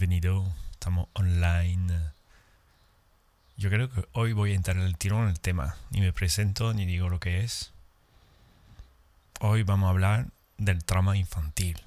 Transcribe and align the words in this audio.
Bienvenido, 0.00 0.50
estamos 0.70 1.08
online. 1.12 1.92
Yo 3.58 3.68
creo 3.68 3.90
que 3.90 4.08
hoy 4.12 4.32
voy 4.32 4.52
a 4.52 4.54
entrar 4.54 4.78
el 4.78 4.96
tiro 4.96 5.22
en 5.22 5.28
el 5.28 5.38
tema. 5.40 5.76
Ni 5.90 6.00
me 6.00 6.10
presento 6.10 6.72
ni 6.72 6.86
digo 6.86 7.10
lo 7.10 7.20
que 7.20 7.44
es. 7.44 7.74
Hoy 9.40 9.62
vamos 9.62 9.88
a 9.88 9.90
hablar 9.90 10.28
del 10.56 10.82
trauma 10.84 11.18
infantil. 11.18 11.82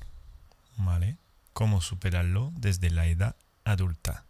¿Vale? 0.77 1.17
Cómo 1.53 1.81
superarlo 1.81 2.53
desde 2.55 2.91
la 2.91 3.07
edad 3.07 3.35
adulta. 3.65 4.25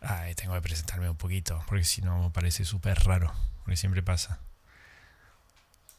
Ay, 0.00 0.34
tengo 0.34 0.54
que 0.54 0.62
presentarme 0.62 1.08
un 1.08 1.16
poquito, 1.16 1.62
porque 1.68 1.84
si 1.84 2.02
no 2.02 2.24
me 2.24 2.30
parece 2.30 2.64
súper 2.64 3.04
raro, 3.04 3.32
porque 3.62 3.76
siempre 3.76 4.02
pasa. 4.02 4.40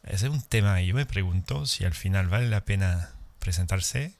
Ese 0.03 0.27
es 0.27 0.33
un 0.33 0.41
tema 0.41 0.81
y 0.81 0.87
yo 0.87 0.95
me 0.95 1.05
pregunto 1.05 1.65
si 1.65 1.85
al 1.85 1.93
final 1.93 2.27
vale 2.27 2.49
la 2.49 2.65
pena 2.65 3.11
presentarse 3.39 4.13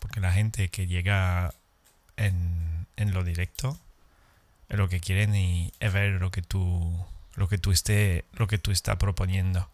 porque 0.00 0.20
la 0.20 0.32
gente 0.32 0.68
que 0.68 0.88
llega 0.88 1.54
en, 2.16 2.86
en 2.96 3.14
lo 3.14 3.22
directo 3.22 3.78
lo 4.76 4.88
que 4.88 5.00
quieren 5.00 5.34
y 5.34 5.72
es 5.80 5.92
ver 5.92 6.12
lo 6.12 6.30
que 6.30 6.42
tú 6.42 7.04
lo 7.34 7.48
que 7.48 7.58
tú 7.58 7.72
esté 7.72 8.24
lo 8.32 8.46
que 8.46 8.58
tú 8.58 8.70
estás 8.70 8.96
proponiendo. 8.96 9.68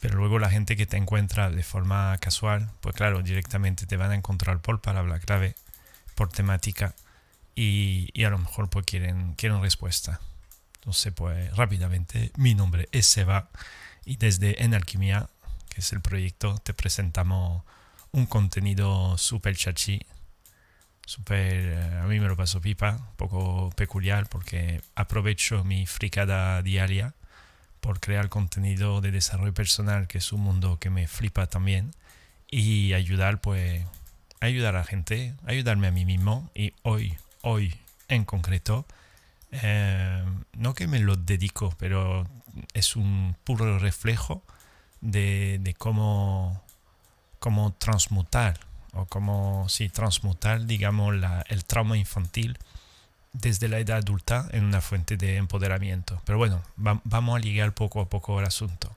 Pero 0.00 0.18
luego 0.18 0.38
la 0.38 0.50
gente 0.50 0.76
que 0.76 0.86
te 0.86 0.96
encuentra 0.96 1.50
de 1.50 1.62
forma 1.62 2.16
casual 2.18 2.70
pues 2.80 2.94
claro 2.94 3.22
directamente 3.22 3.86
te 3.86 3.96
van 3.96 4.10
a 4.10 4.14
encontrar 4.16 4.60
por 4.60 4.80
palabra 4.80 5.18
clave 5.20 5.54
por 6.14 6.28
temática 6.28 6.94
y, 7.54 8.10
y 8.12 8.24
a 8.24 8.30
lo 8.30 8.38
mejor 8.38 8.68
pues 8.68 8.84
quieren 8.86 9.34
quieren 9.34 9.62
respuesta. 9.62 10.20
Entonces 10.76 11.12
pues 11.14 11.56
rápidamente 11.56 12.32
mi 12.36 12.54
nombre 12.54 12.88
es 12.92 13.06
Seba 13.06 13.48
y 14.04 14.16
desde 14.16 14.62
En 14.64 14.74
Alquimia 14.74 15.28
que 15.68 15.80
es 15.80 15.92
el 15.92 16.00
proyecto 16.00 16.58
te 16.58 16.74
presentamos 16.74 17.62
un 18.14 18.26
contenido 18.26 19.18
súper 19.18 19.56
chachi, 19.56 20.00
súper, 21.04 21.66
eh, 21.66 21.98
a 22.00 22.06
mí 22.06 22.20
me 22.20 22.28
lo 22.28 22.36
paso 22.36 22.60
pipa, 22.60 22.92
un 22.92 23.16
poco 23.16 23.70
peculiar 23.74 24.28
porque 24.28 24.80
aprovecho 24.94 25.64
mi 25.64 25.84
fricada 25.84 26.62
diaria 26.62 27.14
por 27.80 27.98
crear 27.98 28.28
contenido 28.28 29.00
de 29.00 29.10
desarrollo 29.10 29.52
personal, 29.52 30.06
que 30.06 30.18
es 30.18 30.32
un 30.32 30.42
mundo 30.42 30.78
que 30.78 30.90
me 30.90 31.08
flipa 31.08 31.48
también, 31.48 31.90
y 32.48 32.92
ayudar 32.92 33.40
pues, 33.40 33.84
ayudar 34.40 34.76
a 34.76 34.78
la 34.78 34.84
gente, 34.84 35.34
ayudarme 35.44 35.88
a 35.88 35.90
mí 35.90 36.04
mismo, 36.04 36.50
y 36.54 36.72
hoy, 36.82 37.18
hoy 37.42 37.74
en 38.08 38.24
concreto, 38.24 38.86
eh, 39.50 40.24
no 40.52 40.74
que 40.74 40.86
me 40.86 41.00
lo 41.00 41.16
dedico, 41.16 41.74
pero 41.78 42.28
es 42.74 42.94
un 42.94 43.36
puro 43.42 43.80
reflejo 43.80 44.44
de, 45.00 45.58
de 45.60 45.74
cómo 45.74 46.63
como 47.44 47.74
transmutar, 47.74 48.58
o 48.94 49.04
como, 49.04 49.68
sí, 49.68 49.90
transmutar, 49.90 50.64
digamos, 50.64 51.14
el 51.48 51.64
trauma 51.66 51.98
infantil 51.98 52.56
desde 53.34 53.68
la 53.68 53.80
edad 53.80 53.98
adulta 53.98 54.48
en 54.52 54.64
una 54.64 54.80
fuente 54.80 55.18
de 55.18 55.36
empoderamiento. 55.36 56.22
Pero 56.24 56.38
bueno, 56.38 56.62
vamos 56.76 57.36
a 57.36 57.38
ligar 57.40 57.74
poco 57.74 58.00
a 58.00 58.08
poco 58.08 58.40
el 58.40 58.46
asunto. 58.46 58.96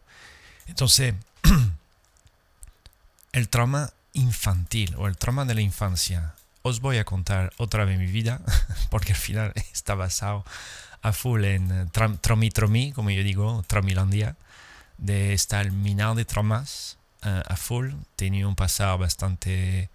Entonces, 0.66 1.14
el 3.34 3.50
trauma 3.50 3.92
infantil 4.14 4.96
o 4.98 5.08
el 5.08 5.18
trauma 5.18 5.44
de 5.44 5.56
la 5.56 5.62
infancia. 5.62 6.34
Os 6.62 6.80
voy 6.80 7.00
a 7.00 7.04
contar 7.04 7.52
otra 7.58 7.84
vez 7.84 8.00
mi 8.00 8.08
vida, 8.08 8.40
porque 8.90 9.12
al 9.12 9.20
final 9.20 9.52
está 9.74 9.94
basado 9.94 10.46
a 11.02 11.12
full 11.12 11.44
en 11.44 11.90
tromi 12.22 12.50
tromi, 12.50 12.94
como 12.94 13.10
yo 13.10 13.24
digo, 13.24 13.66
tramilandia, 13.68 14.38
de 14.98 15.34
estar 15.34 15.70
minado 15.70 16.16
de 16.16 16.24
traumas 16.24 16.97
a 17.22 17.56
full, 17.56 17.92
tenía 18.16 18.48
un 18.48 18.56
pasado 18.56 18.98
bastante 18.98 19.90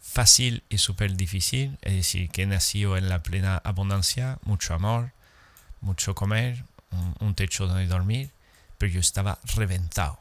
fácil 0.00 0.62
y 0.68 0.78
súper 0.78 1.16
difícil, 1.16 1.78
es 1.82 1.94
decir, 1.94 2.30
que 2.30 2.46
nació 2.46 2.96
en 2.96 3.08
la 3.08 3.22
plena 3.22 3.60
abundancia, 3.64 4.38
mucho 4.44 4.74
amor, 4.74 5.12
mucho 5.80 6.14
comer, 6.14 6.64
un, 7.20 7.34
techo 7.34 7.66
donde 7.66 7.86
dormir, 7.86 8.30
pero 8.78 8.92
yo 8.92 9.00
estaba 9.00 9.38
reventado. 9.54 10.18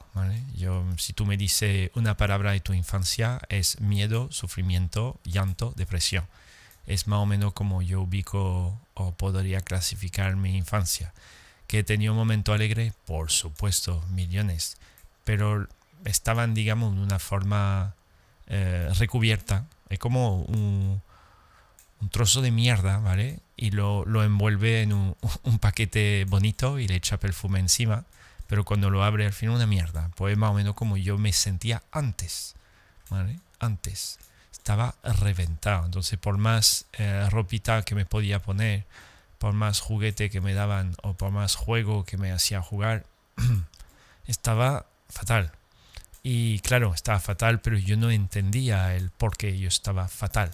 Yo, 0.55 0.83
si 0.97 1.13
tú 1.13 1.25
me 1.25 1.37
dices 1.37 1.91
una 1.93 2.17
palabra 2.17 2.51
de 2.51 2.59
tu 2.59 2.73
infancia, 2.73 3.39
es 3.49 3.79
miedo, 3.79 4.31
sufrimiento, 4.31 5.19
llanto, 5.23 5.73
depresión. 5.75 6.25
Es 6.87 7.07
más 7.07 7.19
o 7.19 7.25
menos 7.25 7.53
como 7.53 7.81
yo 7.81 8.01
ubico 8.01 8.79
o 8.93 9.11
podría 9.13 9.61
clasificar 9.61 10.35
mi 10.35 10.55
infancia. 10.57 11.13
Que 11.67 11.79
he 11.79 11.83
tenido 11.83 12.13
un 12.13 12.19
momento 12.19 12.53
alegre, 12.53 12.93
por 13.05 13.31
supuesto, 13.31 14.03
millones, 14.09 14.77
pero 15.23 15.67
estaban, 16.05 16.53
digamos, 16.53 16.95
de 16.95 17.01
una 17.01 17.19
forma 17.19 17.95
eh, 18.47 18.89
recubierta. 18.97 19.65
Es 19.89 19.99
como 19.99 20.41
un, 20.43 21.01
trozo 22.11 22.41
de 22.41 22.51
mierda, 22.51 22.99
¿vale? 22.99 23.39
Y 23.57 23.71
lo, 23.71 24.05
lo 24.05 24.23
envuelve 24.23 24.81
en 24.81 24.93
un, 24.93 25.17
un, 25.43 25.59
paquete 25.59 26.25
bonito 26.29 26.79
y 26.79 26.87
le 26.87 26.95
echa 26.95 27.17
perfume 27.19 27.59
encima. 27.59 28.05
Pero 28.47 28.63
cuando 28.63 28.91
lo 28.91 29.03
abre 29.03 29.25
al 29.25 29.33
final 29.33 29.55
una 29.55 29.65
mierda. 29.65 30.11
Pues 30.15 30.37
más 30.37 30.51
o 30.51 30.53
menos 30.53 30.75
como 30.75 30.97
yo 30.97 31.17
me 31.17 31.33
sentía 31.33 31.83
antes, 31.91 32.55
¿vale? 33.09 33.39
Antes. 33.59 34.19
Estaba 34.51 34.95
reventado. 35.03 35.85
Entonces 35.85 36.19
por 36.19 36.37
más 36.37 36.85
eh, 36.93 37.27
ropita 37.31 37.81
que 37.81 37.95
me 37.95 38.05
podía 38.05 38.39
poner, 38.39 38.85
por 39.39 39.53
más 39.53 39.79
juguete 39.79 40.29
que 40.29 40.41
me 40.41 40.53
daban 40.53 40.95
o 41.01 41.13
por 41.15 41.31
más 41.31 41.55
juego 41.55 42.05
que 42.05 42.17
me 42.17 42.31
hacía 42.31 42.61
jugar, 42.61 43.05
estaba 44.27 44.85
fatal. 45.09 45.51
Y 46.27 46.57
claro, 46.61 46.91
estaba 46.91 47.19
fatal, 47.19 47.61
pero 47.61 47.77
yo 47.77 47.97
no 47.97 48.09
entendía 48.09 48.95
el 48.95 49.11
por 49.11 49.37
qué 49.37 49.59
yo 49.59 49.67
estaba 49.67 50.07
fatal. 50.07 50.49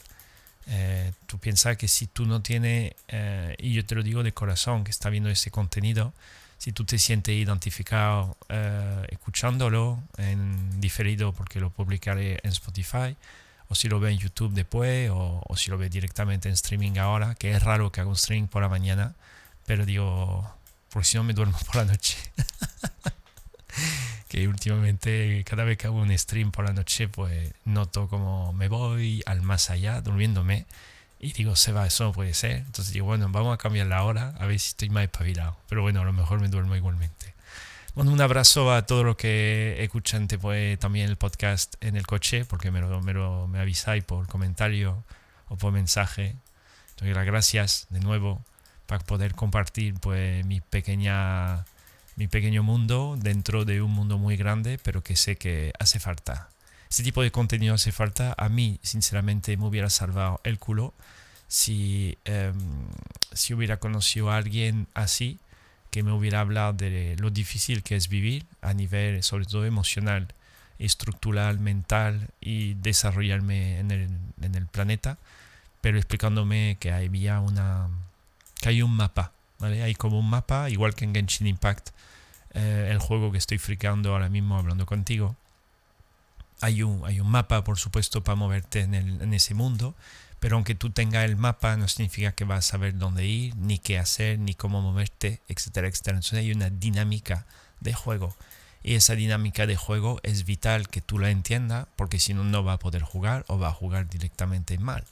Eh, 0.67 1.13
tú 1.27 1.39
piensas 1.39 1.77
que 1.77 1.87
si 1.87 2.07
tú 2.07 2.25
no 2.25 2.41
tienes, 2.41 2.93
eh, 3.07 3.55
y 3.57 3.71
yo 3.71 3.85
te 3.85 3.95
lo 3.95 4.03
digo 4.03 4.21
de 4.21 4.33
corazón, 4.33 4.83
que 4.83 4.91
está 4.91 5.09
viendo 5.09 5.29
ese 5.29 5.49
contenido, 5.49 6.11
si 6.57 6.73
tú 6.73 6.83
te 6.83 6.99
sientes 6.99 7.33
identificado 7.35 8.35
eh, 8.49 9.07
escuchándolo 9.11 10.03
en 10.17 10.81
diferido 10.81 11.31
porque 11.31 11.61
lo 11.61 11.69
publicaré 11.69 12.41
en 12.43 12.49
Spotify, 12.49 13.15
o 13.69 13.75
si 13.75 13.87
lo 13.87 14.01
ve 14.01 14.11
en 14.11 14.17
YouTube 14.17 14.51
después, 14.51 15.09
o, 15.09 15.41
o, 15.47 15.55
si 15.55 15.71
lo 15.71 15.77
ve 15.77 15.87
directamente 15.87 16.49
en 16.49 16.55
streaming 16.55 16.97
ahora, 16.97 17.33
que 17.35 17.51
es 17.51 17.63
raro 17.63 17.93
que 17.93 18.01
haga 18.01 18.09
un 18.09 18.17
streaming 18.17 18.49
por 18.49 18.61
la 18.61 18.67
mañana, 18.67 19.15
pero 19.65 19.85
digo, 19.85 20.53
porque 20.89 21.07
si 21.07 21.15
no 21.15 21.23
me 21.23 21.31
duermo 21.31 21.57
por 21.65 21.77
la 21.77 21.85
noche. 21.85 22.17
que 24.27 24.47
últimamente 24.47 25.43
cada 25.45 25.63
vez 25.63 25.77
que 25.77 25.87
hago 25.87 25.97
un 25.97 26.17
stream 26.17 26.51
por 26.51 26.65
la 26.65 26.73
noche 26.73 27.07
pues 27.07 27.53
noto 27.65 28.07
como 28.07 28.53
me 28.53 28.67
voy 28.67 29.21
al 29.25 29.41
más 29.41 29.69
allá 29.69 30.01
durmiéndome 30.01 30.65
y 31.19 31.33
digo 31.33 31.55
se 31.55 31.71
va 31.71 31.85
eso 31.85 32.05
no 32.05 32.11
puede 32.13 32.33
ser 32.33 32.57
entonces 32.57 32.93
digo 32.93 33.07
bueno 33.07 33.29
vamos 33.29 33.53
a 33.53 33.57
cambiar 33.57 33.87
la 33.87 34.03
hora 34.03 34.33
a 34.39 34.45
ver 34.45 34.59
si 34.59 34.69
estoy 34.69 34.89
más 34.89 35.03
espabilado 35.03 35.57
pero 35.67 35.81
bueno 35.81 36.01
a 36.01 36.05
lo 36.05 36.13
mejor 36.13 36.39
me 36.39 36.47
duermo 36.47 36.75
igualmente. 36.75 37.33
Bueno 37.93 38.11
un 38.11 38.21
abrazo 38.21 38.73
a 38.73 38.85
todos 38.85 39.03
los 39.03 39.17
que 39.17 39.75
escuchan 39.83 40.25
pues, 40.27 40.79
también 40.79 41.09
el 41.09 41.17
podcast 41.17 41.75
en 41.81 41.97
el 41.97 42.07
coche 42.07 42.45
porque 42.45 42.71
me 42.71 42.79
lo, 42.79 43.01
me, 43.01 43.11
lo, 43.11 43.49
me 43.49 43.59
avisáis 43.59 44.01
por 44.05 44.27
comentario 44.27 45.03
o 45.49 45.57
por 45.57 45.73
mensaje. 45.73 46.37
Entonces 46.91 47.13
las 47.13 47.25
gracias 47.25 47.87
de 47.89 47.99
nuevo 47.99 48.41
para 48.85 49.03
poder 49.03 49.35
compartir 49.35 49.95
pues 49.95 50.45
mi 50.45 50.61
pequeña 50.61 51.65
mi 52.21 52.27
pequeño 52.27 52.61
mundo 52.61 53.17
dentro 53.19 53.65
de 53.65 53.81
un 53.81 53.89
mundo 53.89 54.19
muy 54.19 54.37
grande, 54.37 54.77
pero 54.83 55.01
que 55.01 55.15
sé 55.15 55.37
que 55.37 55.73
hace 55.79 55.99
falta. 55.99 56.49
Este 56.87 57.01
tipo 57.01 57.23
de 57.23 57.31
contenido 57.31 57.73
hace 57.73 57.91
falta. 57.91 58.35
A 58.37 58.47
mí, 58.47 58.77
sinceramente, 58.83 59.57
me 59.57 59.65
hubiera 59.65 59.89
salvado 59.89 60.39
el 60.43 60.59
culo 60.59 60.93
si, 61.47 62.19
em, 62.25 62.53
si 63.33 63.55
hubiera 63.55 63.77
conocido 63.77 64.29
a 64.29 64.37
alguien 64.37 64.85
así, 64.93 65.39
que 65.89 66.03
me 66.03 66.11
hubiera 66.11 66.41
hablado 66.41 66.73
de 66.73 67.15
lo 67.17 67.31
difícil 67.31 67.81
que 67.81 67.95
es 67.95 68.07
vivir 68.07 68.45
a 68.61 68.75
nivel, 68.75 69.23
sobre 69.23 69.45
todo 69.45 69.65
emocional, 69.65 70.27
estructural, 70.77 71.59
mental 71.59 72.27
y 72.39 72.75
desarrollarme 72.75 73.79
en 73.79 73.89
el, 73.89 74.09
en 74.43 74.53
el 74.53 74.67
planeta, 74.67 75.17
pero 75.81 75.97
explicándome 75.97 76.77
que 76.79 76.91
había 76.91 77.39
una, 77.39 77.89
que 78.61 78.69
hay 78.69 78.83
un 78.83 78.95
mapa 78.95 79.31
hay 79.63 79.95
como 79.95 80.19
un 80.19 80.29
mapa, 80.29 80.69
igual 80.69 80.95
que 80.95 81.05
en 81.05 81.13
Genshin 81.13 81.47
Impact, 81.47 81.89
eh, 82.53 82.89
el 82.91 82.99
juego 82.99 83.31
que 83.31 83.37
estoy 83.37 83.57
fricando 83.57 84.11
ahora 84.11 84.29
mismo 84.29 84.57
hablando 84.57 84.85
contigo. 84.85 85.35
Hay 86.61 86.83
un, 86.83 87.03
hay 87.05 87.19
un 87.19 87.29
mapa, 87.29 87.63
por 87.63 87.79
supuesto, 87.79 88.23
para 88.23 88.35
moverte 88.35 88.81
en, 88.81 88.93
en 88.93 89.33
ese 89.33 89.53
mundo, 89.53 89.95
pero 90.39 90.55
aunque 90.55 90.75
tú 90.75 90.89
tengas 90.89 91.25
el 91.25 91.35
mapa, 91.35 91.75
no 91.77 91.87
significa 91.87 92.33
que 92.33 92.45
vas 92.45 92.59
a 92.59 92.71
saber 92.71 92.97
dónde 92.97 93.25
ir, 93.25 93.55
ni 93.55 93.79
qué 93.79 93.99
hacer, 93.99 94.39
ni 94.39 94.53
cómo 94.53 94.81
moverte, 94.81 95.39
etcétera, 95.47 95.87
etcétera. 95.87 96.17
Entonces 96.17 96.39
hay 96.39 96.51
una 96.51 96.69
dinámica 96.69 97.45
de 97.79 97.93
juego. 97.93 98.35
Y 98.83 98.95
esa 98.95 99.15
dinámica 99.15 99.67
de 99.67 99.75
juego 99.75 100.19
es 100.23 100.45
vital 100.45 100.87
que 100.87 101.01
tú 101.01 101.19
la 101.19 101.29
entiendas, 101.29 101.87
porque 101.95 102.19
si 102.19 102.33
no, 102.33 102.43
no 102.43 102.63
va 102.63 102.73
a 102.73 102.79
poder 102.79 103.03
jugar 103.03 103.45
o 103.47 103.59
va 103.59 103.69
a 103.69 103.73
jugar 103.73 104.09
directamente 104.09 104.77
mal. 104.79 105.03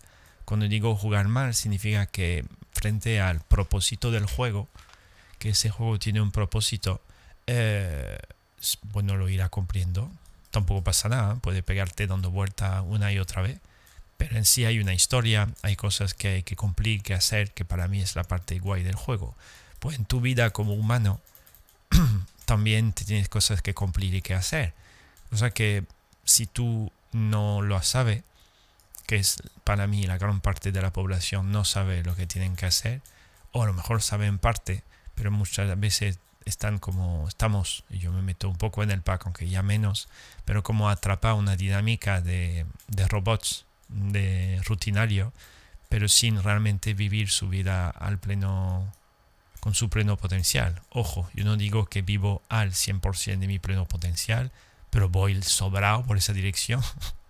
Cuando 0.45 0.67
digo 0.67 0.95
jugar 0.95 1.27
mal, 1.27 1.53
significa 1.53 2.07
que 2.07 2.45
frente 2.71 3.21
al 3.21 3.41
propósito 3.41 4.09
del 4.09 4.25
juego, 4.25 4.67
que 5.37 5.49
ese 5.49 5.69
juego 5.69 5.99
tiene 5.99 6.21
un 6.21 6.31
propósito, 6.31 7.01
eh, 7.51 8.19
bueno, 8.83 9.17
lo 9.17 9.27
irá 9.27 9.49
cumpliendo. 9.49 10.11
Tampoco 10.51 10.83
pasa 10.83 11.09
nada, 11.09 11.35
puede 11.35 11.63
pegarte 11.63 12.05
dando 12.05 12.29
vuelta 12.29 12.83
una 12.83 13.11
y 13.11 13.17
otra 13.17 13.41
vez, 13.41 13.59
Pero 14.17 14.37
en 14.37 14.45
sí 14.45 14.65
hay 14.65 14.79
una 14.79 14.93
historia, 14.93 15.49
hay 15.63 15.75
cosas 15.75 16.13
que 16.13 16.27
hay 16.27 16.43
que 16.43 16.55
cumplir, 16.55 17.01
que 17.01 17.13
hacer, 17.15 17.51
que 17.51 17.65
para 17.65 17.87
mí 17.87 18.01
es 18.01 18.15
la 18.15 18.23
parte 18.23 18.59
guay 18.59 18.83
del 18.83 18.95
juego. 18.95 19.35
Pues 19.79 19.97
en 19.97 20.05
tu 20.05 20.21
vida 20.21 20.51
como 20.51 20.73
humano 20.73 21.21
también 22.45 22.93
tienes 22.93 23.29
cosas 23.29 23.61
que 23.63 23.73
cumplir 23.73 24.13
y 24.13 24.21
que 24.21 24.35
hacer. 24.35 24.73
O 25.31 25.37
sea 25.37 25.49
que 25.49 25.85
si 26.25 26.45
tú 26.45 26.91
no 27.13 27.61
lo 27.63 27.81
sabes, 27.81 28.23
que 29.07 29.15
es 29.15 29.37
para 29.63 29.87
mí 29.87 30.05
la 30.05 30.19
gran 30.19 30.39
parte 30.41 30.71
de 30.71 30.81
la 30.81 30.93
población 30.93 31.51
no 31.51 31.65
sabe 31.65 32.03
lo 32.03 32.15
que 32.15 32.27
tienen 32.27 32.55
que 32.55 32.67
hacer, 32.67 33.01
o 33.53 33.63
a 33.63 33.65
lo 33.65 33.73
mejor 33.73 34.03
sabe 34.03 34.27
en 34.27 34.37
parte, 34.37 34.83
pero 35.15 35.31
muchas 35.31 35.79
veces 35.79 36.19
están 36.45 36.79
como 36.79 37.27
estamos, 37.27 37.83
yo 37.89 38.11
me 38.11 38.21
meto 38.21 38.49
un 38.49 38.57
poco 38.57 38.83
en 38.83 38.91
el 38.91 39.01
pack, 39.01 39.25
aunque 39.25 39.49
ya 39.49 39.61
menos, 39.61 40.09
pero 40.45 40.63
como 40.63 40.89
atrapa 40.89 41.33
una 41.33 41.55
dinámica 41.55 42.21
de, 42.21 42.65
de 42.87 43.07
robots 43.07 43.65
de 43.89 44.61
rutinario, 44.65 45.33
pero 45.89 46.07
sin 46.07 46.41
realmente 46.41 46.93
vivir 46.93 47.29
su 47.29 47.49
vida 47.49 47.89
al 47.89 48.19
pleno, 48.19 48.93
con 49.59 49.73
su 49.73 49.89
pleno 49.89 50.17
potencial. 50.17 50.81
Ojo, 50.89 51.29
yo 51.33 51.43
no 51.43 51.57
digo 51.57 51.87
que 51.87 52.01
vivo 52.01 52.41
al 52.47 52.71
100% 52.71 53.39
de 53.39 53.47
mi 53.47 53.59
pleno 53.59 53.85
potencial, 53.85 54.51
pero 54.89 55.09
voy 55.09 55.41
sobrado 55.41 56.03
por 56.03 56.17
esa 56.17 56.33
dirección, 56.33 56.81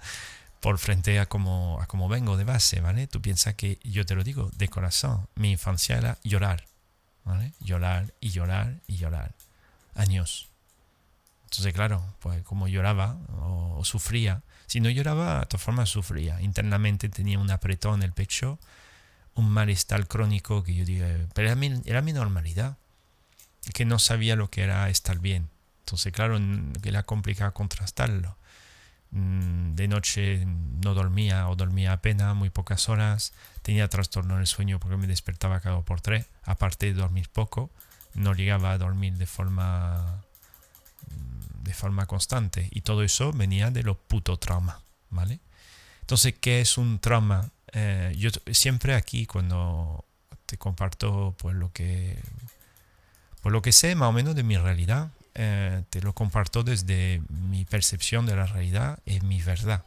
por 0.60 0.78
frente 0.78 1.20
a 1.20 1.26
como, 1.26 1.80
a 1.82 1.88
como 1.88 2.10
vengo 2.10 2.38
de 2.38 2.44
base, 2.44 2.82
¿vale? 2.82 3.08
Tú 3.08 3.22
piensas 3.22 3.56
que 3.56 3.80
yo 3.84 4.06
te 4.06 4.16
lo 4.16 4.24
digo 4.24 4.52
de 4.56 4.68
corazón, 4.68 5.28
mi 5.36 5.52
infancia 5.52 5.98
era 5.98 6.18
llorar, 6.24 6.66
Llorar 7.60 8.14
y 8.20 8.30
llorar 8.30 8.76
y 8.88 8.98
llorar. 8.98 9.34
Años. 9.96 10.50
Entonces, 11.46 11.74
claro, 11.74 12.04
pues 12.20 12.44
como 12.44 12.68
lloraba 12.68 13.18
o 13.42 13.84
sufría, 13.84 14.44
si 14.70 14.82
no 14.82 14.90
lloraba, 14.92 15.40
de 15.40 15.46
todas 15.48 15.64
formas 15.64 15.90
sufría. 15.90 16.40
Internamente 16.42 17.10
tenía 17.10 17.40
un 17.40 17.50
apretón 17.50 17.96
en 17.96 18.04
el 18.04 18.14
pecho, 18.14 18.60
un 19.34 19.50
malestar 19.50 20.08
crónico 20.08 20.64
que 20.64 20.76
yo 20.76 20.86
digo, 20.86 21.08
pero 21.34 21.48
era 21.48 21.56
mi, 21.56 21.82
era 21.86 22.04
mi 22.04 22.14
normalidad. 22.14 22.78
Que 23.74 23.84
no 23.84 23.98
sabía 23.98 24.36
lo 24.36 24.52
que 24.52 24.62
era 24.62 24.88
estar 24.90 25.18
bien. 25.18 25.50
Entonces, 25.80 26.14
claro, 26.14 26.40
era 26.84 27.02
complicado 27.02 27.52
contrastarlo. 27.54 28.38
Mm, 29.12 29.76
de 29.76 29.88
noche 29.88 30.46
no 30.46 30.94
dormía 30.94 31.50
o 31.50 31.56
dormía 31.56 31.94
apenas, 31.94 32.36
muy 32.36 32.50
pocas 32.50 32.90
horas. 32.90 33.34
Tenía 33.62 33.88
trastorno 33.88 34.36
en 34.36 34.42
el 34.42 34.48
sueño 34.48 34.80
porque 34.80 34.98
me 34.98 35.08
despertaba 35.08 35.60
cada 35.60 35.82
por 35.82 36.02
tres. 36.02 36.26
Aparte 36.44 36.88
de 36.88 36.94
dormir 36.94 37.30
poco, 37.30 37.70
no 38.14 38.34
llegaba 38.34 38.72
a 38.72 38.78
dormir 38.78 39.14
de 39.18 39.26
forma 39.26 40.24
de 41.64 41.74
forma 41.74 42.06
constante. 42.06 42.68
Y 42.72 42.82
todo 42.82 43.04
eso 43.04 43.32
venía 43.32 43.72
de 43.72 43.84
los 43.84 43.98
puto 43.98 44.38
trauma, 44.38 44.82
¿vale? 45.10 45.40
Entonces, 46.02 46.34
¿qué 46.40 46.62
es 46.62 46.78
un 46.78 47.00
trauma? 47.00 47.52
Eh, 47.74 48.16
yo 48.18 48.32
siempre 48.52 48.96
aquí 48.96 49.28
cuando 49.28 50.04
te 50.48 50.58
comparto 50.58 51.36
pues 51.38 51.56
lo 51.56 51.72
que 51.72 52.20
pues 53.42 53.54
lo 53.54 53.62
que 53.62 53.72
sé 53.72 53.94
más 53.94 54.10
o 54.10 54.12
menos 54.12 54.36
de 54.36 54.42
mi 54.44 54.58
realidad, 54.58 55.12
eh, 55.42 55.84
te 55.90 56.02
lo 56.02 56.12
comparto 56.12 56.64
desde 56.64 57.22
mi 57.30 57.64
percepción 57.64 58.26
de 58.26 58.36
la 58.36 58.46
realidad 58.46 59.00
y 59.06 59.22
mi 59.22 59.42
verdad. 59.42 59.86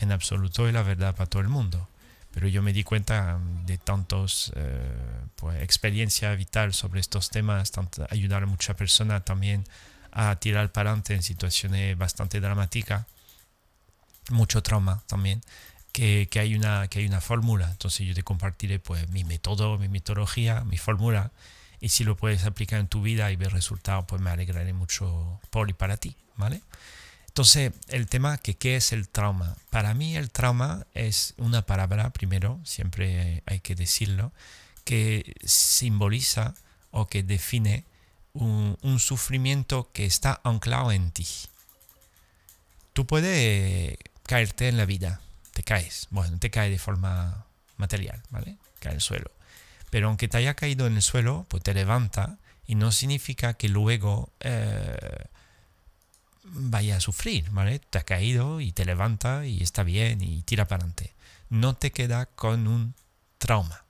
En 0.00 0.10
absoluto 0.10 0.66
es 0.66 0.74
la 0.74 0.82
verdad 0.82 1.14
para 1.14 1.30
todo 1.30 1.42
el 1.42 1.48
mundo. 1.48 1.88
Pero 2.32 2.48
yo 2.48 2.60
me 2.60 2.72
di 2.72 2.82
cuenta 2.82 3.38
de 3.66 3.78
tantos 3.78 4.52
eh, 4.56 4.80
pues, 5.36 5.62
experiencia 5.62 6.34
vital 6.34 6.74
sobre 6.74 6.98
estos 6.98 7.30
temas, 7.30 7.70
tanto 7.70 8.04
ayudar 8.10 8.42
a 8.42 8.46
muchas 8.46 8.74
personas 8.74 9.24
también 9.24 9.64
a 10.10 10.34
tirar 10.36 10.72
para 10.72 10.90
adelante 10.90 11.14
en 11.14 11.22
situaciones 11.22 11.96
bastante 11.96 12.40
dramáticas, 12.40 13.06
mucho 14.30 14.60
trauma 14.60 15.04
también, 15.06 15.40
que, 15.92 16.26
que, 16.28 16.40
hay 16.40 16.56
una, 16.56 16.88
que 16.88 16.98
hay 16.98 17.06
una 17.06 17.20
fórmula. 17.20 17.70
Entonces 17.70 18.08
yo 18.08 18.14
te 18.14 18.24
compartiré 18.24 18.80
pues 18.80 19.08
mi 19.10 19.22
método, 19.22 19.78
mi 19.78 19.88
metodología, 19.88 20.64
mi 20.64 20.78
fórmula, 20.78 21.30
y 21.80 21.88
si 21.88 22.04
lo 22.04 22.16
puedes 22.16 22.44
aplicar 22.44 22.80
en 22.80 22.88
tu 22.88 23.02
vida 23.02 23.30
y 23.32 23.36
ver 23.36 23.52
resultados, 23.52 24.04
pues 24.06 24.20
me 24.20 24.30
alegraré 24.30 24.72
mucho 24.72 25.40
por 25.50 25.70
y 25.70 25.72
para 25.72 25.96
ti, 25.96 26.16
¿vale? 26.36 26.62
Entonces, 27.28 27.72
el 27.88 28.06
tema 28.06 28.38
que 28.38 28.56
qué 28.56 28.76
es 28.76 28.92
el 28.92 29.08
trauma. 29.08 29.56
Para 29.70 29.94
mí 29.94 30.16
el 30.16 30.30
trauma 30.30 30.86
es 30.94 31.34
una 31.38 31.62
palabra, 31.62 32.10
primero, 32.10 32.60
siempre 32.64 33.42
hay 33.46 33.60
que 33.60 33.74
decirlo, 33.74 34.32
que 34.84 35.34
simboliza 35.44 36.54
o 36.90 37.06
que 37.06 37.22
define 37.22 37.84
un, 38.34 38.98
sufrimiento 38.98 39.90
que 39.92 40.06
está 40.06 40.40
anclado 40.44 40.92
en 40.92 41.12
ti. 41.12 41.26
Tú 42.92 43.06
puedes 43.06 43.96
caerte 44.24 44.68
en 44.68 44.76
la 44.76 44.84
vida, 44.84 45.20
te 45.54 45.62
caes, 45.62 46.08
bueno, 46.10 46.38
te 46.38 46.50
cae 46.50 46.68
de 46.68 46.78
forma 46.78 47.46
material, 47.76 48.20
¿vale? 48.30 48.56
Cae 48.80 48.94
el 48.94 49.00
suelo. 49.00 49.30
Pero 49.90 50.08
aunque 50.08 50.28
te 50.28 50.38
haya 50.38 50.54
caído 50.54 50.86
en 50.86 50.96
el 50.96 51.02
suelo, 51.02 51.46
pues 51.48 51.62
te 51.62 51.74
levanta 51.74 52.38
y 52.66 52.76
no 52.76 52.92
significa 52.92 53.54
que 53.54 53.68
luego 53.68 54.32
eh, 54.40 55.26
vaya 56.44 56.96
a 56.96 57.00
sufrir, 57.00 57.50
¿vale? 57.50 57.80
Te 57.80 57.98
ha 57.98 58.04
caído 58.04 58.60
y 58.60 58.72
te 58.72 58.84
levanta 58.84 59.46
y 59.46 59.62
está 59.62 59.82
bien 59.82 60.22
y 60.22 60.42
tira 60.42 60.66
para 60.66 60.84
adelante. 60.84 61.14
No 61.48 61.74
te 61.74 61.90
queda 61.90 62.26
con 62.26 62.68
un 62.68 62.94
trauma, 63.38 63.84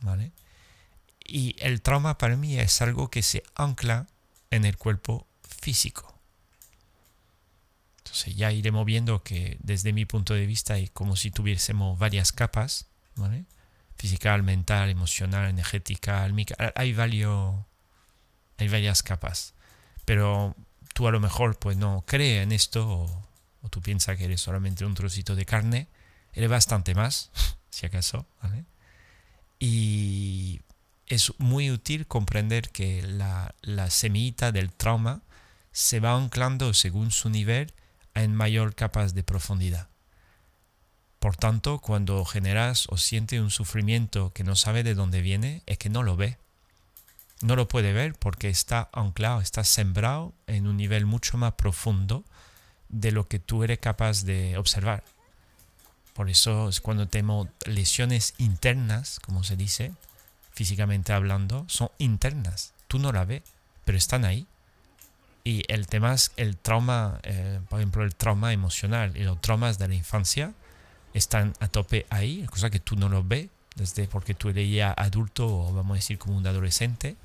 ¿vale? 0.00 0.32
Y 1.24 1.56
el 1.58 1.82
trauma 1.82 2.18
para 2.18 2.36
mí 2.36 2.58
es 2.58 2.80
algo 2.82 3.10
que 3.10 3.22
se 3.22 3.42
ancla 3.54 4.06
en 4.50 4.64
el 4.64 4.76
cuerpo 4.76 5.26
físico. 5.42 6.14
Entonces 7.98 8.36
ya 8.36 8.52
iremos 8.52 8.84
viendo 8.84 9.22
que 9.22 9.56
desde 9.60 9.92
mi 9.92 10.04
punto 10.04 10.34
de 10.34 10.46
vista 10.46 10.78
es 10.78 10.90
como 10.90 11.16
si 11.16 11.30
tuviésemos 11.30 11.98
varias 11.98 12.30
capas, 12.32 12.86
¿vale? 13.16 13.44
Física, 13.96 14.36
mental, 14.38 14.90
emocional, 14.90 15.48
energética, 15.48 16.28
hay, 16.74 16.92
varios, 16.92 17.54
hay 18.58 18.68
varias 18.68 19.02
capas. 19.02 19.54
Pero 20.04 20.54
tú 20.92 21.08
a 21.08 21.10
lo 21.10 21.20
mejor 21.20 21.58
pues 21.58 21.76
no 21.76 22.04
crees 22.06 22.42
en 22.42 22.52
esto 22.52 22.88
o, 22.88 23.68
tú 23.70 23.80
piensas 23.80 24.16
que 24.16 24.24
eres 24.24 24.40
solamente 24.40 24.84
un 24.84 24.94
trocito 24.94 25.34
de 25.34 25.46
carne, 25.46 25.88
eres 26.32 26.50
bastante 26.50 26.94
más, 26.94 27.30
si 27.70 27.86
acaso, 27.86 28.26
¿vale? 28.42 28.64
Y 29.58 30.60
es 31.06 31.32
muy 31.38 31.70
útil 31.70 32.06
comprender 32.06 32.70
que 32.70 33.02
la, 33.02 33.54
semillita 33.90 34.52
del 34.52 34.72
trauma 34.72 35.22
se 35.72 36.00
va 36.00 36.14
anclando 36.14 36.74
según 36.74 37.10
su 37.10 37.30
nivel 37.30 37.72
en 38.14 38.34
mayor 38.34 38.74
capas 38.74 39.14
de 39.14 39.22
profundidad. 39.22 39.88
Por 41.24 41.36
tanto, 41.36 41.78
cuando 41.78 42.22
generas 42.26 42.84
o 42.90 42.98
sientes 42.98 43.40
un 43.40 43.50
sufrimiento 43.50 44.30
que 44.34 44.44
no 44.44 44.56
sabe 44.56 44.82
de 44.82 44.92
dónde 44.92 45.22
viene, 45.22 45.62
es 45.64 45.78
que 45.78 45.88
no 45.88 46.02
lo 46.02 46.16
ve. 46.16 46.36
No 47.40 47.56
lo 47.56 47.66
puede 47.66 47.94
ver 47.94 48.12
porque 48.12 48.50
está 48.50 48.90
anclado, 48.92 49.40
está 49.40 49.64
sembrado 49.64 50.34
en 50.46 50.66
un 50.66 50.76
nivel 50.76 51.06
mucho 51.06 51.38
más 51.38 51.54
profundo 51.54 52.24
de 52.90 53.10
lo 53.10 53.26
que 53.26 53.38
tú 53.38 53.64
eres 53.64 53.78
capaz 53.78 54.24
de 54.24 54.58
observar. 54.58 55.02
Por 56.12 56.28
eso 56.28 56.68
es 56.68 56.82
cuando 56.82 57.08
tenemos 57.08 57.48
lesiones 57.64 58.34
internas, 58.36 59.18
como 59.18 59.44
se 59.44 59.56
dice, 59.56 59.92
físicamente 60.52 61.14
hablando, 61.14 61.64
son 61.70 61.88
internas. 61.96 62.74
Tú 62.86 62.98
no 62.98 63.12
la 63.12 63.24
ves, 63.24 63.44
pero 63.86 63.96
están 63.96 64.26
ahí. 64.26 64.46
Y 65.42 65.62
el 65.72 65.86
tema 65.86 66.12
es 66.12 66.32
el 66.36 66.58
trauma, 66.58 67.20
eh, 67.22 67.60
por 67.70 67.80
ejemplo, 67.80 68.04
el 68.04 68.14
trauma 68.14 68.52
emocional 68.52 69.16
y 69.16 69.22
los 69.22 69.40
traumas 69.40 69.78
de 69.78 69.88
la 69.88 69.94
infancia 69.94 70.52
están 71.14 71.54
a 71.60 71.68
tope 71.68 72.06
ahí, 72.10 72.44
cosa 72.50 72.70
que 72.70 72.80
tú 72.80 72.96
no 72.96 73.08
lo 73.08 73.24
ves, 73.24 73.48
desde 73.76 74.06
porque 74.06 74.34
tú 74.34 74.50
ya 74.50 74.92
adulto 74.92 75.46
o 75.46 75.72
vamos 75.72 75.94
a 75.94 75.98
decir 75.98 76.18
como 76.18 76.36
un 76.36 76.46
adolescente, 76.46 77.16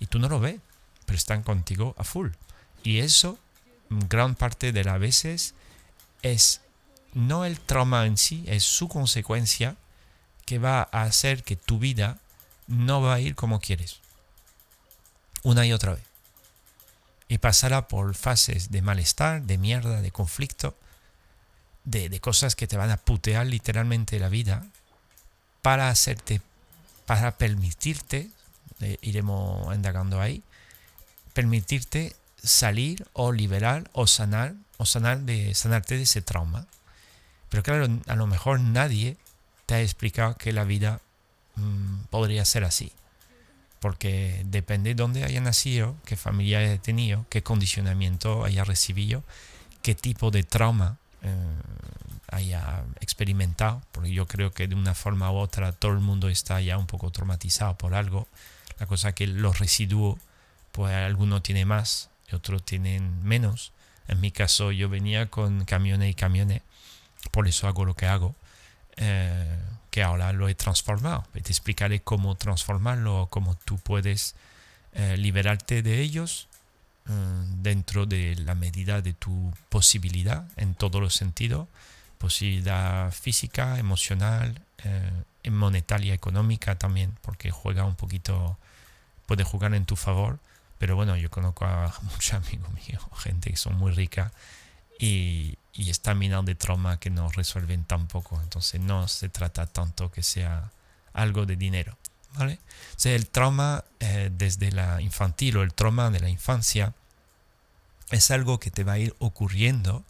y 0.00 0.06
tú 0.06 0.18
no 0.18 0.28
lo 0.28 0.40
ves, 0.40 0.60
pero 1.04 1.16
están 1.16 1.42
contigo 1.42 1.94
a 1.98 2.04
full. 2.04 2.30
Y 2.82 2.98
eso, 2.98 3.38
gran 3.90 4.34
parte 4.34 4.72
de 4.72 4.84
las 4.84 4.98
veces, 4.98 5.54
es 6.22 6.60
no 7.14 7.44
el 7.44 7.60
trauma 7.60 8.06
en 8.06 8.16
sí, 8.16 8.44
es 8.46 8.64
su 8.64 8.88
consecuencia 8.88 9.76
que 10.46 10.58
va 10.58 10.88
a 10.92 11.02
hacer 11.02 11.42
que 11.42 11.56
tu 11.56 11.78
vida 11.78 12.18
no 12.66 13.02
va 13.02 13.14
a 13.14 13.20
ir 13.20 13.34
como 13.34 13.60
quieres. 13.60 14.00
Una 15.42 15.66
y 15.66 15.72
otra 15.72 15.94
vez. 15.94 16.04
Y 17.28 17.38
pasará 17.38 17.88
por 17.88 18.14
fases 18.14 18.70
de 18.70 18.82
malestar, 18.82 19.42
de 19.42 19.58
mierda, 19.58 20.00
de 20.00 20.10
conflicto, 20.10 20.76
de, 21.84 22.20
cosas 22.20 22.54
que 22.54 22.66
te 22.66 22.76
van 22.76 22.90
a 22.90 22.96
putear 22.96 23.46
literalmente 23.46 24.18
la 24.18 24.28
vida 24.28 24.64
para 25.62 25.88
hacerte, 25.88 26.40
para 27.06 27.36
permitirte, 27.38 28.30
iremos 29.00 29.74
indagando 29.74 30.20
ahí, 30.20 30.42
permitirte 31.32 32.16
salir 32.42 33.06
o 33.12 33.32
liberar 33.32 33.88
o 33.92 34.06
sanar 34.06 34.54
o 34.78 34.86
sanar 34.86 35.20
de, 35.20 35.54
sanarte 35.54 35.96
de 35.96 36.02
ese 36.02 36.22
trauma. 36.22 36.66
Pero 37.48 37.62
claro, 37.62 37.86
a 38.06 38.16
lo 38.16 38.26
mejor 38.26 38.60
nadie 38.60 39.16
te 39.66 39.74
ha 39.74 39.80
explicado 39.80 40.36
que 40.36 40.52
la 40.52 40.64
vida 40.64 41.00
Mm, 41.56 42.04
podría 42.10 42.44
ser 42.44 42.64
así. 42.64 42.92
Porque 43.80 44.42
depende 44.46 44.90
de 44.90 44.94
dónde 44.94 45.24
haya 45.24 45.40
nacido, 45.40 45.96
qué 46.04 46.16
familia 46.16 46.60
haya 46.60 46.78
tenido, 46.78 47.26
qué 47.28 47.42
condicionamiento 47.42 48.44
haya 48.44 48.64
recibido, 48.64 49.24
qué 49.82 49.94
tipo 49.94 50.30
de 50.30 50.44
trauma 50.44 50.98
eh, 51.22 51.34
haya 52.28 52.84
experimentado, 53.00 53.82
porque 53.92 54.12
yo 54.12 54.26
creo 54.26 54.52
que 54.52 54.68
de 54.68 54.74
una 54.74 54.94
forma 54.94 55.30
u 55.30 55.36
otra 55.36 55.72
todo 55.72 55.92
el 55.92 56.00
mundo 56.00 56.28
está 56.28 56.60
ya 56.60 56.78
un 56.78 56.86
poco 56.86 57.10
traumatizado 57.10 57.76
por 57.76 57.94
algo. 57.94 58.28
La 58.78 58.86
cosa 58.86 59.12
que 59.12 59.26
los 59.26 59.58
residuos, 59.58 60.18
pues 60.72 60.94
algunos 60.94 61.42
tienen 61.42 61.68
más 61.68 62.10
otros 62.34 62.64
tienen 62.64 63.22
menos. 63.24 63.72
En 64.08 64.20
mi 64.20 64.30
caso 64.30 64.72
yo 64.72 64.88
venía 64.88 65.30
con 65.30 65.64
camiones 65.64 66.10
y 66.10 66.14
camiones, 66.14 66.62
por 67.30 67.48
eso 67.48 67.68
hago 67.68 67.84
lo 67.84 67.94
que 67.94 68.06
hago, 68.06 68.34
eh, 68.96 69.58
que 69.90 70.02
ahora 70.02 70.32
lo 70.32 70.48
he 70.48 70.54
transformado. 70.54 71.24
te 71.32 71.40
explicaré 71.40 72.00
cómo 72.00 72.34
transformarlo, 72.34 73.28
cómo 73.30 73.56
tú 73.64 73.78
puedes 73.78 74.34
eh, 74.92 75.16
liberarte 75.16 75.82
de 75.82 76.00
ellos 76.00 76.48
eh, 77.08 77.12
dentro 77.56 78.06
de 78.06 78.36
la 78.36 78.54
medida 78.54 79.02
de 79.02 79.12
tu 79.12 79.52
posibilidad 79.68 80.46
en 80.56 80.74
todos 80.74 81.00
los 81.00 81.14
sentidos, 81.14 81.68
posibilidad 82.18 83.10
física, 83.12 83.78
emocional, 83.78 84.60
eh, 84.84 85.50
monetaria, 85.50 86.14
económica 86.14 86.78
también, 86.78 87.16
porque 87.22 87.50
juega 87.50 87.84
un 87.84 87.96
poquito, 87.96 88.56
puede 89.26 89.42
jugar 89.44 89.74
en 89.74 89.84
tu 89.84 89.96
favor, 89.96 90.38
pero 90.78 90.94
bueno, 90.94 91.16
yo 91.16 91.30
conozco 91.30 91.64
a 91.64 91.92
muchos 92.02 92.34
amigos 92.34 92.70
míos, 92.74 93.02
gente 93.16 93.50
que 93.50 93.56
son 93.56 93.76
muy 93.76 93.92
ricas 93.92 94.32
y, 94.98 95.58
y 95.72 95.90
están 95.90 96.18
minando 96.18 96.50
de 96.50 96.54
trauma 96.54 96.98
que 97.00 97.10
no 97.10 97.28
resuelven 97.30 97.84
tampoco, 97.84 98.40
entonces 98.42 98.80
no 98.80 99.08
se 99.08 99.28
trata 99.28 99.66
tanto 99.66 100.10
que 100.12 100.22
sea 100.22 100.70
algo 101.12 101.46
de 101.46 101.56
dinero. 101.56 101.96
El 103.04 103.28
trauma 103.28 103.84
eh, 104.00 104.30
desde 104.32 104.72
la 104.72 105.00
infantil 105.00 105.56
o 105.56 105.62
el 105.62 105.74
trauma 105.74 106.10
de 106.10 106.20
la 106.20 106.28
infancia 106.28 106.94
es 108.10 108.30
algo 108.30 108.60
que 108.60 108.70
te 108.70 108.84
va 108.84 108.92
a 108.92 108.98
ir 108.98 109.14
ocurriendo 109.18 110.04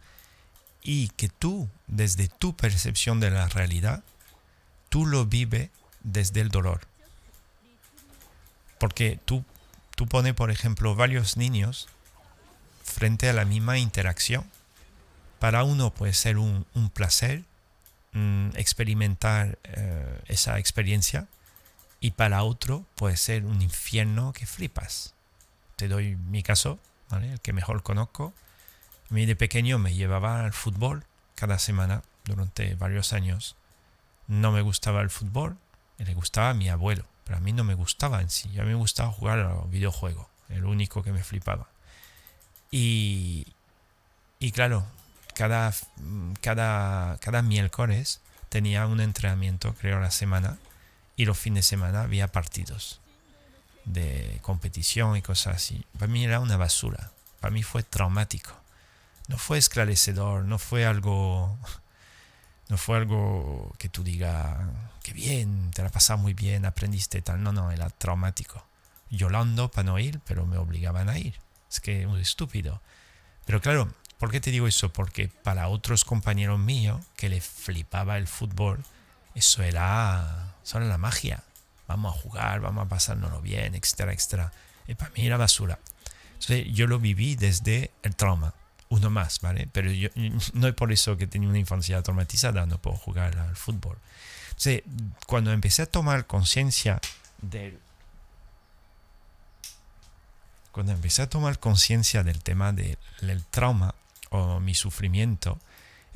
y 0.83 1.09
que 1.11 1.29
tú, 1.29 1.69
desde 1.87 2.29
tu 2.29 2.57
percepción 2.57 3.21
de 3.21 3.31
la 3.31 3.49
realidad, 3.49 4.03
tú 4.89 5.07
lo 5.07 5.25
vives 5.25 5.71
desde 6.03 6.41
el 6.41 6.49
dolor. 6.49 6.81
Porque 8.79 9.19
tú, 9.25 9.45
tú 9.95 10.09
pones, 10.09 10.35
por 10.35 10.51
ejemplo, 10.51 10.97
varios 10.97 11.37
niños 11.37 11.89
frente 12.83 13.29
a 13.29 13.33
la 13.33 13.45
misma 13.45 13.79
interacción. 13.79 14.45
Para 15.39 15.63
uno 15.63 15.95
puede 15.95 16.13
ser 16.13 16.39
un, 16.39 16.67
placer 16.93 17.45
mm, 18.13 18.51
experimentar 18.57 19.59
eh, 19.65 20.21
esa 20.27 20.59
experiencia 20.59 21.29
y 22.03 22.11
para 22.11 22.43
otro 22.43 22.85
puede 22.97 23.17
ser 23.17 23.45
un 23.45 23.63
infierno 23.63 24.33
que 24.33 24.45
flipas. 24.45 25.15
Te 25.77 25.87
doy 25.87 26.17
mi 26.17 26.43
caso, 26.43 26.81
el 27.13 27.41
que 27.41 27.53
mejor 27.53 27.85
conozco. 27.85 28.35
A 29.09 29.15
mí 29.15 29.25
de 29.25 29.37
pequeño 29.37 29.79
me 29.79 29.95
llevaba 29.95 30.45
al 30.45 30.53
fútbol 30.53 31.05
cada 31.37 31.61
semana 31.61 32.03
durante 32.25 32.75
varios 32.75 33.13
años. 33.13 33.55
No 34.27 34.51
me 34.51 34.63
gustaba 34.63 35.01
el 35.01 35.11
fútbol, 35.11 35.57
le 35.99 36.13
gustaba 36.15 36.51
a 36.51 36.55
mi 36.55 36.69
abuelo, 36.69 37.05
pero 37.23 37.37
a 37.37 37.41
mí 37.41 37.53
no 37.53 37.63
me 37.63 37.75
gustaba 37.75 38.21
en 38.21 38.31
sí. 38.31 38.49
A 38.59 38.65
mí 38.65 38.71
me 38.71 38.75
gustaba 38.75 39.13
jugar 39.13 39.39
a 39.39 39.51
los 39.51 39.71
videojuegos, 39.71 40.27
el 40.49 40.65
único 40.65 41.05
que 41.05 41.13
me 41.13 41.23
flipaba. 41.23 41.69
Y, 42.73 43.47
y 44.41 44.51
claro, 44.51 44.87
cada, 45.37 45.73
cada, 46.41 47.17
cada 47.19 47.43
miércoles 47.43 48.21
tenía 48.49 48.89
un 48.89 49.01
entrenamiento, 49.01 49.75
creo, 49.75 49.99
a 49.99 50.01
la 50.01 50.11
semana 50.11 50.59
y 51.17 51.25
los 51.25 51.39
fines 51.39 51.65
de 51.65 51.71
semana 51.71 52.03
había 52.03 52.29
partidos 52.29 53.01
de 53.85 54.39
competición 54.43 55.17
y 55.17 55.23
cosas 55.23 55.57
así. 55.57 55.85
Para 55.99 56.11
mí 56.11 56.25
era 56.25 56.41
una 56.41 56.57
basura. 56.57 57.11
Para 57.41 57.53
mí 57.53 57.63
fue 57.63 57.83
traumático. 57.83 58.53
No 59.29 59.39
fue 59.39 59.59
esclarecedor, 59.59 60.45
no 60.45 60.59
fue 60.59 60.85
algo 60.85 61.59
no 62.69 62.77
fue 62.77 62.97
algo 62.97 63.75
que 63.79 63.89
tú 63.89 64.03
digas 64.03 64.59
que 65.03 65.13
bien, 65.13 65.71
te 65.73 65.83
la 65.83 65.91
pasas 65.91 66.19
muy 66.19 66.35
bien, 66.35 66.65
aprendiste 66.65 67.23
tal. 67.23 67.43
No, 67.43 67.53
no, 67.53 67.71
era 67.71 67.91
traumático. 67.91 68.65
Llorando 69.11 69.71
para 69.71 69.85
no 69.85 69.99
ir, 69.99 70.21
pero 70.25 70.47
me 70.47 70.57
obligaban 70.57 71.09
a 71.09 71.19
ir. 71.19 71.39
Es 71.71 71.81
que 71.81 72.03
es 72.03 72.21
estúpido. 72.21 72.81
Pero 73.45 73.61
claro, 73.61 73.93
¿por 74.19 74.31
qué 74.31 74.41
te 74.41 74.51
digo 74.51 74.69
eso? 74.69 74.93
Porque 74.93 75.29
para 75.29 75.69
otros 75.69 76.05
compañeros 76.05 76.59
míos 76.59 77.01
que 77.17 77.29
le 77.29 77.41
flipaba 77.41 78.17
el 78.17 78.29
fútbol, 78.29 78.85
eso 79.35 79.63
era 79.63 80.52
son 80.63 80.89
la 80.89 80.99
magia. 80.99 81.43
Vamos 81.89 82.17
a 82.17 82.21
jugar, 82.21 82.61
vamos 82.61 82.87
a 82.87 82.89
pasárnoslo 82.89 83.41
bien, 83.41 83.75
etcétera, 83.75 84.13
etcétera. 84.13 84.53
Y 84.87 84.95
para 84.95 85.11
mí 85.13 85.27
era 85.27 85.37
basura. 85.37 85.79
Entonces 86.35 86.67
yo 86.73 86.87
lo 86.87 86.99
viví 86.99 87.37
desde 87.37 87.91
el 88.03 88.17
trauma. 88.17 88.55
Uno 88.89 89.11
más, 89.11 89.41
¿vale? 89.41 89.69
Pero 89.73 89.91
yo, 89.91 90.09
no 90.55 90.69
es 90.69 90.75
por 90.75 90.93
eso 90.93 91.17
que 91.17 91.27
tenía 91.27 91.49
una 91.49 91.59
infancia 91.59 92.03
traumatizada, 92.03 92.67
no 92.67 92.79
puedo 92.79 92.97
jugar 92.97 93.39
al 93.39 93.57
fútbol. 93.57 93.99
Entonces, 94.49 94.83
cuando 95.27 95.53
empecé 95.53 95.83
a 95.83 95.87
tomar 95.87 96.27
conciencia 96.27 97.01
del... 97.41 97.79
Cuando 100.73 100.93
empecé 100.93 101.23
a 101.23 101.29
tomar 101.29 101.59
conciencia 101.59 102.23
del 102.23 102.43
tema 102.43 102.73
del 102.73 103.45
trauma 103.51 103.95
o 104.31 104.59
mi 104.59 104.75
sufrimiento, 104.75 105.59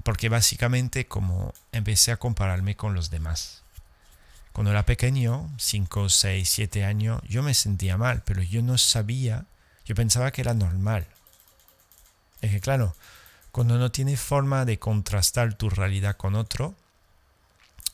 porque 0.02 0.28
básicamente 0.28 1.06
como 1.06 1.52
empecé 1.72 2.12
a 2.12 2.16
compararme 2.16 2.74
con 2.74 2.94
los 2.94 3.10
demás. 3.10 3.62
Cuando 4.56 4.70
era 4.70 4.86
pequeño, 4.86 5.52
5, 5.58 6.08
6, 6.08 6.48
7 6.48 6.86
años, 6.86 7.20
yo 7.28 7.42
me 7.42 7.52
sentía 7.52 7.98
mal, 7.98 8.22
pero 8.24 8.40
yo 8.40 8.62
no 8.62 8.78
sabía, 8.78 9.44
yo 9.84 9.94
pensaba 9.94 10.30
que 10.30 10.40
era 10.40 10.54
normal. 10.54 11.06
Es 12.40 12.52
que 12.52 12.60
claro, 12.62 12.96
cuando 13.52 13.76
no 13.76 13.92
tienes 13.92 14.18
forma 14.18 14.64
de 14.64 14.78
contrastar 14.78 15.52
tu 15.52 15.68
realidad 15.68 16.16
con 16.16 16.34
otro, 16.34 16.74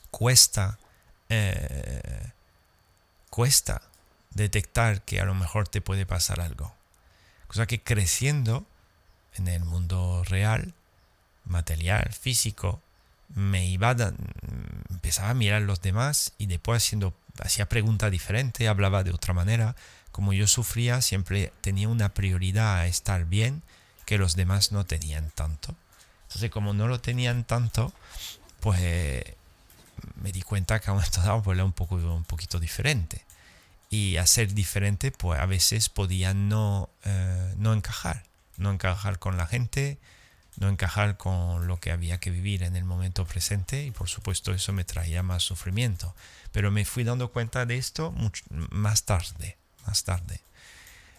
cuesta, 0.09 0.79
eh, 1.27 2.31
cuesta 3.29 3.81
detectar 4.29 5.01
que 5.01 5.19
a 5.19 5.25
lo 5.25 5.33
mejor 5.33 5.67
te 5.67 5.81
puede 5.81 6.05
pasar 6.05 6.39
algo. 6.39 6.73
Cosa 7.47 7.67
que 7.67 7.83
creciendo 7.83 8.65
en 9.33 9.49
el 9.49 9.65
mundo 9.65 10.23
real, 10.23 10.73
material, 11.43 12.13
físico, 12.13 12.81
me 13.35 13.67
iba 13.67 13.95
empezaba 14.89 15.29
a 15.29 15.33
mirar 15.33 15.61
a 15.61 15.65
los 15.65 15.81
demás 15.81 16.33
y 16.37 16.45
después 16.45 16.83
haciendo 16.83 17.13
hacía 17.41 17.67
preguntas 17.67 18.11
diferentes, 18.11 18.67
hablaba 18.67 19.03
de 19.03 19.11
otra 19.11 19.33
manera. 19.33 19.75
Como 20.11 20.33
yo 20.33 20.47
sufría, 20.47 21.01
siempre 21.01 21.51
tenía 21.61 21.89
una 21.89 22.13
prioridad 22.13 22.77
a 22.77 22.87
estar 22.87 23.25
bien 23.25 23.63
que 24.05 24.17
los 24.17 24.35
demás 24.35 24.71
no 24.71 24.85
tenían 24.85 25.31
tanto. 25.31 25.75
Entonces, 26.27 26.51
como 26.51 26.73
no 26.73 26.87
lo 26.87 26.99
tenían 26.99 27.43
tanto, 27.43 27.93
pues 28.59 29.23
me 30.21 30.31
di 30.31 30.41
cuenta 30.41 30.79
que 30.79 30.89
a 30.89 30.93
un 30.93 31.01
estado 31.03 31.41
pues, 31.41 31.55
era 31.55 31.65
un, 31.65 31.73
poco, 31.73 31.95
un 31.95 32.23
poquito 32.23 32.59
diferente. 32.59 33.23
Y 33.89 34.17
a 34.17 34.25
ser 34.25 34.53
diferente, 34.53 35.11
pues 35.11 35.39
a 35.39 35.45
veces 35.45 35.89
podía 35.89 36.33
no, 36.33 36.89
eh, 37.03 37.53
no 37.57 37.73
encajar, 37.73 38.23
no 38.57 38.71
encajar 38.71 39.19
con 39.19 39.37
la 39.37 39.45
gente, 39.45 39.99
no 40.57 40.69
encajar 40.69 41.17
con 41.17 41.67
lo 41.67 41.79
que 41.79 41.91
había 41.91 42.19
que 42.19 42.29
vivir 42.29 42.63
en 42.63 42.75
el 42.75 42.83
momento 42.83 43.25
presente 43.25 43.85
y 43.85 43.91
por 43.91 44.09
supuesto 44.09 44.53
eso 44.53 44.73
me 44.73 44.83
traía 44.83 45.23
más 45.23 45.43
sufrimiento. 45.43 46.15
Pero 46.51 46.71
me 46.71 46.85
fui 46.85 47.03
dando 47.03 47.31
cuenta 47.31 47.65
de 47.65 47.77
esto 47.77 48.13
más 48.69 49.03
tarde, 49.03 49.57
más 49.87 50.03
tarde. 50.03 50.41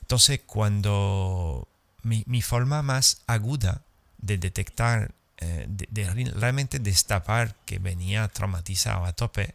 Entonces 0.00 0.40
cuando 0.46 1.68
mi, 2.02 2.42
forma 2.42 2.82
más 2.82 3.22
aguda 3.26 3.82
de 4.18 4.38
detectar, 4.38 5.12
eh, 5.38 5.66
de, 5.68 6.30
realmente 6.34 6.78
destapar 6.78 7.56
que 7.66 7.78
venía 7.78 8.28
traumatizado 8.28 9.04
a 9.04 9.12
tope, 9.12 9.54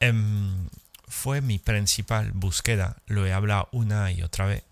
em, 0.00 0.68
fue 1.06 1.40
mi 1.40 1.58
principal 1.58 2.32
búsqueda. 2.32 2.96
Lo 3.06 3.26
he 3.26 3.32
hablado 3.32 3.68
una 3.72 4.10
y 4.10 4.22
otra 4.22 4.46
vez 4.46 4.64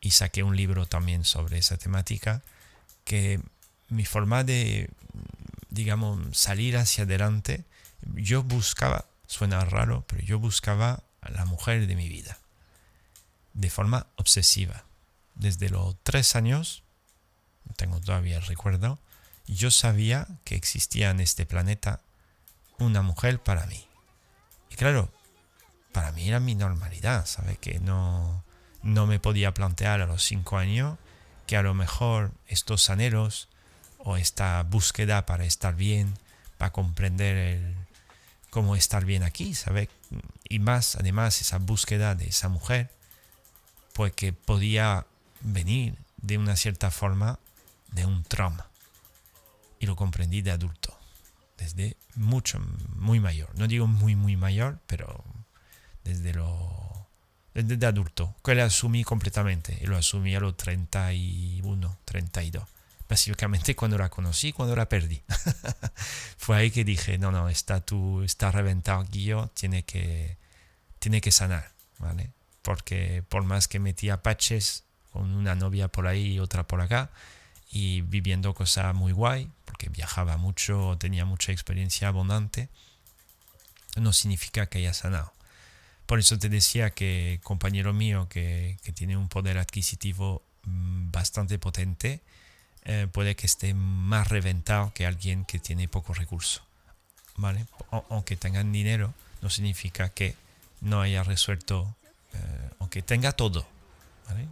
y 0.00 0.10
saqué 0.12 0.42
un 0.42 0.56
libro 0.56 0.86
también 0.86 1.24
sobre 1.24 1.58
esa 1.58 1.76
temática 1.76 2.42
que 3.08 3.40
mi 3.88 4.04
forma 4.04 4.44
de, 4.44 4.90
digamos, 5.70 6.36
salir 6.36 6.76
hacia 6.76 7.04
adelante, 7.04 7.64
yo 8.02 8.42
buscaba, 8.42 9.06
suena 9.26 9.64
raro, 9.64 10.04
pero 10.06 10.22
yo 10.22 10.38
buscaba 10.38 11.02
a 11.22 11.30
la 11.30 11.46
mujer 11.46 11.86
de 11.86 11.96
mi 11.96 12.10
vida, 12.10 12.38
de 13.54 13.70
forma 13.70 14.08
obsesiva. 14.16 14.84
Desde 15.34 15.70
los 15.70 15.96
tres 16.02 16.36
años, 16.36 16.84
tengo 17.76 17.98
todavía 17.98 18.36
el 18.36 18.42
recuerdo, 18.42 18.98
yo 19.46 19.70
sabía 19.70 20.28
que 20.44 20.54
existía 20.54 21.08
en 21.08 21.20
este 21.20 21.46
planeta 21.46 22.02
una 22.78 23.00
mujer 23.00 23.42
para 23.42 23.64
mí. 23.64 23.86
Y 24.68 24.74
claro, 24.74 25.10
para 25.92 26.12
mí 26.12 26.28
era 26.28 26.40
mi 26.40 26.54
normalidad, 26.54 27.24
¿sabes? 27.24 27.56
Que 27.56 27.78
no, 27.78 28.44
no 28.82 29.06
me 29.06 29.18
podía 29.18 29.54
plantear 29.54 30.02
a 30.02 30.06
los 30.06 30.22
cinco 30.22 30.58
años 30.58 30.98
que 31.48 31.56
a 31.56 31.62
lo 31.62 31.72
mejor 31.72 32.30
estos 32.46 32.90
anhelos 32.90 33.48
o 33.96 34.18
esta 34.18 34.62
búsqueda 34.64 35.24
para 35.24 35.46
estar 35.46 35.74
bien, 35.74 36.12
para 36.58 36.72
comprender 36.72 37.36
el, 37.36 37.74
cómo 38.50 38.76
estar 38.76 39.06
bien 39.06 39.22
aquí, 39.22 39.54
¿sabe? 39.54 39.88
Y 40.46 40.58
más, 40.58 40.96
además, 40.96 41.40
esa 41.40 41.56
búsqueda 41.56 42.14
de 42.14 42.26
esa 42.26 42.50
mujer, 42.50 42.90
pues 43.94 44.12
que 44.12 44.34
podía 44.34 45.06
venir 45.40 45.96
de 46.18 46.36
una 46.36 46.54
cierta 46.54 46.90
forma 46.90 47.38
de 47.92 48.04
un 48.04 48.24
trauma. 48.24 48.66
Y 49.80 49.86
lo 49.86 49.96
comprendí 49.96 50.42
de 50.42 50.50
adulto. 50.50 50.94
desde 51.56 51.96
mucho, 52.14 52.60
muy 52.94 53.20
mayor. 53.20 53.48
No 53.56 53.66
digo 53.68 53.86
muy, 53.86 54.16
muy 54.16 54.36
mayor, 54.36 54.80
pero 54.86 55.24
desde 56.04 56.34
lo 56.34 56.77
desde 57.64 57.86
adulto, 57.86 58.34
que 58.44 58.54
lo 58.54 58.64
asumí 58.64 59.04
completamente 59.04 59.78
y 59.80 59.86
lo 59.86 59.96
asumí 59.96 60.34
a 60.34 60.40
los 60.40 60.56
31, 60.56 61.98
32. 62.04 62.64
Básicamente 63.08 63.74
cuando 63.74 63.96
la 63.96 64.10
conocí, 64.10 64.52
cuando 64.52 64.76
la 64.76 64.88
perdí. 64.88 65.22
Fue 66.36 66.56
ahí 66.56 66.70
que 66.70 66.84
dije, 66.84 67.18
no, 67.18 67.32
no, 67.32 67.48
está, 67.48 67.80
tú, 67.80 68.22
está 68.22 68.50
reventado 68.50 69.04
Guillo, 69.04 69.50
tiene 69.54 69.82
que, 69.84 70.36
tiene 70.98 71.20
que 71.20 71.32
sanar, 71.32 71.70
¿vale? 71.98 72.30
Porque 72.62 73.24
por 73.28 73.44
más 73.44 73.66
que 73.66 73.78
metía 73.78 74.22
patches 74.22 74.84
con 75.10 75.30
una 75.34 75.54
novia 75.54 75.88
por 75.88 76.06
ahí 76.06 76.34
y 76.34 76.38
otra 76.38 76.66
por 76.66 76.82
acá, 76.82 77.10
y 77.70 78.02
viviendo 78.02 78.54
cosas 78.54 78.94
muy 78.94 79.12
guay, 79.12 79.50
porque 79.64 79.88
viajaba 79.88 80.36
mucho, 80.36 80.96
tenía 80.98 81.24
mucha 81.24 81.52
experiencia 81.52 82.08
abundante, 82.08 82.68
no 83.96 84.12
significa 84.12 84.66
que 84.66 84.78
haya 84.78 84.92
sanado. 84.92 85.32
Por 86.08 86.18
eso 86.18 86.38
te 86.38 86.48
decía 86.48 86.88
que 86.88 87.38
compañero 87.42 87.92
mío 87.92 88.28
que, 88.30 88.78
tiene 88.94 89.18
un 89.18 89.28
poder 89.28 89.58
adquisitivo 89.58 90.40
mm, 90.64 91.10
bastante 91.10 91.58
potente, 91.58 92.22
eh, 92.86 93.08
puede 93.12 93.36
que 93.36 93.44
esté 93.44 93.74
más 93.74 94.26
reventado 94.26 94.90
que 94.94 95.04
alguien 95.04 95.44
que 95.44 95.58
tiene 95.58 95.86
poco 95.86 96.14
recurso. 96.14 96.62
¿vale? 97.36 97.66
aunque 98.08 98.36
tengan 98.36 98.72
dinero, 98.72 99.12
no 99.42 99.50
significa 99.50 100.08
que 100.08 100.34
no 100.80 101.02
haya 101.02 101.22
resuelto, 101.22 101.94
eh, 102.32 102.70
aunque 102.80 103.02
tenga 103.02 103.32
todo, 103.32 103.66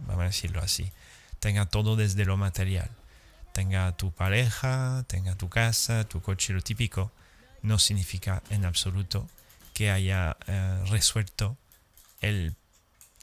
vamos 0.05 0.21
a 0.21 0.25
decirlo 0.25 0.61
así, 0.61 0.91
tenga 1.39 1.65
todo 1.65 1.95
desde 1.95 2.23
lo 2.23 2.37
material, 2.37 2.89
tenga 3.51 3.91
tu 3.97 4.11
pareja, 4.11 5.03
tenga 5.07 5.33
tu 5.33 5.49
casa, 5.49 6.03
tu 6.03 6.21
coche, 6.21 6.53
lo 6.53 6.61
típico, 6.61 7.11
no 7.63 7.79
significa 7.79 8.43
en 8.51 8.63
absoluto 8.63 9.27
que 9.77 9.91
haya 9.91 10.35
eh, 10.47 10.83
resuelto 10.87 11.55
el, 12.21 12.55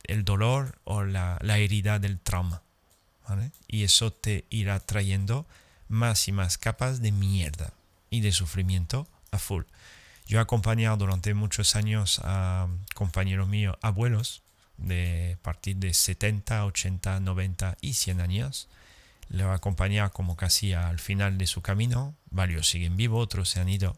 el, 0.04 0.24
dolor 0.24 0.78
o 0.84 1.02
la, 1.02 1.36
la 1.42 1.58
herida 1.58 1.98
del 1.98 2.20
trauma. 2.20 2.62
Y 3.66 3.82
eso 3.82 4.12
te 4.12 4.44
irá 4.50 4.78
trayendo 4.78 5.48
más 5.88 6.28
y 6.28 6.32
más 6.32 6.56
capas 6.56 7.02
de 7.02 7.10
mierda 7.10 7.72
y 8.08 8.20
de 8.20 8.30
sufrimiento 8.30 9.08
a 9.32 9.40
full. 9.40 9.64
Yo 10.28 10.38
he 10.38 10.40
acompañado 10.40 10.96
durante 10.96 11.34
muchos 11.34 11.74
años 11.74 12.20
a 12.22 12.68
compañeros 12.94 13.48
míos, 13.48 13.76
abuelos, 13.82 14.42
de 14.76 15.36
partir 15.42 15.74
de 15.78 15.92
70, 15.92 16.66
80, 16.66 17.18
90 17.18 17.78
y 17.80 17.94
100 17.94 18.20
años. 18.20 18.68
Le 19.28 19.42
he 19.42 19.46
acompañado 19.48 20.12
como 20.12 20.36
casi 20.36 20.72
al 20.72 21.00
final 21.00 21.36
de 21.36 21.48
su 21.48 21.62
camino. 21.62 22.14
Varios 22.30 22.68
siguen 22.68 22.96
vivos, 22.96 23.24
otros 23.24 23.48
se 23.48 23.58
han 23.58 23.68
ido. 23.68 23.96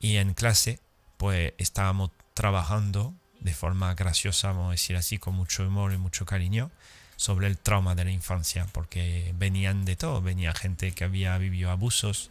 Y 0.00 0.16
en 0.16 0.34
clase, 0.34 0.80
pues 1.24 1.54
estábamos 1.56 2.10
trabajando 2.34 3.14
de 3.40 3.54
forma 3.54 3.94
graciosa, 3.94 4.48
vamos 4.48 4.68
a 4.68 4.70
decir 4.72 4.94
así, 4.94 5.16
con 5.16 5.34
mucho 5.34 5.66
humor 5.66 5.94
y 5.94 5.96
mucho 5.96 6.26
cariño 6.26 6.70
sobre 7.16 7.46
el 7.46 7.56
trauma 7.56 7.94
de 7.94 8.04
la 8.04 8.10
infancia, 8.10 8.66
porque 8.72 9.32
venían 9.38 9.86
de 9.86 9.96
todo, 9.96 10.20
venía 10.20 10.52
gente 10.52 10.92
que 10.92 11.02
había 11.02 11.38
vivido 11.38 11.70
abusos, 11.70 12.30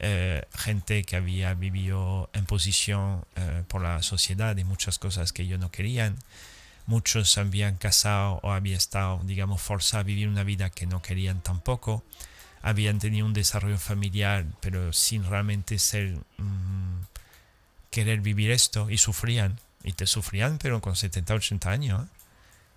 eh, 0.00 0.42
gente 0.56 1.04
que 1.04 1.14
había 1.14 1.54
vivido 1.54 2.30
en 2.32 2.44
posición 2.46 3.24
eh, 3.36 3.62
por 3.68 3.80
la 3.80 4.02
sociedad 4.02 4.56
y 4.56 4.64
muchas 4.64 4.98
cosas 4.98 5.32
que 5.32 5.42
ellos 5.42 5.60
no 5.60 5.70
querían, 5.70 6.18
muchos 6.86 7.38
habían 7.38 7.76
casado 7.76 8.40
o 8.42 8.50
habían 8.50 8.78
estado, 8.78 9.20
digamos, 9.22 9.62
forzados 9.62 10.00
a 10.00 10.02
vivir 10.02 10.26
una 10.26 10.42
vida 10.42 10.68
que 10.68 10.88
no 10.88 11.00
querían 11.00 11.42
tampoco, 11.44 12.02
habían 12.60 12.98
tenido 12.98 13.24
un 13.24 13.34
desarrollo 13.34 13.78
familiar, 13.78 14.46
pero 14.60 14.92
sin 14.92 15.24
realmente 15.24 15.78
ser, 15.78 16.16
mm, 16.38 17.11
querer 17.92 18.20
vivir 18.20 18.50
esto, 18.50 18.90
y 18.90 18.98
sufrían, 18.98 19.60
y 19.84 19.92
te 19.92 20.06
sufrían, 20.06 20.58
pero 20.58 20.80
con 20.80 20.96
70, 20.96 21.34
80 21.34 21.70
años. 21.70 22.02
¿eh? 22.02 22.08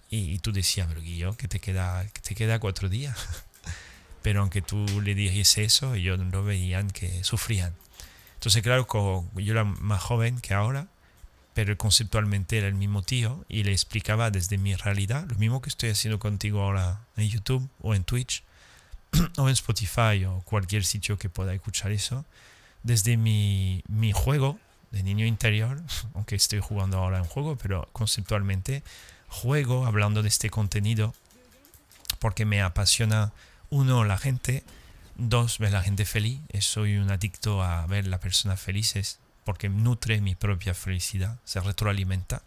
Y, 0.10 0.40
tú 0.40 0.52
decías, 0.52 0.88
pero 0.88 1.02
Guillo, 1.02 1.36
que 1.38 1.48
te 1.48 1.60
queda, 1.60 2.06
que 2.14 2.22
te 2.22 2.36
queda 2.36 2.60
cuatro 2.60 2.90
días. 2.90 3.18
pero 4.22 4.42
aunque 4.42 4.62
tú 4.62 4.86
le 5.02 5.16
dijese 5.16 5.64
eso, 5.64 5.96
ellos 5.96 6.20
no 6.20 6.44
veían 6.44 6.92
que 6.92 7.24
sufrían. 7.24 7.74
Entonces, 8.36 8.62
claro, 8.62 8.86
yo 9.36 9.52
era 9.52 9.64
más 9.64 10.02
joven 10.02 10.40
que 10.42 10.54
ahora, 10.54 10.88
pero 11.54 11.78
conceptualmente 11.78 12.58
era 12.58 12.68
el 12.68 12.76
mismo 12.76 13.02
tío 13.02 13.46
y 13.48 13.64
le 13.64 13.72
explicaba 13.72 14.30
desde 14.32 14.58
mi 14.58 14.76
realidad, 14.76 15.26
lo 15.30 15.38
mismo 15.38 15.62
que 15.62 15.70
estoy 15.70 15.90
haciendo 15.90 16.20
contigo 16.20 16.62
ahora 16.62 17.00
en 17.16 17.30
YouTube 17.30 17.70
o 17.82 17.96
en 17.96 18.04
Twitch 18.04 18.44
o 19.38 19.48
en 19.48 19.54
Spotify 19.54 20.26
o 20.26 20.42
cualquier 20.42 20.84
sitio 20.84 21.18
que 21.18 21.30
pueda 21.30 21.54
escuchar 21.54 21.92
eso, 21.94 22.26
desde 22.84 23.16
mi, 23.16 23.82
mi 23.88 24.12
juego 24.12 24.60
de 24.96 25.04
niño 25.04 25.26
interior, 25.26 25.82
aunque 26.16 26.36
estoy 26.36 26.62
jugando 26.62 26.98
ahora 26.98 27.20
en 27.20 27.26
juego, 27.26 27.58
pero 27.58 27.88
conceptualmente 27.92 28.82
juego 29.28 29.86
hablando 29.86 30.24
de 30.24 30.30
este 30.30 30.50
contenido 30.50 31.14
porque 32.20 32.46
me 32.46 32.62
apasiona, 32.62 33.34
uno, 33.70 34.06
la 34.06 34.18
gente, 34.18 34.64
dos, 35.16 35.60
ver 35.60 35.74
la 35.74 35.84
gente 35.84 36.06
feliz, 36.06 36.40
soy 36.62 36.98
un 36.98 37.12
adicto 37.12 37.62
a 37.62 37.86
ver 37.88 38.08
las 38.08 38.22
personas 38.22 38.60
felices 38.60 39.20
porque 39.44 39.70
nutre 39.70 40.22
mi 40.22 40.34
propia 40.34 40.74
felicidad, 40.74 41.38
se 41.44 41.60
retroalimenta. 41.60 42.42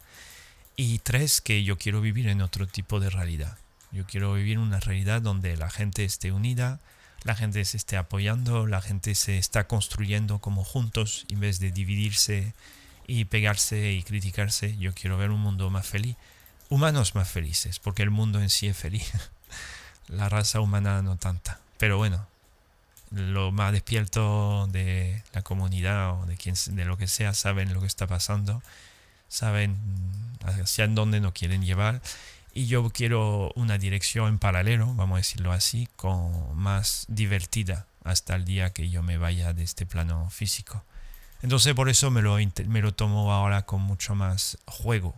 Y 0.75 0.99
tres, 1.01 1.41
que 1.41 1.63
yo 1.65 1.77
quiero 1.77 2.01
vivir 2.01 2.29
en 2.29 2.41
otro 2.41 2.67
tipo 2.67 2.99
de 2.99 3.11
realidad. 3.11 3.59
Yo 3.93 4.05
quiero 4.07 4.35
vivir 4.35 4.59
una 4.59 4.81
realidad 4.81 5.21
donde 5.23 5.57
la 5.57 5.71
gente 5.71 6.05
esté 6.05 6.33
unida, 6.33 6.81
la 7.29 7.37
gente 7.37 7.65
se 7.65 7.77
esté 7.77 7.97
apoyando, 7.97 8.67
la 8.67 8.81
gente 8.81 9.15
se 9.15 9.39
está 9.39 9.69
construyendo 9.69 10.41
como 10.41 10.65
juntos 10.65 11.27
en 11.29 11.41
vez 11.41 11.61
de 11.61 11.71
dividirse 11.71 12.55
y 13.07 13.27
pegarse 13.27 13.93
y 13.93 14.03
criticarse. 14.03 14.77
Yo 14.79 14.93
quiero 14.95 15.19
ver 15.19 15.31
un 15.31 15.41
mundo 15.41 15.71
más 15.71 15.87
feliz 15.87 16.17
humanos 16.69 17.15
más 17.15 17.29
felices, 17.29 17.79
porque 17.79 18.03
el 18.03 18.11
mundo 18.11 18.41
en 18.41 18.51
sí 18.51 18.67
es 18.67 18.77
feliz. 18.77 19.11
La 20.09 20.29
raza 20.29 20.61
humana 20.61 21.03
no 21.03 21.17
tanta. 21.17 21.61
Pero 21.79 21.99
bueno, 21.99 22.27
lo 23.11 23.53
más 23.53 23.73
despierto 23.73 24.67
de 24.69 25.23
la 25.33 25.43
comunidad 25.43 26.21
o 26.21 26.27
de 26.27 26.37
de 26.37 26.85
lo 26.85 26.97
que 26.97 27.07
sea 27.09 27.35
saben 27.35 27.73
lo 27.73 27.81
que 27.81 27.87
está 27.87 28.07
pasando, 28.07 28.63
saben 29.29 29.77
hacia 30.43 30.87
dónde 30.89 31.21
nos 31.21 31.33
quieren 31.33 31.63
llevar 31.63 32.01
y 32.59 32.67
yo 32.67 32.91
quiero 32.91 33.53
una 33.55 33.79
dirección 33.79 34.31
en 34.31 34.39
paralelo, 34.41 34.93
vamos 34.93 35.15
a 35.15 35.19
decirlo 35.19 35.53
así, 35.53 35.89
con 35.95 36.57
más 36.57 37.05
divertida 37.07 37.87
hasta 38.03 38.35
el 38.35 38.45
día 38.45 38.73
que 38.73 38.91
yo 38.91 39.01
me 39.01 39.17
vaya 39.17 39.53
de 39.53 39.63
este 39.63 39.87
plano 39.87 40.29
físico. 40.31 40.83
Entonces 41.41 41.73
por 41.75 41.89
eso 41.89 42.11
me 42.11 42.21
lo, 42.21 42.37
me 42.67 42.83
lo 42.83 42.93
tomo 42.93 43.33
ahora 43.33 43.63
con 43.63 43.83
mucho 43.83 44.17
más 44.17 44.59
juego 44.67 45.15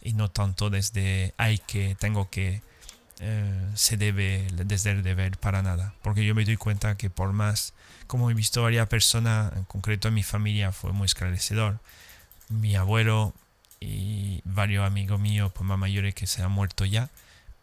y 0.00 0.14
no 0.14 0.30
tanto 0.30 0.70
desde 0.70 1.34
hay 1.36 1.58
que, 1.58 1.94
tengo 2.00 2.30
que, 2.30 2.62
eh, 3.20 3.70
se 3.74 3.98
debe, 3.98 4.46
desde 4.64 4.92
el 4.92 5.02
deber 5.02 5.36
para 5.36 5.60
nada. 5.62 5.92
Porque 6.00 6.24
yo 6.24 6.34
me 6.34 6.46
doy 6.46 6.56
cuenta 6.56 6.96
que 6.96 7.10
por 7.10 7.34
más, 7.34 7.74
como 8.06 8.30
he 8.30 8.34
visto 8.34 8.62
varias 8.62 8.88
personas, 8.88 9.52
en 9.54 9.64
concreto 9.64 10.08
en 10.08 10.14
mi 10.14 10.22
familia 10.22 10.72
fue 10.72 10.92
muy 10.92 11.04
esclarecedor. 11.04 11.80
Mi 12.48 12.76
abuelo 12.76 13.34
y 13.80 14.40
varios 14.44 14.86
amigos 14.86 15.20
míos, 15.20 15.52
pues 15.54 15.66
más 15.66 15.78
mayores 15.78 16.14
que 16.14 16.26
se 16.26 16.42
han 16.42 16.50
muerto 16.50 16.84
ya, 16.84 17.10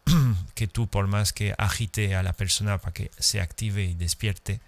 que 0.56 0.68
tú 0.68 0.88
por 0.88 1.08
más 1.08 1.34
que 1.34 1.56
agite 1.58 2.16
a 2.16 2.24
la 2.24 2.34
persona 2.34 2.78
para 2.78 2.94
que 2.94 3.12
se 3.18 3.42
active 3.42 3.84
y 3.84 3.94
despierte 3.96 4.60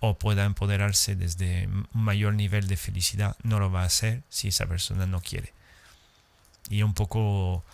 o 0.00 0.14
pueda 0.18 0.44
empoderarse 0.44 1.16
desde 1.16 1.66
un 1.66 1.86
mayor 1.92 2.34
nivel 2.34 2.68
de 2.68 2.76
felicidad, 2.76 3.36
no 3.42 3.58
lo 3.58 3.70
va 3.70 3.82
a 3.82 3.86
hacer 3.86 4.22
si 4.28 4.48
esa 4.48 4.66
persona 4.66 5.06
no 5.06 5.20
quiere 5.20 5.52
y 6.68 6.82
un 6.82 6.94
poco 6.94 7.64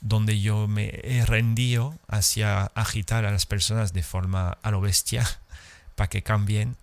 donde 0.00 0.40
yo 0.40 0.66
me 0.66 1.00
he 1.02 1.24
rendido 1.26 1.98
hacia 2.08 2.64
agitar 2.74 3.24
a 3.24 3.30
las 3.30 3.46
personas 3.46 3.92
de 3.92 4.02
forma 4.02 4.56
a 4.62 4.70
lo 4.70 4.80
bestia 4.80 5.26
para 5.94 6.08
que 6.08 6.22
cambien, 6.22 6.76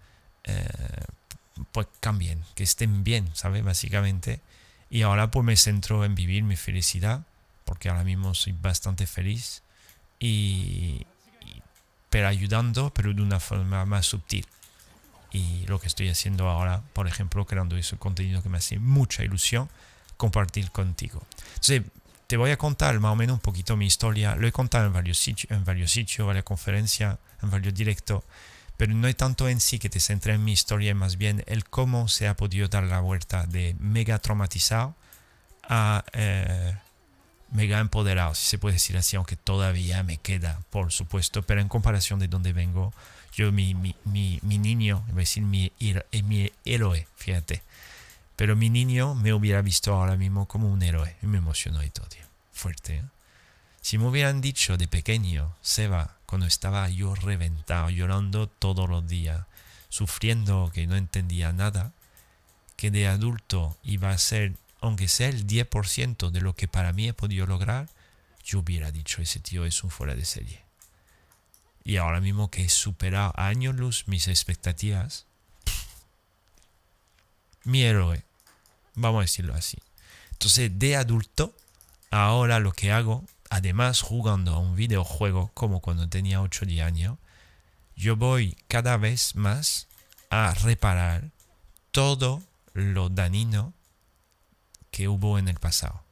eh, 0.43 0.67
pues 1.71 1.87
cambien, 1.99 2.43
que 2.55 2.63
estén 2.63 3.03
bien, 3.03 3.29
¿sabes? 3.33 3.63
Básicamente. 3.63 4.39
Y 4.89 5.01
ahora 5.01 5.31
pues 5.31 5.45
me 5.45 5.57
centro 5.57 6.05
en 6.05 6.15
vivir 6.15 6.43
mi 6.43 6.55
felicidad, 6.55 7.23
porque 7.65 7.89
ahora 7.89 8.03
mismo 8.03 8.33
soy 8.33 8.53
bastante 8.53 9.07
feliz, 9.07 9.63
y, 10.19 11.05
pero 12.09 12.27
ayudando, 12.27 12.91
pero 12.93 13.13
de 13.13 13.21
una 13.21 13.39
forma 13.39 13.85
más 13.85 14.05
sutil. 14.05 14.45
Y 15.31 15.65
lo 15.67 15.79
que 15.79 15.87
estoy 15.87 16.09
haciendo 16.09 16.49
ahora, 16.49 16.81
por 16.93 17.07
ejemplo, 17.07 17.45
creando 17.45 17.75
ese 17.75 17.97
contenido 17.97 18.41
que 18.41 18.49
me 18.49 18.57
hace 18.57 18.79
mucha 18.79 19.23
ilusión, 19.23 19.69
compartir 20.15 20.71
contigo. 20.71 21.21
Entonces, 21.49 21.83
te 22.27 22.37
voy 22.37 22.51
a 22.51 22.57
contar 22.57 22.99
más 22.99 23.11
o 23.11 23.15
menos 23.15 23.35
un 23.35 23.39
poquito 23.39 23.77
mi 23.77 23.85
historia. 23.85 24.35
Lo 24.35 24.47
he 24.47 24.51
contado 24.51 24.87
en 24.87 24.93
varios 24.93 25.17
sitios, 25.17 25.51
en 25.51 25.63
varios 25.63 25.91
sitios, 25.91 26.27
varias 26.27 26.43
conferencias, 26.43 27.17
en 27.41 27.49
varios 27.49 27.73
directos, 27.73 28.23
pero 28.77 28.93
no 28.93 29.07
es 29.07 29.17
tanto 29.17 29.49
en 29.49 29.59
sí 29.59 29.79
que 29.79 29.89
te 29.89 29.99
centre 29.99 30.33
en 30.33 30.43
mi 30.43 30.53
historia, 30.53 30.93
más 30.95 31.17
bien 31.17 31.43
el 31.47 31.65
cómo 31.65 32.07
se 32.07 32.27
ha 32.27 32.37
podido 32.37 32.67
dar 32.67 32.83
la 32.83 32.99
vuelta 32.99 33.45
de 33.45 33.75
mega 33.79 34.19
traumatizado 34.19 34.95
a 35.67 36.05
eh, 36.13 36.77
mega 37.51 37.79
empoderado, 37.79 38.35
si 38.35 38.47
se 38.47 38.57
puede 38.57 38.73
decir 38.73 38.97
así, 38.97 39.15
aunque 39.15 39.35
todavía 39.35 40.03
me 40.03 40.17
queda, 40.17 40.59
por 40.69 40.91
supuesto, 40.91 41.43
pero 41.43 41.61
en 41.61 41.67
comparación 41.67 42.19
de 42.19 42.27
donde 42.27 42.53
vengo, 42.53 42.93
Yo, 43.33 43.51
mi, 43.51 43.75
mi, 43.75 43.95
mi, 44.03 44.57
niño, 44.57 45.03
iba 45.09 45.17
a 45.17 45.19
decir 45.19 45.43
mi, 45.43 45.71
mi 46.23 46.51
héroe, 46.65 47.07
fíjate. 47.17 47.61
Pero 48.35 48.55
mi 48.55 48.69
niño 48.69 49.13
me 49.13 49.31
hubiera 49.33 49.61
visto 49.61 49.93
ahora 49.93 50.15
mismo 50.15 50.47
como 50.47 50.71
un 50.71 50.81
héroe. 50.81 51.15
Y 51.21 51.27
me 51.27 51.37
emocionó 51.37 51.83
y 51.83 51.89
todo, 51.91 52.07
tío. 52.07 52.23
Fuerte. 52.51 52.97
¿eh? 52.97 53.03
Si 53.81 53.97
me 53.97 54.07
hubieran 54.07 54.41
dicho 54.41 54.77
de 54.77 54.87
pequeño, 54.87 55.55
Seba, 55.61 56.16
cuando 56.27 56.45
estaba 56.45 56.87
yo 56.89 57.15
reventado, 57.15 57.89
llorando 57.89 58.47
todos 58.47 58.87
los 58.87 59.07
días, 59.07 59.47
sufriendo 59.89 60.69
que 60.73 60.85
no 60.85 60.95
entendía 60.95 61.53
nada, 61.53 61.93
que 62.75 62.91
de 62.91 63.07
adulto 63.07 63.77
iba 63.81 64.11
a 64.11 64.17
ser, 64.17 64.53
aunque 64.81 65.07
sea 65.07 65.29
el 65.29 65.47
10% 65.47 66.29
de 66.29 66.41
lo 66.41 66.53
que 66.53 66.67
para 66.67 66.93
mí 66.93 67.07
he 67.07 67.13
podido 67.13 67.47
lograr, 67.47 67.89
yo 68.43 68.59
hubiera 68.59 68.91
dicho, 68.91 69.21
ese 69.21 69.39
tío 69.39 69.65
es 69.65 69.83
un 69.83 69.89
fuera 69.89 70.15
de 70.15 70.25
serie. 70.25 70.61
Y 71.83 71.95
ahora 71.95 72.19
mismo 72.19 72.51
que 72.51 72.65
he 72.65 72.69
superado 72.69 73.31
a 73.37 73.47
años 73.47 73.75
luz 73.75 74.03
mis 74.07 74.27
expectativas, 74.27 75.25
mi 77.63 77.83
héroe, 77.83 78.23
vamos 78.95 79.19
a 79.19 79.21
decirlo 79.21 79.53
así. 79.55 79.77
Entonces, 80.31 80.77
de 80.77 80.97
adulto, 80.97 81.55
ahora 82.11 82.59
lo 82.59 82.73
que 82.73 82.91
hago, 82.91 83.23
además 83.49 84.01
jugando 84.01 84.53
a 84.53 84.59
un 84.59 84.75
videojuego 84.75 85.51
como 85.53 85.81
cuando 85.81 86.09
tenía 86.09 86.41
8 86.41 86.65
o 86.65 86.67
10 86.67 86.85
años, 86.85 87.17
yo 87.95 88.15
voy 88.15 88.57
cada 88.67 88.97
vez 88.97 89.35
más 89.35 89.87
a 90.29 90.53
reparar 90.53 91.31
todo 91.91 92.43
lo 92.73 93.09
dañino 93.09 93.73
que 94.91 95.07
hubo 95.07 95.39
en 95.39 95.47
el 95.47 95.59
pasado. 95.59 96.03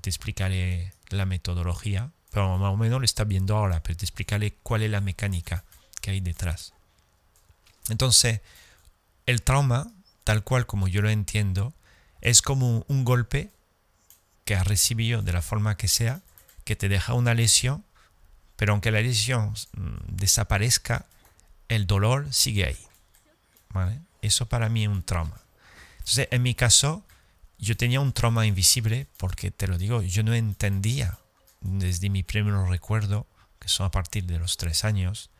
Te 0.00 0.10
explicaré 0.10 0.92
la 1.08 1.26
metodología, 1.26 2.10
pero 2.30 2.58
más 2.58 2.72
o 2.72 2.76
menos 2.76 3.00
lo 3.00 3.04
está 3.04 3.24
viendo 3.24 3.56
ahora, 3.56 3.82
pero 3.82 3.96
te 3.96 4.04
explicaré 4.04 4.54
cuál 4.62 4.82
es 4.82 4.90
la 4.90 5.00
mecánica 5.00 5.64
que 6.00 6.10
hay 6.10 6.20
detrás. 6.20 6.74
Entonces, 7.88 8.40
el 9.26 9.42
trauma, 9.42 9.90
tal 10.24 10.44
cual 10.44 10.66
como 10.66 10.88
yo 10.88 11.02
lo 11.02 11.10
entiendo, 11.10 11.74
es 12.20 12.42
como 12.42 12.84
un 12.88 13.04
golpe 13.04 13.50
que 14.44 14.54
has 14.54 14.66
recibido 14.66 15.22
de 15.22 15.32
la 15.32 15.42
forma 15.42 15.76
que 15.76 15.88
sea, 15.88 16.20
que 16.64 16.76
te 16.76 16.88
deja 16.88 17.14
una 17.14 17.34
lesión 17.34 17.84
pero 18.60 18.74
aunque 18.74 18.90
la 18.90 19.00
lesión 19.00 19.54
mm, 19.72 20.16
desaparezca, 20.16 21.06
el 21.70 21.86
dolor 21.86 22.30
sigue 22.30 22.66
ahí. 22.66 22.78
Eso 24.20 24.50
para 24.50 24.68
mí 24.68 24.82
es 24.82 24.90
un 24.90 25.02
trauma. 25.02 25.40
Entonces, 26.00 26.28
en 26.30 26.42
mi 26.42 26.54
caso, 26.54 27.02
yo 27.56 27.74
tenía 27.78 28.00
un 28.00 28.12
trauma 28.12 28.44
invisible 28.44 29.06
porque, 29.16 29.50
te 29.50 29.66
lo 29.66 29.78
digo, 29.78 30.02
yo 30.02 30.22
no 30.22 30.34
entendía 30.34 31.18
desde 31.62 32.10
mi 32.10 32.22
primer 32.22 32.52
recuerdo, 32.68 33.26
que 33.58 33.68
son 33.68 33.86
a 33.86 33.90
partir 33.90 34.24
de 34.24 34.38
los 34.38 34.58
tres 34.58 34.84
años, 34.84 35.30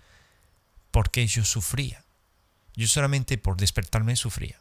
por 0.90 1.10
qué 1.10 1.26
yo 1.26 1.44
sufría. 1.44 2.02
Yo 2.74 2.86
solamente 2.86 3.36
por 3.36 3.58
despertarme 3.58 4.16
sufría. 4.16 4.58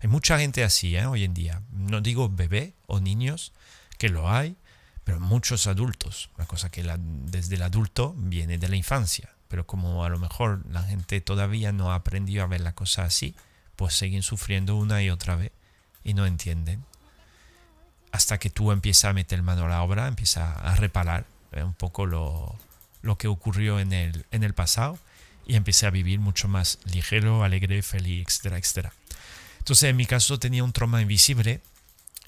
Hay 0.00 0.08
mucha 0.08 0.38
gente 0.38 0.62
así 0.62 0.96
¿eh? 0.96 1.06
hoy 1.06 1.24
en 1.24 1.34
día. 1.34 1.62
No 1.70 2.00
digo 2.00 2.28
bebé 2.28 2.74
o 2.86 3.00
niños, 3.00 3.52
que 3.98 4.08
lo 4.08 4.30
hay, 4.30 4.56
pero 5.04 5.20
muchos 5.20 5.66
adultos, 5.66 6.30
una 6.36 6.46
cosa 6.46 6.70
que 6.70 6.82
desde 6.82 7.54
el 7.54 7.62
adulto 7.62 8.14
viene 8.16 8.58
de 8.58 8.68
la 8.68 8.76
infancia, 8.76 9.30
pero 9.48 9.66
como 9.66 10.04
a 10.04 10.08
lo 10.08 10.18
mejor 10.18 10.64
la 10.70 10.82
gente 10.82 11.20
todavía 11.20 11.72
no 11.72 11.92
ha 11.92 11.94
aprendido 11.94 12.42
a 12.42 12.46
ver 12.46 12.60
la 12.60 12.74
cosa 12.74 13.04
así, 13.04 13.34
pues 13.76 13.94
siguen 13.94 14.22
sufriendo 14.22 14.76
una 14.76 15.02
y 15.02 15.10
otra 15.10 15.36
vez 15.36 15.52
y 16.04 16.14
no 16.14 16.26
entienden. 16.26 16.84
Hasta 18.12 18.38
que 18.38 18.50
tú 18.50 18.72
empiezas 18.72 19.10
a 19.10 19.12
meter 19.12 19.42
mano 19.42 19.66
a 19.66 19.68
la 19.68 19.82
obra, 19.82 20.08
empiezas 20.08 20.56
a 20.58 20.74
reparar 20.76 21.26
eh, 21.52 21.62
un 21.62 21.74
poco 21.74 22.06
lo, 22.06 22.56
lo, 23.02 23.18
que 23.18 23.28
ocurrió 23.28 23.78
en 23.78 23.92
el, 23.92 24.24
en 24.30 24.42
el 24.42 24.54
pasado 24.54 24.98
y 25.46 25.56
empecé 25.56 25.86
a 25.86 25.90
vivir 25.90 26.18
mucho 26.18 26.48
más 26.48 26.78
ligero, 26.84 27.44
alegre, 27.44 27.82
feliz, 27.82 28.26
etcétera, 28.26 28.58
etcétera. 28.58 28.92
Entonces 29.66 29.90
en 29.90 29.96
mi 29.96 30.06
caso 30.06 30.38
tenía 30.38 30.62
un 30.62 30.72
trauma 30.72 31.02
invisible 31.02 31.60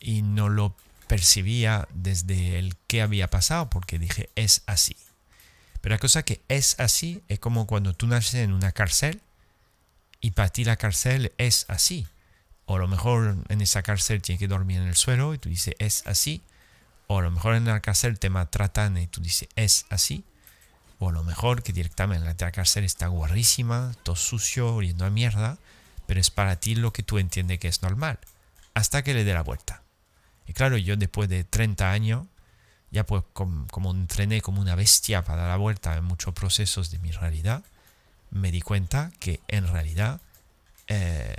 y 0.00 0.22
no 0.22 0.48
lo 0.48 0.74
percibía 1.06 1.86
desde 1.94 2.58
el 2.58 2.74
qué 2.88 3.00
había 3.00 3.30
pasado, 3.30 3.70
porque 3.70 4.00
dije, 4.00 4.28
es 4.34 4.62
así. 4.66 4.96
Pero 5.80 5.94
la 5.94 6.00
cosa 6.00 6.24
que 6.24 6.42
es 6.48 6.74
así 6.80 7.22
es 7.28 7.38
como 7.38 7.68
cuando 7.68 7.94
tú 7.94 8.08
naces 8.08 8.34
en 8.34 8.52
una 8.52 8.72
cárcel 8.72 9.20
y 10.20 10.32
para 10.32 10.48
ti 10.48 10.64
la 10.64 10.74
cárcel 10.74 11.30
es 11.38 11.66
así. 11.68 12.08
O 12.64 12.74
a 12.74 12.80
lo 12.80 12.88
mejor 12.88 13.36
en 13.48 13.60
esa 13.60 13.84
cárcel 13.84 14.20
tienes 14.20 14.40
que 14.40 14.48
dormir 14.48 14.78
en 14.78 14.88
el 14.88 14.96
suelo 14.96 15.32
y 15.32 15.38
tú 15.38 15.48
dices, 15.48 15.76
es 15.78 16.04
así. 16.08 16.42
O 17.06 17.20
a 17.20 17.22
lo 17.22 17.30
mejor 17.30 17.54
en 17.54 17.66
la 17.66 17.78
cárcel 17.78 18.18
te 18.18 18.30
maltratan 18.30 18.98
y 18.98 19.06
tú 19.06 19.20
dices, 19.20 19.48
es 19.54 19.86
así. 19.90 20.24
O 20.98 21.10
a 21.10 21.12
lo 21.12 21.22
mejor 21.22 21.62
que 21.62 21.72
directamente 21.72 22.34
la 22.44 22.50
cárcel 22.50 22.82
está 22.82 23.06
guarrísima, 23.06 23.94
todo 24.02 24.16
sucio, 24.16 24.74
oliendo 24.74 25.04
a 25.04 25.10
mierda, 25.10 25.56
pero 26.08 26.20
es 26.20 26.30
para 26.30 26.56
ti 26.56 26.74
lo 26.74 26.90
que 26.90 27.02
tú 27.02 27.18
entiendes 27.18 27.58
que 27.58 27.68
es 27.68 27.82
normal, 27.82 28.18
hasta 28.72 29.04
que 29.04 29.12
le 29.12 29.24
dé 29.24 29.34
la 29.34 29.42
vuelta. 29.42 29.82
Y 30.46 30.54
claro, 30.54 30.78
yo 30.78 30.96
después 30.96 31.28
de 31.28 31.44
30 31.44 31.92
años, 31.92 32.26
ya 32.90 33.04
pues 33.04 33.24
como, 33.34 33.90
entrené 33.90 34.40
como 34.40 34.62
una 34.62 34.74
bestia 34.74 35.22
para 35.22 35.42
dar 35.42 35.50
la 35.50 35.56
vuelta 35.56 35.94
en 35.94 36.04
muchos 36.04 36.32
procesos 36.32 36.90
de 36.90 36.98
mi 37.00 37.10
realidad, 37.10 37.62
me 38.30 38.50
di 38.50 38.62
cuenta 38.62 39.12
que 39.20 39.42
en 39.48 39.68
realidad, 39.68 40.22
eh, 40.86 41.34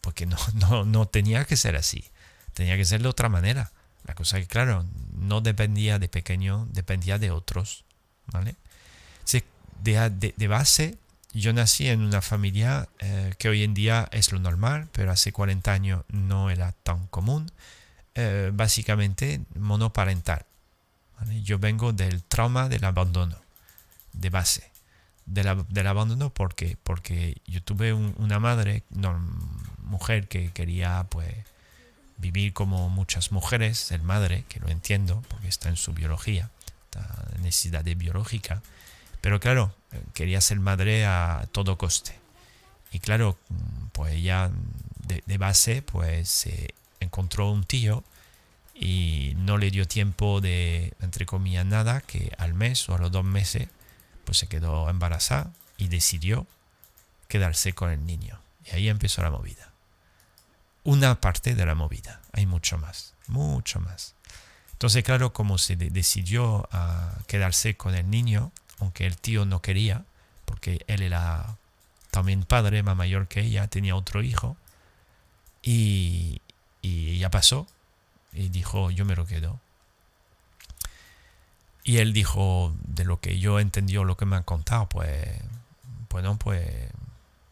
porque 0.00 0.26
no, 0.26 0.38
no, 0.54 0.84
no 0.84 1.06
tenía 1.06 1.44
que 1.44 1.56
ser 1.56 1.76
así, 1.76 2.04
tenía 2.52 2.76
que 2.76 2.84
ser 2.84 3.00
de 3.00 3.08
otra 3.08 3.28
manera. 3.28 3.70
La 4.08 4.16
cosa 4.16 4.40
que, 4.40 4.48
claro, 4.48 4.84
no 5.16 5.40
dependía 5.40 6.00
de 6.00 6.08
pequeño, 6.08 6.66
dependía 6.72 7.20
de 7.20 7.30
otros, 7.30 7.84
¿vale? 8.26 8.56
De, 9.82 10.34
de, 10.36 10.48
base, 10.48 10.96
yo 11.40 11.52
nací 11.52 11.88
en 11.88 12.00
una 12.00 12.22
familia 12.22 12.88
eh, 13.00 13.34
que 13.38 13.48
hoy 13.48 13.64
en 13.64 13.74
día 13.74 14.08
es 14.12 14.32
lo 14.32 14.38
normal, 14.38 14.88
pero 14.92 15.10
hace 15.10 15.32
40 15.32 15.72
años 15.72 16.04
no 16.08 16.50
era 16.50 16.72
tan 16.84 17.06
común. 17.08 17.50
Eh, 18.14 18.52
básicamente 18.54 19.40
monoparental. 19.56 20.44
Yo 21.42 21.58
vengo 21.58 21.92
del 21.92 22.22
trauma 22.22 22.68
del 22.68 22.84
abandono, 22.84 23.36
de 24.12 24.30
base. 24.30 24.70
del 25.26 25.86
abandono 25.86 26.30
porque, 26.30 26.76
porque 26.84 27.38
yo 27.46 27.62
tuve 27.62 27.92
una 27.92 28.38
madre, 28.38 28.84
mujer 29.78 30.28
que 30.28 30.52
quería 30.52 31.06
pues 31.08 31.32
vivir 32.18 32.52
como 32.52 32.88
muchas 32.88 33.32
mujeres, 33.32 33.78
ser 33.78 34.02
madre, 34.02 34.44
que 34.48 34.60
lo 34.60 34.68
entiendo 34.68 35.22
porque 35.28 35.48
está 35.48 35.68
en 35.68 35.76
su 35.76 35.92
biología, 35.92 36.50
necesidad 37.40 37.82
de 37.84 37.96
biológica, 37.96 38.62
pero 39.24 39.40
claro, 39.40 39.74
quería 40.12 40.38
ser 40.42 40.60
madre 40.60 41.06
a 41.06 41.48
todo 41.50 41.78
coste. 41.78 42.14
Y 42.92 42.98
claro, 42.98 43.38
pues 43.92 44.12
ella 44.12 44.50
de, 45.06 45.38
base 45.38 45.80
pues 45.80 46.46
encontró 47.00 47.50
un 47.50 47.64
tío 47.64 48.04
y 48.74 49.32
no 49.38 49.56
le 49.56 49.70
dio 49.70 49.88
tiempo 49.88 50.42
de, 50.42 50.92
entre 51.00 51.24
comillas, 51.24 51.64
nada, 51.64 52.02
que 52.02 52.34
al 52.36 52.52
mes 52.52 52.86
o 52.90 52.96
a 52.96 52.98
los 52.98 53.10
dos 53.12 53.24
meses, 53.24 53.68
pues 54.26 54.36
se 54.36 54.46
quedó 54.46 54.90
embarazada 54.90 55.50
y 55.78 55.88
decidió 55.88 56.46
quedarse 57.26 57.72
con 57.72 57.90
el 57.90 58.04
niño. 58.04 58.38
Y 58.66 58.76
ahí 58.76 58.88
empezó 58.90 59.22
la 59.22 59.30
movida. 59.30 59.72
Una 60.82 61.18
parte 61.22 61.54
de 61.54 61.64
la 61.64 61.74
movida, 61.74 62.20
hay 62.32 62.44
mucho 62.44 62.76
más, 62.76 63.14
mucho 63.28 63.80
más. 63.80 64.16
Entonces, 64.72 65.02
claro, 65.02 65.32
como 65.32 65.56
se 65.56 65.76
decidió 65.76 66.68
a 66.72 67.16
quedarse 67.26 67.74
con 67.74 67.94
el 67.94 68.10
niño, 68.10 68.52
aunque 68.80 69.06
el 69.06 69.16
tío 69.16 69.44
no 69.44 69.62
quería, 69.62 70.04
porque 70.44 70.84
él 70.86 71.02
era 71.02 71.56
también 72.10 72.44
padre, 72.44 72.82
más 72.82 72.96
mayor 72.96 73.28
que 73.28 73.40
ella, 73.40 73.66
tenía 73.68 73.96
otro 73.96 74.22
hijo, 74.22 74.56
y, 75.62 76.40
y 76.82 77.18
ya 77.18 77.30
pasó. 77.30 77.66
Y 78.32 78.48
dijo, 78.48 78.90
yo 78.90 79.04
me 79.04 79.16
lo 79.16 79.26
quedo. 79.26 79.60
Y 81.84 81.98
él 81.98 82.12
dijo, 82.12 82.74
de 82.82 83.04
lo 83.04 83.20
que 83.20 83.38
yo 83.38 83.60
entendió, 83.60 84.04
lo 84.04 84.16
que 84.16 84.24
me 84.24 84.36
han 84.36 84.42
contado, 84.42 84.88
pues, 84.88 85.28
bueno, 86.08 86.38
pues, 86.38 86.66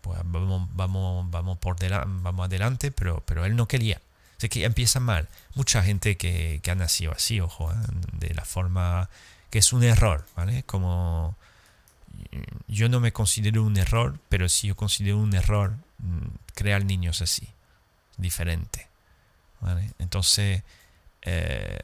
pues 0.01 0.19
vamos, 0.25 0.69
vamos, 0.75 1.31
vamos, 1.31 1.59
por 1.59 1.77
vamos 2.23 2.47
adelante, 2.47 2.91
pero, 2.91 3.23
pero 3.27 3.45
él 3.45 3.57
no 3.57 3.69
quería. 3.69 4.01
Así 4.39 4.49
que 4.49 4.65
empieza 4.65 5.01
mal. 5.01 5.29
Mucha 5.55 5.83
gente 5.83 6.17
que, 6.17 6.61
que 6.63 6.71
ha 6.71 6.75
nacido 6.75 7.13
así, 7.13 7.41
ojo, 7.41 7.71
¿eh? 7.73 7.77
de 8.13 8.35
la 8.35 8.45
forma 8.45 9.09
que 9.53 9.59
es 9.59 9.75
un 9.75 9.85
error, 9.85 10.25
¿vale? 10.35 10.63
Como 10.63 11.37
yo 12.69 12.89
no 12.89 13.01
me 13.01 13.13
considero 13.13 13.63
un 13.63 13.77
error, 13.77 14.19
pero 14.31 14.49
sí 14.49 14.69
yo 14.69 14.77
considero 14.77 15.19
un 15.19 15.35
error 15.35 15.77
mm, 15.99 16.29
crear 16.55 16.87
niños 16.87 17.21
así, 17.21 17.47
diferente. 18.17 18.89
Entonces, 19.99 20.63
eh, 21.21 21.79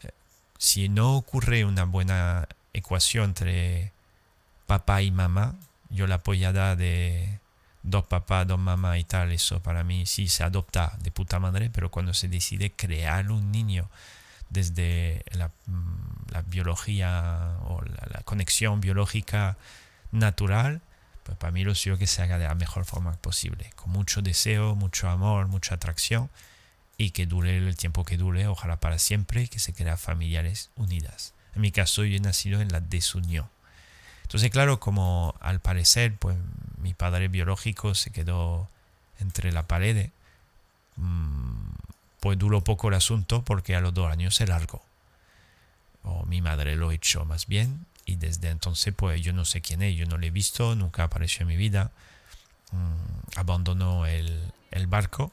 si 0.57 0.89
no 0.89 1.15
ocurre 1.15 1.67
una 1.67 1.85
buena 1.85 2.49
ecuación 2.73 3.27
entre 3.27 3.93
papá 4.67 5.03
y 5.03 5.11
mamá, 5.11 5.55
yo 5.91 6.07
la 6.07 6.17
apoyada 6.17 6.75
de 6.75 7.39
dos 7.83 8.07
papás, 8.07 8.47
dos 8.47 8.59
mamás 8.59 8.99
y 8.99 9.05
tal, 9.05 9.31
eso 9.31 9.63
para 9.63 9.85
mí 9.85 10.07
sí 10.07 10.29
se 10.29 10.43
adopta 10.43 10.97
de 11.01 11.11
puta 11.11 11.39
madre, 11.39 11.69
pero 11.69 11.91
cuando 11.91 12.15
se 12.15 12.29
decide 12.29 12.73
crear 12.73 13.31
un 13.31 13.53
niño 13.53 13.91
desde 14.51 15.25
la, 15.33 15.49
mm, 15.67 16.51
biología 16.51 17.57
o 17.65 17.83
la, 17.83 18.21
conexión 18.25 18.81
biológica 18.81 19.57
natural, 20.13 20.81
Pues 21.25 21.37
para 21.37 21.51
mí 21.51 21.63
lo 21.63 21.75
suyo 21.75 21.99
que 21.99 22.07
se 22.07 22.23
haga 22.23 22.39
de 22.39 22.47
la 22.47 22.55
mejor 22.55 22.85
forma 22.87 23.13
posible, 23.13 23.71
con 23.77 23.91
mucho 23.91 24.23
deseo, 24.23 24.75
mucho 24.75 25.11
amor, 25.11 25.47
mucha 25.49 25.75
atracción 25.75 26.31
y 26.97 27.11
que 27.11 27.27
dure 27.27 27.57
el 27.57 27.77
tiempo 27.77 28.05
que 28.05 28.17
dure, 28.17 28.47
ojalá 28.47 28.81
para 28.81 28.99
siempre, 28.99 29.49
que 29.49 29.59
se 29.59 29.73
crean 29.73 29.99
familiares 29.99 30.71
unidas. 30.77 31.35
En 31.55 31.63
mi 31.63 31.71
caso 31.71 32.05
yo 32.05 32.17
he 32.17 32.21
nacido 32.21 32.61
en 32.61 32.69
la 32.73 32.81
desunión. 32.81 33.49
Entonces, 34.23 34.51
claro, 34.51 34.81
como 34.81 35.35
al 35.41 35.61
parecer, 35.61 36.15
pues 36.17 36.37
mi 36.79 36.93
padre 36.93 37.29
biológico 37.29 37.95
se 37.95 38.11
quedó 38.11 38.69
entre 39.21 39.53
la 39.53 39.67
pared, 39.67 40.11
mm, 40.97 41.71
pues 42.21 42.39
duró 42.39 42.63
poco 42.63 42.89
el 42.89 42.95
asunto 42.95 43.43
porque 43.45 43.77
a 43.77 43.81
los 43.81 43.95
dos 43.95 44.11
años 44.11 44.35
se 44.35 44.47
largó. 44.47 44.83
O 46.03 46.25
mi 46.27 46.41
madre 46.41 46.77
lo 46.77 46.91
echó 46.91 47.25
más 47.25 47.47
bien 47.47 47.87
y 48.05 48.17
desde 48.17 48.51
entonces 48.51 48.95
pues 48.97 49.21
yo 49.21 49.33
no 49.33 49.45
sé 49.45 49.61
quién 49.61 49.83
es, 49.83 49.97
yo 49.97 50.07
no 50.07 50.19
le 50.19 50.29
he 50.29 50.31
visto, 50.31 50.75
nunca 50.75 51.05
apareció 51.05 51.43
en 51.43 51.49
mi 51.49 51.57
vida. 51.57 51.91
Mm, 52.73 53.39
abandonó 53.39 54.07
el, 54.07 54.53
el, 54.71 54.87
barco, 54.87 55.33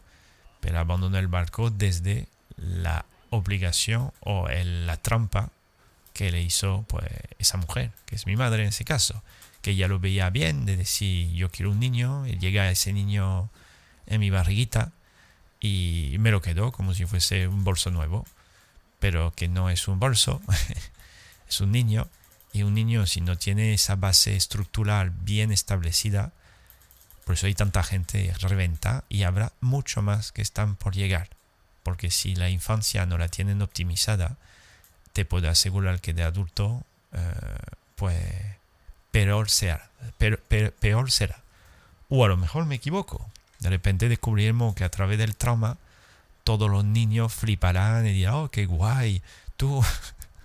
pero 0.60 0.80
abandonó 0.80 1.18
el 1.18 1.28
barco 1.28 1.70
desde 1.70 2.28
la 2.58 3.06
obligación 3.30 4.12
o 4.22 4.48
el, 4.48 4.88
la 4.88 4.98
trampa 4.98 5.50
que 6.14 6.32
le 6.32 6.42
hizo 6.42 6.86
pues 6.88 7.06
esa 7.40 7.58
mujer, 7.58 7.92
que 8.06 8.16
es 8.16 8.26
mi 8.26 8.38
madre 8.38 8.64
en 8.64 8.70
ese 8.70 8.86
caso, 8.86 9.22
que 9.62 9.72
ella 9.72 9.88
lo 9.88 10.00
veía 10.00 10.30
bien 10.30 10.66
de 10.66 10.78
decir 10.78 11.32
yo 11.34 11.50
quiero 11.50 11.72
un 11.72 11.80
niño, 11.80 12.26
y 12.26 12.38
llega 12.38 12.72
ese 12.72 12.94
niño 12.94 13.50
en 14.08 14.22
mi 14.22 14.30
barriguita 14.30 14.92
y 15.66 16.18
me 16.20 16.30
lo 16.30 16.44
quedó 16.44 16.72
como 16.72 16.94
si 16.94 17.06
fuese 17.06 17.48
un 17.48 17.64
bolso 17.64 17.90
nuevo, 17.90 18.26
pero 19.00 19.34
que 19.36 19.48
no 19.48 19.72
es 19.72 19.88
un 19.88 20.00
bolso, 20.00 20.40
es 21.50 21.60
un 21.60 21.72
niño 21.72 22.08
y 22.54 22.62
un 22.62 22.76
niño 22.76 23.08
si 23.08 23.20
no 23.20 23.36
tiene 23.36 23.74
esa 23.74 23.96
base 23.96 24.36
estructural 24.36 25.10
bien 25.10 25.52
establecida, 25.52 26.34
por 27.24 27.34
eso 27.34 27.48
hay 27.48 27.56
tanta 27.56 27.82
gente 27.82 28.32
reventa 28.40 29.06
y 29.10 29.24
habrá 29.24 29.54
mucho 29.60 30.04
más 30.04 30.32
que 30.32 30.44
están 30.44 30.76
por 30.76 30.94
llegar. 30.94 31.30
Porque 31.82 32.12
si 32.12 32.36
la 32.36 32.50
infancia 32.50 33.08
no 33.08 33.18
la 33.18 33.30
tienen 33.30 33.64
optimizada, 33.64 34.38
te 35.14 35.26
puedo 35.26 35.50
asegurar 35.50 36.00
que 36.02 36.14
de 36.14 36.24
adulto, 36.24 36.84
eh, 37.14 37.24
pues 37.96 38.24
peor 39.10 39.50
será, 39.50 39.90
peor 40.80 41.12
será. 41.12 41.42
O 42.10 42.24
a 42.24 42.28
lo 42.28 42.38
mejor 42.38 42.66
me 42.66 42.76
equivoco. 42.76 43.28
De 43.66 43.72
repente 43.72 44.08
descubriremos 44.08 44.76
que 44.76 44.84
a 44.84 44.92
través 44.92 45.18
del 45.18 45.36
trauma 45.36 45.80
todos 46.44 46.70
los 46.70 46.86
niños 46.86 47.34
fliparán 47.34 48.06
y 48.06 48.14
dirán, 48.14 48.36
oh, 48.36 48.52
qué 48.52 48.68
guay, 48.68 49.24
tú 49.58 49.84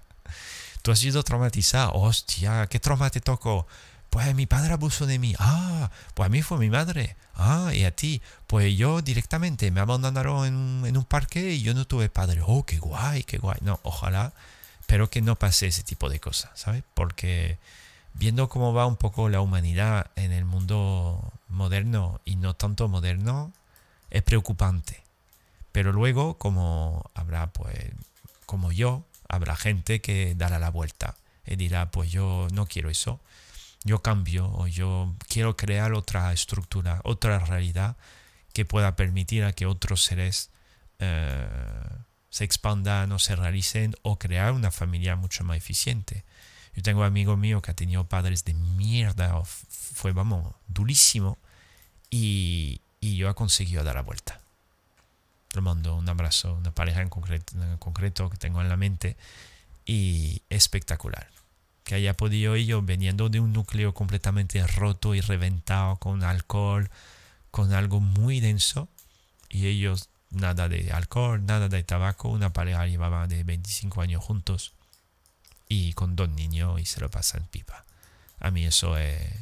tú 0.83 0.91
has 0.91 1.01
sido 1.01 1.23
traumatizado. 1.23 1.93
Hostia, 1.93 2.67
¿qué 2.69 2.81
trauma 2.81 3.11
te 3.11 3.21
tocó? 3.21 3.67
Pues 4.09 4.35
mi 4.35 4.47
padre 4.47 4.73
abusó 4.73 5.05
de 5.05 5.19
mí. 5.19 5.35
Ah, 5.39 5.91
pues 6.15 6.29
a 6.29 6.31
mí 6.31 6.41
fue 6.41 6.57
mi 6.57 6.71
madre. 6.71 7.15
Ah, 7.35 7.73
y 7.75 7.85
a 7.85 7.95
ti. 7.95 8.23
Pues 8.47 8.75
yo 8.75 9.03
directamente 9.03 9.71
me 9.71 9.81
abandonaron 9.81 10.47
en, 10.47 10.87
en 10.87 10.97
un 10.97 11.05
parque 11.05 11.53
y 11.53 11.61
yo 11.61 11.75
no 11.75 11.87
tuve 11.87 12.09
padre. 12.09 12.41
Oh, 12.47 12.65
qué 12.65 12.79
guay, 12.79 13.25
qué 13.25 13.37
guay. 13.37 13.59
No, 13.61 13.81
ojalá, 13.83 14.33
pero 14.87 15.11
que 15.11 15.21
no 15.21 15.37
pase 15.37 15.67
ese 15.67 15.83
tipo 15.83 16.09
de 16.09 16.21
cosas, 16.21 16.53
¿sabes? 16.55 16.85
Porque 16.95 17.59
viendo 18.15 18.49
cómo 18.49 18.73
va 18.73 18.87
un 18.87 18.97
poco 18.97 19.29
la 19.29 19.43
humanidad 19.43 20.07
en 20.17 20.33
el 20.33 20.47
mundo 20.47 21.35
moderno 21.51 22.21
y 22.25 22.37
no 22.37 22.55
tanto 22.55 22.89
moderno, 22.89 23.53
es 24.11 24.23
preocupante. 24.23 25.03
Pero 25.73 25.93
luego, 25.93 26.39
como 26.39 27.11
habrá, 27.15 27.53
pues, 27.53 27.93
como 28.47 28.73
yo, 28.73 29.05
habrá 29.29 29.57
gente 29.57 30.01
que 30.01 30.35
dará 30.35 30.59
la 30.59 30.71
vuelta 30.71 31.17
y 31.47 31.57
dirá, 31.57 31.91
pues 31.91 32.11
yo 32.11 32.49
no 32.53 32.67
quiero 32.67 32.91
eso, 32.91 33.21
yo 33.85 34.03
cambio 34.03 34.51
o 34.53 34.67
yo 34.67 35.15
quiero 35.29 35.57
crear 35.57 35.95
otra 35.95 36.33
estructura, 36.33 37.01
otra 37.05 37.39
realidad 37.39 37.97
que 38.53 38.65
pueda 38.65 38.97
permitir 38.97 39.45
a 39.45 39.53
que 39.53 39.67
otros 39.67 40.03
seres 40.03 40.51
eh, 40.99 41.49
se 42.29 42.45
expandan 42.45 43.13
o 43.13 43.19
se 43.19 43.37
realicen 43.37 43.95
o 44.03 44.19
crear 44.19 44.53
una 44.53 44.71
familia 44.71 45.17
mucho 45.17 45.45
más 45.45 45.57
eficiente. 45.57 46.25
Yo 46.75 46.83
tengo 46.83 47.01
un 47.01 47.07
amigo 47.07 47.37
mío 47.37 47.61
que 47.63 47.71
ha 47.71 47.75
tenido 47.75 48.05
padres 48.05 48.45
de 48.45 48.55
mierda, 48.55 49.43
fue, 49.45 50.13
vamos, 50.13 50.55
durísimo, 50.69 51.39
y, 52.11 52.81
yo 53.01 53.29
he 53.29 53.35
conseguido 53.35 53.85
dar 53.85 53.95
la 53.95 54.03
vuelta 54.03 54.41
le 55.53 55.61
mando 55.63 55.97
un 55.97 56.09
abrazo, 56.09 56.55
una 56.55 56.71
pareja 56.73 57.03
en 57.03 57.09
concreto, 57.09 57.61
en 57.61 57.77
concreto 57.79 58.31
que 58.31 58.37
tengo 58.37 58.61
en 58.61 58.69
la 58.69 58.77
mente 58.77 59.17
y 59.85 60.43
espectacular. 60.49 61.29
Que 61.83 61.97
haya 61.97 62.17
podido 62.17 62.55
ello 62.55 62.83
veniendo 62.83 63.29
de 63.31 63.41
un 63.41 63.53
núcleo 63.53 63.93
completamente 63.93 64.65
roto 64.65 65.13
y 65.15 65.21
reventado 65.21 65.97
con 65.97 66.23
alcohol, 66.23 66.89
con 67.51 67.73
algo 67.73 67.99
muy 67.99 68.39
denso 68.39 68.89
y 69.49 69.67
ellos 69.67 70.09
nada 70.31 70.69
de 70.69 70.93
alcohol, 70.93 71.45
nada 71.45 71.69
de 71.69 71.83
tabaco, 71.83 72.29
una 72.29 72.53
pareja 72.53 72.87
llevaba 72.87 73.27
de 73.27 73.43
25 73.43 74.03
años 74.03 74.23
juntos 74.23 74.75
y 75.71 75.93
con 75.93 76.17
dos 76.17 76.29
niños 76.29 76.81
y 76.81 76.85
se 76.85 77.01
lo 77.01 77.09
pasa 77.09 77.39
en 77.39 77.45
pipa. 77.45 77.87
A 78.41 78.51
mí 78.51 78.67
eso 78.67 78.99
es, 78.99 79.33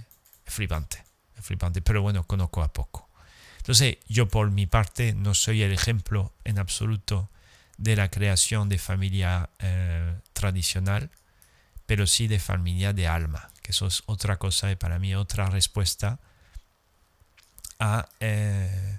flipante, 0.45 1.03
flipante, 1.41 1.81
pero 1.81 2.03
bueno, 2.03 2.25
conozco 2.25 2.63
a 2.63 2.71
poco. 2.71 3.09
Entonces, 3.57 3.97
yo 4.09 4.29
por 4.29 4.51
mi 4.51 4.67
parte 4.67 5.15
no 5.15 5.35
soy 5.35 5.63
el 5.63 5.73
ejemplo 5.73 6.35
en 6.45 6.59
absoluto 6.59 7.31
de 7.79 7.97
la 7.97 8.11
creación 8.11 8.69
de 8.69 8.79
familia 8.79 9.49
eh, 9.59 10.21
tradicional, 10.35 11.11
pero 11.87 12.07
sí 12.07 12.29
de 12.29 12.41
familia 12.41 12.93
de 12.93 13.09
alma, 13.09 13.51
que 13.63 13.73
eso 13.73 13.87
es 13.87 14.03
otra 14.05 14.39
cosa 14.39 14.71
y 14.71 14.77
para 14.77 14.99
mí 14.99 15.15
otra 15.15 15.47
respuesta 15.49 16.21
a, 17.79 18.07
eh, 18.21 18.99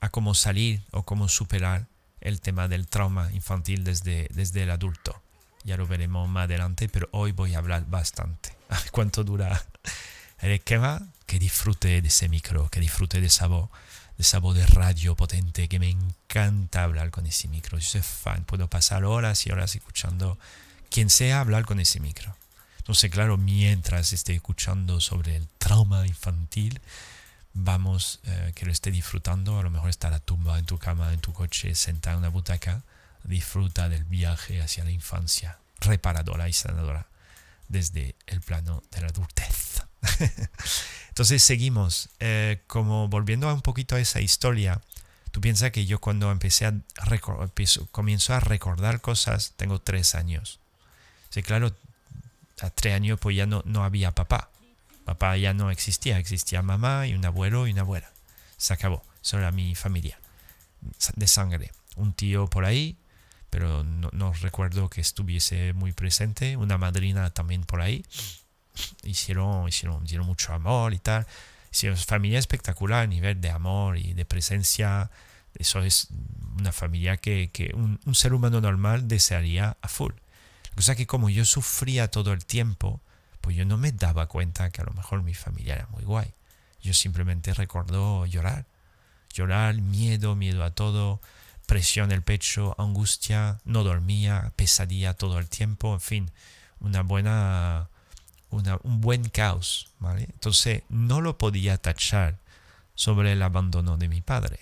a 0.00 0.08
cómo 0.10 0.34
salir 0.34 0.84
o 0.92 1.02
cómo 1.02 1.28
superar 1.28 1.88
el 2.20 2.40
tema 2.40 2.68
del 2.68 2.86
trauma 2.86 3.32
infantil 3.32 3.82
desde, 3.82 4.28
desde 4.30 4.62
el 4.62 4.70
adulto. 4.70 5.23
Ya 5.64 5.76
lo 5.76 5.86
veremos 5.86 6.28
más 6.28 6.44
adelante, 6.44 6.88
pero 6.88 7.08
hoy 7.12 7.32
voy 7.32 7.54
a 7.54 7.58
hablar 7.58 7.86
bastante. 7.86 8.54
¿Cuánto 8.92 9.24
dura 9.24 9.64
el 10.40 10.52
esquema? 10.52 11.02
Que 11.26 11.38
disfrute 11.38 12.00
de 12.00 12.08
ese 12.08 12.28
micro, 12.28 12.68
que 12.68 12.80
disfrute 12.80 13.20
de 13.20 13.26
esa 13.26 13.46
voz 13.46 13.70
de 14.16 14.60
de 14.60 14.66
radio 14.66 15.16
potente 15.16 15.68
que 15.68 15.80
me 15.80 15.90
encanta 15.90 16.84
hablar 16.84 17.10
con 17.10 17.26
ese 17.26 17.48
micro. 17.48 17.78
Yo 17.78 17.86
soy 17.86 18.02
fan, 18.02 18.44
puedo 18.44 18.68
pasar 18.68 19.04
horas 19.04 19.46
y 19.46 19.50
horas 19.50 19.74
escuchando 19.74 20.38
quien 20.90 21.10
sea 21.10 21.40
hablar 21.40 21.64
con 21.64 21.80
ese 21.80 21.98
micro. 21.98 22.36
Entonces, 22.78 23.10
claro, 23.10 23.38
mientras 23.38 24.12
esté 24.12 24.34
escuchando 24.34 25.00
sobre 25.00 25.36
el 25.36 25.48
trauma 25.58 26.06
infantil, 26.06 26.80
vamos, 27.54 28.20
eh, 28.24 28.52
que 28.54 28.66
lo 28.66 28.72
esté 28.72 28.90
disfrutando, 28.90 29.58
a 29.58 29.62
lo 29.62 29.70
mejor 29.70 29.90
estar 29.90 30.12
a 30.12 30.20
tumba 30.20 30.58
en 30.58 30.66
tu 30.66 30.78
cama, 30.78 31.12
en 31.12 31.20
tu 31.20 31.32
coche, 31.32 31.74
sentado 31.74 32.16
en 32.16 32.18
una 32.20 32.28
butaca, 32.28 32.82
disfruta 33.24 33.88
del 33.88 34.04
viaje 34.04 34.60
hacia 34.60 34.84
la 34.84 34.90
infancia, 34.90 35.58
reparadora 35.80 36.48
y 36.48 36.52
sanadora, 36.52 37.08
desde 37.68 38.14
el 38.26 38.40
plano 38.40 38.82
de 38.90 39.00
la 39.00 39.08
adultez. 39.08 39.82
Entonces 41.08 41.42
seguimos, 41.42 42.10
eh, 42.20 42.62
como 42.66 43.08
volviendo 43.08 43.52
un 43.52 43.62
poquito 43.62 43.96
a 43.96 44.00
esa 44.00 44.20
historia, 44.20 44.80
tú 45.30 45.40
piensas 45.40 45.70
que 45.70 45.86
yo 45.86 46.00
cuando 46.00 46.30
empecé 46.30 46.66
a 46.66 46.74
comienzo 47.90 48.34
a 48.34 48.40
recordar 48.40 49.00
cosas, 49.00 49.54
tengo 49.56 49.80
tres 49.80 50.14
años. 50.14 50.60
Sí, 51.30 51.42
claro, 51.42 51.74
a 52.60 52.70
tres 52.70 52.94
años 52.94 53.18
pues 53.20 53.36
ya 53.36 53.46
no, 53.46 53.62
no 53.64 53.84
había 53.84 54.12
papá. 54.12 54.50
Papá 55.04 55.36
ya 55.36 55.52
no 55.52 55.70
existía, 55.70 56.18
existía 56.18 56.62
mamá 56.62 57.06
y 57.06 57.14
un 57.14 57.24
abuelo 57.24 57.66
y 57.66 57.72
una 57.72 57.82
abuela. 57.82 58.10
Se 58.56 58.72
acabó, 58.72 59.02
eso 59.22 59.38
era 59.38 59.50
mi 59.50 59.74
familia 59.74 60.18
de 61.16 61.26
sangre. 61.26 61.72
Un 61.96 62.12
tío 62.12 62.48
por 62.48 62.64
ahí, 62.64 62.96
pero 63.54 63.84
no, 63.84 64.10
no 64.10 64.32
recuerdo 64.32 64.90
que 64.90 65.00
estuviese 65.00 65.74
muy 65.74 65.92
presente. 65.92 66.56
Una 66.56 66.76
madrina 66.76 67.30
también 67.30 67.62
por 67.62 67.80
ahí 67.80 68.04
hicieron, 69.04 69.68
hicieron, 69.68 70.04
dieron 70.04 70.26
mucho 70.26 70.52
amor 70.52 70.92
y 70.92 70.98
tal. 70.98 71.24
Hicieron 71.72 71.96
familia 71.96 72.40
espectacular 72.40 73.04
a 73.04 73.06
nivel 73.06 73.40
de 73.40 73.50
amor 73.50 73.96
y 73.96 74.12
de 74.12 74.24
presencia. 74.24 75.08
Eso 75.54 75.84
es 75.84 76.08
una 76.58 76.72
familia 76.72 77.16
que, 77.16 77.50
que 77.52 77.72
un, 77.76 78.00
ser 78.16 78.34
humano 78.34 78.60
normal 78.60 79.06
desearía 79.06 79.76
a 79.80 79.86
full. 79.86 80.14
Cosa 80.74 80.96
que 80.96 81.06
como 81.06 81.30
yo 81.30 81.44
sufría 81.44 82.10
todo 82.10 82.32
el 82.32 82.44
tiempo, 82.44 83.00
pues 83.40 83.54
yo 83.54 83.64
no 83.64 83.76
me 83.76 83.92
daba 83.92 84.26
cuenta 84.26 84.70
que 84.70 84.80
a 84.80 84.84
lo 84.84 84.94
mejor 84.94 85.22
mi 85.22 85.34
familia 85.34 85.76
era 85.76 85.86
muy 85.92 86.02
guay. 86.02 86.32
Yo 86.82 86.92
simplemente 86.92 87.54
recuerdo 87.54 88.26
llorar. 88.26 88.66
Llorar, 89.32 89.76
miedo, 89.76 90.34
miedo 90.34 90.64
a 90.64 90.72
todo, 90.72 91.20
presión 91.66 92.10
en 92.10 92.16
el 92.16 92.22
pecho, 92.22 92.74
angustia, 92.78 93.60
no 93.64 93.84
dormía, 93.84 94.52
pesadilla 94.56 95.14
todo 95.14 95.38
el 95.38 95.48
tiempo, 95.48 95.94
en 95.94 96.00
fin, 96.00 96.30
una 96.80 97.02
buena 97.02 97.88
un 98.82 99.00
buen 99.00 99.28
caos, 99.28 99.88
¿vale? 99.98 100.28
Entonces 100.32 100.82
no 100.88 101.20
lo 101.20 101.38
podía 101.38 101.76
tachar 101.76 102.38
sobre 102.94 103.32
el 103.32 103.42
abandono 103.42 103.96
de 103.96 104.08
mi 104.08 104.20
padre. 104.20 104.60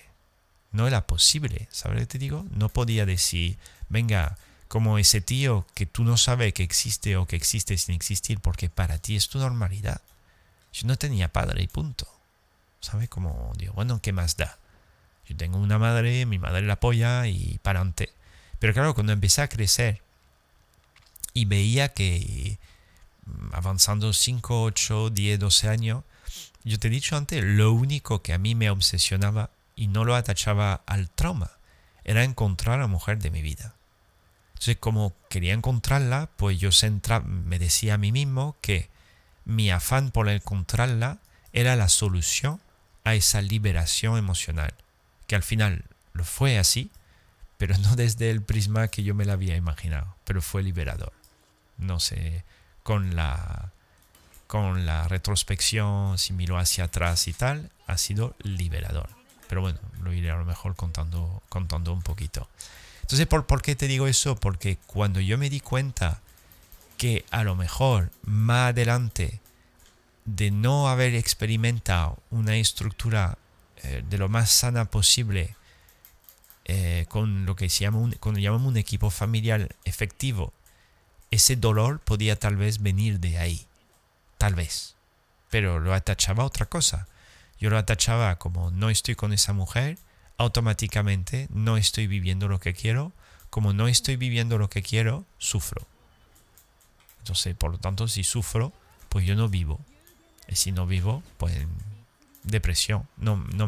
No 0.71 0.87
era 0.87 1.07
posible, 1.07 1.69
¿sabes 1.71 2.01
que 2.01 2.07
te 2.07 2.19
digo? 2.19 2.47
No 2.51 2.71
podía 2.71 3.05
decir, 3.05 3.59
venga, 3.91 4.39
como 4.69 4.99
ese 4.99 5.21
tío 5.21 5.67
que 5.75 5.85
tú 5.85 6.05
no 6.05 6.17
sabes 6.17 6.55
que 6.55 6.63
existe 6.63 7.17
o 7.17 7.27
que 7.27 7.37
existe 7.37 7.77
sin 7.77 7.95
existir 7.95 8.41
porque 8.41 8.71
para 8.71 8.99
ti 8.99 9.17
es 9.17 9.29
tu 9.29 9.39
normalidad. 9.39 10.01
Yo 10.73 10.87
no 10.87 10.97
tenía 10.97 11.29
padre 11.29 11.63
y 11.63 11.69
punto. 11.69 12.09
¿Sabe? 12.81 13.07
Como 13.07 13.53
digo, 13.59 13.75
bueno, 13.75 14.01
¿qué 14.01 14.13
más 14.13 14.37
da? 14.37 14.59
Yo 15.29 15.37
tengo 15.37 15.59
una 15.59 15.79
madre, 15.79 16.27
mi 16.27 16.39
madre 16.39 16.63
la 16.63 16.75
apoya 16.75 17.27
y 17.27 17.59
para 17.63 17.81
adelante. 17.81 18.11
Pero 18.59 18.73
claro, 18.75 18.95
cuando 18.95 19.13
empecé 19.13 19.43
a 19.43 19.49
crecer 19.49 20.01
y 21.35 21.45
veía 21.45 21.89
que 21.91 22.59
mm, 23.27 23.55
avanzando 23.55 24.13
5, 24.13 24.63
8, 24.63 25.11
10, 25.11 25.39
12 25.39 25.69
años, 25.69 26.05
yo 26.65 26.79
te 26.79 26.89
he 26.89 26.91
dicho 26.91 27.17
antes, 27.17 27.43
lo 27.43 27.73
único 27.73 28.23
que 28.23 28.33
a 28.33 28.39
mí 28.39 28.55
me 28.55 28.71
obsesionaba 28.71 29.51
y 29.75 29.89
no 29.89 30.05
lo 30.05 30.15
atachaba 30.15 30.83
al 30.87 31.11
trauma 31.11 31.51
era 32.05 32.25
encontrar 32.25 32.79
a 32.79 32.83
la 32.83 32.89
mujer 32.89 33.19
de 33.19 33.31
mi 33.31 33.43
vida. 33.43 33.75
Entonces, 34.51 34.77
como 34.79 35.13
quería 35.29 35.55
encontrarla, 35.55 36.31
pues 36.37 36.59
yo 36.59 36.71
me 37.25 37.59
decía 37.59 37.95
a 37.95 37.99
mí 37.99 38.13
mismo 38.13 38.57
que 38.61 38.89
mi 39.45 39.71
afán 39.71 40.13
por 40.13 40.29
encontrarla 40.29 41.19
era 41.53 41.75
la 41.75 41.89
solución 41.89 42.61
a 43.05 43.15
esa 43.15 43.43
liberación 43.43 44.17
emocional, 44.19 44.73
que 45.33 45.37
al 45.37 45.43
final 45.43 45.87
lo 46.13 46.25
fue 46.25 46.59
así, 46.59 46.91
pero 47.57 47.79
no 47.79 47.97
desde 47.97 48.29
el 48.29 48.43
prisma 48.43 48.89
que 48.89 49.03
yo 49.03 49.15
me 49.15 49.25
la 49.25 49.33
había 49.33 49.57
imaginado, 49.57 50.15
pero 50.25 50.43
fue 50.43 50.63
liberador. 50.63 51.15
No 51.79 52.01
sé, 52.01 52.45
con 52.83 53.17
la 53.17 53.73
con 54.47 54.85
la 54.85 55.09
retrospección, 55.09 56.19
si 56.19 56.35
miro 56.35 56.59
hacia 56.59 56.85
atrás 56.85 57.29
y 57.29 57.33
tal, 57.33 57.71
ha 57.87 57.97
sido 57.97 58.37
liberador. 58.43 59.09
Pero 59.49 59.63
bueno, 59.63 59.79
lo 60.03 60.13
iré 60.13 60.31
a 60.31 60.37
lo 60.37 60.45
mejor 60.45 60.77
contando, 60.77 61.43
contando 61.49 61.95
un 61.95 62.03
poquito. 62.03 62.47
Entonces, 63.01 63.27
¿por, 63.27 63.47
¿por 63.47 63.63
qué 63.63 63.75
te 63.75 63.89
digo 63.89 64.07
eso? 64.09 64.37
Porque 64.37 64.77
cuando 64.87 65.19
yo 65.19 65.39
me 65.39 65.49
di 65.49 65.61
cuenta 65.61 66.21
que 66.99 67.25
a 67.31 67.43
lo 67.43 67.57
mejor 67.57 68.11
más 68.27 68.73
adelante 68.73 69.41
de 70.27 70.51
no 70.51 70.91
haber 70.91 71.15
experimentado 71.15 72.19
una 72.31 72.57
estructura 72.57 73.39
eh, 73.83 74.03
de 74.09 74.19
lo 74.19 74.29
más 74.29 74.51
sana 74.51 74.85
posible 74.87 75.57
eh, 76.65 77.07
con 77.09 77.45
lo 77.45 77.57
que 77.57 77.69
se 77.69 77.81
llama 77.85 78.11
cuando 78.21 78.41
llamamos 78.41 78.69
un 78.69 78.77
equipo 78.77 79.11
familiar 79.11 79.75
efectivo, 79.85 80.53
ese 81.31 81.57
dolor 81.57 82.01
podía 82.01 82.39
tal 82.39 82.57
vez 82.57 82.81
venir 82.81 83.19
de 83.19 83.39
ahí, 83.39 83.67
tal 84.39 84.55
vez, 84.55 84.95
pero 85.51 85.81
lo 85.81 85.95
atachaba 85.95 86.45
a 86.45 86.47
otra 86.47 86.67
cosa. 86.67 87.09
Yo 87.59 87.71
lo 87.71 87.79
atachaba 87.79 88.37
como 88.39 88.71
no 88.71 88.91
estoy 88.91 89.15
con 89.15 89.33
esa 89.33 89.53
mujer, 89.53 89.99
automáticamente 90.37 91.49
no 91.51 91.77
estoy 91.77 92.07
viviendo 92.07 92.49
lo 92.49 92.61
que 92.61 92.75
quiero, 92.75 93.13
como 93.51 93.73
no 93.73 93.89
estoy 93.89 94.17
viviendo 94.17 94.59
lo 94.59 94.71
que 94.71 94.83
quiero, 94.83 95.25
sufro. 95.39 95.87
Entonces, 97.19 97.55
por 97.55 97.71
lo 97.71 97.79
tanto, 97.79 98.09
si 98.09 98.25
sufro, 98.25 98.73
pues 99.09 99.25
yo 99.25 99.35
no 99.37 99.49
vivo. 99.49 99.81
Y 100.49 100.57
si 100.57 100.73
no 100.73 100.87
vivo, 100.87 101.23
pues 101.39 101.67
depresión. 102.43 103.09
No, 103.17 103.37
no 103.55 103.67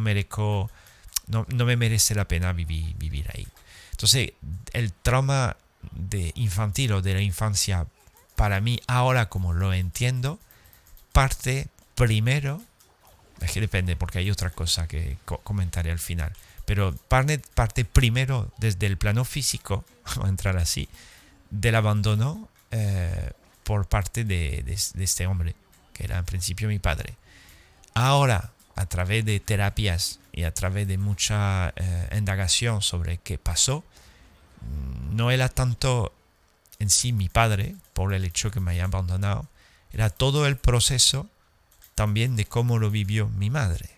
no, 1.27 1.47
no 1.49 1.65
me 1.65 1.77
merece 1.77 2.15
la 2.15 2.27
pena 2.27 2.53
vivir, 2.53 2.95
vivir 2.97 3.31
ahí. 3.35 3.47
Entonces, 3.93 4.33
el 4.73 4.93
trauma 4.93 5.57
de 5.93 6.33
infantil 6.35 6.93
o 6.93 7.03
de 7.03 7.15
la 7.15 7.23
infancia, 7.23 7.87
para 8.37 8.61
mí, 8.61 8.81
ahora 8.87 9.29
como 9.29 9.53
lo 9.53 9.73
entiendo, 9.73 10.39
parte 11.13 11.69
primero, 11.95 12.63
es 13.41 13.53
que 13.53 13.61
depende, 13.61 13.97
porque 13.97 14.19
hay 14.19 14.31
otra 14.31 14.51
cosa 14.51 14.89
que 14.89 15.17
comentaré 15.25 15.91
al 15.91 15.99
final, 15.99 16.33
pero 16.65 16.95
parte, 17.09 17.41
parte 17.55 17.85
primero 17.85 18.53
desde 18.59 18.87
el 18.87 18.97
plano 18.97 19.25
físico, 19.25 19.85
vamos 20.05 20.27
a 20.27 20.29
entrar 20.29 20.57
así, 20.57 20.89
del 21.51 21.77
abandono 21.77 22.49
eh, 22.71 23.31
por 23.63 23.87
parte 23.87 24.25
de, 24.25 24.65
este 24.69 25.27
hombre, 25.27 25.55
que 25.93 26.05
era 26.05 26.19
en 26.19 26.25
principio 26.25 26.69
mi 26.69 26.79
padre. 26.79 27.15
Ahora, 27.95 28.51
a 28.77 28.87
través 28.87 29.25
de 29.25 29.41
terapias 29.41 30.21
y 30.33 30.45
a 30.45 30.53
través 30.53 30.89
de 30.89 30.99
mucha 30.99 31.73
eh, 31.77 32.09
indagación 32.17 32.83
sobre 32.83 33.19
qué 33.19 33.39
pasó, 33.39 33.85
mm, 34.61 35.17
no 35.17 35.31
era 35.31 35.49
tanto 35.49 36.13
en 36.79 36.91
sí 36.91 37.13
mi 37.13 37.29
padre, 37.29 37.77
por 37.93 38.13
el 38.15 38.25
hecho 38.25 38.51
que 38.51 38.61
me 38.61 38.73
haya 38.73 38.85
abandonado, 38.85 39.47
era 39.93 40.11
todo 40.11 40.47
el 40.47 40.57
proceso 40.57 41.29
también 41.95 42.37
de 42.37 42.45
cómo 42.45 42.79
lo 42.79 42.91
vivió 42.91 43.29
mi 43.29 43.51
madre. 43.51 43.91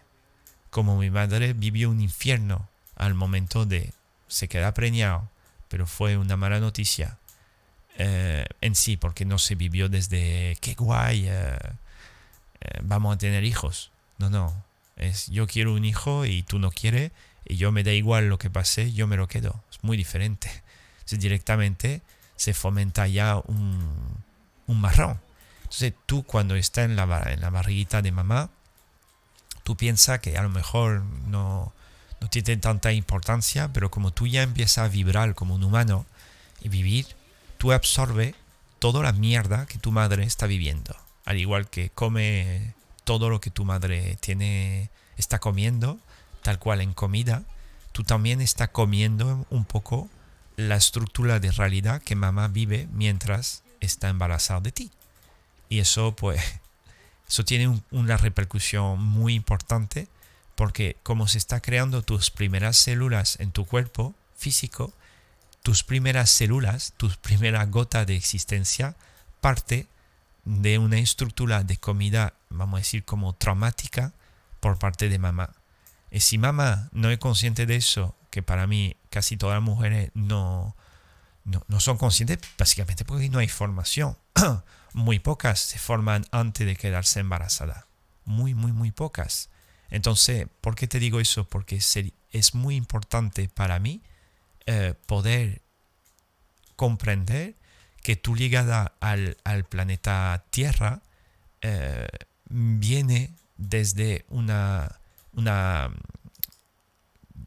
Como 0.70 0.98
mi 0.98 1.10
madre 1.10 1.54
vivió 1.54 1.90
un 1.90 2.00
infierno 2.00 2.68
al 2.96 3.14
momento 3.14 3.64
de 3.64 3.92
se 4.28 4.48
queda 4.48 4.74
preñado, 4.74 5.28
pero 5.68 5.86
fue 5.86 6.16
una 6.16 6.36
mala 6.36 6.60
noticia 6.60 7.18
eh, 7.98 8.44
en 8.60 8.74
sí, 8.74 8.96
porque 8.96 9.24
no 9.24 9.38
se 9.38 9.54
vivió 9.54 9.88
desde 9.88 10.56
qué 10.60 10.74
guay, 10.74 11.28
eh, 11.28 11.58
eh, 12.60 12.80
vamos 12.82 13.14
a 13.14 13.18
tener 13.18 13.44
hijos. 13.44 13.90
No, 14.18 14.28
no, 14.28 14.54
es 14.96 15.26
yo 15.28 15.46
quiero 15.46 15.74
un 15.74 15.84
hijo 15.84 16.24
y 16.26 16.42
tú 16.42 16.58
no 16.58 16.70
quieres, 16.70 17.12
y 17.44 17.56
yo 17.56 17.70
me 17.72 17.84
da 17.84 17.92
igual 17.92 18.28
lo 18.28 18.38
que 18.38 18.50
pase, 18.50 18.92
yo 18.92 19.06
me 19.06 19.16
lo 19.16 19.28
quedo. 19.28 19.62
Es 19.70 19.82
muy 19.82 19.96
diferente. 19.96 20.50
directamente 21.10 22.02
se 22.36 22.54
fomenta 22.54 23.06
ya 23.06 23.36
un, 23.36 24.24
un 24.66 24.80
marrón. 24.80 25.20
Entonces 25.62 25.94
tú 26.06 26.22
cuando 26.22 26.56
estás 26.56 26.84
en 26.84 26.96
la, 26.96 27.22
en 27.26 27.40
la 27.40 27.50
barriguita 27.50 28.02
de 28.02 28.12
mamá, 28.12 28.50
tú 29.62 29.76
piensas 29.76 30.20
que 30.20 30.36
a 30.36 30.42
lo 30.42 30.48
mejor 30.48 31.02
no, 31.26 31.72
no 32.20 32.28
tiene 32.28 32.56
tanta 32.56 32.92
importancia, 32.92 33.72
pero 33.72 33.90
como 33.90 34.12
tú 34.12 34.26
ya 34.26 34.42
empiezas 34.42 34.78
a 34.84 34.88
vibrar 34.88 35.34
como 35.34 35.54
un 35.54 35.64
humano 35.64 36.06
y 36.60 36.68
vivir, 36.68 37.06
tú 37.58 37.72
absorbes 37.72 38.34
toda 38.78 39.02
la 39.02 39.12
mierda 39.12 39.66
que 39.66 39.78
tu 39.78 39.90
madre 39.92 40.24
está 40.24 40.46
viviendo. 40.46 40.96
Al 41.24 41.38
igual 41.38 41.68
que 41.68 41.90
come 41.90 42.74
todo 43.06 43.30
lo 43.30 43.40
que 43.40 43.50
tu 43.50 43.64
madre 43.64 44.18
tiene, 44.20 44.90
está 45.16 45.38
comiendo, 45.38 45.96
tal 46.42 46.58
cual 46.58 46.80
en 46.80 46.92
comida, 46.92 47.44
tú 47.92 48.02
también 48.02 48.40
estás 48.40 48.70
comiendo 48.70 49.46
un 49.48 49.64
poco 49.64 50.10
la 50.56 50.74
estructura 50.74 51.38
de 51.38 51.52
realidad 51.52 52.02
que 52.02 52.16
mamá 52.16 52.48
vive 52.48 52.88
mientras 52.92 53.62
está 53.78 54.08
embarazada 54.08 54.60
de 54.60 54.72
ti. 54.72 54.90
Y 55.68 55.78
eso, 55.78 56.16
pues, 56.16 56.42
eso 57.28 57.44
tiene 57.44 57.80
una 57.92 58.16
repercusión 58.16 59.00
muy 59.00 59.34
importante 59.34 60.08
porque 60.56 60.96
como 61.04 61.28
se 61.28 61.38
está 61.38 61.60
creando 61.60 62.02
tus 62.02 62.30
primeras 62.30 62.76
células 62.76 63.38
en 63.38 63.52
tu 63.52 63.66
cuerpo 63.66 64.14
físico, 64.36 64.92
tus 65.62 65.84
primeras 65.84 66.28
células, 66.30 66.92
tus 66.96 67.16
primeras 67.18 67.70
gotas 67.70 68.04
de 68.08 68.16
existencia, 68.16 68.96
parte 69.40 69.86
de 70.46 70.78
una 70.78 70.98
estructura 70.98 71.64
de 71.64 71.76
comida, 71.76 72.32
vamos 72.48 72.78
a 72.78 72.80
decir, 72.80 73.04
como 73.04 73.34
traumática 73.34 74.14
por 74.60 74.78
parte 74.78 75.08
de 75.08 75.18
mamá. 75.18 75.50
Y 76.10 76.20
si 76.20 76.38
mamá 76.38 76.88
no 76.92 77.10
es 77.10 77.18
consciente 77.18 77.66
de 77.66 77.76
eso, 77.76 78.16
que 78.30 78.42
para 78.42 78.66
mí 78.66 78.96
casi 79.10 79.36
todas 79.36 79.56
las 79.56 79.62
mujeres 79.62 80.10
no, 80.14 80.76
no, 81.44 81.62
no 81.66 81.80
son 81.80 81.98
conscientes, 81.98 82.38
básicamente 82.56 83.04
porque 83.04 83.28
no 83.28 83.40
hay 83.40 83.48
formación. 83.48 84.16
muy 84.92 85.18
pocas 85.18 85.60
se 85.60 85.78
forman 85.78 86.24
antes 86.30 86.66
de 86.66 86.76
quedarse 86.76 87.20
embarazada. 87.20 87.86
Muy, 88.24 88.54
muy, 88.54 88.72
muy 88.72 88.92
pocas. 88.92 89.50
Entonces, 89.90 90.46
¿por 90.60 90.74
qué 90.76 90.86
te 90.86 90.98
digo 90.98 91.20
eso? 91.20 91.48
Porque 91.48 91.76
es 92.30 92.54
muy 92.54 92.76
importante 92.76 93.48
para 93.48 93.78
mí 93.78 94.00
eh, 94.64 94.94
poder 95.06 95.60
comprender 96.76 97.56
que 98.06 98.14
tu 98.14 98.36
llegada 98.36 98.92
al, 99.00 99.36
planeta 99.68 100.44
Tierra 100.50 101.00
eh, 101.60 102.06
viene 102.48 103.32
desde 103.56 104.24
una, 104.28 104.96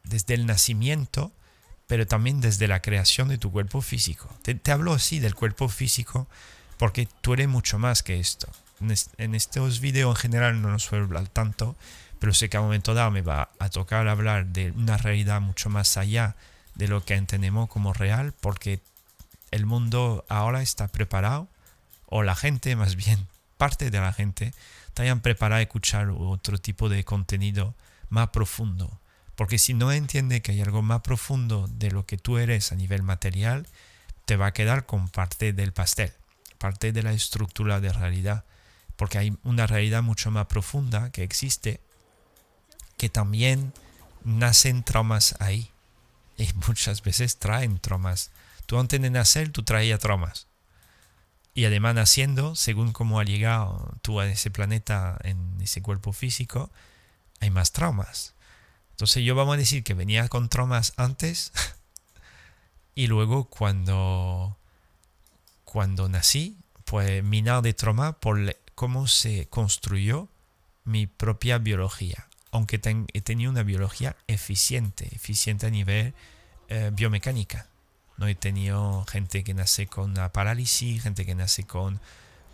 desde 0.04 0.34
el 0.34 0.44
nacimiento, 0.44 1.32
pero 1.86 2.06
también 2.06 2.42
desde 2.42 2.68
la 2.68 2.82
creación 2.82 3.28
de 3.28 3.38
tu 3.38 3.50
cuerpo 3.50 3.80
físico. 3.80 4.28
Te, 4.42 4.54
te 4.54 4.70
hablo 4.70 4.92
así 4.92 5.18
del 5.18 5.34
cuerpo 5.34 5.70
físico 5.70 6.28
porque 6.76 7.08
tú 7.22 7.32
eres 7.32 7.48
mucho 7.48 7.78
más 7.78 8.02
que 8.02 8.20
esto. 8.20 8.46
En, 9.16 9.34
estos 9.34 9.80
videos 9.80 10.14
en 10.14 10.20
general 10.20 10.60
no 10.60 10.68
nos 10.68 10.82
suelo 10.82 11.06
hablar 11.06 11.28
tanto, 11.28 11.74
pero 12.18 12.34
sé 12.34 12.50
que 12.50 12.58
a 12.58 12.60
un 12.60 12.66
momento 12.66 12.92
dado 12.92 13.10
me 13.10 13.22
va 13.22 13.48
a 13.58 13.70
tocar 13.70 14.08
hablar 14.08 14.44
de 14.44 14.72
una 14.72 14.98
realidad 14.98 15.40
mucho 15.40 15.70
más 15.70 15.96
allá 15.96 16.36
de 16.74 16.86
lo 16.86 17.02
que 17.02 17.14
entendemos 17.14 17.70
como 17.70 17.94
real, 17.94 18.34
porque 18.42 18.80
el 19.50 19.66
mundo 19.66 20.24
ahora 20.28 20.62
está 20.62 20.88
preparado, 20.88 21.48
o 22.06 22.22
la 22.22 22.34
gente 22.34 22.74
más 22.76 22.96
bien, 22.96 23.28
parte 23.56 23.90
de 23.90 24.00
la 24.00 24.12
gente, 24.12 24.52
está 24.88 25.14
preparada 25.22 25.60
a 25.60 25.62
escuchar 25.62 26.10
otro 26.10 26.58
tipo 26.58 26.88
de 26.88 27.04
contenido 27.04 27.74
más 28.08 28.28
profundo. 28.28 29.00
Porque 29.36 29.58
si 29.58 29.74
no 29.74 29.92
entiende 29.92 30.42
que 30.42 30.52
hay 30.52 30.60
algo 30.60 30.82
más 30.82 31.00
profundo 31.00 31.68
de 31.68 31.90
lo 31.90 32.04
que 32.06 32.18
tú 32.18 32.38
eres 32.38 32.72
a 32.72 32.74
nivel 32.74 33.02
material, 33.02 33.66
te 34.24 34.36
va 34.36 34.46
a 34.46 34.52
quedar 34.52 34.86
con 34.86 35.08
parte 35.08 35.52
del 35.52 35.72
pastel 35.72 36.12
parte 36.60 36.92
de 36.92 37.02
la 37.02 37.12
estructura 37.12 37.80
de 37.80 37.90
realidad, 37.90 38.44
porque 38.96 39.16
hay 39.16 39.36
una 39.44 39.66
realidad 39.66 40.02
mucho 40.02 40.30
más 40.30 40.46
profunda 40.46 41.10
que 41.10 41.24
existe, 41.24 41.80
que 42.98 43.08
también 43.08 43.72
nacen 44.24 44.84
traumas 44.84 45.34
ahí, 45.40 45.70
y 46.36 46.50
muchas 46.66 47.02
veces 47.02 47.38
traen 47.38 47.78
traumas. 47.78 48.30
Tú 48.70 48.78
antes 48.78 49.02
de 49.02 49.10
nacer, 49.10 49.50
tú 49.50 49.64
traías 49.64 49.98
traumas. 49.98 50.46
Y 51.54 51.64
además 51.64 51.96
naciendo, 51.96 52.54
según 52.54 52.92
cómo 52.92 53.18
ha 53.18 53.24
llegado 53.24 53.96
tú 54.00 54.20
a 54.20 54.28
ese 54.28 54.52
planeta, 54.52 55.18
en 55.24 55.60
ese 55.60 55.82
cuerpo 55.82 56.12
físico, 56.12 56.70
hay 57.40 57.50
más 57.50 57.72
traumas. 57.72 58.36
Entonces 58.92 59.24
yo 59.24 59.34
vamos 59.34 59.54
a 59.54 59.56
decir 59.56 59.82
que 59.82 59.94
venía 59.94 60.28
con 60.28 60.48
traumas 60.48 60.92
antes 60.96 61.50
y 62.94 63.08
luego 63.08 63.46
cuando, 63.46 64.56
cuando 65.64 66.08
nací, 66.08 66.56
pues 66.84 67.24
minado 67.24 67.62
de 67.62 67.74
trauma 67.74 68.20
por 68.20 68.56
cómo 68.76 69.08
se 69.08 69.48
construyó 69.48 70.28
mi 70.84 71.08
propia 71.08 71.58
biología. 71.58 72.28
Aunque 72.52 72.80
he 73.14 73.20
tenido 73.20 73.50
una 73.50 73.64
biología 73.64 74.14
eficiente, 74.28 75.12
eficiente 75.12 75.66
a 75.66 75.70
nivel 75.70 76.14
eh, 76.68 76.92
biomecánica. 76.94 77.69
No 78.20 78.28
he 78.28 78.34
tenido 78.34 79.04
gente 79.06 79.42
que 79.42 79.54
nace 79.54 79.86
con 79.86 80.10
una 80.10 80.30
parálisis, 80.30 81.02
gente 81.02 81.24
que 81.26 81.34
nace 81.34 81.64
con 81.64 82.00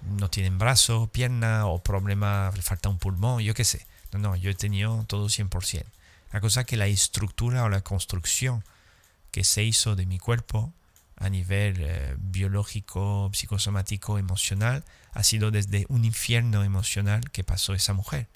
no 0.03 0.31
tienen 0.31 0.59
brazo, 0.59 1.09
pierna 1.13 1.67
o 1.67 1.83
problema, 1.83 2.53
le 2.55 2.63
falta 2.63 2.89
un 2.89 2.99
pulmón, 2.99 3.43
yo 3.43 3.53
qué 3.53 3.65
sé. 3.65 3.87
No, 4.13 4.21
no, 4.21 4.37
yo 4.37 4.51
he 4.51 4.55
tenido 4.55 5.05
todo 5.09 5.27
100%. 5.27 5.85
La 6.33 6.41
cosa 6.41 6.65
que 6.65 6.77
la 6.77 6.87
estructura 6.87 7.65
o 7.65 7.69
la 7.69 7.81
construcción 7.81 8.63
que 9.33 9.43
se 9.43 9.65
hizo 9.65 9.97
de 9.97 10.07
mi 10.07 10.19
cuerpo 10.19 10.73
a 11.17 11.29
nivel 11.31 11.79
eh, 11.81 12.15
biológico, 12.19 13.31
psicosomático, 13.33 14.19
emocional, 14.19 14.85
ha 15.13 15.23
sido 15.23 15.51
desde 15.51 15.87
un 15.89 16.05
infierno 16.05 16.63
emocional 16.63 17.31
que 17.31 17.43
pasó 17.43 17.75
esa 17.75 17.93
mujer. 17.93 18.29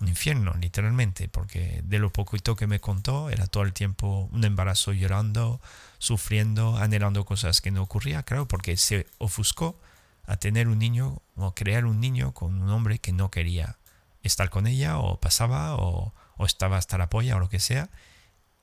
Un 0.00 0.08
infierno, 0.08 0.54
literalmente, 0.60 1.28
porque 1.28 1.80
de 1.84 1.98
lo 1.98 2.12
poquito 2.12 2.54
que 2.54 2.66
me 2.66 2.80
contó, 2.80 3.30
era 3.30 3.46
todo 3.46 3.62
el 3.62 3.72
tiempo 3.72 4.28
un 4.30 4.44
embarazo 4.44 4.92
llorando, 4.92 5.60
sufriendo, 5.98 6.76
anhelando 6.76 7.24
cosas 7.24 7.60
que 7.60 7.70
no 7.70 7.82
ocurrían, 7.82 8.22
claro, 8.22 8.46
porque 8.48 8.76
se 8.76 9.06
ofuscó 9.18 9.80
a 10.24 10.36
tener 10.36 10.68
un 10.68 10.78
niño 10.78 11.22
o 11.36 11.54
crear 11.54 11.84
un 11.84 12.00
niño 12.00 12.32
con 12.32 12.60
un 12.60 12.68
hombre 12.70 12.98
que 12.98 13.12
no 13.12 13.30
quería 13.30 13.78
estar 14.22 14.50
con 14.50 14.66
ella 14.66 14.98
o 14.98 15.20
pasaba 15.20 15.76
o, 15.76 16.12
estaba 16.44 16.76
hasta 16.76 16.98
la 16.98 17.08
polla 17.08 17.36
o 17.36 17.40
lo 17.40 17.48
que 17.48 17.60
sea 17.60 17.88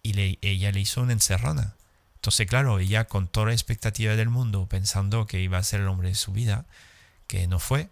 y 0.04 0.14
le, 0.14 0.38
ella 0.42 0.72
le 0.72 0.82
hizo 0.82 1.02
una 1.02 1.14
encerrona. 1.14 1.76
Entonces, 2.16 2.48
claro, 2.48 2.80
ella 2.80 3.06
con 3.06 3.28
toda 3.28 3.48
la 3.48 3.54
expectativa 3.54 4.16
del 4.16 4.30
mundo, 4.30 4.68
pensando 4.68 5.26
que 5.26 5.42
iba 5.42 5.58
a 5.58 5.64
ser 5.64 5.82
el 5.82 5.88
hombre 5.88 6.10
de 6.10 6.16
su 6.16 6.32
vida, 6.32 6.66
que 7.28 7.48
no 7.48 7.60
fue, 7.60 7.90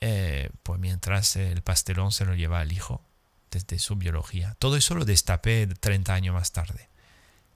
eh, 0.00 0.50
pues 0.62 0.80
mientras 0.80 1.36
el 1.36 1.62
pastelón 1.62 2.12
se 2.12 2.24
lo 2.24 2.34
lleva 2.34 2.60
al 2.60 2.72
hijo 2.72 3.02
desde 3.50 3.78
su 3.78 3.96
biología. 3.96 4.56
Todo 4.58 4.76
eso 4.76 4.94
lo 4.94 5.04
destapé 5.04 5.66
30 5.66 6.12
años 6.12 6.34
más 6.34 6.52
tarde. 6.52 6.88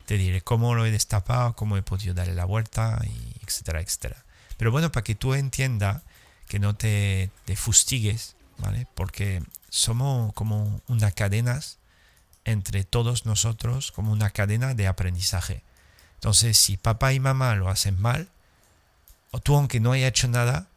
Te 0.07 0.17
diré 0.17 0.41
cómo 0.41 0.75
lo 0.75 0.87
he 0.87 0.91
destapado, 0.91 1.55
cómo 1.55 1.77
he 1.77 1.83
podido 1.83 2.15
darle 2.15 2.35
la 2.35 2.45
vuelta, 2.45 3.01
etcétera, 3.47 3.81
etcétera. 3.81 4.25
Pero 4.57 4.71
bueno, 4.71 4.91
para 4.91 5.05
que 5.05 5.15
tú 5.15 5.35
entiendas 5.35 6.03
que 6.49 6.59
no 6.59 6.75
te, 6.75 7.31
te 7.45 7.57
fustigues, 7.57 8.37
¿vale? 8.59 8.87
Porque 8.95 9.43
somos 9.69 10.33
como 10.33 10.81
unas 10.89 11.13
cadenas 11.13 11.79
entre 12.45 12.85
todos 12.85 13.27
nosotros, 13.27 13.93
como 13.93 14.13
una 14.13 14.31
cadena 14.31 14.75
de 14.75 14.87
aprendizaje. 14.87 15.63
Entonces, 16.15 16.57
si 16.57 16.77
papá 16.77 17.13
y 17.13 17.21
mamá 17.21 17.55
lo 17.57 17.69
hacen 17.69 18.01
mal, 18.01 18.29
o 19.33 19.41
tú 19.41 19.57
aunque 19.57 19.81
no 19.81 19.93
haya 19.93 20.09
hecho 20.09 20.29
nada, 20.29 20.69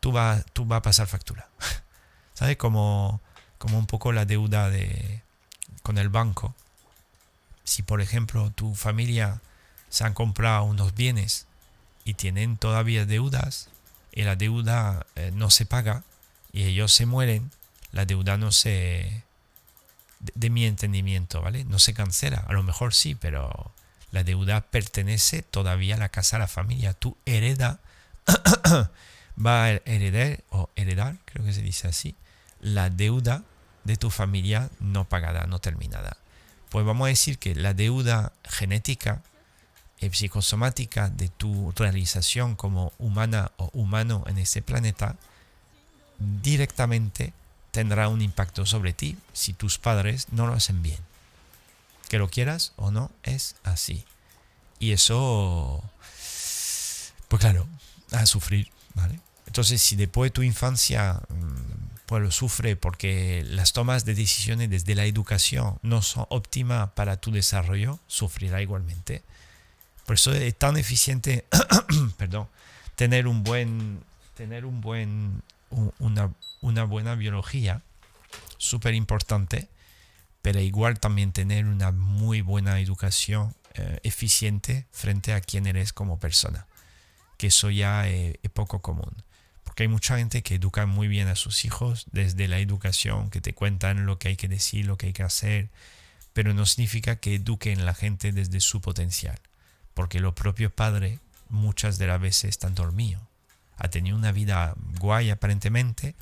tú 0.00 0.12
vas 0.12 0.44
tú 0.52 0.66
va 0.66 0.76
a 0.76 0.82
pasar 0.82 1.06
factura. 1.08 1.48
¿Sabes? 2.34 2.56
Como, 2.56 3.20
como 3.58 3.78
un 3.78 3.86
poco 3.86 4.12
la 4.12 4.24
deuda 4.24 4.70
de, 4.70 5.22
con 5.82 5.98
el 5.98 6.08
banco. 6.08 6.54
Si 7.66 7.82
por 7.82 8.00
ejemplo 8.00 8.50
tu 8.52 8.74
familia 8.74 9.42
se 9.90 10.04
han 10.04 10.14
comprado 10.14 10.64
unos 10.64 10.94
bienes 10.94 11.46
y 12.04 12.14
tienen 12.14 12.56
todavía 12.56 13.04
deudas 13.04 13.68
y 14.12 14.22
la 14.22 14.36
deuda 14.36 15.04
eh, 15.16 15.32
no 15.34 15.50
se 15.50 15.66
paga 15.66 16.04
y 16.52 16.62
ellos 16.62 16.94
se 16.94 17.04
mueren, 17.04 17.50
la 17.92 18.06
deuda 18.06 18.38
no 18.38 18.52
se... 18.52 19.24
De, 20.20 20.48
mi 20.48 20.64
entendimiento, 20.64 21.42
¿vale? 21.42 21.64
No 21.64 21.78
se 21.78 21.92
cancela. 21.92 22.38
A 22.48 22.52
lo 22.54 22.62
mejor 22.62 22.94
sí, 22.94 23.14
pero 23.14 23.72
la 24.12 24.24
deuda 24.24 24.62
pertenece 24.62 25.42
todavía 25.42 25.96
a 25.96 25.98
la 25.98 26.08
casa, 26.08 26.36
a 26.36 26.38
la 26.38 26.48
familia. 26.48 26.94
Tú 26.94 27.18
hereda, 27.26 27.80
va 29.38 29.64
a 29.64 29.70
heredar, 29.72 30.42
o 30.48 30.70
heredar, 30.76 31.16
creo 31.26 31.44
que 31.44 31.52
se 31.52 31.60
dice 31.60 31.88
así, 31.88 32.14
la 32.60 32.88
deuda 32.88 33.42
de 33.84 33.96
tu 33.96 34.10
familia 34.10 34.70
no 34.80 35.04
pagada, 35.04 35.46
no 35.46 35.58
terminada. 35.58 36.16
Pues 36.70 36.84
vamos 36.84 37.06
a 37.06 37.08
decir 37.08 37.38
que 37.38 37.54
la 37.54 37.74
deuda 37.74 38.32
genética 38.44 39.22
y 40.00 40.10
psicosomática 40.10 41.08
de 41.08 41.28
tu 41.28 41.72
realización 41.76 42.54
como 42.56 42.92
humana 42.98 43.52
o 43.56 43.70
humano 43.72 44.24
en 44.26 44.38
este 44.38 44.62
planeta 44.62 45.16
directamente 46.18 47.32
tendrá 47.70 48.08
un 48.08 48.22
impacto 48.22 48.66
sobre 48.66 48.92
ti 48.92 49.16
si 49.32 49.52
tus 49.52 49.78
padres 49.78 50.26
no 50.32 50.46
lo 50.46 50.54
hacen 50.54 50.82
bien. 50.82 50.98
Que 52.08 52.18
lo 52.18 52.28
quieras 52.28 52.72
o 52.76 52.90
no, 52.90 53.10
es 53.22 53.56
así. 53.64 54.04
Y 54.78 54.92
eso, 54.92 55.82
pues 57.28 57.40
claro, 57.40 57.66
a 58.12 58.26
sufrir, 58.26 58.70
¿vale? 58.94 59.18
Entonces, 59.46 59.82
si 59.82 59.96
después 59.96 60.30
de 60.30 60.34
tu 60.34 60.42
infancia, 60.42 61.20
mm, 62.06 62.08
pues 62.08 62.22
lo 62.22 62.30
sufre 62.30 62.76
porque 62.76 63.44
las 63.48 63.72
tomas 63.72 64.04
de 64.04 64.14
decisiones 64.14 64.70
desde 64.70 64.94
la 64.94 65.04
educación 65.04 65.78
no 65.82 66.02
son 66.02 66.26
óptimas 66.30 66.90
para 66.90 67.20
tu 67.20 67.30
desarrollo, 67.32 67.98
sufrirá 68.06 68.62
igualmente. 68.62 69.22
Por 70.06 70.14
eso 70.14 70.32
es 70.32 70.54
tan 70.56 70.76
eficiente, 70.76 71.44
perdón, 72.16 72.48
tener 72.94 73.26
un 73.26 73.42
buen, 73.42 74.00
tener 74.34 74.64
un 74.64 74.80
buen, 74.80 75.42
una, 75.98 76.32
una 76.60 76.84
buena 76.84 77.14
biología, 77.16 77.82
súper 78.56 78.94
importante, 78.94 79.68
pero 80.42 80.60
igual 80.60 81.00
también 81.00 81.32
tener 81.32 81.66
una 81.66 81.90
muy 81.90 82.40
buena 82.40 82.80
educación 82.80 83.54
eh, 83.74 83.98
eficiente 84.04 84.86
frente 84.92 85.32
a 85.32 85.40
quién 85.40 85.66
eres 85.66 85.92
como 85.92 86.20
persona, 86.20 86.66
que 87.36 87.48
eso 87.48 87.68
ya 87.70 88.08
es, 88.08 88.36
es 88.42 88.50
poco 88.50 88.80
común. 88.80 89.12
Porque 89.76 89.84
hay 89.84 89.88
mucha 89.88 90.16
gente 90.16 90.42
que 90.42 90.54
educa 90.54 90.86
muy 90.86 91.06
bien 91.06 91.28
a 91.28 91.36
sus 91.36 91.66
hijos 91.66 92.06
desde 92.10 92.48
la 92.48 92.58
educación, 92.58 93.28
que 93.28 93.42
te 93.42 93.52
cuentan 93.52 94.06
lo 94.06 94.18
que 94.18 94.28
hay 94.28 94.36
que 94.36 94.48
decir, 94.48 94.86
lo 94.86 94.96
que 94.96 95.06
hay 95.06 95.12
que 95.12 95.22
hacer, 95.22 95.68
pero 96.32 96.54
no 96.54 96.64
significa 96.66 97.16
que 97.16 97.34
eduquen 97.34 97.80
a 97.80 97.84
la 97.84 97.94
gente 97.94 98.32
desde 98.32 98.60
su 98.60 98.80
potencial 98.80 99.38
porque 99.96 100.20
lo 100.20 100.34
propio 100.34 100.68
padre 100.68 101.20
muchas 101.48 101.96
de 101.96 102.06
las 102.06 102.20
veces 102.20 102.50
están 102.50 102.74
dormido. 102.74 103.18
Ha 103.78 103.88
tenido 103.88 104.14
una 104.14 104.30
vida 104.30 104.74
guay 105.00 105.30
aparentemente, 105.30 106.14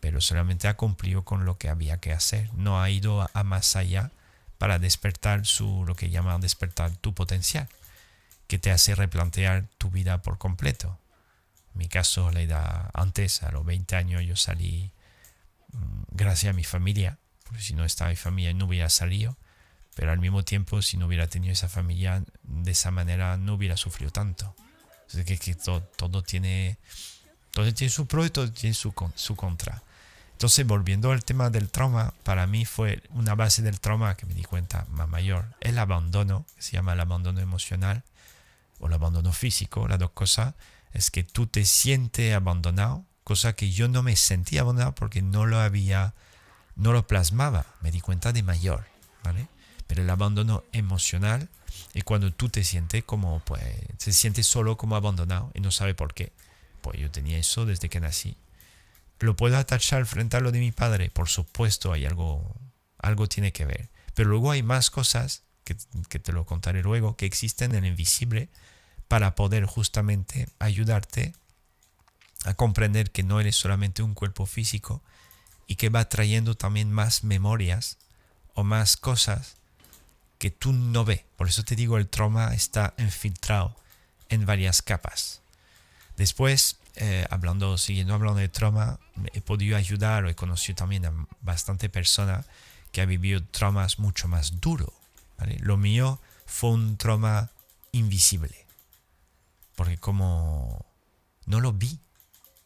pero 0.00 0.22
solamente 0.22 0.68
ha 0.68 0.78
cumplido 0.78 1.22
con 1.22 1.44
lo 1.44 1.58
que 1.58 1.68
había 1.68 1.98
que 1.98 2.14
hacer. 2.14 2.48
No 2.54 2.80
ha 2.80 2.88
ido 2.88 3.28
a, 3.34 3.44
más 3.44 3.76
allá 3.76 4.10
para 4.56 4.78
despertar 4.78 5.44
su, 5.44 5.84
lo 5.86 5.94
que 5.94 6.08
llaman 6.08 6.40
despertar 6.40 6.96
tu 6.96 7.12
potencial, 7.12 7.68
que 8.46 8.58
te 8.58 8.70
hace 8.70 8.94
replantear 8.94 9.66
tu 9.76 9.90
vida 9.90 10.22
por 10.22 10.38
completo. 10.38 10.98
Mi 11.74 11.88
caso, 11.88 12.30
la 12.30 12.40
edad 12.40 12.90
antes, 12.94 13.42
a 13.42 13.52
los 13.52 13.64
20 13.64 13.96
años, 13.96 14.22
yo 14.24 14.36
salí 14.36 14.92
mm, 15.72 16.02
gracias 16.12 16.50
a 16.50 16.56
mi 16.56 16.64
familia, 16.64 17.18
porque 17.44 17.62
si 17.62 17.74
no 17.74 17.84
estaba 17.84 18.10
mi 18.10 18.16
familia 18.16 18.52
no 18.54 18.66
hubiera 18.66 18.88
salido 18.88 19.36
pero 19.94 20.12
al 20.12 20.18
mismo 20.18 20.44
tiempo 20.44 20.80
si 20.82 20.96
no 20.96 21.06
hubiera 21.06 21.26
tenido 21.26 21.52
esa 21.52 21.68
familia 21.68 22.24
de 22.42 22.70
esa 22.70 22.90
manera 22.90 23.36
no 23.36 23.54
hubiera 23.54 23.76
sufrido 23.76 24.10
tanto. 24.10 24.54
Es 25.12 25.24
que, 25.24 25.38
que 25.38 25.54
todo, 25.54 26.22
tiene 26.22 26.78
todo 27.50 27.72
tiene 27.74 27.90
su 27.90 28.06
pro 28.06 28.24
y 28.24 28.30
todo 28.30 28.50
tiene 28.50 28.74
su, 28.74 28.94
su 29.14 29.36
contra. 29.36 29.82
Entonces, 30.32 30.66
volviendo 30.66 31.12
al 31.12 31.22
tema 31.22 31.50
del 31.50 31.68
trauma, 31.68 32.14
para 32.22 32.46
mí 32.46 32.64
fue 32.64 33.02
una 33.10 33.34
base 33.34 33.60
del 33.60 33.78
trauma 33.78 34.16
que 34.16 34.24
me 34.24 34.32
di 34.32 34.42
cuenta 34.42 34.86
más 34.88 35.06
mayor, 35.06 35.44
el 35.60 35.78
abandono, 35.78 36.46
que 36.56 36.62
se 36.62 36.72
llama 36.72 36.94
el 36.94 37.00
abandono 37.00 37.40
emocional 37.40 38.02
o 38.78 38.86
el 38.86 38.94
abandono 38.94 39.34
físico, 39.34 39.86
las 39.86 39.98
dos 39.98 40.12
cosas, 40.12 40.54
es 40.92 41.10
que 41.10 41.22
tú 41.22 41.46
te 41.46 41.64
sientes 41.64 42.34
abandonado, 42.34 43.04
cosa 43.24 43.54
que 43.54 43.70
yo 43.70 43.88
no 43.88 44.02
me 44.02 44.16
sentía 44.16 44.62
abandonado 44.62 44.94
porque 44.94 45.22
no 45.22 45.46
lo 45.46 45.58
había, 45.58 46.14
no 46.74 46.92
lo 46.92 47.06
plasmaba, 47.06 47.66
me 47.80 47.90
di 47.90 48.00
cuenta 48.00 48.32
de 48.32 48.42
mayor, 48.42 48.86
¿vale? 49.22 49.48
Pero 49.86 50.02
el 50.02 50.10
abandono 50.10 50.64
emocional 50.72 51.48
es 51.94 52.04
cuando 52.04 52.32
tú 52.32 52.48
te 52.48 52.64
sientes 52.64 53.04
como, 53.04 53.40
pues, 53.40 53.62
se 53.98 54.12
siente 54.12 54.42
solo 54.42 54.76
como 54.76 54.96
abandonado 54.96 55.50
y 55.54 55.60
no 55.60 55.70
sabe 55.70 55.94
por 55.94 56.14
qué. 56.14 56.32
Pues 56.82 56.98
yo 56.98 57.10
tenía 57.10 57.38
eso 57.38 57.66
desde 57.66 57.88
que 57.88 58.00
nací. 58.00 58.36
¿Lo 59.18 59.36
puedo 59.36 59.58
atachar 59.58 60.06
frente 60.06 60.36
a 60.36 60.40
lo 60.40 60.50
de 60.52 60.60
mi 60.60 60.72
padre? 60.72 61.10
Por 61.10 61.28
supuesto, 61.28 61.92
hay 61.92 62.06
algo, 62.06 62.56
algo 62.98 63.28
tiene 63.28 63.52
que 63.52 63.66
ver. 63.66 63.90
Pero 64.14 64.30
luego 64.30 64.50
hay 64.50 64.62
más 64.62 64.90
cosas, 64.90 65.42
que, 65.64 65.76
que 66.08 66.18
te 66.18 66.32
lo 66.32 66.46
contaré 66.46 66.82
luego, 66.82 67.16
que 67.16 67.26
existen 67.26 67.74
en 67.74 67.84
el 67.84 67.90
invisible 67.90 68.48
para 69.10 69.34
poder 69.34 69.64
justamente 69.64 70.48
ayudarte 70.60 71.34
a 72.44 72.54
comprender 72.54 73.10
que 73.10 73.24
no 73.24 73.40
eres 73.40 73.56
solamente 73.56 74.04
un 74.04 74.14
cuerpo 74.14 74.46
físico 74.46 75.02
y 75.66 75.74
que 75.74 75.88
va 75.88 76.08
trayendo 76.08 76.54
también 76.54 76.92
más 76.92 77.24
memorias 77.24 77.98
o 78.54 78.62
más 78.62 78.96
cosas 78.96 79.56
que 80.38 80.52
tú 80.52 80.72
no 80.72 81.04
ves. 81.04 81.24
Por 81.36 81.48
eso 81.48 81.64
te 81.64 81.74
digo, 81.74 81.98
el 81.98 82.06
trauma 82.06 82.54
está 82.54 82.94
infiltrado 82.98 83.74
en 84.28 84.46
varias 84.46 84.80
capas. 84.80 85.40
Después 86.16 86.76
eh, 86.94 87.26
hablando, 87.30 87.78
siguiendo 87.78 88.14
hablando 88.14 88.38
de 88.38 88.48
trauma, 88.48 89.00
he 89.32 89.40
podido 89.40 89.76
ayudar 89.76 90.24
o 90.24 90.28
he 90.28 90.36
conocido 90.36 90.76
también 90.76 91.04
a 91.06 91.12
bastante 91.40 91.88
personas 91.88 92.46
que 92.92 93.00
han 93.00 93.08
vivido 93.08 93.42
traumas 93.42 93.98
mucho 93.98 94.28
más 94.28 94.60
duros. 94.60 94.92
Lo 95.58 95.76
mío 95.76 96.20
fue 96.46 96.70
un 96.70 96.96
trauma 96.96 97.50
invisible, 97.90 98.66
porque 99.80 99.96
como 99.96 100.84
no 101.46 101.58
lo 101.58 101.72
vi 101.72 102.00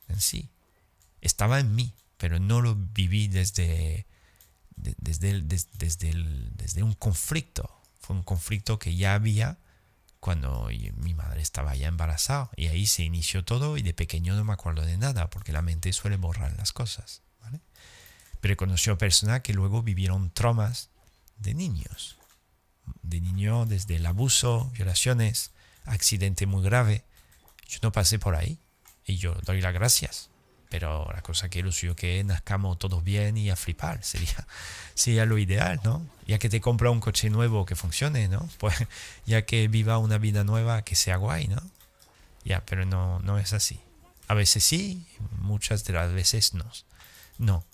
en 0.08 0.20
sí, 0.20 0.50
estaba 1.20 1.60
en 1.60 1.72
mí, 1.72 1.94
pero 2.16 2.40
no 2.40 2.60
lo 2.60 2.74
viví 2.74 3.28
desde, 3.28 4.08
desde, 4.74 5.40
desde, 5.42 6.12
desde 6.56 6.82
un 6.82 6.92
conflicto. 6.94 7.70
Fue 8.00 8.16
un 8.16 8.24
conflicto 8.24 8.80
que 8.80 8.96
ya 8.96 9.14
había 9.14 9.58
cuando 10.18 10.68
mi 10.96 11.14
madre 11.14 11.40
estaba 11.40 11.76
ya 11.76 11.86
embarazada 11.86 12.50
y 12.56 12.66
ahí 12.66 12.84
se 12.88 13.04
inició 13.04 13.44
todo 13.44 13.76
y 13.76 13.82
de 13.82 13.94
pequeño 13.94 14.34
no 14.34 14.42
me 14.42 14.52
acuerdo 14.52 14.82
de 14.82 14.98
nada 14.98 15.30
porque 15.30 15.52
la 15.52 15.62
mente 15.62 15.92
suele 15.92 16.16
borrar 16.16 16.56
las 16.56 16.72
cosas. 16.72 17.22
Pero 18.40 18.54
he 18.54 18.56
conocido 18.56 18.98
personas 18.98 19.42
que 19.42 19.54
luego 19.54 19.84
vivieron 19.84 20.30
traumas 20.30 20.90
de 21.36 21.54
niños, 21.54 22.16
de 23.02 23.20
niño 23.20 23.66
desde 23.66 23.94
el 23.94 24.06
abuso, 24.06 24.72
violaciones, 24.74 25.52
accidente 25.84 26.46
muy 26.46 26.62
grave. 26.62 27.04
Yo 27.68 27.78
no 27.82 27.92
pasé 27.92 28.18
por 28.18 28.36
ahí 28.36 28.58
y 29.04 29.16
yo 29.16 29.34
doy 29.44 29.60
las 29.60 29.74
gracias 29.74 30.30
pero 30.74 31.08
la 31.14 31.22
cosa 31.22 31.48
que 31.48 31.62
suyo 31.70 31.94
que 31.94 32.24
nazcamos 32.24 32.80
todos 32.80 33.04
bien 33.04 33.36
y 33.36 33.48
a 33.48 33.54
flipar 33.54 34.02
sería, 34.02 34.44
sería 34.94 35.24
lo 35.24 35.38
ideal, 35.38 35.78
¿no? 35.84 36.04
Ya 36.26 36.40
que 36.40 36.48
te 36.48 36.60
compra 36.60 36.90
un 36.90 36.98
coche 36.98 37.30
nuevo 37.30 37.64
que 37.64 37.76
funcione, 37.76 38.26
¿no? 38.26 38.48
Pues 38.58 38.74
ya 39.24 39.42
que 39.42 39.68
viva 39.68 39.98
una 39.98 40.18
vida 40.18 40.42
nueva 40.42 40.82
que 40.82 40.96
sea 40.96 41.14
guay, 41.14 41.46
¿no? 41.46 41.62
Ya, 42.44 42.64
pero 42.64 42.84
no, 42.86 43.20
no 43.20 43.38
es 43.38 43.52
así. 43.52 43.78
A 44.26 44.34
veces 44.34 44.64
sí, 44.64 45.06
muchas 45.38 45.84
de 45.84 45.92
las 45.92 46.12
veces 46.12 46.54
no. 46.54 46.68
No, 47.38 47.64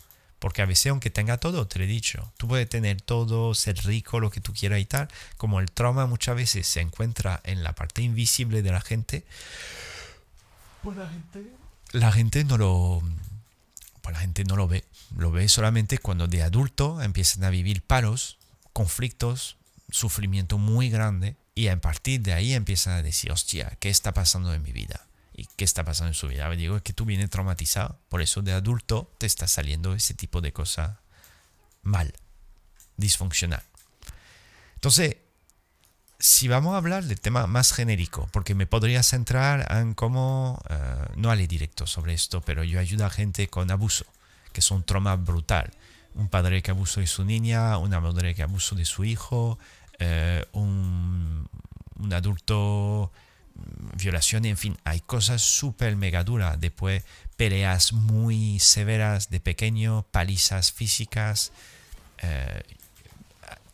porque 0.41 0.63
a 0.63 0.67
veces 0.67 0.91
aunque 0.91 1.11
tenga 1.11 1.37
todo, 1.37 1.69
te 1.69 1.79
lo 1.79 1.85
he 1.85 1.89
dicho, 1.89 2.33
tú 2.37 2.49
puedes 2.49 2.69
tener 2.69 3.01
todo, 3.01 3.55
ser 3.55 3.77
rico, 3.85 4.19
lo 4.19 4.31
que 4.31 4.41
tú 4.41 4.53
quieras 4.53 4.81
y 4.81 4.87
tal, 4.87 5.09
como 5.37 5.61
el 5.61 5.71
trauma 5.71 6.07
muchas 6.07 6.35
veces 6.35 6.67
se 6.67 6.81
encuentra 6.81 7.41
en 7.45 7.63
la 7.63 7.75
parte 7.75 8.03
invisible 8.03 8.63
de 8.63 8.73
la 8.73 8.81
gente, 8.81 9.25
pues 10.83 10.97
la 10.97 11.09
gente 11.09 11.45
la 11.93 12.13
gente 12.13 12.45
no 12.45 12.57
lo 12.57 13.03
pues 14.01 14.15
la 14.15 14.21
gente 14.21 14.45
no 14.45 14.57
lo 14.57 14.67
ve. 14.67 14.85
Lo 15.17 15.31
ve 15.31 15.49
solamente 15.49 15.99
cuando 15.99 16.27
de 16.27 16.43
adulto 16.43 17.03
empiezan 17.03 17.45
a 17.45 17.51
vivir 17.51 17.83
paros 17.83 18.39
conflictos 18.73 19.57
sufrimiento 19.91 20.57
muy 20.57 20.89
grande 20.89 21.37
y 21.55 21.69
a 21.69 21.81
partir 21.81 22.21
de 22.23 22.33
ahí 22.33 22.55
empiezan 22.55 22.95
a 22.95 23.03
decir 23.03 23.33
hostia 23.33 23.77
qué 23.81 23.91
está 23.91 24.15
pasando 24.15 24.55
en 24.55 24.63
mi 24.63 24.73
vida 24.73 25.10
y 25.41 25.49
qué 25.57 25.65
está 25.65 25.85
pasando 25.85 26.09
en 26.09 26.15
su 26.15 26.29
vida 26.29 26.51
digo 26.51 26.77
es 26.77 26.83
que 26.83 26.93
tú 26.93 27.05
vienes 27.05 27.31
traumatizado. 27.31 27.99
Por 28.09 28.21
eso 28.21 28.43
de 28.43 28.53
adulto 28.53 29.13
te 29.19 29.27
está 29.27 29.47
saliendo 29.47 29.95
ese 29.95 30.15
tipo 30.15 30.41
de 30.41 30.53
cosa 30.53 31.01
mal 31.83 32.13
disfuncional. 32.97 33.63
Entonces 34.75 35.17
si 36.21 36.49
vamos 36.49 36.75
a 36.75 36.77
hablar 36.77 37.05
del 37.05 37.19
tema 37.19 37.47
más 37.47 37.73
genérico, 37.73 38.29
porque 38.31 38.55
me 38.55 38.67
podría 38.67 39.03
centrar 39.03 39.67
en 39.73 39.95
cómo, 39.95 40.61
eh, 40.69 41.07
no 41.17 41.31
haré 41.31 41.47
directo 41.47 41.87
sobre 41.87 42.13
esto, 42.13 42.43
pero 42.43 42.63
yo 42.63 42.79
ayudo 42.79 43.07
a 43.07 43.11
gente 43.11 43.49
con 43.49 43.71
abuso, 43.71 44.05
que 44.53 44.61
es 44.61 44.71
un 44.71 44.83
trauma 44.85 45.17
brutal. 45.17 45.73
Un 46.15 46.29
padre 46.29 46.61
que 46.61 46.73
abuso 46.73 47.01
de 47.01 47.07
su 47.07 47.25
niña, 47.25 47.79
una 47.79 48.01
madre 48.01 48.35
que 48.35 48.43
abuso 48.43 48.75
de 48.75 48.85
su 48.85 49.05
hijo, 49.05 49.59
eh, 49.99 50.45
un, 50.53 51.49
adulto, 52.13 53.13
violación, 53.97 54.45
en 54.45 54.57
fin, 54.57 54.77
hay 54.85 55.01
cosas 55.01 55.43
súper 55.43 55.97
mega 55.97 56.25
duras. 56.25 56.61
Después, 56.61 57.05
peleas 57.37 57.93
muy 57.93 58.59
severas 58.61 59.31
de 59.31 59.41
pequeño, 59.41 60.05
palizas 60.11 60.73
físicas. 60.73 61.53
Eh, 62.19 62.63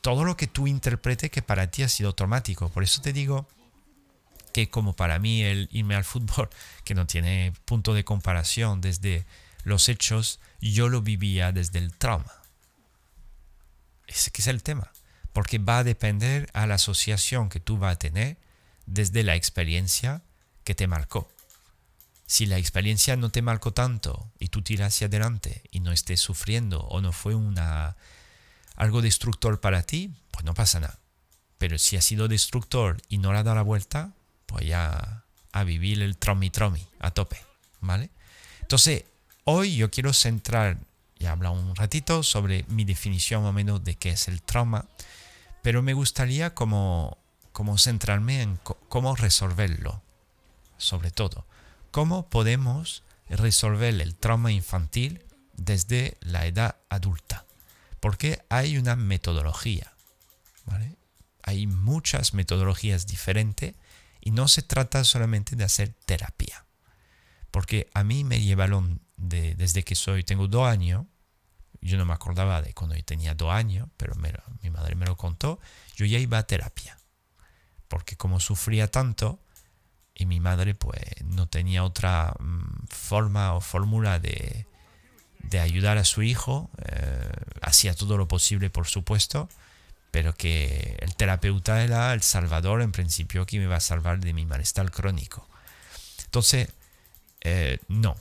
todo 0.01 0.24
lo 0.24 0.37
que 0.37 0.47
tú 0.47 0.66
interpretes 0.66 1.30
que 1.30 1.43
para 1.43 1.70
ti 1.70 1.82
ha 1.82 1.89
sido 1.89 2.14
traumático. 2.14 2.68
Por 2.68 2.84
eso 2.84 3.01
te 3.03 3.12
digo 3.12 3.49
que 4.53 4.70
como 4.70 4.95
para 4.95 5.18
mí 5.18 5.43
el 5.43 5.68
irme 5.72 5.97
al 5.97 6.05
fútbol, 6.05 6.49
que 6.84 6.95
no 6.95 7.07
tiene 7.07 7.53
punto 7.64 7.93
de 7.93 8.05
comparación 8.05 8.80
desde 8.80 9.26
los 9.64 9.89
hechos, 9.89 10.39
yo 10.61 10.89
lo 10.89 11.03
vivía 11.03 11.51
desde 11.51 11.80
el 11.80 11.93
trauma. 11.93 12.32
Ese 14.07 14.30
que 14.30 14.43
es 14.43 14.47
el 14.47 14.62
tema. 14.62 14.93
Porque 15.32 15.59
va 15.59 15.78
a 15.78 15.84
depender 15.84 16.49
a 16.55 16.66
la 16.66 16.76
asociación 16.76 17.49
que 17.49 17.61
tú 17.61 17.76
vas 17.76 17.97
a 17.97 17.99
tener 17.99 18.39
desde 18.87 19.22
la 19.22 19.34
experiencia 19.34 20.22
que 20.64 20.74
te 20.74 20.87
marcó. 20.87 21.28
Si 22.26 22.47
la 22.47 22.59
experiencia 22.59 23.16
no 23.16 23.30
te 23.30 23.43
marcó 23.43 23.72
tanto 23.72 24.30
y 24.39 24.49
tú 24.49 24.62
tiras 24.62 24.95
hacia 24.95 25.07
adelante 25.07 25.62
y 25.70 25.80
no 25.80 25.93
estés 25.93 26.20
sufriendo 26.20 26.80
o 26.80 27.01
no 27.01 27.12
fue 27.12 27.34
una 27.34 27.97
algo 28.74 29.01
destructor 29.01 29.61
para 29.61 29.82
ti, 29.82 30.12
pues 30.30 30.45
no 30.45 30.55
pasa 30.55 30.80
nada. 30.80 30.99
Pero 31.59 31.78
si 31.78 31.97
ha 31.97 32.03
sido 32.03 32.28
destructor 32.28 33.01
y 33.09 33.18
no 33.18 33.32
le 33.32 33.39
ha 33.39 33.43
dado 33.43 33.57
la 33.57 33.62
vuelta, 33.62 34.12
pues 34.47 34.66
ya 34.66 35.24
a 35.53 35.64
vivir 35.64 36.03
el 36.03 36.16
tromi 36.16 36.51
tromi 36.51 36.87
a 37.01 37.11
tope, 37.12 37.41
¿vale? 37.80 38.11
Entonces, 38.61 39.05
hoy 39.45 39.76
yo 39.76 39.91
quiero 39.91 40.12
centrar, 40.12 40.78
ya 41.18 41.32
habla 41.32 41.51
un 41.51 41.74
ratito 41.74 42.22
sobre 42.22 42.64
mi 42.68 42.84
definición 42.84 43.43
más 43.43 43.51
o 43.51 43.53
menos 43.55 43.82
de 43.84 43.95
qué 43.97 44.11
es 44.11 44.28
el 44.28 44.43
trauma, 44.43 44.84
pero 45.62 45.82
me 45.82 45.95
gustaría 45.95 46.55
como, 46.55 47.16
como 47.57 47.78
centrarme 47.78 48.42
en 48.42 48.59
cómo 48.90 49.16
resolverlo, 49.16 50.02
sobre 50.76 51.11
todo. 51.11 51.46
¿Cómo 51.90 52.28
podemos 52.28 53.02
resolver 53.30 53.98
el 53.98 54.14
trauma 54.14 54.52
infantil 54.52 55.24
desde 55.54 56.18
la 56.20 56.44
edad 56.44 56.76
adulta? 56.90 57.46
Porque 57.98 58.44
hay 58.50 58.76
una 58.76 58.94
metodología. 58.94 59.90
Hay 61.44 61.66
muchas 61.66 62.34
metodologías 62.34 63.07
diferentes 63.07 63.74
y 64.20 64.32
no 64.32 64.48
se 64.48 64.61
trata 64.61 65.02
solamente 65.02 65.57
de 65.57 65.64
hacer 65.64 65.94
terapia. 66.04 66.66
Porque 67.50 67.88
a 67.94 68.04
mí 68.04 68.22
me 68.22 68.42
llevaron 68.42 69.00
desde 69.16 69.82
que 69.82 69.94
soy, 69.94 70.24
tengo 70.24 70.46
dos 70.46 70.68
años, 70.68 71.07
yo 71.80 71.96
no 71.96 72.04
me 72.04 72.12
acordaba 72.12 72.61
de 72.61 72.74
cuando 72.74 72.96
yo 72.96 73.04
tenía 73.07 73.34
dos 73.34 73.50
años, 73.50 73.88
pero 73.96 74.14
mi 74.14 74.68
madre 74.68 74.94
me 74.94 75.07
lo 75.07 75.16
contó, 75.16 75.59
yo 75.94 76.04
ya 76.04 76.18
iba 76.18 76.36
a 76.36 76.46
terapia. 76.46 76.98
Porque 77.89 78.16
como 78.16 78.41
sufría 78.41 78.91
tanto 78.91 79.39
y 80.14 80.26
mi 80.26 80.41
madre 80.41 80.74
pues 80.74 81.01
no 81.24 81.47
tenía 81.47 81.84
otra 81.84 82.34
mm, 82.39 82.87
forma 82.89 83.55
o 83.55 83.61
fórmula 83.61 84.18
de, 84.18 84.66
de 85.51 85.61
ayudar 85.61 85.99
a 85.99 86.05
su 86.05 86.22
hijo, 86.22 86.70
eh, 86.84 87.30
hacía 87.61 87.95
todo 87.95 88.16
lo 88.16 88.26
posible 88.26 88.70
por 88.70 88.87
supuesto, 88.87 89.49
pero 90.11 90.34
que 90.34 90.97
el 91.01 91.14
terapeuta 91.14 91.82
era 91.82 92.12
el 92.14 92.22
salvador 92.22 92.82
en 92.82 92.93
principio 92.93 93.47
que 93.47 93.59
me 93.59 93.64
iba 93.64 93.76
a 93.76 93.80
salvar 93.80 94.20
de 94.20 94.32
mi 94.32 94.47
malestar 94.47 94.91
crónico. 94.91 95.47
Entonces, 96.24 96.68
eh, 97.43 97.78
no, 97.89 98.16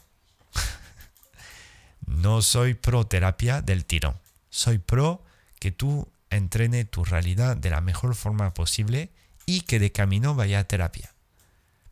no 2.05 2.41
soy 2.41 2.73
pro 2.73 3.05
terapia 3.07 3.61
del 3.61 3.85
tirón, 3.85 4.15
soy 4.49 4.77
pro 4.77 5.23
que 5.59 5.71
tú 5.71 6.07
entrene 6.29 6.85
tu 6.85 7.05
realidad 7.05 7.55
de 7.55 7.69
la 7.69 7.81
mejor 7.81 8.15
forma 8.15 8.53
posible 8.53 9.09
y 9.45 9.61
que 9.61 9.79
de 9.79 9.91
camino 9.91 10.35
vaya 10.35 10.59
a 10.59 10.63
terapia. 10.63 11.13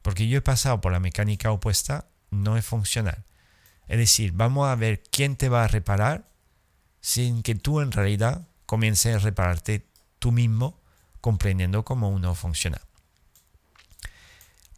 Porque 0.01 0.27
yo 0.27 0.37
he 0.37 0.41
pasado 0.41 0.81
por 0.81 0.91
la 0.91 0.99
mecánica 0.99 1.51
opuesta, 1.51 2.07
no 2.29 2.57
es 2.57 2.65
funcional. 2.65 3.23
Es 3.87 3.97
decir, 3.97 4.31
vamos 4.33 4.67
a 4.67 4.75
ver 4.75 5.03
quién 5.11 5.35
te 5.35 5.49
va 5.49 5.63
a 5.63 5.67
reparar 5.67 6.27
sin 7.01 7.43
que 7.43 7.55
tú 7.55 7.81
en 7.81 7.91
realidad 7.91 8.47
comiences 8.65 9.15
a 9.15 9.19
repararte 9.19 9.85
tú 10.19 10.31
mismo 10.31 10.79
comprendiendo 11.21 11.85
cómo 11.85 12.09
uno 12.09 12.35
funciona. 12.35 12.81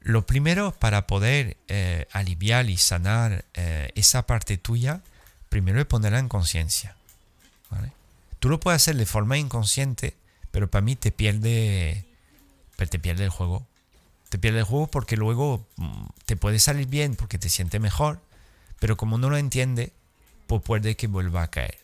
Lo 0.01 0.25
primero 0.25 0.71
para 0.71 1.07
poder 1.07 1.57
eh, 1.67 2.07
aliviar 2.11 2.69
y 2.69 2.77
sanar 2.77 3.45
eh, 3.55 3.91
esa 3.95 4.27
parte 4.27 4.57
tuya, 4.57 5.01
primero 5.49 5.79
es 5.79 5.87
ponerla 5.87 6.19
en 6.19 6.29
conciencia. 6.29 6.95
Tú 8.37 8.49
lo 8.49 8.59
puedes 8.59 8.83
hacer 8.83 8.95
de 8.95 9.07
forma 9.07 9.39
inconsciente, 9.39 10.15
pero 10.51 10.69
para 10.69 10.83
mí 10.83 10.95
te 10.95 11.11
pierde, 11.11 12.05
te 12.77 12.99
pierde 12.99 13.23
el 13.23 13.29
juego. 13.29 13.65
Te 14.29 14.37
pierde 14.37 14.59
el 14.59 14.65
juego 14.65 14.87
porque 14.87 15.17
luego 15.17 15.65
mm, 15.77 16.05
te 16.25 16.35
puede 16.35 16.59
salir 16.59 16.87
bien 16.87 17.15
porque 17.15 17.37
te 17.37 17.49
sientes 17.49 17.79
mejor, 17.79 18.19
pero 18.79 18.97
como 18.97 19.17
no 19.17 19.29
lo 19.29 19.37
entiende, 19.37 19.93
pues 20.47 20.61
puede 20.61 20.95
que 20.95 21.07
vuelva 21.07 21.43
a 21.43 21.47
caer. 21.49 21.77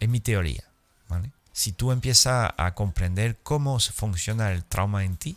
Es 0.00 0.08
mi 0.08 0.20
teoría. 0.20 0.64
Si 1.52 1.72
tú 1.72 1.90
empiezas 1.90 2.52
a 2.56 2.74
comprender 2.74 3.36
cómo 3.42 3.80
funciona 3.80 4.52
el 4.52 4.62
trauma 4.62 5.04
en 5.04 5.16
ti, 5.16 5.36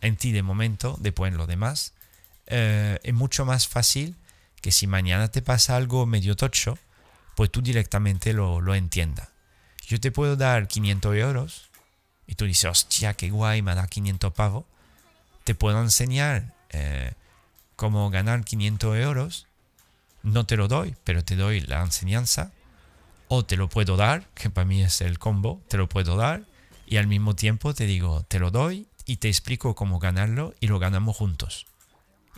en 0.00 0.16
ti 0.16 0.30
de 0.30 0.44
momento, 0.44 0.96
después 1.00 1.32
en 1.32 1.38
lo 1.38 1.48
demás, 1.48 1.92
eh, 2.46 3.00
es 3.02 3.14
mucho 3.14 3.44
más 3.44 3.66
fácil 3.66 4.14
que 4.60 4.70
si 4.70 4.86
mañana 4.86 5.28
te 5.28 5.42
pasa 5.42 5.74
algo 5.74 6.06
medio 6.06 6.36
tocho, 6.36 6.78
pues 7.34 7.50
tú 7.50 7.62
directamente 7.62 8.32
lo, 8.32 8.60
lo 8.60 8.76
entiendas. 8.76 9.28
Yo 9.86 9.98
te 9.98 10.12
puedo 10.12 10.36
dar 10.36 10.68
500 10.68 11.16
euros 11.16 11.71
y 12.26 12.34
tú 12.34 12.44
dices, 12.44 12.70
hostia, 12.70 13.14
qué 13.14 13.30
guay, 13.30 13.62
me 13.62 13.74
da 13.74 13.86
500 13.86 14.32
pavos. 14.32 14.64
Te 15.44 15.54
puedo 15.54 15.80
enseñar 15.80 16.54
eh, 16.70 17.12
cómo 17.76 18.10
ganar 18.10 18.44
500 18.44 18.96
euros, 18.98 19.46
no 20.22 20.46
te 20.46 20.56
lo 20.56 20.68
doy, 20.68 20.94
pero 21.04 21.24
te 21.24 21.36
doy 21.36 21.60
la 21.60 21.82
enseñanza, 21.82 22.52
o 23.28 23.44
te 23.44 23.56
lo 23.56 23.68
puedo 23.68 23.96
dar, 23.96 24.28
que 24.34 24.50
para 24.50 24.64
mí 24.64 24.82
es 24.82 25.00
el 25.00 25.18
combo, 25.18 25.60
te 25.68 25.76
lo 25.76 25.88
puedo 25.88 26.16
dar, 26.16 26.44
y 26.86 26.98
al 26.98 27.06
mismo 27.06 27.34
tiempo 27.34 27.74
te 27.74 27.86
digo, 27.86 28.24
te 28.28 28.38
lo 28.38 28.50
doy 28.50 28.86
y 29.06 29.16
te 29.16 29.28
explico 29.28 29.74
cómo 29.74 29.98
ganarlo 29.98 30.54
y 30.60 30.66
lo 30.66 30.78
ganamos 30.78 31.16
juntos. 31.16 31.66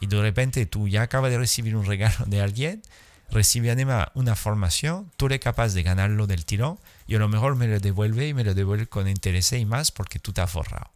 Y 0.01 0.07
de 0.07 0.21
repente 0.21 0.67
tú 0.67 0.89
ya 0.89 1.03
acabas 1.03 1.31
de 1.31 1.39
recibir 1.39 1.77
un 1.77 1.85
regalo 1.85 2.25
de 2.27 2.41
alguien, 2.41 2.83
recibe 3.31 3.71
además 3.71 4.09
una 4.15 4.37
formación, 4.37 5.11
tú 5.17 5.27
eres 5.27 5.41
capaz 5.41 5.75
de 5.75 5.83
ganarlo 5.83 6.27
del 6.27 6.45
tirón 6.45 6.79
y 7.07 7.17
a 7.17 7.19
lo 7.19 7.29
mejor 7.29 7.57
me 7.57 7.67
lo 7.67 7.81
devuelve 7.81 8.29
y 8.29 8.35
me 8.35 8.45
lo 8.45 8.55
devuelve 8.55 8.87
con 8.87 9.09
interés 9.09 9.53
y 9.53 9.65
más 9.65 9.91
porque 9.91 10.19
tú 10.19 10.33
te 10.33 10.41
has 10.41 10.51
forrado. 10.51 10.91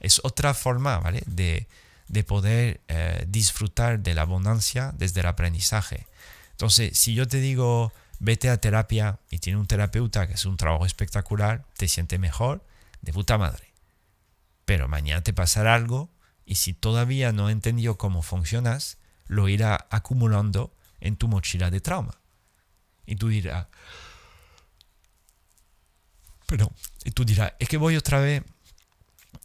Es 0.00 0.20
otra 0.22 0.54
forma, 0.54 0.98
¿vale? 0.98 1.22
De, 1.26 1.66
de 2.08 2.24
poder 2.24 2.80
eh, 2.88 3.24
disfrutar 3.28 4.00
de 4.00 4.14
la 4.14 4.22
abundancia 4.22 4.92
desde 4.96 5.20
el 5.20 5.26
aprendizaje. 5.26 6.06
Entonces, 6.52 6.98
si 6.98 7.14
yo 7.14 7.26
te 7.26 7.40
digo, 7.40 7.92
vete 8.18 8.50
a 8.50 8.60
terapia 8.60 9.18
y 9.30 9.38
tiene 9.38 9.58
un 9.58 9.66
terapeuta 9.66 10.26
que 10.26 10.34
es 10.34 10.44
un 10.44 10.56
trabajo 10.56 10.86
espectacular, 10.86 11.64
te 11.76 11.88
sientes 11.88 12.18
mejor, 12.18 12.64
de 13.02 13.12
puta 13.12 13.38
madre. 13.38 13.72
Pero 14.64 14.88
mañana 14.88 15.22
te 15.22 15.32
pasará 15.32 15.74
algo 15.74 16.10
y 16.44 16.56
si 16.56 16.74
todavía 16.74 17.32
no 17.32 17.48
he 17.48 17.52
entendido 17.52 17.96
cómo 17.98 18.22
funcionas, 18.22 18.98
lo 19.26 19.48
irá 19.48 19.86
acumulando 19.90 20.72
en 21.00 21.16
tu 21.16 21.28
mochila 21.28 21.70
de 21.70 21.80
trauma. 21.80 22.18
Y 23.06 23.16
tú 23.16 23.28
dirás, 23.28 23.66
pero, 26.48 26.72
y 27.04 27.10
tú 27.10 27.26
dirás, 27.26 27.52
es 27.58 27.68
que 27.68 27.76
voy 27.76 27.96
otra 27.96 28.20
vez 28.20 28.42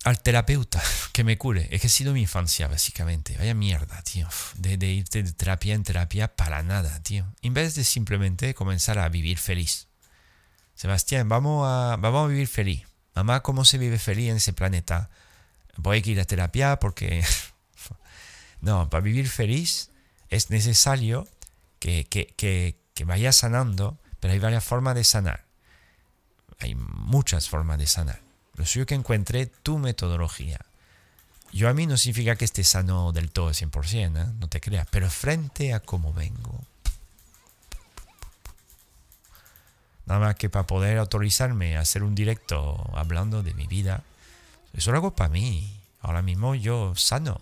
al 0.06 0.22
terapeuta 0.22 0.82
que 1.14 1.24
me 1.24 1.38
cure. 1.38 1.68
Es 1.70 1.82
que 1.82 1.88
ha 1.88 1.90
sido 1.90 2.14
mi 2.14 2.22
infancia, 2.22 2.68
básicamente. 2.68 3.38
Vaya 3.38 3.54
mierda, 3.54 4.02
tío. 4.04 4.28
De, 4.56 4.78
de, 4.78 4.88
irte 4.88 5.22
de 5.22 5.34
terapia 5.34 5.76
en 5.76 5.84
terapia 5.84 6.34
para 6.34 6.64
nada, 6.64 7.02
tío. 7.04 7.26
En 7.42 7.54
vez 7.54 7.76
de 7.76 7.84
simplemente 7.84 8.54
comenzar 8.54 9.00
a 9.00 9.10
vivir 9.10 9.38
feliz. 9.38 9.88
Sebastián, 10.76 11.28
vamos 11.28 11.68
a, 11.68 11.98
vamos 11.98 12.26
a 12.26 12.28
vivir 12.28 12.48
feliz. 12.48 12.84
Mamá, 13.16 13.44
¿cómo 13.44 13.66
se 13.66 13.78
vive 13.78 14.00
feliz 14.00 14.30
en 14.30 14.38
ese 14.38 14.54
planeta? 14.54 15.10
Voy 15.76 15.98
a 15.98 16.10
ir 16.10 16.20
a 16.22 16.26
terapia 16.26 16.80
porque... 16.80 17.24
no, 18.62 18.90
para 18.90 19.02
vivir 19.02 19.28
feliz 19.28 19.92
es 20.30 20.50
necesario 20.50 21.28
que, 21.84 22.06
que, 22.38 22.78
que, 22.94 23.04
vaya 23.04 23.34
sanando, 23.34 23.98
pero 24.22 24.34
hay 24.34 24.40
varias 24.40 24.64
formas 24.64 24.96
de 24.96 25.04
sanar. 25.04 25.44
Hay 26.60 26.76
muchas 26.76 27.50
formas 27.50 27.78
de 27.78 27.88
sanar. 27.88 28.22
Lo 28.56 28.66
suyo 28.66 28.86
que 28.86 28.96
encuentre 28.96 29.48
tu 29.48 29.80
metodología. 29.80 30.60
Yo 31.52 31.68
a 31.68 31.74
mí 31.74 31.86
no 31.86 31.98
significa 31.98 32.38
que 32.38 32.46
esté 32.46 32.64
sano 32.64 33.12
del 33.12 33.32
todo 33.32 33.50
100%, 33.50 34.18
¿eh? 34.18 34.34
no 34.40 34.48
te 34.48 34.62
creas, 34.62 34.88
pero 34.92 35.10
frente 35.10 35.74
a 35.74 35.82
cómo 35.82 36.14
vengo. 36.14 36.64
Nada 40.06 40.22
más 40.22 40.36
que 40.36 40.50
para 40.50 40.66
poder 40.66 40.98
autorizarme 40.98 41.76
a 41.76 41.82
hacer 41.82 42.04
un 42.04 42.16
directo 42.16 42.92
hablando 42.96 43.44
de 43.44 43.54
mi 43.54 43.68
vida, 43.68 44.04
eso 44.72 44.92
lo 44.92 45.00
hago 45.00 45.16
para 45.16 45.30
mí. 45.30 45.82
Ahora 46.00 46.22
mismo 46.22 46.56
yo 46.56 46.96
sano. 46.96 47.42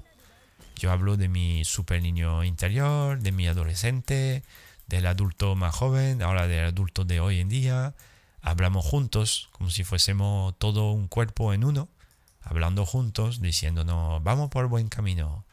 Yo 0.81 0.91
hablo 0.91 1.15
de 1.15 1.29
mi 1.29 1.63
super 1.63 2.01
niño 2.01 2.43
interior, 2.43 3.19
de 3.19 3.31
mi 3.31 3.45
adolescente, 3.45 4.41
del 4.87 5.05
adulto 5.05 5.53
más 5.55 5.75
joven, 5.75 6.23
ahora 6.23 6.47
del 6.47 6.65
adulto 6.65 7.05
de 7.05 7.19
hoy 7.19 7.39
en 7.39 7.49
día, 7.49 7.93
hablamos 8.41 8.83
juntos, 8.83 9.49
como 9.51 9.69
si 9.69 9.83
fuésemos 9.83 10.57
todo 10.57 10.91
un 10.91 11.07
cuerpo 11.07 11.53
en 11.53 11.65
uno, 11.65 11.87
hablando 12.41 12.83
juntos, 12.87 13.41
diciéndonos, 13.41 14.23
vamos 14.23 14.49
por 14.49 14.69
buen 14.69 14.87
camino. 14.87 15.45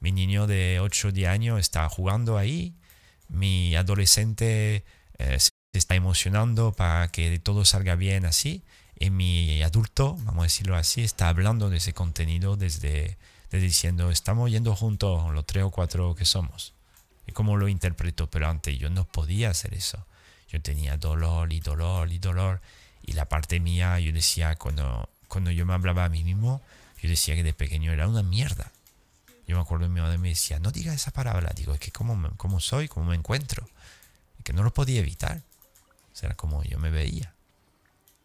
Mi 0.00 0.12
niño 0.12 0.46
de 0.46 0.78
8 0.80 1.08
o 1.08 1.12
10 1.12 1.26
años 1.30 1.58
está 1.58 1.88
jugando 1.88 2.36
ahí, 2.36 2.74
mi 3.28 3.74
adolescente 3.76 4.84
eh, 5.16 5.38
se 5.40 5.50
está 5.72 5.94
emocionando 5.94 6.72
para 6.72 7.08
que 7.08 7.38
todo 7.38 7.64
salga 7.64 7.94
bien 7.94 8.26
así, 8.26 8.62
y 8.98 9.08
mi 9.08 9.62
adulto, 9.62 10.18
vamos 10.24 10.40
a 10.40 10.42
decirlo 10.42 10.76
así, 10.76 11.02
está 11.02 11.30
hablando 11.30 11.70
de 11.70 11.78
ese 11.78 11.94
contenido 11.94 12.58
desde, 12.58 13.16
diciendo, 13.50 14.10
estamos 14.10 14.50
yendo 14.50 14.74
juntos 14.76 15.32
los 15.32 15.46
tres 15.46 15.64
o 15.64 15.70
cuatro 15.70 16.14
que 16.14 16.24
somos. 16.24 16.74
Y 17.26 17.32
cómo 17.32 17.56
lo 17.56 17.68
interpreto, 17.68 18.28
pero 18.28 18.48
antes 18.48 18.78
yo 18.78 18.90
no 18.90 19.04
podía 19.04 19.50
hacer 19.50 19.74
eso 19.74 20.04
yo 20.48 20.60
tenía 20.62 20.96
dolor 20.96 21.52
y 21.52 21.60
dolor 21.60 22.10
y 22.12 22.18
dolor. 22.18 22.60
Y 23.02 23.12
la 23.12 23.28
parte 23.28 23.60
mía, 23.60 23.98
yo 24.00 24.12
decía, 24.12 24.56
cuando, 24.56 25.08
cuando 25.28 25.50
yo 25.50 25.66
me 25.66 25.74
hablaba 25.74 26.04
a 26.04 26.08
mí 26.08 26.24
mismo, 26.24 26.60
yo 27.00 27.08
decía 27.08 27.34
que 27.34 27.42
de 27.42 27.52
pequeño 27.52 27.92
era 27.92 28.08
una 28.08 28.22
mierda. 28.22 28.70
Yo 29.46 29.56
me 29.56 29.62
acuerdo 29.62 29.88
mi 29.88 30.00
madre 30.00 30.18
me 30.18 30.30
decía, 30.30 30.58
no 30.58 30.72
diga 30.72 30.92
esa 30.92 31.12
palabra. 31.12 31.52
Digo, 31.54 31.72
es 31.72 31.80
que 31.80 31.92
cómo, 31.92 32.30
cómo 32.36 32.60
soy, 32.60 32.88
cómo 32.88 33.06
me 33.06 33.16
encuentro. 33.16 33.68
Es 34.38 34.44
que 34.44 34.52
no 34.52 34.62
lo 34.62 34.72
podía 34.72 35.00
evitar. 35.00 35.42
O 36.12 36.16
sea, 36.16 36.28
era 36.28 36.36
como 36.36 36.62
yo 36.64 36.78
me 36.78 36.90
veía. 36.90 37.32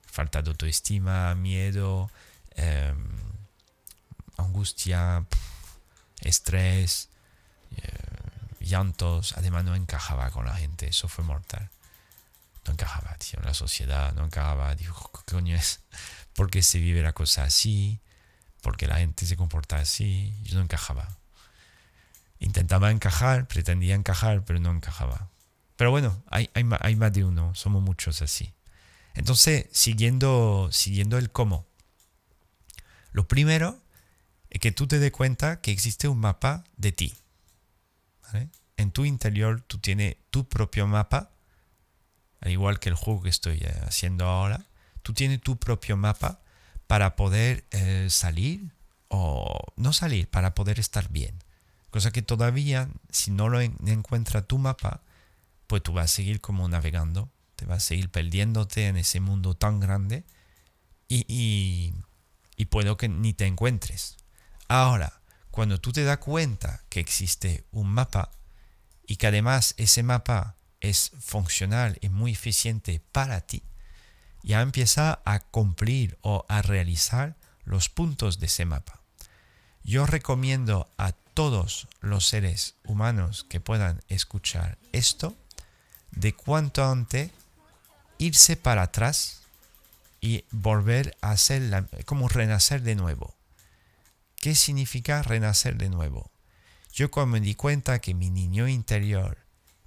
Falta 0.06 0.42
de 0.42 0.50
autoestima, 0.50 1.36
miedo, 1.36 2.10
em, 2.56 2.96
angustia, 4.38 5.26
estrés, 6.22 7.10
eh, 7.78 7.92
llantos. 8.60 9.34
Además 9.38 9.64
no 9.64 9.76
encajaba 9.76 10.30
con 10.32 10.46
la 10.46 10.56
gente. 10.56 10.88
Eso 10.88 11.08
fue 11.08 11.24
mortal 11.24 11.70
no 12.66 12.74
encajaba, 12.74 13.16
tío, 13.18 13.40
la 13.44 13.54
sociedad 13.54 14.14
no 14.14 14.26
encajaba. 14.26 14.76
Digo, 14.76 15.12
¿qué 15.26 15.34
coño 15.34 15.56
es? 15.56 15.82
¿Por 16.34 16.50
qué 16.50 16.62
se 16.62 16.80
vive 16.80 17.02
la 17.02 17.14
cosa 17.14 17.44
así? 17.44 18.00
¿Por 18.62 18.78
qué 18.78 18.88
la 18.88 18.98
gente 18.98 19.26
se 19.26 19.36
comporta 19.36 19.78
así? 19.78 20.34
Yo 20.44 20.56
no 20.56 20.64
encajaba. 20.64 21.18
Intentaba 22.40 22.92
encajar, 22.92 23.48
pretendía 23.48 23.96
encajar, 23.96 24.46
pero 24.46 24.60
no 24.60 24.72
encajaba. 24.72 25.30
Pero 25.76 25.92
bueno, 25.92 26.24
hay, 26.30 26.50
hay, 26.54 26.68
hay 26.80 26.96
más 26.96 27.14
de 27.14 27.24
uno, 27.24 27.54
somos 27.56 27.82
muchos 27.82 28.22
así. 28.22 28.54
Entonces, 29.14 29.66
siguiendo, 29.72 30.70
siguiendo 30.72 31.18
el 31.18 31.32
cómo. 31.32 31.68
Lo 33.12 33.28
primero 33.28 33.81
que 34.60 34.72
tú 34.72 34.88
te 34.88 35.00
des 35.00 35.12
cuenta 35.12 35.62
que 35.62 35.72
existe 35.72 36.08
un 36.08 36.20
mapa 36.20 36.64
de 36.78 36.92
ti. 36.92 37.16
En 38.78 38.92
tu 38.92 39.06
interior 39.06 39.62
tú 39.62 39.78
tienes 39.80 40.18
tu 40.30 40.48
propio 40.48 40.88
mapa 40.88 41.32
al 42.42 42.52
igual 42.52 42.80
que 42.80 42.90
el 42.90 42.96
juego 42.96 43.22
que 43.22 43.30
estoy 43.30 43.60
eh, 43.60 43.82
haciendo 43.86 44.26
ahora, 44.26 44.66
tú 45.04 45.14
tienes 45.14 45.42
tu 45.42 45.58
propio 45.58 45.96
mapa 45.96 46.42
para 46.88 47.16
poder 47.16 47.66
eh, 47.72 48.08
salir 48.10 48.74
o 49.08 49.74
no 49.76 49.94
salir, 49.94 50.28
para 50.28 50.54
poder 50.56 50.80
estar 50.80 51.10
bien. 51.10 51.36
Cosa 51.92 52.12
que 52.12 52.22
todavía, 52.22 52.90
si 53.10 53.32
no 53.32 53.50
lo 53.50 53.62
encuentra 53.62 54.42
tu 54.42 54.58
mapa, 54.58 55.02
pues 55.68 55.84
tú 55.84 55.94
vas 55.94 56.06
a 56.06 56.16
seguir 56.16 56.42
como 56.42 56.68
navegando, 56.68 57.30
te 57.56 57.66
vas 57.66 57.78
a 57.84 57.88
seguir 57.88 58.10
perdiéndote 58.10 58.88
en 58.88 58.98
ese 58.98 59.20
mundo 59.20 59.54
tan 59.54 59.80
grande 59.80 60.24
y 61.08 61.94
puedo 62.70 62.96
que 62.96 63.10
ni 63.10 63.34
te 63.34 63.46
encuentres. 63.46 64.18
Ahora, 64.74 65.20
cuando 65.50 65.82
tú 65.82 65.92
te 65.92 66.06
das 66.06 66.20
cuenta 66.20 66.82
que 66.88 67.02
existe 67.02 67.66
un 67.72 67.90
mapa 67.90 68.32
y 69.06 69.18
que 69.18 69.28
además 69.28 69.74
ese 69.76 70.02
mapa 70.02 70.56
es 70.80 71.12
funcional 71.20 71.98
y 72.00 72.08
muy 72.08 72.32
eficiente 72.32 73.02
para 73.12 73.42
ti, 73.42 73.64
ya 74.44 74.62
empieza 74.62 75.20
a 75.26 75.42
cumplir 75.42 76.18
o 76.22 76.46
a 76.48 76.62
realizar 76.62 77.36
los 77.66 77.90
puntos 77.90 78.40
de 78.40 78.46
ese 78.46 78.64
mapa. 78.64 79.02
Yo 79.84 80.06
recomiendo 80.06 80.90
a 80.98 81.12
todos 81.12 81.90
los 82.00 82.26
seres 82.26 82.76
humanos 82.86 83.46
que 83.50 83.60
puedan 83.60 84.02
escuchar 84.08 84.78
esto, 84.94 85.36
de 86.12 86.34
cuanto 86.34 86.90
antes 86.90 87.30
irse 88.20 88.56
para 88.56 88.84
atrás 88.84 89.42
y 90.22 90.46
volver 90.50 91.18
a 91.20 91.32
hacer 91.32 91.90
como 92.06 92.30
renacer 92.30 92.84
de 92.84 92.96
nuevo. 92.96 93.36
¿Qué 94.42 94.56
significa 94.56 95.22
renacer 95.22 95.78
de 95.78 95.88
nuevo? 95.88 96.32
Yo 96.92 97.12
cuando 97.12 97.34
me 97.34 97.42
di 97.42 97.54
cuenta 97.54 98.02
que 98.02 98.16
mi 98.16 98.32
niño 98.32 98.68
interior 98.68 99.38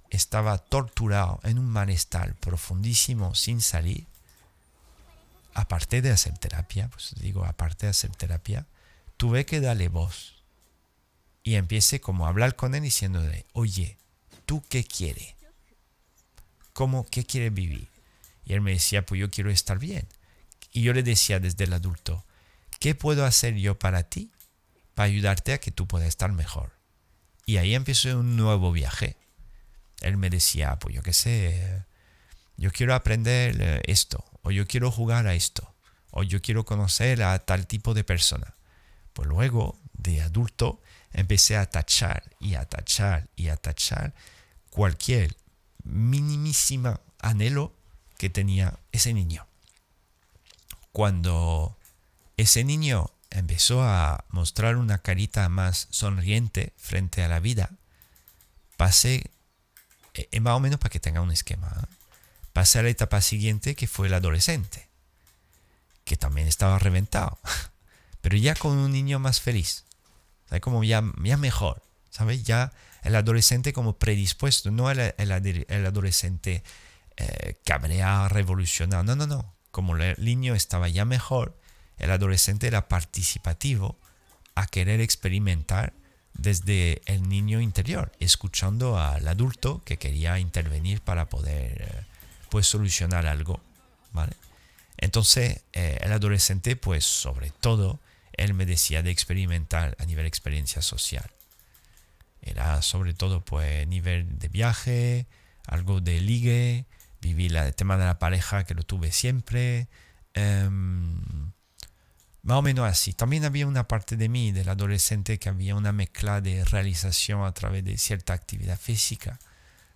estaba 0.09 0.57
torturado 0.57 1.41
en 1.43 1.59
un 1.59 1.65
malestar 1.65 2.35
profundísimo 2.35 3.35
sin 3.35 3.59
salir, 3.59 4.07
aparte 5.53 6.01
de 6.01 6.11
hacer 6.11 6.37
terapia, 6.37 6.87
pues 6.87 7.15
digo, 7.19 7.43
aparte 7.43 7.85
de 7.85 7.89
hacer 7.89 8.15
terapia, 8.15 8.65
tuve 9.17 9.45
que 9.45 9.59
darle 9.59 9.89
voz. 9.89 10.41
Y 11.43 11.55
empiece 11.55 11.99
como 11.99 12.25
a 12.25 12.29
hablar 12.29 12.55
con 12.55 12.75
él 12.75 12.83
diciéndole, 12.83 13.45
oye, 13.51 13.97
¿tú 14.45 14.63
qué 14.69 14.85
quieres? 14.85 15.35
¿Cómo, 16.71 17.05
qué 17.05 17.25
quieres 17.25 17.53
vivir? 17.53 17.89
Y 18.45 18.53
él 18.53 18.61
me 18.61 18.71
decía, 18.71 19.05
pues 19.05 19.19
yo 19.19 19.29
quiero 19.29 19.51
estar 19.51 19.79
bien. 19.79 20.07
Y 20.71 20.81
yo 20.81 20.93
le 20.93 21.03
decía 21.03 21.41
desde 21.41 21.65
el 21.65 21.73
adulto, 21.73 22.23
¿qué 22.79 22.95
puedo 22.95 23.25
hacer 23.25 23.55
yo 23.55 23.77
para 23.77 24.03
ti? 24.03 24.31
Para 24.95 25.05
ayudarte 25.05 25.53
a 25.53 25.59
que 25.59 25.71
tú 25.71 25.87
puedas 25.87 26.07
estar 26.07 26.31
mejor. 26.31 26.71
Y 27.45 27.57
ahí 27.57 27.75
empezó 27.75 28.17
un 28.17 28.35
nuevo 28.35 28.71
viaje 28.71 29.17
él 30.01 30.17
me 30.17 30.29
decía, 30.29 30.77
pues 30.79 30.95
yo 30.95 31.01
qué 31.01 31.13
sé, 31.13 31.83
yo 32.57 32.71
quiero 32.71 32.93
aprender 32.93 33.55
eh, 33.59 33.81
esto, 33.85 34.23
o 34.43 34.51
yo 34.51 34.67
quiero 34.67 34.91
jugar 34.91 35.27
a 35.27 35.33
esto, 35.33 35.73
o 36.11 36.23
yo 36.23 36.41
quiero 36.41 36.65
conocer 36.65 37.23
a 37.23 37.39
tal 37.39 37.67
tipo 37.67 37.93
de 37.93 38.03
persona. 38.03 38.53
Pues 39.13 39.27
luego, 39.27 39.79
de 39.93 40.21
adulto, 40.21 40.81
empecé 41.13 41.57
a 41.57 41.69
tachar 41.69 42.23
y 42.39 42.55
a 42.55 42.65
tachar 42.65 43.27
y 43.35 43.47
a 43.47 43.57
tachar 43.57 44.13
cualquier 44.69 45.35
minimísima 45.83 46.99
anhelo 47.19 47.73
que 48.17 48.29
tenía 48.29 48.77
ese 48.91 49.13
niño. 49.13 49.47
Cuando 50.91 51.77
ese 52.37 52.63
niño 52.63 53.11
empezó 53.29 53.83
a 53.83 54.25
mostrar 54.29 54.77
una 54.77 54.99
carita 54.99 55.47
más 55.49 55.87
sonriente 55.91 56.73
frente 56.77 57.23
a 57.23 57.27
la 57.27 57.39
vida, 57.39 57.71
pasé, 58.77 59.31
eh, 60.13 60.29
eh, 60.31 60.39
más 60.39 60.53
o 60.53 60.59
menos 60.59 60.79
para 60.79 60.89
que 60.89 60.99
tenga 60.99 61.21
un 61.21 61.31
esquema, 61.31 61.67
¿eh? 61.67 61.95
a 62.55 62.81
la 62.81 62.89
etapa 62.89 63.21
siguiente 63.21 63.75
que 63.75 63.87
fue 63.87 64.07
el 64.07 64.13
adolescente, 64.13 64.87
que 66.05 66.15
también 66.15 66.47
estaba 66.47 66.79
reventado, 66.79 67.37
pero 68.21 68.37
ya 68.37 68.55
con 68.55 68.77
un 68.77 68.91
niño 68.91 69.19
más 69.19 69.41
feliz, 69.41 69.83
como 70.61 70.83
ya, 70.83 71.03
ya 71.23 71.37
mejor, 71.37 71.83
¿sabes? 72.09 72.43
Ya 72.43 72.71
el 73.03 73.15
adolescente 73.15 73.73
como 73.73 73.97
predispuesto, 73.97 74.71
no 74.71 74.89
el, 74.89 75.13
el, 75.17 75.85
adolescente 75.85 76.63
eh, 77.17 77.57
revolucionado, 78.29 79.03
no, 79.03 79.15
no, 79.15 79.27
no, 79.27 79.53
como 79.71 79.95
el 79.97 80.15
niño 80.23 80.55
estaba 80.55 80.87
ya 80.87 81.03
mejor, 81.05 81.57
el 81.97 82.11
adolescente 82.11 82.67
era 82.67 82.87
participativo 82.87 83.97
a 84.55 84.67
querer 84.67 85.01
experimentar 85.01 85.93
desde 86.33 87.01
el 87.05 87.27
niño 87.27 87.61
interior, 87.61 88.11
escuchando 88.19 88.99
al 88.99 89.27
adulto 89.27 89.81
que 89.85 89.97
quería 89.97 90.39
intervenir 90.39 91.01
para 91.01 91.29
poder 91.29 91.81
eh, 91.81 92.03
pues 92.49 92.67
solucionar 92.67 93.25
algo, 93.25 93.59
¿vale? 94.11 94.33
Entonces 94.97 95.61
eh, 95.73 95.99
el 96.01 96.11
adolescente 96.11 96.75
pues 96.75 97.05
sobre 97.05 97.51
todo 97.51 97.99
él 98.33 98.53
me 98.53 98.65
decía 98.65 99.01
de 99.01 99.11
experimentar 99.11 99.95
a 99.99 100.05
nivel 100.05 100.25
experiencia 100.25 100.81
social. 100.81 101.29
Era 102.41 102.81
sobre 102.81 103.13
todo 103.13 103.43
pues 103.43 103.87
nivel 103.87 104.37
de 104.37 104.49
viaje, 104.49 105.27
algo 105.65 106.01
de 106.01 106.21
ligue, 106.21 106.85
vivir 107.21 107.55
el 107.55 107.73
tema 107.73 107.97
de 107.97 108.05
la 108.05 108.19
pareja 108.19 108.65
que 108.65 108.75
lo 108.75 108.83
tuve 108.83 109.11
siempre, 109.11 109.87
em, 110.33 111.51
más 112.45 112.57
o 112.57 112.61
menos 112.61 112.87
así. 112.87 113.11
También 113.13 113.43
había 113.43 113.65
una 113.65 113.87
parte 113.87 114.17
de 114.17 114.29
mí, 114.29 114.51
del 114.51 114.69
adolescente, 114.69 115.39
que 115.39 115.49
había 115.49 115.75
una 115.75 115.91
mezcla 115.91 116.41
de 116.41 116.63
realización 116.63 117.43
a 117.43 117.51
través 117.53 117.83
de 117.83 117.97
cierta 117.97 118.33
actividad 118.33 118.79
física, 118.79 119.39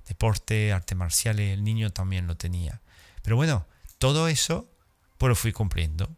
deporte, 0.07 0.73
arte 0.73 0.95
marcial, 0.95 1.39
el 1.39 1.63
niño 1.63 1.91
también 1.91 2.25
lo 2.25 2.35
tenía. 2.35 2.81
Pero 3.21 3.35
bueno, 3.35 3.67
todo 3.99 4.27
eso 4.27 4.67
pues 5.19 5.29
lo 5.29 5.35
fui 5.35 5.51
cumpliendo. 5.51 6.09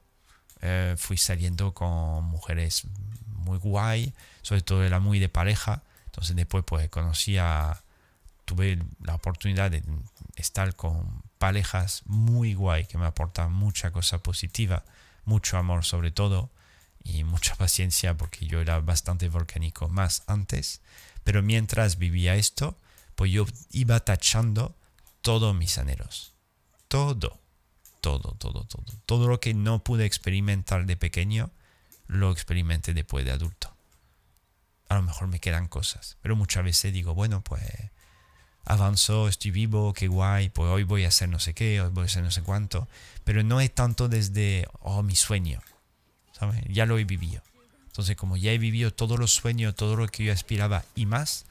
Eh, 0.62 0.96
fui 0.98 1.18
saliendo 1.18 1.74
con 1.74 2.24
mujeres 2.24 2.84
muy 3.26 3.58
guay, 3.58 4.14
sobre 4.42 4.62
todo 4.62 4.86
era 4.86 5.02
muy 5.02 5.20
de 5.20 5.28
pareja. 5.28 5.84
Entonces 6.06 6.34
después 6.38 6.64
pues 6.66 6.88
conocí 6.88 7.38
a, 7.38 7.84
tuve 8.46 8.80
la 9.04 9.16
oportunidad 9.16 9.70
de 9.70 9.84
estar 10.38 10.78
con 10.78 11.24
parejas 11.40 12.04
muy 12.06 12.54
guay 12.54 12.86
que 12.86 12.98
me 12.98 13.06
aportan 13.06 13.52
mucha 13.52 13.92
cosa 13.92 14.20
positiva, 14.20 14.86
mucho 15.26 15.58
amor 15.58 15.86
sobre 15.86 16.12
todo 16.12 16.52
y 17.04 17.24
mucha 17.24 17.56
paciencia 17.58 18.16
porque 18.16 18.46
yo 18.46 18.62
era 18.62 18.80
bastante 18.80 19.30
volcánico 19.30 19.90
más 19.90 20.24
antes. 20.28 20.82
Pero 21.24 21.44
mientras 21.44 21.98
vivía 21.98 22.36
esto, 22.36 22.78
pues 23.16 23.32
yo 23.32 23.46
iba 23.72 24.00
tachando 24.00 24.76
todos 25.22 25.56
mis 25.56 25.78
anhelos. 25.78 26.34
Todo 26.88 27.42
todo, 28.02 28.36
todo, 28.40 28.66
todo. 28.66 28.84
Todo 29.06 29.28
lo 29.28 29.40
que 29.40 29.54
no 29.54 29.84
pude 29.84 30.06
experimentar 30.06 30.86
de 30.86 30.98
pequeño, 30.98 31.52
lo 32.08 32.32
experimenté 32.32 32.94
después 32.94 33.24
de 33.24 33.32
adulto. 33.32 33.74
A 34.90 34.96
lo 34.96 35.04
mejor 35.04 35.28
me 35.28 35.40
quedan 35.40 35.68
cosas, 35.68 36.18
pero 36.22 36.36
muchas 36.36 36.66
veces 36.66 36.92
digo, 36.92 37.14
bueno, 37.14 37.42
pues 37.44 37.64
avanzo, 38.66 39.28
estoy 39.28 39.52
vivo, 39.52 39.94
qué 39.94 40.08
guay, 40.08 40.50
pues 40.50 40.70
hoy 40.70 40.84
voy 40.84 41.06
a 41.06 41.10
hacer 41.10 41.30
no 41.30 41.40
sé 41.40 41.54
qué, 41.54 41.82
hoy 41.82 41.90
voy 41.92 42.04
a 42.04 42.06
hacer 42.06 42.24
no 42.24 42.32
sé 42.32 42.42
cuánto, 42.42 42.88
pero 43.24 43.44
no 43.44 43.62
es 43.62 43.74
tanto 43.74 44.08
desde, 44.08 44.68
oh, 44.80 45.04
mi 45.04 45.16
sueño, 45.16 45.62
¿sabes? 46.32 46.64
Ya 46.68 46.86
lo 46.86 46.98
he 46.98 47.04
vivido. 47.04 47.42
Entonces, 47.88 48.16
como 48.16 48.38
ya 48.38 48.52
he 48.52 48.58
vivido 48.58 48.92
todos 48.92 49.20
los 49.20 49.32
sueños, 49.34 49.76
todo 49.76 49.96
lo 49.96 50.08
que 50.08 50.24
yo 50.24 50.34
aspiraba 50.34 50.86
y 50.96 51.06
más, 51.06 51.46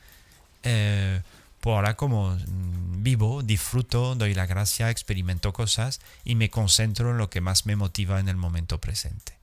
eh, 0.62 1.20
pues 1.60 1.74
ahora 1.74 1.96
como 1.96 2.30
mm, 2.30 3.02
vivo, 3.02 3.42
disfruto, 3.42 4.14
doy 4.14 4.34
la 4.34 4.46
gracia, 4.46 4.90
experimento 4.90 5.52
cosas 5.52 6.00
y 6.24 6.34
me 6.34 6.50
concentro 6.50 7.10
en 7.10 7.18
lo 7.18 7.28
que 7.28 7.40
más 7.40 7.66
me 7.66 7.76
motiva 7.76 8.20
en 8.20 8.28
el 8.28 8.36
momento 8.36 8.80
presente. 8.80 9.38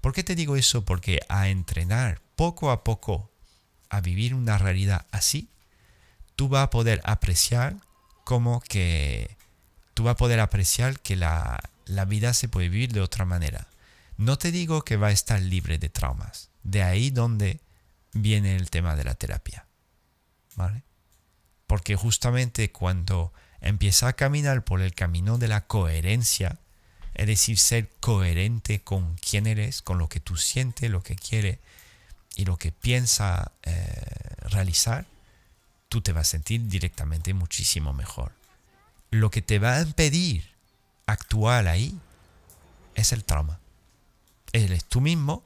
¿Por 0.00 0.12
qué 0.12 0.24
te 0.24 0.34
digo 0.34 0.56
eso? 0.56 0.84
Porque 0.84 1.20
a 1.28 1.48
entrenar 1.48 2.20
poco 2.36 2.70
a 2.70 2.84
poco 2.84 3.30
a 3.90 4.00
vivir 4.00 4.34
una 4.34 4.58
realidad 4.58 5.06
así, 5.12 5.48
tú 6.36 6.48
vas 6.48 6.64
a 6.64 6.70
poder 6.70 7.00
apreciar 7.04 7.76
como 8.24 8.60
que 8.60 9.36
tú 9.94 10.04
vas 10.04 10.12
a 10.12 10.16
poder 10.16 10.40
apreciar 10.40 10.98
que 11.00 11.16
la, 11.16 11.60
la 11.86 12.04
vida 12.04 12.34
se 12.34 12.48
puede 12.48 12.68
vivir 12.68 12.92
de 12.92 13.00
otra 13.00 13.24
manera. 13.24 13.68
No 14.16 14.38
te 14.38 14.52
digo 14.52 14.82
que 14.82 14.96
va 14.96 15.08
a 15.08 15.12
estar 15.12 15.40
libre 15.40 15.78
de 15.78 15.88
traumas. 15.88 16.50
De 16.62 16.82
ahí 16.82 17.10
donde 17.10 17.60
viene 18.12 18.56
el 18.56 18.70
tema 18.70 18.96
de 18.96 19.04
la 19.04 19.14
terapia. 19.14 19.66
¿Vale? 20.56 20.82
Porque 21.66 21.96
justamente 21.96 22.70
cuando 22.70 23.32
empieza 23.60 24.08
a 24.08 24.12
caminar 24.12 24.64
por 24.64 24.80
el 24.80 24.94
camino 24.94 25.38
de 25.38 25.48
la 25.48 25.66
coherencia, 25.66 26.58
es 27.14 27.26
decir, 27.26 27.58
ser 27.58 27.90
coherente 28.00 28.80
con 28.82 29.16
quién 29.16 29.46
eres, 29.46 29.82
con 29.82 29.98
lo 29.98 30.08
que 30.08 30.20
tú 30.20 30.36
sientes, 30.36 30.90
lo 30.90 31.02
que 31.02 31.16
quieres 31.16 31.58
y 32.36 32.44
lo 32.44 32.56
que 32.56 32.72
piensa 32.72 33.52
eh, 33.62 34.02
realizar, 34.50 35.06
tú 35.94 36.00
te 36.00 36.12
vas 36.12 36.26
a 36.26 36.30
sentir 36.32 36.66
directamente 36.66 37.34
muchísimo 37.34 37.92
mejor. 37.92 38.32
Lo 39.12 39.30
que 39.30 39.42
te 39.42 39.60
va 39.60 39.76
a 39.76 39.82
impedir 39.82 40.50
actuar 41.06 41.68
ahí 41.68 41.96
es 42.96 43.12
el 43.12 43.22
trauma. 43.22 43.60
Eres 44.52 44.84
tú 44.86 45.00
mismo, 45.00 45.44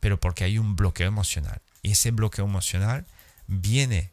pero 0.00 0.18
porque 0.18 0.44
hay 0.44 0.56
un 0.56 0.74
bloqueo 0.74 1.06
emocional. 1.06 1.60
Y 1.82 1.90
ese 1.90 2.12
bloqueo 2.12 2.46
emocional 2.46 3.04
viene 3.46 4.10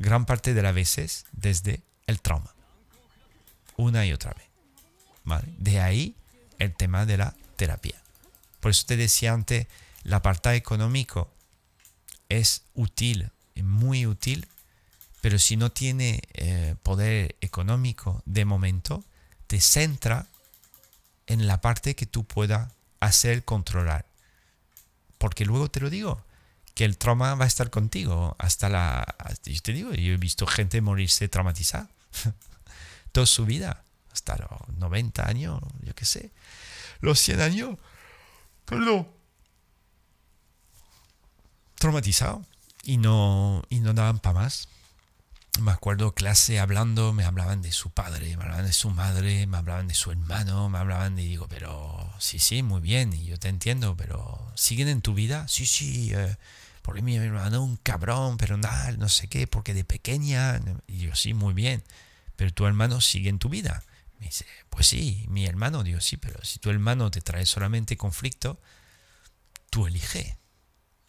gran 0.00 0.26
parte 0.26 0.52
de 0.52 0.62
las 0.62 0.74
veces 0.74 1.26
desde 1.30 1.80
el 2.08 2.20
trauma. 2.20 2.52
Una 3.76 4.04
y 4.04 4.12
otra 4.12 4.32
vez. 4.32 5.44
De 5.58 5.80
ahí 5.80 6.16
el 6.58 6.74
tema 6.74 7.06
de 7.06 7.18
la 7.18 7.36
terapia. 7.54 8.02
Por 8.58 8.72
eso 8.72 8.84
te 8.84 8.96
decía 8.96 9.32
antes, 9.32 9.68
la 10.02 10.16
apartado 10.16 10.56
económico 10.56 11.30
es 12.28 12.64
útil, 12.74 13.30
muy 13.54 14.06
útil, 14.06 14.48
pero 15.20 15.38
si 15.38 15.56
no 15.56 15.70
tiene 15.70 16.22
eh, 16.34 16.74
poder 16.82 17.36
económico 17.40 18.22
de 18.24 18.44
momento, 18.44 19.04
te 19.46 19.60
centra 19.60 20.26
en 21.26 21.46
la 21.46 21.60
parte 21.60 21.94
que 21.94 22.06
tú 22.06 22.24
puedas 22.24 22.72
hacer 23.00 23.44
controlar. 23.44 24.06
Porque 25.18 25.44
luego 25.44 25.70
te 25.70 25.80
lo 25.80 25.90
digo, 25.90 26.24
que 26.74 26.84
el 26.84 26.96
trauma 26.96 27.34
va 27.34 27.44
a 27.44 27.48
estar 27.48 27.70
contigo 27.70 28.36
hasta 28.38 28.68
la... 28.68 29.16
Yo 29.44 29.60
te 29.60 29.72
digo, 29.72 29.92
yo 29.92 30.14
he 30.14 30.16
visto 30.16 30.46
gente 30.46 30.80
morirse 30.80 31.28
traumatizada 31.28 31.90
toda 33.12 33.26
su 33.26 33.44
vida, 33.44 33.84
hasta 34.12 34.36
los 34.36 34.76
90 34.78 35.28
años, 35.28 35.60
yo 35.82 35.94
qué 35.94 36.04
sé, 36.04 36.30
los 37.00 37.18
100 37.20 37.40
años, 37.40 37.78
perdón, 38.64 39.08
traumatizado 41.76 42.44
y 42.82 42.96
no, 42.96 43.62
y 43.68 43.80
no 43.80 43.92
daban 43.92 44.18
para 44.18 44.40
más. 44.40 44.68
Me 45.58 45.72
acuerdo 45.72 46.14
clase 46.14 46.58
hablando, 46.58 47.12
me 47.12 47.24
hablaban 47.24 47.60
de 47.60 47.72
su 47.72 47.90
padre, 47.90 48.36
me 48.36 48.44
hablaban 48.44 48.64
de 48.64 48.72
su 48.72 48.88
madre, 48.90 49.46
me 49.46 49.58
hablaban 49.58 49.88
de 49.88 49.94
su 49.94 50.10
hermano, 50.10 50.70
me 50.70 50.78
hablaban 50.78 51.16
de, 51.16 51.22
digo, 51.22 51.48
pero 51.48 52.14
sí, 52.18 52.38
sí, 52.38 52.62
muy 52.62 52.80
bien, 52.80 53.12
y 53.12 53.24
yo 53.26 53.38
te 53.38 53.48
entiendo, 53.48 53.94
pero 53.96 54.50
¿siguen 54.54 54.88
en 54.88 55.02
tu 55.02 55.12
vida? 55.12 55.48
Sí, 55.48 55.66
sí, 55.66 56.12
eh, 56.14 56.36
porque 56.82 57.02
mi 57.02 57.16
hermano 57.16 57.62
un 57.62 57.76
cabrón, 57.76 58.38
pero 58.38 58.56
nada, 58.56 58.92
no 58.92 59.08
sé 59.10 59.28
qué, 59.28 59.46
porque 59.46 59.74
de 59.74 59.84
pequeña, 59.84 60.60
y 60.86 60.98
yo 60.98 61.14
sí, 61.14 61.34
muy 61.34 61.52
bien, 61.52 61.82
pero 62.36 62.52
tu 62.52 62.64
hermano 62.66 63.02
sigue 63.02 63.28
en 63.28 63.38
tu 63.38 63.50
vida. 63.50 63.82
Me 64.18 64.26
dice, 64.26 64.46
pues 64.70 64.86
sí, 64.86 65.26
mi 65.28 65.46
hermano, 65.46 65.82
digo, 65.82 66.00
sí, 66.00 66.16
pero 66.16 66.42
si 66.42 66.58
tu 66.58 66.70
hermano 66.70 67.10
te 67.10 67.20
trae 67.20 67.44
solamente 67.44 67.98
conflicto, 67.98 68.60
tú 69.68 69.86
elige, 69.86 70.38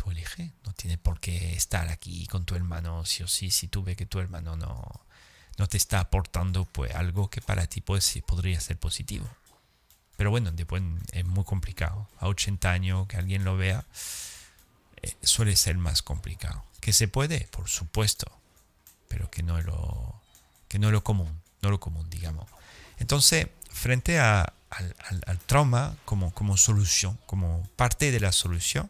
tú 0.01 0.09
elige, 0.09 0.51
no 0.65 0.73
tiene 0.73 0.97
por 0.97 1.19
qué 1.19 1.53
estar 1.53 1.89
aquí 1.89 2.25
con 2.25 2.43
tu 2.43 2.55
hermano, 2.55 3.05
sí 3.05 3.21
o 3.21 3.27
sí, 3.27 3.51
si 3.51 3.67
tú 3.67 3.83
ves 3.83 3.95
que 3.95 4.07
tu 4.07 4.19
hermano 4.19 4.55
no, 4.55 5.05
no 5.57 5.67
te 5.67 5.77
está 5.77 5.99
aportando 5.99 6.65
pues 6.65 6.95
algo 6.95 7.29
que 7.29 7.41
para 7.41 7.67
ti 7.67 7.81
pues, 7.81 8.19
podría 8.25 8.59
ser 8.59 8.77
positivo. 8.77 9.29
Pero 10.17 10.31
bueno, 10.31 10.51
después 10.51 10.81
es 11.11 11.25
muy 11.25 11.43
complicado. 11.43 12.07
A 12.19 12.27
80 12.27 12.71
años 12.71 13.07
que 13.07 13.17
alguien 13.17 13.43
lo 13.43 13.57
vea, 13.57 13.85
eh, 15.03 15.13
suele 15.21 15.55
ser 15.55 15.77
más 15.77 16.01
complicado. 16.01 16.63
Que 16.79 16.93
se 16.93 17.07
puede, 17.07 17.47
por 17.51 17.69
supuesto, 17.69 18.31
pero 19.07 19.29
que 19.29 19.43
no 19.43 19.59
es 19.59 19.65
lo, 19.65 20.19
que 20.67 20.79
no 20.79 20.89
lo 20.89 21.03
común, 21.03 21.41
no 21.61 21.69
lo 21.69 21.79
común, 21.79 22.09
digamos. 22.09 22.49
Entonces, 22.97 23.47
frente 23.69 24.19
a, 24.19 24.53
al, 24.71 25.39
trauma 25.45 25.95
como, 26.05 26.33
como 26.33 26.57
solución, 26.57 27.19
como 27.27 27.67
parte 27.75 28.11
de 28.11 28.19
la 28.19 28.31
solución, 28.31 28.89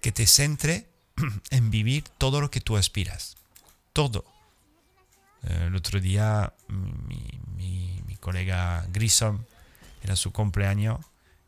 que 0.00 0.12
te 0.12 0.26
centre 0.26 0.86
en 1.50 1.70
vivir 1.70 2.04
todo 2.18 2.40
lo 2.40 2.50
que 2.50 2.60
tú 2.60 2.76
aspiras. 2.76 3.36
Todo. 3.92 4.24
El 5.42 5.76
otro 5.76 6.00
día 6.00 6.52
mi, 6.68 7.40
mi, 7.56 8.16
colega 8.20 8.84
Grissom 8.92 9.44
era 10.02 10.16
su 10.16 10.32
cumpleaños 10.32 10.98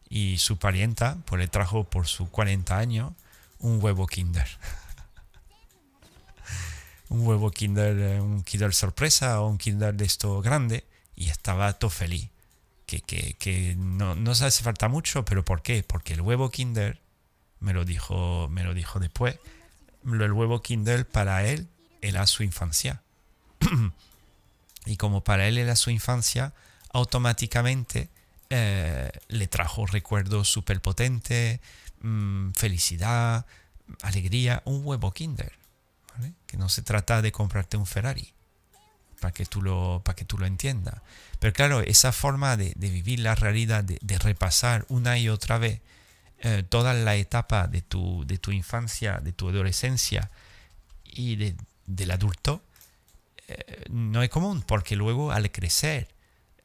y 0.09 0.39
su 0.39 0.57
parienta 0.57 1.19
pues 1.27 1.41
le 1.41 1.49
trajo 1.49 1.85
por 1.85 2.07
su 2.07 2.31
40 2.31 2.79
años 2.79 3.13
un 3.59 3.83
huevo 3.83 4.07
Kinder. 4.07 4.47
un 7.09 7.27
huevo 7.27 7.51
Kinder, 7.51 7.99
eh, 7.99 8.21
un 8.21 8.45
Kinder 8.45 8.73
sorpresa 8.73 9.41
o 9.41 9.49
un 9.49 9.59
Kinder 9.59 9.95
de 9.95 10.05
esto 10.05 10.41
grande 10.41 10.85
y 11.17 11.29
estaba 11.29 11.73
todo 11.75 11.91
feliz. 11.91 12.31
Que, 12.87 13.01
que, 13.01 13.35
que 13.35 13.77
no, 13.77 14.17
no 14.17 14.35
se 14.35 14.47
hace 14.47 14.65
falta 14.65 14.89
mucho, 14.89 15.25
pero 15.25 15.45
¿por 15.45 15.63
qué? 15.63 15.85
Porque 15.85 16.15
el 16.15 16.23
huevo 16.23 16.51
Kinder, 16.51 17.01
me 17.61 17.73
lo 17.73 17.85
dijo, 17.85 18.49
me 18.51 18.65
lo 18.65 18.75
dijo 18.75 18.99
después, 18.99 19.39
el 20.05 20.33
huevo 20.33 20.63
Kinder 20.63 21.07
para 21.07 21.45
él 21.45 21.69
era 22.01 22.27
su 22.27 22.43
infancia. 22.43 23.03
y 24.87 24.97
como 24.97 25.23
para 25.23 25.47
él 25.47 25.59
era 25.59 25.77
su 25.77 25.91
infancia, 25.91 26.55
automáticamente 26.93 28.11
eh, 28.49 29.11
le 29.29 29.47
trajo 29.47 29.87
recuerdos 29.87 30.49
súper 30.49 30.81
potentes, 30.81 31.61
mm, 32.01 32.51
felicidad, 32.53 33.47
alegría, 34.03 34.63
un 34.65 34.85
huevo 34.85 35.13
Kinder. 35.13 35.53
Que 36.47 36.57
no 36.57 36.69
se 36.69 36.83
trata 36.83 37.23
de 37.23 37.33
comprarte 37.33 37.77
un 37.77 37.87
Ferrari, 37.87 38.35
para 39.21 39.33
que 39.33 39.47
tú 39.47 39.63
lo, 39.63 40.03
para 40.05 40.17
que 40.17 40.25
tú 40.25 40.37
lo 40.37 40.47
entiendas. 40.47 41.01
Pero 41.39 41.53
claro, 41.53 41.81
esa 41.81 42.13
forma 42.13 42.57
de, 42.57 42.75
vivir 42.77 43.21
la 43.21 43.35
realidad, 43.35 43.85
de, 43.85 44.19
repasar 44.19 44.85
una 44.89 45.19
y 45.19 45.29
otra 45.29 45.59
vez 45.59 45.81
eh, 46.43 46.63
toda 46.67 46.95
la 46.95 47.17
etapa 47.17 47.67
de 47.67 47.83
tu, 47.83 48.25
de 48.27 48.39
tu 48.39 48.51
infancia, 48.51 49.21
de 49.21 49.33
tu 49.33 49.51
adolescencia 49.51 50.31
y 51.05 51.55
del 51.87 52.11
adulto, 52.11 52.63
eh, 53.47 53.85
no 53.91 54.23
es 54.23 54.31
común, 54.31 54.63
porque 54.63 54.97
luego 54.97 55.33
al 55.33 55.51
crecer, 55.51 56.09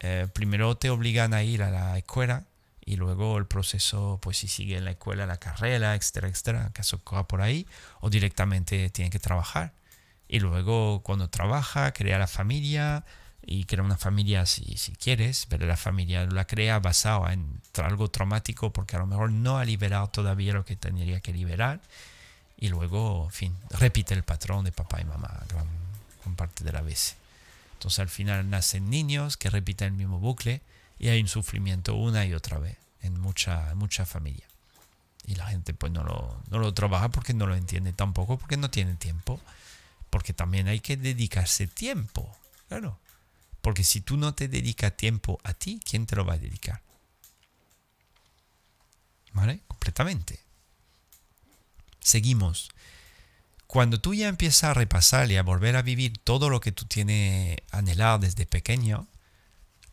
eh, 0.00 0.28
primero 0.32 0.76
te 0.78 0.88
obligan 0.88 1.34
a 1.34 1.42
ir 1.42 1.62
a 1.62 1.70
la 1.70 1.98
escuela 1.98 2.44
y 2.86 2.96
luego 2.96 3.36
el 3.36 3.46
proceso, 3.46 4.18
pues 4.22 4.38
si 4.38 4.48
sigue 4.48 4.78
en 4.78 4.86
la 4.86 4.92
escuela, 4.92 5.26
la 5.26 5.38
carrera, 5.38 5.94
etcétera, 5.94 6.28
etcétera, 6.28 6.70
caso 6.72 7.02
coja 7.04 7.28
por 7.28 7.42
ahí, 7.42 7.66
o 8.00 8.08
directamente 8.08 8.88
tiene 8.90 9.10
que 9.10 9.18
trabajar. 9.18 9.74
Y 10.26 10.40
luego 10.40 11.02
cuando 11.02 11.28
trabaja, 11.28 11.92
crea 11.92 12.18
la 12.18 12.28
familia, 12.28 13.04
y 13.46 13.64
crea 13.64 13.84
una 13.84 13.96
familia 13.96 14.44
si, 14.44 14.76
si 14.76 14.92
quieres, 14.92 15.46
pero 15.48 15.66
la 15.66 15.76
familia 15.76 16.26
la 16.26 16.46
crea 16.46 16.80
basada 16.80 17.32
en 17.32 17.60
algo 17.76 18.08
traumático 18.08 18.72
porque 18.72 18.96
a 18.96 18.98
lo 18.98 19.06
mejor 19.06 19.30
no 19.30 19.58
ha 19.58 19.64
liberado 19.64 20.08
todavía 20.08 20.52
lo 20.52 20.64
que 20.64 20.74
tendría 20.74 21.20
que 21.20 21.32
liberar. 21.32 21.80
Y 22.58 22.68
luego, 22.68 23.26
en 23.26 23.30
fin, 23.30 23.56
repite 23.70 24.14
el 24.14 24.24
patrón 24.24 24.64
de 24.64 24.72
papá 24.72 25.00
y 25.00 25.04
mamá 25.04 25.30
con 26.24 26.34
parte 26.34 26.64
de 26.64 26.72
la 26.72 26.80
vez. 26.80 27.14
Entonces 27.74 28.00
al 28.00 28.08
final 28.08 28.50
nacen 28.50 28.90
niños 28.90 29.36
que 29.36 29.48
repiten 29.48 29.88
el 29.88 29.92
mismo 29.92 30.18
bucle 30.18 30.60
y 30.98 31.08
hay 31.08 31.20
un 31.20 31.28
sufrimiento 31.28 31.94
una 31.94 32.26
y 32.26 32.34
otra 32.34 32.58
vez 32.58 32.76
en 33.02 33.20
mucha, 33.20 33.72
mucha 33.76 34.04
familia. 34.06 34.44
Y 35.24 35.36
la 35.36 35.46
gente 35.46 35.72
pues 35.72 35.92
no 35.92 36.02
lo, 36.02 36.40
no 36.50 36.58
lo 36.58 36.74
trabaja 36.74 37.10
porque 37.10 37.32
no 37.32 37.46
lo 37.46 37.54
entiende 37.54 37.92
tampoco, 37.92 38.38
porque 38.38 38.56
no 38.56 38.70
tiene 38.70 38.94
tiempo. 38.94 39.40
Porque 40.10 40.32
también 40.32 40.66
hay 40.66 40.80
que 40.80 40.96
dedicarse 40.96 41.68
tiempo, 41.68 42.34
claro. 42.68 42.98
Porque 43.60 43.84
si 43.84 44.00
tú 44.00 44.16
no 44.16 44.34
te 44.34 44.48
dedicas 44.48 44.96
tiempo 44.96 45.38
a 45.44 45.54
ti, 45.54 45.80
¿quién 45.84 46.06
te 46.06 46.16
lo 46.16 46.24
va 46.24 46.34
a 46.34 46.38
dedicar? 46.38 46.82
¿Vale? 49.32 49.60
Completamente. 49.66 50.40
Seguimos. 52.00 52.70
Cuando 53.66 54.00
tú 54.00 54.14
ya 54.14 54.28
empiezas 54.28 54.64
a 54.64 54.74
repasar 54.74 55.30
y 55.30 55.36
a 55.36 55.42
volver 55.42 55.76
a 55.76 55.82
vivir 55.82 56.18
todo 56.18 56.48
lo 56.48 56.60
que 56.60 56.72
tú 56.72 56.86
tienes 56.86 57.58
anhelado 57.72 58.20
desde 58.20 58.46
pequeño, 58.46 59.08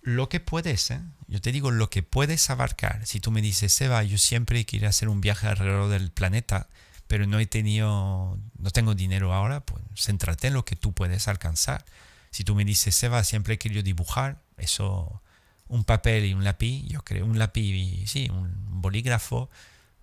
lo 0.03 0.29
que 0.29 0.39
puedes, 0.39 0.91
¿eh? 0.91 0.99
yo 1.27 1.41
te 1.41 1.51
digo 1.51 1.71
lo 1.71 1.89
que 1.89 2.03
puedes 2.03 2.49
abarcar. 2.49 3.05
Si 3.07 3.19
tú 3.19 3.31
me 3.31 3.41
dices, 3.41 3.73
Seba, 3.73 4.03
yo 4.03 4.17
siempre 4.17 4.65
quiero 4.65 4.87
hacer 4.87 5.09
un 5.09 5.21
viaje 5.21 5.47
alrededor 5.47 5.89
del 5.89 6.11
planeta, 6.11 6.69
pero 7.07 7.25
no 7.25 7.39
he 7.39 7.45
tenido, 7.45 8.37
no 8.57 8.71
tengo 8.71 8.95
dinero 8.95 9.33
ahora, 9.33 9.61
pues 9.61 9.81
céntrate 9.95 10.47
en 10.47 10.53
lo 10.53 10.65
que 10.65 10.75
tú 10.75 10.93
puedes 10.93 11.27
alcanzar. 11.27 11.85
Si 12.33 12.43
tú 12.43 12.55
me 12.55 12.65
dices, 12.65 12.95
Seba, 12.95 13.23
siempre 13.23 13.53
he 13.53 13.57
querido 13.59 13.83
dibujar, 13.83 14.41
eso, 14.57 15.21
un 15.67 15.83
papel 15.83 16.25
y 16.25 16.33
un 16.33 16.43
lápiz, 16.43 16.83
yo 16.87 17.03
creo, 17.03 17.25
un 17.25 17.37
lápiz 17.37 17.61
y 17.61 18.07
sí, 18.07 18.27
un 18.31 18.81
bolígrafo, 18.81 19.51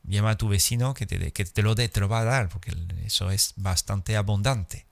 llama 0.05 0.31
a 0.31 0.37
tu 0.37 0.49
vecino 0.49 0.95
que 0.95 1.07
te, 1.07 1.33
que 1.33 1.45
te 1.45 1.62
lo 1.62 1.74
dé, 1.74 1.89
te 1.89 1.99
lo 1.99 2.09
va 2.09 2.20
a 2.20 2.24
dar, 2.24 2.49
porque 2.49 2.72
eso 3.05 3.33
es 3.33 3.55
bastante 3.57 4.16
abundante. 4.16 4.87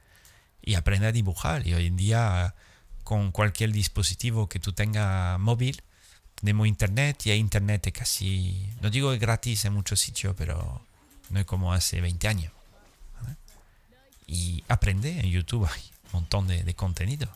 Y 0.62 0.74
aprende 0.74 1.06
a 1.06 1.12
dibujar. 1.12 1.64
Y 1.64 1.74
hoy 1.74 1.86
en 1.86 1.96
día, 1.96 2.56
con 3.04 3.30
cualquier 3.30 3.70
dispositivo 3.70 4.48
que 4.48 4.58
tú 4.58 4.72
tengas 4.72 5.38
móvil, 5.38 5.84
tenemos 6.34 6.66
internet 6.66 7.24
y 7.24 7.30
hay 7.30 7.38
internet 7.38 7.92
casi, 7.92 8.68
no 8.80 8.90
digo 8.90 9.12
es 9.12 9.20
gratis 9.20 9.64
en 9.64 9.74
muchos 9.74 10.00
sitios, 10.00 10.34
pero 10.36 10.82
no 11.30 11.38
es 11.38 11.46
como 11.46 11.72
hace 11.72 12.00
20 12.00 12.26
años. 12.26 12.52
Y 14.26 14.64
aprende 14.66 15.20
en 15.20 15.30
YouTube, 15.30 15.68
montón 16.12 16.46
de, 16.48 16.74
contenido. 16.74 17.28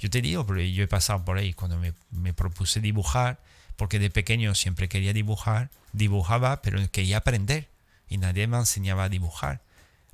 Yo 0.00 0.10
te 0.10 0.20
digo, 0.20 0.46
porque 0.46 0.72
yo 0.72 0.84
he 0.84 0.88
pasado 0.88 1.24
por 1.24 1.38
ahí 1.38 1.52
cuando 1.52 1.78
me, 2.10 2.32
propuse 2.32 2.80
dibujar, 2.80 3.40
porque 3.76 3.98
de 3.98 4.10
pequeño 4.10 4.54
siempre 4.54 4.88
quería 4.88 5.12
dibujar, 5.12 5.70
dibujaba, 5.92 6.62
pero 6.62 6.78
quería 6.90 7.18
aprender 7.18 7.68
y 8.08 8.18
nadie 8.18 8.46
me 8.46 8.58
enseñaba 8.58 9.04
a 9.04 9.08
dibujar. 9.08 9.60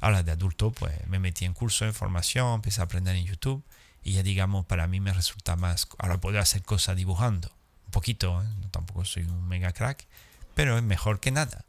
Ahora 0.00 0.22
de 0.22 0.32
adulto, 0.32 0.72
pues 0.72 0.94
me 1.06 1.18
metí 1.18 1.44
en 1.44 1.54
curso 1.54 1.84
de 1.84 1.92
formación, 1.92 2.54
empecé 2.54 2.80
a 2.80 2.84
aprender 2.84 3.16
en 3.16 3.24
YouTube 3.24 3.62
y 4.02 4.14
ya 4.14 4.22
digamos, 4.22 4.66
para 4.66 4.86
mí 4.86 5.00
me 5.00 5.12
resulta 5.12 5.56
más, 5.56 5.88
ahora 5.98 6.18
puedo 6.20 6.40
hacer 6.40 6.62
cosas 6.62 6.96
dibujando, 6.96 7.52
un 7.86 7.92
poquito, 7.92 8.42
¿eh? 8.42 8.46
tampoco 8.72 9.04
soy 9.04 9.24
un 9.24 9.46
mega 9.46 9.72
crack, 9.72 10.06
pero 10.54 10.76
es 10.76 10.82
mejor 10.82 11.20
que 11.20 11.30
nada. 11.30 11.64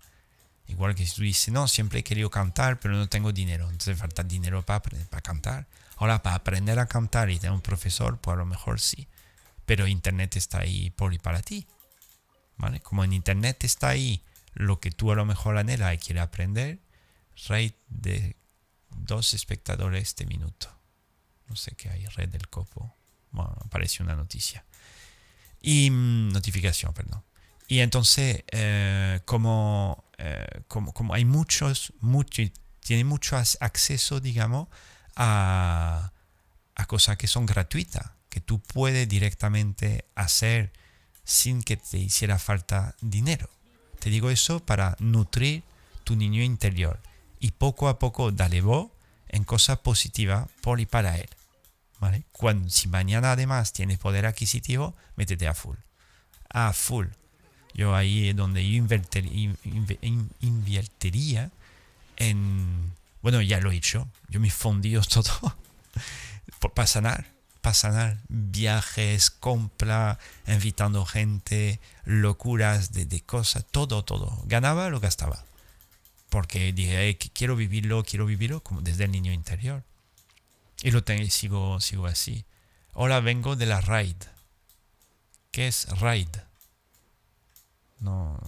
Igual 0.67 0.95
que 0.95 1.05
si 1.05 1.15
tú 1.15 1.21
dices, 1.23 1.53
no, 1.53 1.67
siempre 1.67 1.99
he 1.99 2.03
querido 2.03 2.29
cantar, 2.29 2.79
pero 2.79 2.95
no 2.95 3.07
tengo 3.09 3.31
dinero, 3.31 3.65
entonces 3.65 3.97
falta 3.97 4.23
dinero 4.23 4.65
para, 4.65 4.81
para 4.81 5.21
cantar. 5.21 5.67
Ahora, 5.97 6.23
para 6.23 6.37
aprender 6.37 6.79
a 6.79 6.87
cantar 6.87 7.29
y 7.29 7.37
tener 7.37 7.53
un 7.53 7.61
profesor, 7.61 8.19
pues 8.19 8.33
a 8.33 8.37
lo 8.37 8.45
mejor 8.45 8.79
sí, 8.79 9.07
pero 9.65 9.87
Internet 9.87 10.35
está 10.35 10.59
ahí 10.59 10.89
por 10.91 11.13
y 11.13 11.19
para 11.19 11.41
ti. 11.41 11.67
Como 12.83 13.03
en 13.03 13.13
internet 13.13 13.63
está 13.63 13.89
ahí 13.89 14.23
lo 14.53 14.79
que 14.79 14.91
tú 14.91 15.11
a 15.11 15.15
lo 15.15 15.25
mejor 15.25 15.57
anhela 15.57 15.93
y 15.93 15.97
quiere 15.97 16.21
aprender, 16.21 16.79
rate 17.47 17.75
de 17.89 18.35
dos 18.89 19.33
espectadores 19.33 20.03
este 20.03 20.25
minuto. 20.25 20.69
No 21.47 21.55
sé 21.55 21.71
qué 21.75 21.89
hay, 21.89 22.05
red 22.05 22.29
del 22.29 22.47
copo. 22.47 22.95
Bueno, 23.31 23.55
apareció 23.65 24.05
una 24.05 24.15
noticia. 24.15 24.63
Y 25.61 25.89
mm, 25.89 26.31
notificación, 26.31 26.93
perdón. 26.93 27.23
Y 27.67 27.79
entonces, 27.79 28.43
eh, 28.51 29.21
como, 29.25 30.05
eh, 30.25 30.45
como, 30.69 30.93
como, 30.93 31.13
hay 31.13 31.25
muchos, 31.25 31.91
mucho, 31.99 32.41
tiene 32.79 33.03
mucho 33.03 33.35
acceso, 33.35 34.21
digamos, 34.21 34.69
a, 35.17 36.13
a 36.75 36.85
cosas 36.85 37.17
que 37.17 37.27
son 37.27 37.45
gratuitas, 37.45 38.11
que 38.29 38.39
tú 38.39 38.61
puedes 38.61 39.09
directamente 39.09 40.05
hacer 40.15 40.71
sin 41.25 41.61
que 41.61 41.75
te 41.75 41.97
hiciera 41.97 42.39
falta 42.39 42.95
dinero. 43.01 43.49
Te 43.99 44.09
digo 44.09 44.29
eso 44.29 44.65
para 44.65 44.95
nutrir 44.99 45.63
tu 46.05 46.15
niño 46.15 46.41
interior 46.41 47.01
y 47.41 47.51
poco 47.51 47.89
a 47.89 47.99
poco 47.99 48.31
dale 48.31 48.61
voz 48.61 48.91
en 49.27 49.43
cosas 49.43 49.79
positivas 49.79 50.47
por 50.61 50.79
y 50.79 50.85
para 50.85 51.17
él. 51.17 51.29
¿Vale? 51.99 52.23
Cuando, 52.31 52.69
si 52.69 52.87
mañana 52.87 53.33
además 53.33 53.73
tienes 53.73 53.99
poder 53.99 54.25
adquisitivo, 54.25 54.95
métete 55.17 55.49
a 55.49 55.53
full. 55.53 55.75
A 56.47 56.71
full. 56.71 57.07
Yo 57.73 57.95
ahí 57.95 58.29
es 58.29 58.35
donde 58.35 58.67
yo 58.67 58.83
invertiría 60.41 61.51
en... 62.17 62.93
Bueno, 63.21 63.41
ya 63.41 63.59
lo 63.59 63.71
he 63.71 63.75
hecho. 63.75 64.07
Yo 64.29 64.39
me 64.39 64.49
he 64.49 64.51
fundido 64.51 65.01
todo 65.09 65.55
para 66.75 66.87
sanar 66.87 67.33
para 67.63 67.73
sanar 67.75 68.17
viajes, 68.27 69.31
compra, 69.31 70.19
invitando 70.47 71.05
gente, 71.05 71.79
locuras 72.03 72.91
de, 72.91 73.05
de, 73.05 73.21
cosas, 73.21 73.65
todo, 73.71 74.03
todo. 74.03 74.37
Ganaba, 74.47 74.89
lo 74.89 74.99
gastaba. 74.99 75.45
Porque 76.27 76.73
dije, 76.73 77.17
quiero 77.31 77.55
vivirlo, 77.55 78.03
quiero 78.03 78.25
vivirlo 78.25 78.61
como 78.61 78.81
desde 78.81 79.05
el 79.05 79.11
niño 79.11 79.31
interior. 79.31 79.81
Y 80.81 80.91
lo 80.91 81.05
tengo, 81.05 81.25
sigo, 81.29 81.79
sigo 81.79 82.05
así. 82.05 82.43
Ahora 82.93 83.21
vengo 83.21 83.55
de 83.55 83.65
la 83.65 83.79
RAID. 83.79 84.17
¿Qué 85.51 85.69
es 85.69 85.87
RAID? 85.87 86.27
No. 88.03 88.39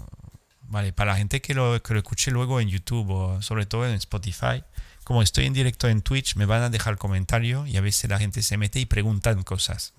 Vale, 0.67 0.93
para 0.93 1.13
la 1.13 1.17
gente 1.17 1.41
que 1.41 1.53
lo, 1.53 1.81
que 1.81 1.93
lo 1.93 1.99
escuche 1.99 2.31
luego 2.31 2.59
en 2.59 2.69
YouTube 2.69 3.09
o 3.09 3.41
sobre 3.41 3.65
todo 3.65 3.87
en 3.87 3.93
Spotify, 3.95 4.63
como 5.03 5.21
estoy 5.21 5.45
en 5.45 5.53
directo 5.53 5.87
en 5.87 6.01
Twitch, 6.01 6.35
me 6.35 6.45
van 6.45 6.63
a 6.63 6.69
dejar 6.69 6.97
comentario 6.97 7.65
y 7.67 7.77
a 7.77 7.81
veces 7.81 8.09
la 8.09 8.17
gente 8.17 8.41
se 8.41 8.57
mete 8.57 8.79
y 8.79 8.85
preguntan 8.85 9.43
cosas. 9.43 9.93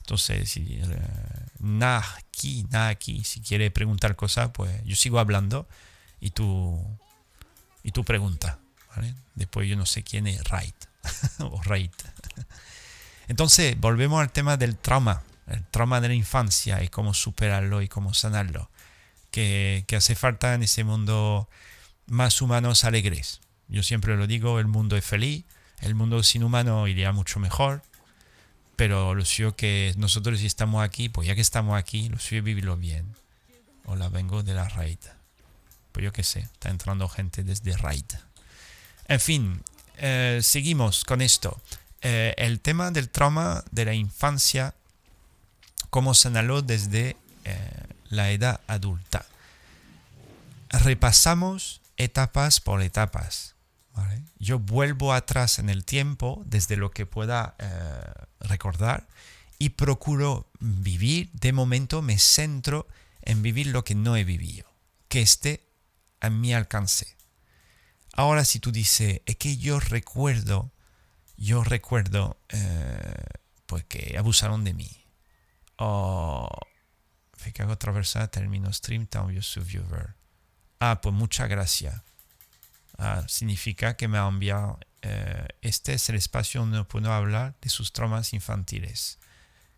Entonces, 0.00 0.50
si 0.50 0.80
nada 1.60 2.04
aquí, 2.16 2.66
nada 2.70 2.88
aquí, 2.88 3.24
si 3.24 3.40
quiere 3.40 3.70
preguntar 3.70 4.16
cosas, 4.16 4.50
pues 4.52 4.72
yo 4.84 4.96
sigo 4.96 5.20
hablando 5.20 5.68
y 6.20 6.30
tú, 6.30 6.82
Y 7.82 7.92
tú 7.92 8.04
pregunta. 8.04 8.58
Después 9.36 9.68
yo 9.68 9.76
no 9.76 9.86
sé 9.86 10.02
quién 10.02 10.26
es 10.26 10.42
right 10.50 10.74
o 11.38 11.62
right. 11.62 11.92
Entonces, 13.28 13.78
volvemos 13.78 14.20
al 14.20 14.32
tema 14.32 14.56
del 14.56 14.76
trauma, 14.76 15.22
el 15.48 15.64
trauma 15.66 16.00
de 16.00 16.08
la 16.08 16.14
infancia 16.14 16.82
y 16.82 16.88
cómo 16.88 17.14
superarlo 17.14 17.82
y 17.82 17.88
cómo 17.88 18.14
sanarlo. 18.14 18.70
Que, 19.30 19.84
que 19.86 19.96
hace 19.96 20.14
falta 20.14 20.54
en 20.54 20.62
ese 20.62 20.84
mundo 20.84 21.48
más 22.06 22.40
humanos 22.40 22.84
alegres. 22.84 23.40
Yo 23.68 23.82
siempre 23.82 24.16
lo 24.16 24.26
digo, 24.26 24.58
el 24.58 24.66
mundo 24.66 24.96
es 24.96 25.04
feliz, 25.04 25.44
el 25.80 25.94
mundo 25.94 26.22
sin 26.22 26.42
humano 26.42 26.88
iría 26.88 27.12
mucho 27.12 27.38
mejor, 27.38 27.82
pero 28.76 29.14
lo 29.14 29.24
suyo 29.24 29.56
que 29.56 29.92
nosotros 29.96 30.40
si 30.40 30.46
estamos 30.46 30.84
aquí, 30.84 31.08
pues 31.08 31.28
ya 31.28 31.34
que 31.34 31.40
estamos 31.40 31.78
aquí, 31.78 32.08
lo 32.08 32.18
suyo 32.18 32.38
es 32.38 32.44
vivirlo 32.44 32.76
bien. 32.76 33.14
Hola, 33.84 34.08
vengo 34.08 34.42
de 34.42 34.54
la 34.54 34.68
raid. 34.68 34.98
Pues 35.92 36.04
yo 36.04 36.12
qué 36.12 36.22
sé, 36.22 36.40
está 36.40 36.70
entrando 36.70 37.08
gente 37.08 37.42
desde 37.42 37.76
raid. 37.76 38.04
En 39.06 39.20
fin, 39.20 39.62
eh, 39.96 40.40
seguimos 40.42 41.04
con 41.04 41.20
esto. 41.20 41.60
Eh, 42.02 42.34
el 42.38 42.60
tema 42.60 42.90
del 42.90 43.08
trauma 43.08 43.64
de 43.70 43.84
la 43.84 43.94
infancia, 43.94 44.74
como 45.90 46.14
señaló 46.14 46.62
desde 46.62 47.16
eh, 47.44 47.82
la 48.08 48.30
edad 48.30 48.60
adulta. 48.66 49.26
Repasamos 50.70 51.80
etapas 51.96 52.60
por 52.60 52.82
etapas. 52.82 53.54
Yo 54.38 54.60
vuelvo 54.60 55.12
atrás 55.12 55.58
en 55.58 55.68
el 55.68 55.84
tiempo 55.84 56.42
desde 56.46 56.76
lo 56.76 56.92
que 56.92 57.04
pueda 57.04 57.56
recordar 58.38 59.08
y 59.58 59.70
procuro 59.70 60.48
vivir, 60.60 61.30
de 61.32 61.52
momento 61.52 62.02
me 62.02 62.18
centro 62.18 62.86
en 63.22 63.42
vivir 63.42 63.68
lo 63.68 63.84
que 63.84 63.94
no 63.94 64.16
he 64.16 64.24
vivido, 64.24 64.66
que 65.08 65.20
esté 65.20 65.66
a 66.20 66.30
mi 66.30 66.54
alcance. 66.54 67.16
Ahora 68.12 68.44
si 68.44 68.60
tú 68.60 68.72
dices, 68.72 69.20
es 69.26 69.36
que 69.36 69.56
yo 69.56 69.80
recuerdo, 69.80 70.72
yo 71.36 71.62
recuerdo 71.64 72.36
eh, 72.48 73.24
pues 73.66 73.84
que 73.84 74.16
abusaron 74.18 74.64
de 74.64 74.74
mí. 74.74 74.97
O 75.78 76.48
que 77.52 77.62
hago 77.62 77.72
atravesar 77.72 78.28
termino 78.28 78.72
stream 78.72 79.06
también 79.06 79.42
su 79.42 79.62
viewer. 79.62 80.14
Ah, 80.80 81.00
pues 81.00 81.14
muchas 81.14 81.48
gracias. 81.48 82.00
Ah, 82.98 83.24
significa 83.28 83.96
que 83.96 84.08
me 84.08 84.18
ha 84.18 84.26
enviado. 84.26 84.78
Eh, 85.02 85.48
este 85.62 85.94
es 85.94 86.08
el 86.08 86.16
espacio 86.16 86.60
donde 86.60 86.82
puedo 86.84 87.12
hablar 87.12 87.54
de 87.60 87.70
sus 87.70 87.92
traumas 87.92 88.32
infantiles. 88.32 89.18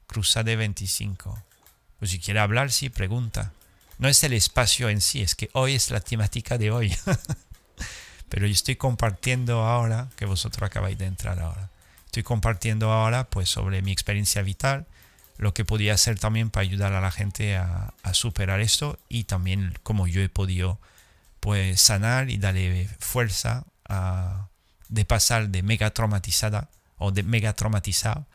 Cruzade 0.07 0.57
25. 0.57 1.43
Pues 1.99 2.11
si 2.11 2.19
quiere 2.19 2.41
hablar, 2.41 2.71
sí, 2.71 2.89
pregunta. 2.89 3.53
No 3.99 4.09
es 4.09 4.25
el 4.25 4.33
espacio 4.33 4.89
en 4.89 5.01
sí, 5.03 5.21
es 5.21 5.35
que 5.35 5.51
hoy 5.53 5.75
es 5.75 5.91
la 5.91 6.01
temática 6.01 6.57
de 6.57 6.71
hoy. 6.71 6.97
Pero 8.31 8.47
yo 8.47 8.53
estoy 8.53 8.77
compartiendo 8.77 9.63
ahora, 9.63 10.09
que 10.17 10.25
vosotros 10.25 10.67
acabáis 10.67 10.97
de 10.97 11.05
entrar 11.05 11.39
ahora, 11.41 11.69
estoy 12.07 12.23
compartiendo 12.23 12.91
ahora 12.91 13.29
pues 13.29 13.51
sobre 13.51 13.83
mi 13.83 13.93
experiencia 13.93 14.41
vital, 14.41 14.87
lo 15.41 15.55
que 15.55 15.65
podía 15.65 15.95
hacer 15.95 16.19
también 16.19 16.51
para 16.51 16.63
ayudar 16.63 16.93
a 16.93 17.01
la 17.01 17.11
gente 17.11 17.57
a, 17.57 17.95
superar 18.13 18.61
esto 18.61 18.99
y 19.09 19.25
también 19.25 19.73
cómo 19.83 20.07
yo 20.07 20.21
he 20.21 20.29
podido 20.29 20.79
pues 21.41 21.81
sanar 21.81 22.29
y 22.29 22.37
darle 22.37 22.91
fuerza 22.99 23.65
de 24.91 25.05
pasar 25.07 25.49
de 25.49 25.63
mega 25.63 25.93
traumatizada 25.93 26.69
o 26.99 27.11
de 27.11 27.23
mega 27.23 27.55
traumatizado 27.55 28.27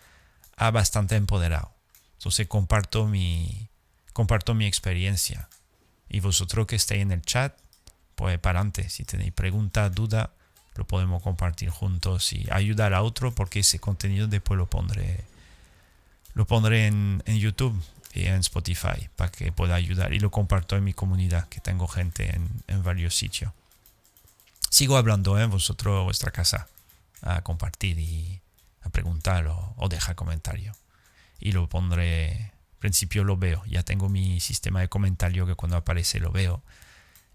a 0.57 0.71
bastante 0.71 1.15
empoderado. 1.15 1.71
Entonces 2.17 2.47
comparto 2.47 3.05
mi, 3.05 3.69
comparto 4.11 4.55
mi 4.55 4.65
experiencia. 4.65 5.47
Y 6.09 6.21
vosotros 6.21 6.65
que 6.65 6.75
estéis 6.75 7.03
en 7.03 7.11
el 7.11 7.21
chat, 7.21 7.55
pues 8.15 8.39
para 8.39 8.61
adelante. 8.61 8.89
Si 8.89 9.03
tenéis 9.05 9.33
preguntas, 9.33 9.93
dudas, 9.93 10.29
lo 10.73 10.87
podemos 10.87 11.21
compartir 11.21 11.69
juntos 11.69 12.33
y 12.33 12.47
ayudar 12.49 12.95
a 12.95 13.03
otro 13.03 13.35
porque 13.35 13.59
ese 13.59 13.77
contenido 13.77 14.27
después 14.27 14.57
lo 14.57 14.65
pondré, 14.65 15.23
lo 16.35 16.45
pondré 16.45 16.85
en, 16.87 17.23
YouTube 17.25 17.81
y 18.13 18.25
en 18.25 18.35
Spotify 18.35 19.09
para 19.15 19.31
que 19.31 19.51
pueda 19.51 19.75
ayudar 19.75 20.13
y 20.13 20.19
lo 20.19 20.29
comparto 20.29 20.75
en 20.75 20.83
mi 20.83 20.93
comunidad 20.93 21.47
que 21.49 21.59
tengo 21.59 21.87
gente 21.87 22.35
en, 22.35 22.49
en 22.67 22.83
varios 22.83 23.15
sitios. 23.15 23.51
Sigo 24.69 24.97
hablando 24.97 25.37
en 25.37 25.45
¿eh? 25.45 25.47
vosotros, 25.47 26.03
vuestra 26.03 26.31
casa, 26.31 26.67
a 27.21 27.41
compartir 27.41 27.97
y 27.97 28.41
a 28.81 28.89
preguntar 28.89 29.47
o, 29.47 29.87
dejar 29.89 30.15
comentarios. 30.15 30.77
Y 31.39 31.53
lo 31.53 31.69
pondré, 31.69 32.51
principio 32.79 33.23
lo 33.23 33.37
veo, 33.37 33.63
ya 33.65 33.83
tengo 33.83 34.09
mi 34.09 34.39
sistema 34.39 34.81
de 34.81 34.89
comentario 34.89 35.45
que 35.45 35.55
cuando 35.55 35.77
aparece 35.77 36.19
lo 36.19 36.31
veo 36.31 36.61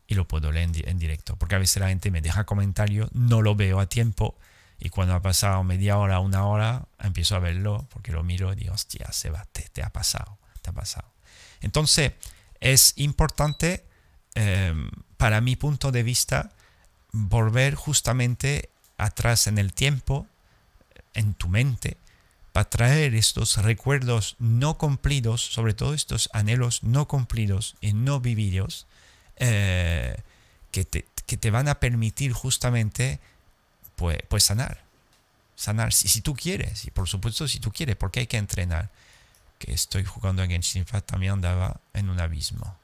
y 0.07 0.15
lo 0.15 0.29
puedo 0.29 0.53
leer 0.53 0.71
en, 0.87 0.99
directo. 0.99 1.37
Porque 1.37 1.55
a 1.55 1.59
veces 1.59 1.81
la 1.81 1.89
gente 1.89 2.11
me 2.11 2.21
deja 2.21 2.45
comentario, 2.45 3.09
no 3.13 3.41
lo 3.41 3.55
veo 3.55 3.81
a 3.81 3.87
tiempo 3.87 4.37
y 4.81 4.89
cuando 4.89 5.15
ha 5.15 5.21
pasado 5.21 5.63
media 5.63 5.99
hora, 5.99 6.21
una 6.21 6.47
hora, 6.47 6.87
empiezo 6.99 7.37
a 7.37 7.39
verlo 7.39 7.87
porque 7.91 8.13
lo 8.13 8.23
miro 8.23 8.53
y 8.53 8.57
digo, 8.57 8.73
hostia, 8.73 9.13
Seba, 9.13 9.47
te, 9.53 9.69
te 9.69 9.83
ha 9.83 9.91
pasado, 9.91 10.39
te 10.63 10.71
ha 10.71 10.73
pasado. 10.73 11.07
Entonces, 11.61 12.13
es 12.61 12.95
importante, 12.97 13.85
em, 14.35 14.91
para 15.19 15.43
mi 15.43 15.55
punto 15.57 15.93
de 15.93 16.03
vista, 16.03 16.51
volver 17.13 17.75
justamente 17.75 18.71
atrás 18.97 19.47
en 19.47 19.59
el 19.59 19.75
tiempo, 19.75 20.27
en 21.13 21.35
tu 21.35 21.49
mente, 21.49 21.99
para 22.53 22.69
traer 22.69 23.15
estos 23.15 23.59
recuerdos 23.59 24.37
no 24.39 24.79
cumplidos, 24.79 25.43
sobre 25.43 25.75
todo 25.75 25.95
estos 25.95 26.31
anhelos 26.33 26.83
no 26.83 27.07
cumplidos 27.07 27.77
y 27.81 27.93
no 27.93 28.21
vividos, 28.21 28.87
eh, 29.37 30.17
que, 30.71 30.85
te, 30.85 31.07
que, 31.27 31.37
te, 31.37 31.51
van 31.51 31.69
a 31.69 31.81
permitir 31.81 32.33
justamente 32.33 33.21
pues, 34.29 34.45
sanar. 34.45 34.83
Sanar 35.57 35.93
si, 35.93 36.21
tú 36.23 36.35
quieres, 36.35 36.87
y 36.87 36.91
por 36.91 37.09
supuesto 37.09 37.47
si 37.47 37.61
tú 37.61 37.71
quieres, 37.71 37.97
porque 37.97 38.21
hay 38.21 38.27
que 38.27 38.39
entrenar. 38.39 38.91
Que 39.59 39.73
estoy 39.73 40.05
jugando 40.05 40.43
a 40.43 40.47
Genshin 40.47 40.81
Impact 40.81 41.11
también 41.11 41.33
andaba 41.33 41.81
en 41.93 42.09
un 42.09 42.19
abismo. 42.19 42.77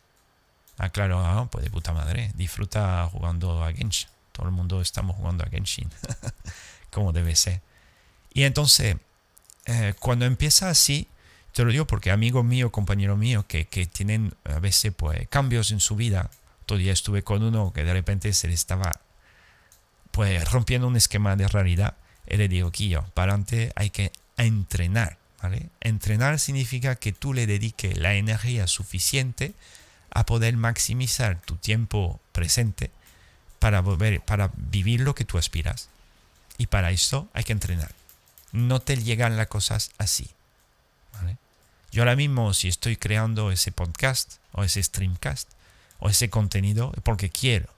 Ah, 0.76 0.90
claro, 0.90 1.20
ah, 1.24 1.48
pues 1.50 1.64
de 1.64 1.70
puta 1.70 1.94
madre, 1.94 2.32
disfruta 2.34 3.08
jugando 3.10 3.64
a 3.64 3.72
Genshin. 3.72 4.10
Todo 4.32 4.46
el 4.46 4.52
mundo 4.52 4.82
estamos 4.82 5.16
jugando 5.16 5.42
a 5.42 5.48
Genshin, 5.48 5.88
como 6.90 7.12
debe 7.12 7.34
ser. 7.34 7.62
Y 8.34 8.42
entonces, 8.42 8.96
eh, 9.64 9.94
cuando 9.98 10.26
empieza 10.26 10.68
así, 10.68 11.08
te 11.52 11.64
lo 11.64 11.72
digo 11.72 11.86
porque 11.86 12.10
amigos 12.10 12.44
míos, 12.44 12.70
compañeros 12.70 13.16
míos, 13.16 13.46
que, 13.48 13.66
que, 13.66 13.86
tienen 13.86 14.34
a 14.44 14.58
veces 14.58 14.92
pues, 14.94 15.26
cambios 15.28 15.70
en 15.70 15.80
su 15.80 15.96
vida, 15.96 16.30
Todavía 16.66 16.92
estuve 16.92 17.22
con 17.22 17.44
uno 17.44 17.72
que 17.72 17.84
de 17.84 17.92
repente 17.92 18.32
se 18.32 18.48
le 18.48 18.54
estaba 18.54 19.00
pues 20.16 20.50
rompiendo 20.50 20.88
un 20.88 20.96
esquema 20.96 21.36
de 21.36 21.46
realidad. 21.46 21.94
Le 22.26 22.48
digo, 22.48 22.72
Quillo, 22.72 23.04
para 23.12 23.32
adelante 23.32 23.70
hay 23.76 23.90
que 23.90 24.12
entrenar. 24.38 25.18
¿vale? 25.42 25.68
Entrenar 25.82 26.38
significa 26.38 26.96
que 26.96 27.12
tú 27.12 27.34
le 27.34 27.46
dediques 27.46 27.98
la 27.98 28.14
energía 28.14 28.66
suficiente 28.66 29.52
a 30.10 30.24
poder 30.24 30.56
maximizar 30.56 31.42
tu 31.42 31.56
tiempo 31.56 32.18
presente 32.32 32.90
para, 33.58 33.82
volver, 33.82 34.22
para 34.22 34.50
vivir 34.56 35.02
lo 35.02 35.14
que 35.14 35.26
tú 35.26 35.36
aspiras. 35.36 35.90
Y 36.56 36.68
para 36.68 36.92
eso 36.92 37.28
hay 37.34 37.44
que 37.44 37.52
entrenar. 37.52 37.94
No 38.52 38.80
te 38.80 38.96
llegan 38.96 39.36
las 39.36 39.48
cosas 39.48 39.90
así. 39.98 40.30
Yo 41.92 42.00
ahora 42.00 42.16
mismo, 42.16 42.54
si 42.54 42.68
estoy 42.68 42.96
creando 42.96 43.52
ese 43.52 43.70
podcast 43.70 44.36
o 44.52 44.64
ese 44.64 44.82
streamcast, 44.82 45.50
o 45.98 46.08
ese 46.08 46.30
contenido 46.30 46.92
porque 47.04 47.28
quiero, 47.28 47.68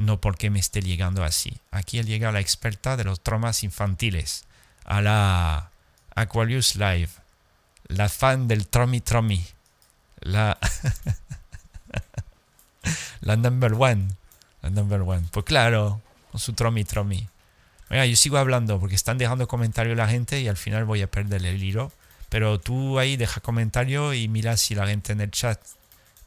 no 0.00 0.20
porque 0.20 0.50
me 0.50 0.58
esté 0.58 0.80
llegando 0.80 1.22
así. 1.22 1.58
Aquí 1.70 2.02
llega 2.02 2.32
la 2.32 2.40
experta 2.40 2.96
de 2.96 3.04
los 3.04 3.20
traumas 3.20 3.62
infantiles, 3.62 4.44
a 4.84 5.00
la 5.02 5.70
Aquarius 6.14 6.74
Live, 6.76 7.10
la 7.88 8.08
fan 8.08 8.48
del 8.48 8.66
Tromi 8.66 9.00
Tromi, 9.00 9.44
la, 10.20 10.58
la 13.20 13.36
number 13.36 13.74
one, 13.74 14.08
la 14.62 14.70
number 14.70 15.02
one. 15.02 15.26
Pues 15.30 15.44
claro, 15.44 16.00
con 16.30 16.40
su 16.40 16.54
Tromi 16.54 16.84
Tromi. 16.84 17.28
Mira, 17.90 18.06
yo 18.06 18.16
sigo 18.16 18.38
hablando 18.38 18.78
porque 18.80 18.94
están 18.94 19.18
dejando 19.18 19.48
comentarios 19.48 19.96
la 19.96 20.08
gente 20.08 20.40
y 20.40 20.48
al 20.48 20.56
final 20.56 20.84
voy 20.84 21.02
a 21.02 21.10
perder 21.10 21.44
el 21.44 21.62
hilo. 21.62 21.92
Pero 22.28 22.60
tú 22.60 22.98
ahí 23.00 23.16
deja 23.16 23.40
comentario 23.40 24.14
y 24.14 24.28
mira 24.28 24.56
si 24.56 24.76
la 24.76 24.86
gente 24.86 25.12
en 25.12 25.20
el 25.20 25.32
chat 25.32 25.60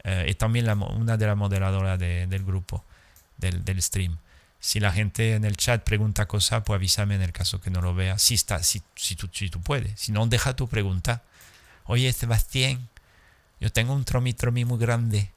eh, 0.04 0.28
y 0.30 0.34
también 0.34 0.70
una 0.70 1.16
de 1.16 1.26
las 1.26 1.38
moderadoras 1.38 1.98
del 1.98 2.44
grupo, 2.44 2.84
del, 3.38 3.64
del, 3.64 3.82
stream. 3.82 4.18
Si 4.60 4.80
la 4.80 4.92
gente 4.92 5.36
en 5.36 5.46
el 5.46 5.58
chat 5.58 5.84
pregunta 5.84 6.28
cosas, 6.28 6.64
pues 6.66 6.78
avísame 6.78 7.16
en 7.16 7.22
el 7.22 7.34
caso 7.34 7.60
que 7.60 7.70
no 7.70 7.82
lo 7.82 7.94
vea. 7.94 8.18
Si, 8.20 8.36
está, 8.36 8.64
si, 8.64 8.82
si, 8.96 9.16
tú, 9.16 9.30
si 9.34 9.50
tú 9.50 9.62
puedes. 9.62 10.00
Si 10.00 10.12
no, 10.12 10.26
deja 10.28 10.56
tu 10.56 10.68
pregunta. 10.68 11.24
Oye, 11.86 12.12
Sebastián, 12.14 12.90
yo 13.60 13.72
tengo 13.72 13.94
un 13.94 14.06
tromi 14.06 14.34
tromi 14.34 14.66
muy 14.66 14.78
grande 14.78 15.32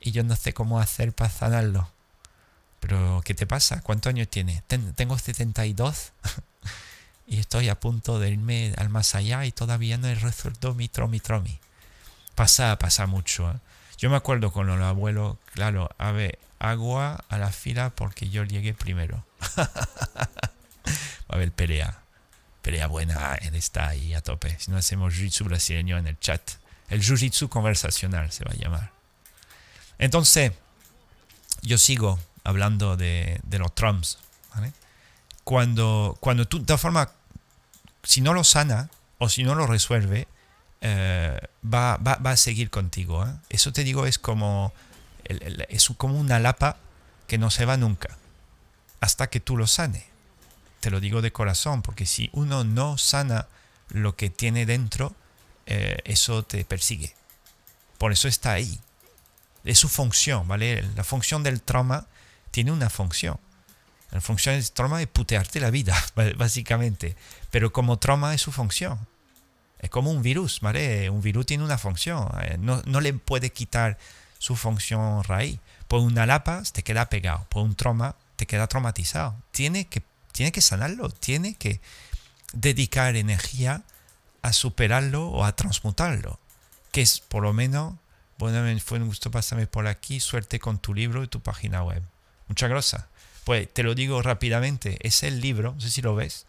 y 0.00 0.10
yo 0.12 0.24
no 0.24 0.34
sé 0.36 0.52
cómo 0.52 0.80
hacer 0.80 1.12
para 1.12 1.30
sanarlo. 1.30 1.90
Pero, 2.80 3.20
¿qué 3.24 3.34
te 3.34 3.46
pasa? 3.46 3.82
¿Cuántos 3.82 4.10
años 4.10 4.28
tienes? 4.28 4.62
tengo 4.96 5.18
72 5.18 6.12
y 7.26 7.38
estoy 7.38 7.68
a 7.68 7.78
punto 7.78 8.18
de 8.18 8.30
irme 8.30 8.74
al 8.78 8.88
más 8.88 9.14
allá 9.14 9.44
y 9.44 9.52
todavía 9.52 9.98
no 9.98 10.08
he 10.08 10.14
resuelto 10.14 10.74
mi 10.74 10.88
tromi 10.88 11.20
tromi. 11.20 11.60
Pasa, 12.34 12.78
pasa 12.78 13.06
mucho. 13.06 13.50
¿eh? 13.50 13.54
Yo 14.00 14.08
me 14.08 14.16
acuerdo 14.16 14.50
con 14.50 14.70
el 14.70 14.82
abuelo, 14.82 15.38
claro, 15.52 15.90
a 15.98 16.10
ver, 16.10 16.38
agua 16.58 17.22
a 17.28 17.36
la 17.36 17.52
fila 17.52 17.90
porque 17.90 18.30
yo 18.30 18.44
llegué 18.44 18.72
primero. 18.72 19.26
a 21.28 21.36
ver, 21.36 21.52
pelea. 21.52 22.00
Pelea 22.62 22.86
buena, 22.86 23.34
él 23.34 23.54
está 23.54 23.88
ahí 23.88 24.14
a 24.14 24.22
tope. 24.22 24.56
Si 24.58 24.70
no 24.70 24.78
hacemos 24.78 25.12
jiu-jitsu 25.12 25.44
brasileño 25.44 25.98
en 25.98 26.06
el 26.06 26.18
chat. 26.18 26.40
El 26.88 27.02
jiu-jitsu 27.02 27.50
conversacional 27.50 28.32
se 28.32 28.42
va 28.42 28.52
a 28.52 28.56
llamar. 28.56 28.90
Entonces, 29.98 30.52
yo 31.60 31.76
sigo 31.76 32.18
hablando 32.42 32.96
de, 32.96 33.38
los 33.50 33.74
Trumps. 33.74 34.16
Cuando, 35.44 36.16
cuando 36.20 36.48
tú, 36.48 36.64
de 36.64 36.78
formas, 36.78 37.08
si 38.02 38.22
no 38.22 38.32
lo 38.32 38.44
sana 38.44 38.88
o 39.18 39.28
si 39.28 39.42
no 39.42 39.54
lo 39.54 39.66
resuelve, 39.66 40.26
eh, 40.80 41.38
va, 41.62 41.96
va, 41.96 42.16
va, 42.16 42.30
a 42.32 42.36
seguir 42.36 42.70
contigo. 42.70 43.26
¿eh? 43.26 43.32
Eso 43.48 43.72
te 43.72 43.84
digo, 43.84 44.06
es 44.06 44.18
como, 44.18 44.72
es 45.24 45.88
como 45.96 46.18
una 46.18 46.38
lapa 46.38 46.76
que 47.26 47.38
no 47.38 47.50
se 47.50 47.64
va 47.64 47.76
nunca 47.76 48.16
hasta 49.00 49.28
que 49.28 49.40
tú 49.40 49.56
lo 49.56 49.66
sane. 49.66 50.06
Te 50.80 50.90
lo 50.90 51.00
digo 51.00 51.22
de 51.22 51.32
corazón, 51.32 51.82
porque 51.82 52.06
si 52.06 52.30
uno 52.32 52.64
no 52.64 52.96
sana 52.98 53.48
lo 53.88 54.16
que 54.16 54.30
tiene 54.30 54.66
dentro, 54.66 55.14
eh, 55.66 55.98
eso 56.04 56.42
te 56.42 56.64
persigue. 56.64 57.14
Por 57.98 58.12
eso 58.12 58.28
está 58.28 58.52
ahí. 58.52 58.80
Es 59.64 59.78
su 59.78 59.88
función, 59.88 60.48
¿vale? 60.48 60.82
La 60.94 61.04
función 61.04 61.42
del 61.42 61.60
trauma 61.60 62.06
tiene 62.50 62.72
una 62.72 62.88
función. 62.88 63.38
La 64.10 64.20
función 64.20 64.54
del 64.54 64.70
trauma 64.72 65.02
es 65.02 65.08
putearte 65.08 65.60
la 65.60 65.70
vida, 65.70 65.96
básicamente. 66.36 67.16
Pero 67.50 67.72
como 67.72 67.98
trauma 67.98 68.34
es 68.34 68.40
su 68.40 68.52
función. 68.52 69.06
Es 69.80 69.88
como 69.88 70.10
un 70.10 70.22
virus, 70.22 70.60
¿vale? 70.60 71.08
Un 71.08 71.22
virus 71.22 71.46
tiene 71.46 71.64
una 71.64 71.78
función. 71.78 72.28
Eh, 72.42 72.56
no, 72.58 72.82
no 72.84 73.00
le 73.00 73.14
puede 73.14 73.50
quitar 73.50 73.98
su 74.38 74.54
función 74.54 75.24
raíz. 75.24 75.58
Por 75.88 76.00
una 76.00 76.26
lapa 76.26 76.62
te 76.70 76.82
queda 76.82 77.08
pegado. 77.08 77.46
Por 77.48 77.62
un 77.62 77.74
trauma 77.74 78.14
te 78.36 78.46
queda 78.46 78.66
traumatizado. 78.66 79.34
Tiene 79.50 79.86
que, 79.86 80.02
tiene 80.32 80.52
que 80.52 80.60
sanarlo. 80.60 81.08
Tiene 81.08 81.54
que 81.54 81.80
dedicar 82.52 83.16
energía 83.16 83.82
a 84.42 84.52
superarlo 84.52 85.28
o 85.28 85.44
a 85.44 85.56
transmutarlo. 85.56 86.38
Que 86.92 87.00
es 87.00 87.20
por 87.20 87.42
lo 87.42 87.52
menos, 87.54 87.94
bueno, 88.38 88.62
fue 88.80 88.98
un 88.98 89.06
gusto 89.06 89.30
pasarme 89.30 89.66
por 89.66 89.86
aquí. 89.86 90.20
Suerte 90.20 90.60
con 90.60 90.78
tu 90.78 90.92
libro 90.92 91.24
y 91.24 91.28
tu 91.28 91.40
página 91.40 91.82
web. 91.82 92.02
Muchas 92.48 92.68
gracias. 92.68 93.04
Pues 93.44 93.72
te 93.72 93.82
lo 93.82 93.94
digo 93.94 94.20
rápidamente. 94.20 94.98
Es 95.00 95.22
el 95.22 95.40
libro, 95.40 95.72
no 95.72 95.80
sé 95.80 95.90
si 95.90 96.02
lo 96.02 96.14
ves. 96.14 96.44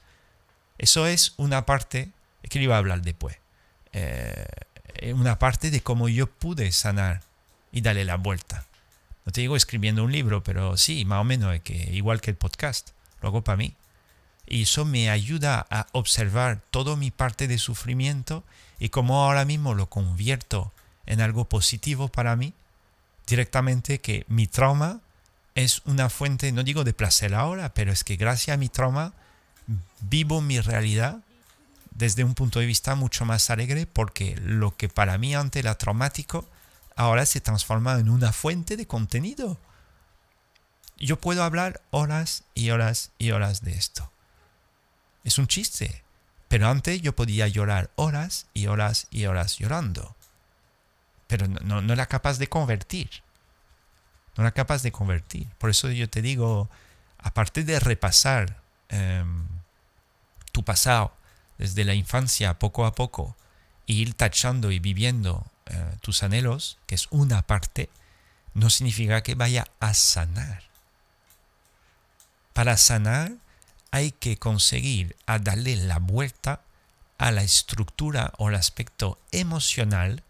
Eso 0.77 1.07
es 1.07 1.33
una 1.37 1.65
parte 1.65 2.11
es 2.43 2.49
que 2.49 2.59
le 2.59 2.65
iba 2.65 2.75
a 2.75 2.79
hablar 2.79 3.01
después. 3.01 3.37
Eh, 3.93 4.45
una 5.13 5.39
parte 5.39 5.71
de 5.71 5.81
cómo 5.81 6.09
yo 6.09 6.27
pude 6.27 6.71
sanar 6.71 7.21
y 7.71 7.81
darle 7.81 8.05
la 8.05 8.17
vuelta. 8.17 8.65
No 9.25 9.31
te 9.31 9.41
digo 9.41 9.55
escribiendo 9.55 10.03
un 10.03 10.11
libro, 10.11 10.43
pero 10.43 10.77
sí, 10.77 11.05
más 11.05 11.21
o 11.21 11.23
menos, 11.23 11.59
igual 11.65 12.21
que 12.21 12.31
el 12.31 12.37
podcast. 12.37 12.91
Lo 13.21 13.29
hago 13.29 13.43
para 13.43 13.57
mí. 13.57 13.75
Y 14.47 14.63
eso 14.63 14.83
me 14.83 15.09
ayuda 15.09 15.65
a 15.69 15.87
observar 15.91 16.61
toda 16.71 16.95
mi 16.95 17.11
parte 17.11 17.47
de 17.47 17.57
sufrimiento 17.57 18.43
y 18.79 18.89
cómo 18.89 19.23
ahora 19.23 19.45
mismo 19.45 19.75
lo 19.75 19.87
convierto 19.89 20.73
en 21.05 21.21
algo 21.21 21.45
positivo 21.45 22.07
para 22.07 22.35
mí, 22.35 22.53
directamente 23.27 23.99
que 23.99 24.25
mi 24.27 24.47
trauma 24.47 25.01
es 25.55 25.81
una 25.85 26.09
fuente, 26.09 26.51
no 26.51 26.63
digo 26.63 26.83
de 26.83 26.93
placer 26.93 27.33
ahora, 27.33 27.73
pero 27.73 27.91
es 27.91 28.03
que 28.03 28.15
gracias 28.15 28.55
a 28.55 28.57
mi 28.57 28.69
trauma 28.69 29.13
vivo 30.01 30.41
mi 30.41 30.59
realidad 30.59 31.19
desde 31.91 32.23
un 32.23 32.33
punto 32.33 32.59
de 32.59 32.65
vista 32.65 32.95
mucho 32.95 33.25
más 33.25 33.49
alegre 33.49 33.85
porque 33.85 34.35
lo 34.41 34.75
que 34.75 34.89
para 34.89 35.17
mí 35.17 35.35
antes 35.35 35.59
era 35.59 35.77
traumático 35.77 36.49
ahora 36.95 37.25
se 37.25 37.41
transforma 37.41 37.99
en 37.99 38.09
una 38.09 38.31
fuente 38.31 38.77
de 38.77 38.87
contenido. 38.87 39.59
Yo 40.97 41.19
puedo 41.19 41.43
hablar 41.43 41.81
horas 41.91 42.43
y 42.53 42.69
horas 42.69 43.11
y 43.17 43.31
horas 43.31 43.61
de 43.61 43.71
esto. 43.71 44.11
Es 45.23 45.37
un 45.37 45.47
chiste, 45.47 46.03
pero 46.47 46.67
antes 46.67 47.01
yo 47.01 47.15
podía 47.15 47.47
llorar 47.47 47.91
horas 47.95 48.47
y 48.53 48.67
horas 48.67 49.07
y 49.09 49.25
horas 49.25 49.57
llorando. 49.57 50.15
Pero 51.27 51.47
no, 51.47 51.93
era 51.93 52.05
capaz 52.05 52.37
de 52.37 52.47
convertir. 52.47 53.09
No 54.35 54.43
era 54.43 54.51
capaz 54.51 54.83
de 54.83 54.91
convertir. 54.91 55.47
Por 55.57 55.69
eso 55.69 55.89
yo 55.89 56.09
te 56.09 56.21
digo, 56.21 56.69
aparte 57.17 57.63
de 57.63 57.79
repasar 57.79 58.61
em, 58.89 59.47
tu 60.51 60.63
pasado, 60.63 61.13
desde 61.61 61.85
la 61.85 61.93
infancia 61.93 62.57
poco 62.57 62.87
a 62.87 62.95
poco 62.95 63.35
e 63.85 63.93
ir 63.93 64.15
tachando 64.15 64.71
y 64.71 64.79
viviendo 64.79 65.45
eh, 65.67 65.95
tus 66.01 66.23
anhelos, 66.23 66.79
que 66.87 66.95
es 66.95 67.07
una 67.11 67.43
parte, 67.43 67.87
no 68.55 68.71
significa 68.71 69.21
que 69.21 69.35
vaya 69.35 69.67
a 69.79 69.93
sanar. 69.93 70.63
Para 72.53 72.77
sanar 72.77 73.33
hay 73.91 74.11
que 74.11 74.37
conseguir 74.37 75.15
a 75.27 75.37
darle 75.37 75.75
la 75.75 75.99
vuelta 75.99 76.61
a 77.19 77.29
la 77.29 77.43
estructura 77.43 78.33
o 78.39 78.49
el 78.49 78.55
aspecto 78.55 79.19
emocional 79.31 80.23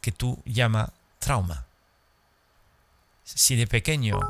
que 0.00 0.12
tú 0.12 0.40
llama 0.44 0.92
trauma. 1.18 1.66
Si 3.24 3.56
de 3.56 3.66
pequeño, 3.66 4.20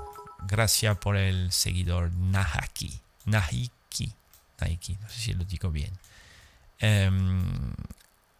gracias 0.46 0.96
por 0.96 1.16
el 1.16 1.52
seguidor 1.52 2.10
Nahaki, 2.10 2.98
Nahiki, 3.26 4.14
Nahiki, 4.60 4.96
no 4.96 5.08
sé 5.10 5.20
si 5.20 5.34
lo 5.34 5.44
digo 5.44 5.70
bien, 5.70 5.92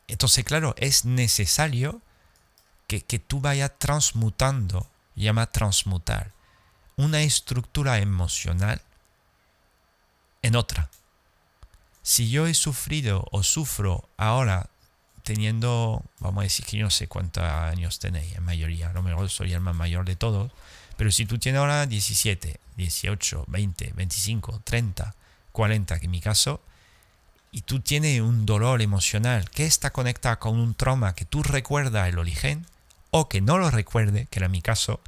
entonces, 0.08 0.44
claro, 0.44 0.74
es 0.76 1.04
necesario 1.04 2.02
que, 3.00 3.18
tú 3.18 3.40
vayas 3.40 3.72
transmutando, 3.78 4.86
llama 5.14 5.46
transmutar, 5.46 6.32
una 6.96 7.22
estructura 7.22 7.98
emocional 7.98 8.82
en 10.42 10.56
otra. 10.56 10.90
Si 12.02 12.30
yo 12.30 12.46
he 12.46 12.54
sufrido 12.54 13.26
o 13.30 13.42
sufro 13.42 14.08
ahora 14.16 14.68
teniendo, 15.22 16.02
vamos 16.18 16.42
a 16.42 16.44
decir 16.44 16.66
que 16.66 16.76
yo 16.78 16.84
no 16.84 16.90
sé 16.90 17.06
cuántos 17.06 17.44
años 17.44 17.98
tenéis, 17.98 18.34
en 18.34 18.42
mayoría, 18.42 18.90
a 18.90 18.92
lo 18.92 19.02
mejor 19.02 19.30
soy 19.30 19.52
el 19.52 19.60
más 19.60 19.76
mayor 19.76 20.04
de 20.04 20.16
todos, 20.16 20.50
pero 20.96 21.10
si 21.10 21.26
tú 21.26 21.38
tienes 21.38 21.60
ahora 21.60 21.86
17, 21.86 22.60
18, 22.76 23.44
20, 23.46 23.92
25, 23.94 24.60
30, 24.64 25.14
40, 25.52 25.98
que 26.00 26.04
en 26.04 26.10
mi 26.10 26.20
caso, 26.20 26.60
y 27.52 27.60
tú 27.60 27.80
tienes 27.80 28.20
un 28.22 28.46
dolor 28.46 28.80
emocional 28.80 29.48
que 29.50 29.66
está 29.66 29.92
conectado 29.92 30.38
con 30.38 30.58
un 30.58 30.74
trauma 30.74 31.14
que 31.14 31.26
tú 31.26 31.42
recuerdas 31.42 32.08
el 32.08 32.18
origen 32.18 32.66
o 33.10 33.28
que 33.28 33.42
no 33.42 33.58
lo 33.58 33.70
recuerde, 33.70 34.26
que 34.30 34.38
era 34.38 34.48
mi 34.48 34.62
caso, 34.62 35.00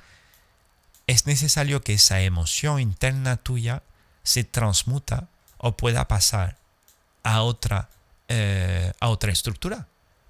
es 1.07 1.27
necesario 1.27 1.81
que 1.81 1.95
esa 1.95 2.21
emoción 2.21 2.81
interna 2.81 3.39
tuya 3.39 3.83
se 4.23 4.45
transmuta 4.45 5.29
o 5.57 5.77
pueda 5.77 6.07
pasar 6.07 6.59
a 7.23 7.43
otra, 7.43 7.89
eh, 8.29 8.93
a 9.01 9.09
otra 9.09 9.33
estructura. 9.33 9.87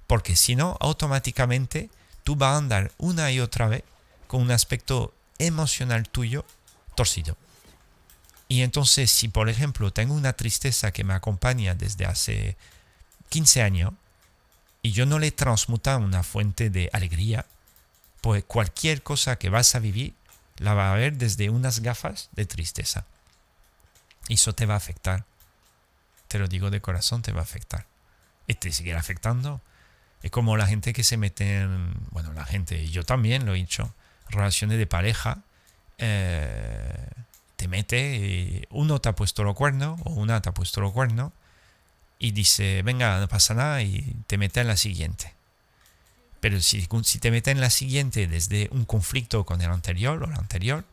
Porque 0.06 0.36
si 0.36 0.54
no, 0.54 0.76
automáticamente 0.80 1.90
tú 2.22 2.36
vas 2.36 2.54
a 2.54 2.58
andar 2.58 2.92
una 2.96 3.32
y 3.32 3.40
otra 3.40 3.66
vez 3.66 3.82
con 4.28 4.40
un 4.40 4.52
aspecto 4.52 5.12
emocional 5.38 6.08
tuyo 6.08 6.44
torcido. 6.94 7.36
Y 8.48 8.62
entonces, 8.62 9.10
si 9.10 9.28
por 9.28 9.48
ejemplo 9.48 9.92
tengo 9.92 10.14
una 10.14 10.34
tristeza 10.34 10.92
que 10.92 11.04
me 11.04 11.14
acompaña 11.14 11.74
desde 11.74 12.06
hace 12.06 12.56
15 13.30 13.62
años 13.62 13.92
y 14.82 14.92
yo 14.92 15.06
no 15.06 15.18
le 15.18 15.30
transmuta 15.30 15.96
una 15.96 16.22
fuente 16.22 16.70
de 16.70 16.90
alegría, 16.92 17.46
pues 18.20 18.44
cualquier 18.44 19.02
cosa 19.02 19.36
que 19.36 19.50
vas 19.50 19.74
a 19.74 19.78
vivir 19.78 20.14
la 20.58 20.74
va 20.74 20.92
a 20.92 20.96
ver 20.96 21.14
desde 21.14 21.50
unas 21.50 21.80
gafas 21.80 22.28
de 22.32 22.46
tristeza. 22.46 23.04
Y 24.28 24.34
eso 24.34 24.54
te 24.54 24.66
va 24.66 24.74
a 24.74 24.78
afectar. 24.78 25.24
Te 26.28 26.38
lo 26.38 26.48
digo 26.48 26.70
de 26.70 26.80
corazón, 26.80 27.22
te 27.22 27.32
va 27.32 27.40
a 27.40 27.44
afectar. 27.44 27.86
Y 28.46 28.54
te 28.54 28.72
seguirá 28.72 28.98
afectando. 28.98 29.60
Es 30.22 30.30
como 30.30 30.56
la 30.56 30.66
gente 30.66 30.92
que 30.92 31.04
se 31.04 31.16
mete 31.16 31.60
en, 31.60 31.94
bueno, 32.10 32.32
la 32.32 32.44
gente, 32.44 32.88
yo 32.88 33.04
también 33.04 33.44
lo 33.44 33.54
he 33.54 33.58
dicho, 33.58 33.94
relaciones 34.30 34.78
de 34.78 34.86
pareja. 34.86 35.42
Eh, 35.98 37.08
te 37.64 37.68
mete, 37.68 38.16
y 38.16 38.66
uno 38.68 39.00
te 39.00 39.08
ha 39.08 39.14
puesto 39.14 39.42
los 39.42 39.54
cuernos 39.54 39.98
o 40.04 40.10
una 40.10 40.42
te 40.42 40.50
ha 40.50 40.52
puesto 40.52 40.82
los 40.82 40.92
cuernos 40.92 41.32
y 42.18 42.32
dice, 42.32 42.82
venga, 42.82 43.18
no 43.18 43.26
pasa 43.26 43.54
nada 43.54 43.80
y 43.80 44.16
te 44.26 44.36
mete 44.36 44.60
en 44.60 44.66
la 44.66 44.76
siguiente. 44.76 45.32
Pero 46.40 46.60
si, 46.60 46.86
si 47.04 47.18
te 47.18 47.30
mete 47.30 47.52
en 47.52 47.62
la 47.62 47.70
siguiente 47.70 48.26
desde 48.26 48.68
un 48.70 48.84
conflicto 48.84 49.46
con 49.46 49.62
el 49.62 49.70
anterior 49.70 50.22
o 50.22 50.26
la 50.26 50.36
anterior, 50.36 50.84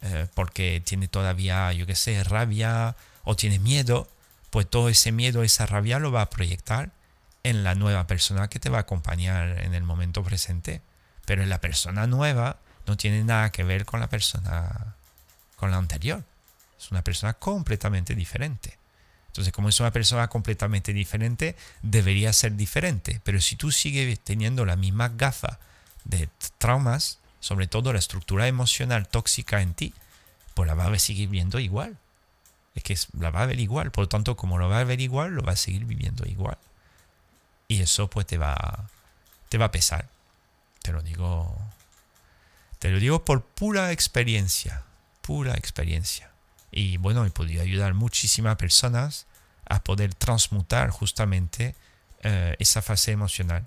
eh, 0.00 0.26
porque 0.32 0.80
tiene 0.82 1.06
todavía, 1.06 1.70
yo 1.74 1.84
qué 1.84 1.94
sé, 1.94 2.24
rabia 2.24 2.96
o 3.24 3.36
tiene 3.36 3.58
miedo, 3.58 4.08
pues 4.48 4.66
todo 4.70 4.88
ese 4.88 5.12
miedo, 5.12 5.42
esa 5.42 5.66
rabia 5.66 5.98
lo 5.98 6.12
va 6.12 6.22
a 6.22 6.30
proyectar 6.30 6.92
en 7.42 7.62
la 7.62 7.74
nueva 7.74 8.06
persona 8.06 8.48
que 8.48 8.58
te 8.58 8.70
va 8.70 8.78
a 8.78 8.82
acompañar 8.82 9.62
en 9.62 9.74
el 9.74 9.82
momento 9.82 10.24
presente. 10.24 10.80
Pero 11.26 11.44
la 11.44 11.60
persona 11.60 12.06
nueva 12.06 12.56
no 12.86 12.96
tiene 12.96 13.22
nada 13.22 13.52
que 13.52 13.64
ver 13.64 13.84
con 13.84 14.00
la 14.00 14.08
persona 14.08 14.95
con 15.56 15.70
la 15.70 15.78
anterior. 15.78 16.22
Es 16.78 16.90
una 16.90 17.02
persona 17.02 17.34
completamente 17.34 18.14
diferente. 18.14 18.78
Entonces, 19.28 19.52
como 19.52 19.68
es 19.68 19.80
una 19.80 19.90
persona 19.90 20.28
completamente 20.28 20.94
diferente, 20.94 21.56
debería 21.82 22.32
ser 22.32 22.56
diferente. 22.56 23.20
Pero 23.22 23.40
si 23.40 23.56
tú 23.56 23.70
sigues 23.70 24.18
teniendo 24.20 24.64
la 24.64 24.76
misma 24.76 25.10
gafa 25.10 25.58
de 26.04 26.30
traumas, 26.56 27.18
sobre 27.40 27.66
todo 27.66 27.92
la 27.92 27.98
estructura 27.98 28.48
emocional 28.48 29.08
tóxica 29.08 29.60
en 29.60 29.74
ti, 29.74 29.92
pues 30.54 30.66
la 30.66 30.74
va 30.74 30.86
a 30.86 30.98
seguir 30.98 31.28
viendo 31.28 31.58
igual. 31.58 31.98
Es 32.74 32.82
que 32.82 32.98
la 33.18 33.30
va 33.30 33.42
a 33.42 33.46
ver 33.46 33.60
igual. 33.60 33.90
Por 33.90 34.04
lo 34.04 34.08
tanto, 34.08 34.38
como 34.38 34.56
lo 34.56 34.70
va 34.70 34.80
a 34.80 34.84
ver 34.84 35.02
igual, 35.02 35.32
lo 35.32 35.42
va 35.42 35.52
a 35.52 35.56
seguir 35.56 35.84
viviendo 35.84 36.24
igual. 36.26 36.56
Y 37.68 37.82
eso 37.82 38.08
pues 38.08 38.26
te 38.26 38.38
va, 38.38 38.88
te 39.50 39.58
va 39.58 39.66
a 39.66 39.70
pesar. 39.70 40.08
Te 40.80 40.92
lo 40.92 41.02
digo. 41.02 41.58
Te 42.78 42.88
lo 42.88 43.00
digo 43.00 43.22
por 43.22 43.42
pura 43.44 43.92
experiencia. 43.92 44.85
Pura 45.26 45.54
experiencia. 45.54 46.30
Y 46.70 46.96
bueno, 46.98 47.24
he 47.24 47.30
podido 47.30 47.62
ayudar 47.62 47.94
muchísimas 47.94 48.56
personas 48.56 49.26
a 49.68 49.82
poder 49.82 50.14
transmutar 50.14 50.90
justamente 50.90 51.74
eh, 52.22 52.56
esa 52.58 52.82
fase 52.82 53.12
emocional. 53.12 53.66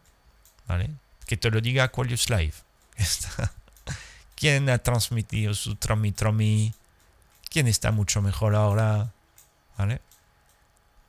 ¿Vale? 0.68 0.91
Que 1.26 1.38
te 1.38 1.52
lo 1.52 1.61
diga 1.61 1.84
Aquarius 1.84 2.30
Live. 2.30 2.53
¿Quién 4.36 4.69
ha 4.69 4.77
transmitido 4.77 5.53
su 5.53 5.76
tromi 5.76 6.11
tromi? 6.11 6.73
¿Quién 7.49 7.68
está 7.68 7.91
mucho 7.91 8.22
mejor 8.22 8.56
ahora? 8.56 9.11
¿Vale? 9.77 10.02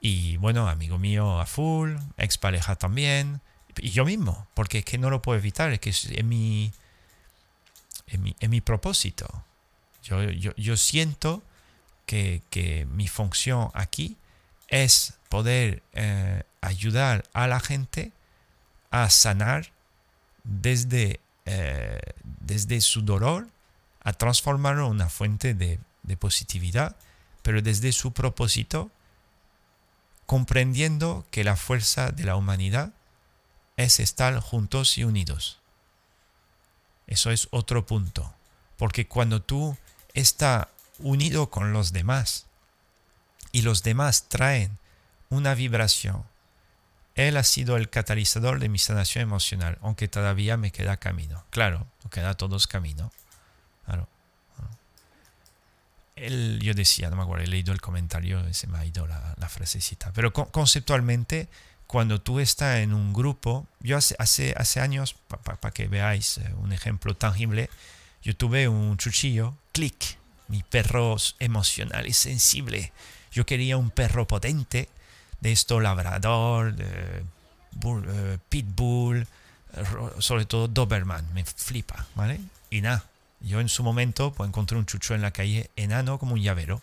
Y 0.01 0.39
bueno, 0.39 0.69
amigo 0.69 0.99
mío 0.99 1.41
a 1.41 1.47
full, 1.47 1.97
expareja 2.17 2.75
también, 2.77 3.43
y 3.77 3.91
yo 3.91 4.05
mismo, 4.05 4.47
porque 4.55 4.79
es 4.79 4.85
que 4.85 4.99
no 4.99 5.11
lo 5.11 5.23
puedo 5.23 5.39
evitar, 5.39 5.73
es 5.73 5.81
que 5.81 5.91
es 5.91 6.25
mi, 6.25 6.73
en 8.07 8.51
mi, 8.51 8.61
propósito. 8.61 9.45
Yo, 10.03 10.23
yo, 10.23 10.77
siento 10.77 11.43
que, 12.07 12.43
que, 12.51 12.87
mi 12.87 13.07
función 13.09 13.71
aquí 13.75 14.17
es 14.69 15.15
poder 15.29 15.83
eh, 15.93 16.43
ayudar 16.61 17.25
a 17.33 17.47
la 17.47 17.61
gente 17.61 18.13
a 18.91 19.11
sanar 19.11 19.71
desde, 20.45 21.21
eh, 21.45 22.01
desde 22.41 22.81
su 22.81 23.03
dolor, 23.03 23.49
a 24.03 24.13
transformarlo 24.13 24.87
en 24.87 24.93
una 24.93 25.09
fuente 25.09 25.55
de, 25.55 25.79
de 26.03 26.17
positividad, 26.17 26.97
pero 27.43 27.63
desde 27.63 27.93
su 27.93 28.13
propósito 28.13 28.91
comprendiendo 30.27 31.27
que 31.31 31.45
la 31.45 31.57
fuerza 31.57 32.11
de 32.13 32.25
la 32.25 32.37
humanidad 32.37 32.93
es 33.77 33.99
estar 33.99 34.39
juntos 34.39 34.97
y 34.97 35.05
unidos. 35.05 35.59
Eso 37.07 37.33
es 37.33 37.49
otro 37.51 37.85
punto, 37.87 38.33
porque 38.77 39.09
cuando 39.09 39.43
tú 39.43 39.77
estás 40.15 40.67
unido 40.99 41.51
con 41.51 41.73
los 41.73 41.93
demás 41.93 42.47
y 43.53 43.63
los 43.63 43.83
demás 43.83 44.25
traen 44.29 44.79
una 45.29 45.55
vibración, 45.55 46.25
él 47.15 47.37
ha 47.37 47.45
sido 47.45 47.77
el 47.77 47.91
catalizador 47.91 48.61
de 48.61 48.69
mi 48.69 48.79
sanación 48.79 49.23
emocional, 49.23 49.79
aunque 49.83 50.09
todavía 50.09 50.57
me 50.57 50.71
queda 50.73 50.97
camino. 50.97 51.45
Claro, 51.51 51.87
queda 52.11 52.35
todos 52.35 52.67
camino. 52.67 53.13
Claro 53.85 54.09
yo 56.61 56.75
decía, 56.75 57.09
no 57.11 57.17
me 57.17 57.23
acuerdo, 57.23 57.45
he 57.45 57.49
leído 57.49 57.73
el 57.73 57.81
comentario, 57.81 58.43
se 58.53 58.67
me 58.67 58.79
ha 58.79 58.85
ido 58.85 59.07
la, 59.07 59.49
frasecita, 59.49 60.13
pero 60.13 60.33
conceptualmente, 60.33 61.49
cuando 61.87 62.21
tú 62.21 62.41
estás 62.41 62.79
en 62.79 62.93
un 62.93 63.13
grupo, 63.13 63.67
yo 63.81 63.97
hace, 63.97 64.15
hace, 64.19 64.55
hace 64.57 64.81
años, 64.81 65.17
para 65.29 65.73
que 65.73 65.89
veáis 65.89 66.39
eh, 66.39 66.53
un 66.59 66.73
ejemplo 66.73 67.17
tangible, 67.17 67.69
yo 68.23 68.37
tuve 68.37 68.69
un 68.69 68.97
chuchillo, 68.97 69.55
mi 70.49 70.63
perro 70.63 71.17
emocional 71.39 72.07
y 72.07 72.13
sensible. 72.13 72.93
Yo 73.33 73.47
quería 73.47 73.77
un 73.77 73.91
perro 73.91 74.27
potente, 74.27 74.89
de 75.41 75.53
esto 75.53 75.81
labrador, 75.81 76.75
de 76.75 77.23
eh, 77.83 78.39
pitbull, 78.49 79.27
sobre 80.19 80.45
todo 80.45 80.69
Doberman, 80.69 81.33
me 81.33 81.45
flipa, 81.45 82.07
¿vale? 82.15 82.41
Y 82.69 82.81
nada, 82.81 83.05
yo 83.41 83.61
en 83.61 83.69
su 83.69 83.83
momento 83.83 84.33
pues, 84.33 84.49
encontré 84.49 84.77
un 84.77 84.87
chucho 84.87 85.15
en 85.15 85.23
la 85.23 85.31
calle 85.31 85.71
enano 85.77 86.19
como 86.19 86.35
un 86.35 86.43
llavero. 86.43 86.83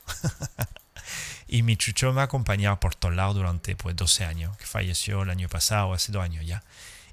y 1.48 1.62
mi 1.62 1.78
chucho 1.78 2.14
me 2.14 2.22
ha 2.22 2.26
acompañado 2.26 2.80
por 2.80 2.96
todos 2.96 3.16
lados 3.16 3.36
durante 3.36 3.76
pues 3.76 3.96
12 3.96 4.26
años, 4.26 4.58
que 4.58 4.66
falleció 4.66 5.24
el 5.24 5.30
año 5.30 5.50
pasado, 5.50 5.94
hace 5.94 6.12
dos 6.12 6.24
años 6.24 6.46
ya. 6.46 6.64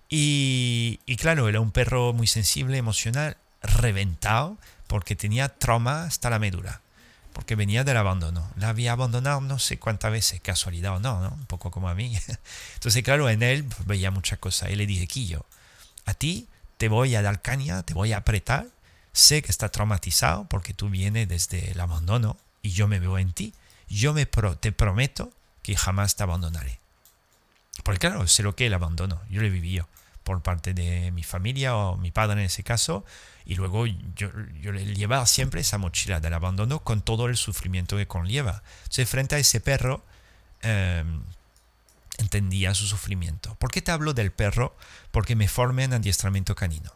Y, 0.08 1.00
y 1.06 1.16
claro, 1.16 1.48
era 1.48 1.60
un 1.60 1.72
perro 1.72 2.12
muy 2.12 2.26
sensible, 2.26 2.78
emocional, 2.78 3.36
reventado, 3.62 4.56
porque 4.86 5.16
tenía 5.16 5.48
trauma 5.48 6.04
hasta 6.04 6.30
la 6.30 6.38
medula, 6.38 6.80
porque 7.32 7.56
venía 7.56 7.84
del 7.84 7.96
abandono. 7.96 8.48
La 8.56 8.68
había 8.68 8.92
abandonado 8.92 9.40
no 9.40 9.58
sé 9.58 9.78
cuántas 9.78 10.12
veces, 10.12 10.40
casualidad 10.40 10.96
o 10.96 11.00
no. 11.00 11.18
Un 11.30 11.46
poco 11.46 11.70
como 11.70 11.88
a 11.88 11.94
mí. 11.94 12.16
Entonces, 12.74 13.02
claro, 13.02 13.28
en 13.28 13.42
él 13.42 13.64
pues, 13.64 13.86
veía 13.86 14.10
muchas 14.10 14.38
cosas. 14.38 14.70
Y 14.70 14.76
le 14.76 14.86
dije, 14.86 15.06
Quillo, 15.06 15.44
a 16.06 16.14
ti 16.14 16.48
te 16.76 16.88
voy 16.88 17.14
a 17.14 17.22
dar 17.22 17.42
caña, 17.42 17.82
te 17.82 17.94
voy 17.94 18.12
a 18.12 18.18
apretar 18.18 18.66
sé 19.14 19.42
que 19.42 19.50
está 19.50 19.70
traumatizado 19.70 20.44
porque 20.44 20.74
tú 20.74 20.90
vienes 20.90 21.28
desde 21.28 21.70
el 21.70 21.80
abandono 21.80 22.36
y 22.60 22.72
yo 22.72 22.88
me 22.88 22.98
veo 22.98 23.16
en 23.18 23.32
ti. 23.32 23.54
Yo 23.88 24.12
me 24.12 24.26
te 24.26 24.72
prometo 24.72 25.32
que 25.62 25.76
jamás 25.76 26.16
te 26.16 26.24
abandonaré. 26.24 26.80
Porque 27.84 28.00
claro, 28.00 28.26
sé 28.26 28.42
lo 28.42 28.56
que 28.56 28.64
es 28.64 28.68
el 28.68 28.74
abandono. 28.74 29.20
Yo 29.30 29.40
lo 29.40 29.46
he 29.46 29.50
vivido 29.50 29.88
por 30.24 30.42
parte 30.42 30.74
de 30.74 31.10
mi 31.12 31.22
familia 31.22 31.76
o 31.76 31.96
mi 31.96 32.10
padre 32.10 32.40
en 32.40 32.46
ese 32.46 32.64
caso. 32.64 33.04
Y 33.46 33.56
luego 33.56 33.86
yo, 33.86 34.30
yo 34.60 34.72
le 34.72 34.94
llevaba 34.94 35.26
siempre 35.26 35.60
esa 35.60 35.78
mochila 35.78 36.20
del 36.20 36.34
abandono 36.34 36.80
con 36.80 37.02
todo 37.02 37.26
el 37.26 37.36
sufrimiento 37.36 37.96
que 37.96 38.06
conlleva. 38.06 38.62
Entonces, 38.84 39.08
frente 39.08 39.34
a 39.34 39.38
ese 39.38 39.60
perro, 39.60 40.04
em, 40.62 41.22
entendía 42.18 42.74
su 42.74 42.86
sufrimiento. 42.86 43.54
¿Por 43.56 43.70
qué 43.70 43.82
te 43.82 43.92
hablo 43.92 44.14
del 44.14 44.32
perro? 44.32 44.76
Porque 45.10 45.36
me 45.36 45.48
formé 45.48 45.84
en 45.84 45.94
adiestramiento 45.94 46.54
canino 46.54 46.92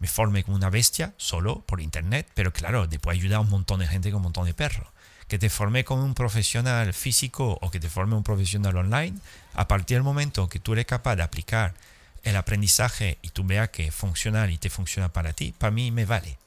me 0.00 0.08
forme 0.08 0.42
como 0.42 0.56
una 0.56 0.70
bestia 0.70 1.12
solo 1.18 1.60
por 1.60 1.80
internet, 1.80 2.26
pero 2.34 2.52
claro, 2.52 2.88
puede 3.00 3.18
ayudar 3.18 3.36
a 3.36 3.40
un 3.40 3.50
montón 3.50 3.80
de 3.80 3.86
gente 3.86 4.10
con 4.10 4.16
un 4.16 4.24
montón 4.24 4.46
de 4.46 4.54
perros. 4.54 4.88
Que 5.28 5.38
te 5.38 5.50
forme 5.50 5.84
como 5.84 6.02
un 6.02 6.14
profesional 6.14 6.92
físico 6.92 7.58
o 7.60 7.70
que 7.70 7.78
te 7.78 7.90
forme 7.90 8.16
un 8.16 8.24
profesional 8.24 8.76
online, 8.76 9.18
a 9.54 9.68
partir 9.68 9.98
del 9.98 10.02
momento 10.02 10.48
que 10.48 10.58
tú 10.58 10.72
eres 10.72 10.86
capaz 10.86 11.16
de 11.16 11.22
aplicar 11.22 11.74
el 12.22 12.36
aprendizaje 12.36 13.18
y 13.22 13.30
tú 13.30 13.44
veas 13.44 13.70
que 13.70 13.90
funciona 13.92 14.50
y 14.50 14.58
te 14.58 14.70
funciona 14.70 15.12
para 15.12 15.32
ti, 15.32 15.54
para 15.56 15.70
mí 15.70 15.90
me 15.90 16.04
vale. 16.04 16.38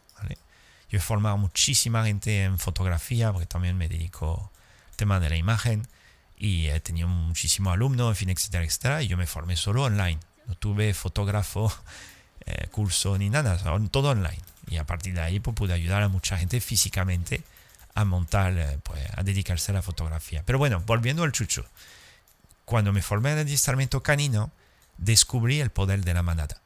Yo 0.93 0.99
he 0.99 1.01
formado 1.01 1.37
muchísima 1.37 2.05
gente 2.05 2.43
en 2.43 2.59
fotografía, 2.59 3.31
porque 3.31 3.47
también 3.47 3.75
me 3.75 3.89
dedico 3.89 4.51
al 4.91 4.95
tema 4.95 5.19
de 5.19 5.27
la 5.27 5.37
imagen, 5.37 5.87
y 6.37 6.67
he 6.67 6.79
tenido 6.81 7.07
muchísimos 7.07 7.73
alumnos, 7.73 8.09
en 8.09 8.15
fin, 8.15 8.29
etcétera, 8.29 8.63
etcétera, 8.63 9.01
y 9.01 9.07
yo 9.07 9.17
me 9.17 9.25
formé 9.25 9.55
solo 9.55 9.85
online. 9.85 10.19
No 10.45 10.53
tuve 10.53 10.93
fotógrafo 10.93 11.73
eh, 12.45 12.67
curso 12.67 13.17
ni 13.17 13.31
nada, 13.31 13.57
todo 13.89 14.09
online. 14.09 14.37
Y 14.67 14.77
a 14.77 14.85
partir 14.85 15.15
de 15.15 15.21
ahí 15.21 15.39
pues, 15.39 15.55
pude 15.55 15.73
ayudar 15.73 16.03
a 16.03 16.09
mucha 16.09 16.37
gente 16.37 16.61
físicamente 16.61 17.41
a 17.95 18.05
montar, 18.05 18.55
eh, 18.55 18.77
pues, 18.83 19.01
a 19.15 19.23
dedicarse 19.23 19.71
a 19.71 19.73
la 19.73 19.81
fotografía. 19.81 20.43
Pero 20.45 20.59
bueno, 20.59 20.83
volviendo 20.85 21.23
al 21.23 21.31
chucho. 21.31 21.65
Cuando 22.65 22.93
me 22.93 23.01
formé 23.01 23.31
en 23.31 23.39
el 23.39 23.45
adiestramiento 23.45 24.03
canino, 24.03 24.51
descubrí 24.97 25.59
el 25.59 25.69
poder 25.69 26.03
de 26.03 26.13
la 26.13 26.23
manada. 26.23 26.61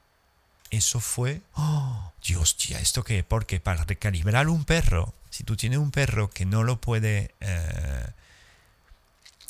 Eso 0.70 1.00
fue, 1.00 1.42
oh, 1.54 2.12
Dios, 2.24 2.58
tía, 2.58 2.80
¿esto 2.80 3.04
qué? 3.04 3.24
Porque 3.24 3.60
para 3.60 3.84
recalibrar 3.86 4.50
un 4.50 4.66
perro, 4.66 5.14
si 5.30 5.44
tú 5.44 5.56
tienes 5.56 5.80
un 5.80 5.92
perro 5.92 6.30
que 6.30 6.46
no 6.46 6.64
lo 6.64 6.80
puede, 6.82 7.34
eh, 7.40 8.08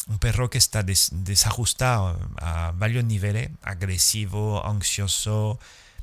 un 0.08 0.20
perro 0.20 0.50
que 0.50 0.58
está 0.58 0.84
desajustado 0.84 2.20
a 2.38 2.72
varios 2.76 3.04
niveles, 3.04 3.50
agresivo, 3.64 4.66
ansioso, 4.66 5.60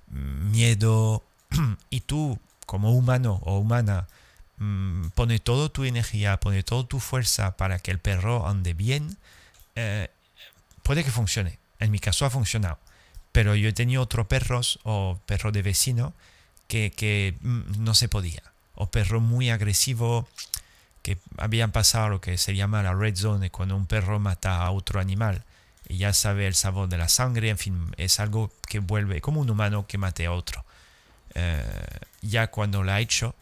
miedo, 0.08 1.22
y 1.90 2.00
tú 2.00 2.38
como 2.66 2.92
humano 2.92 3.40
o 3.44 3.58
humana 3.58 4.06
mm, 4.58 5.08
pone 5.14 5.38
toda 5.38 5.68
tu 5.68 5.84
energía, 5.84 6.38
pone 6.38 6.62
toda 6.62 6.86
tu 6.86 7.00
fuerza 7.00 7.56
para 7.56 7.78
que 7.78 7.90
el 7.90 7.98
perro 7.98 8.48
ande 8.48 8.74
bien, 8.74 9.16
eh, 9.76 10.08
puede 10.82 11.04
que 11.04 11.10
funcione. 11.10 11.58
En 11.78 11.90
mi 11.90 11.98
caso 11.98 12.26
ha 12.26 12.30
funcionado. 12.30 12.78
Pero 13.32 13.54
yo 13.56 13.68
he 13.68 13.72
tenido 13.72 14.02
otros 14.02 14.26
perros 14.26 14.78
o 14.84 15.18
perro 15.26 15.52
de 15.52 15.62
vecino 15.62 16.14
que, 16.68 16.92
que 16.92 17.36
mm, 17.40 17.82
no 17.82 17.94
se 17.94 18.08
podía. 18.08 18.42
O 18.74 18.90
perro 18.90 19.20
muy 19.20 19.50
agresivo 19.50 20.28
que 21.02 21.18
habían 21.36 21.70
pasado 21.70 22.08
lo 22.08 22.20
que 22.20 22.38
se 22.38 22.54
llama 22.54 22.82
la 22.82 22.94
red 22.94 23.14
zone, 23.14 23.50
cuando 23.50 23.76
un 23.76 23.86
perro 23.86 24.18
mata 24.18 24.62
a 24.62 24.70
otro 24.70 25.00
animal 25.00 25.44
y 25.88 25.98
ya 25.98 26.12
sabe 26.12 26.46
el 26.46 26.54
sabor 26.54 26.88
de 26.88 26.98
la 26.98 27.08
sangre, 27.08 27.50
en 27.50 27.58
fin, 27.58 27.92
es 27.96 28.20
algo 28.20 28.50
que 28.68 28.78
vuelve 28.78 29.20
como 29.20 29.40
un 29.40 29.50
humano 29.50 29.86
que 29.86 29.98
mate 29.98 30.26
a 30.26 30.32
otro. 30.32 30.64
Eh, 31.34 31.62
ya 32.22 32.46
cuando 32.46 32.82
lo 32.82 32.92
ha 32.92 33.00
hecho, 33.00 33.34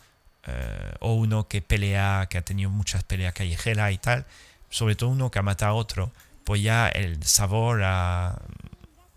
eh, 0.46 0.94
o 1.00 1.14
uno 1.14 1.46
que 1.46 1.62
pelea, 1.62 2.26
que 2.28 2.38
ha 2.38 2.42
tenido 2.42 2.70
muchas 2.70 3.04
peleas 3.04 3.32
callejeras 3.32 3.92
y 3.92 3.98
tal, 3.98 4.26
sobre 4.70 4.96
todo 4.96 5.10
uno 5.10 5.30
que 5.30 5.38
ha 5.38 5.42
matado 5.42 5.72
a 5.72 5.74
otro, 5.74 6.10
pues 6.44 6.62
ya 6.62 6.89
el 6.89 7.23
sabor 7.24 7.82
a, 7.85 8.31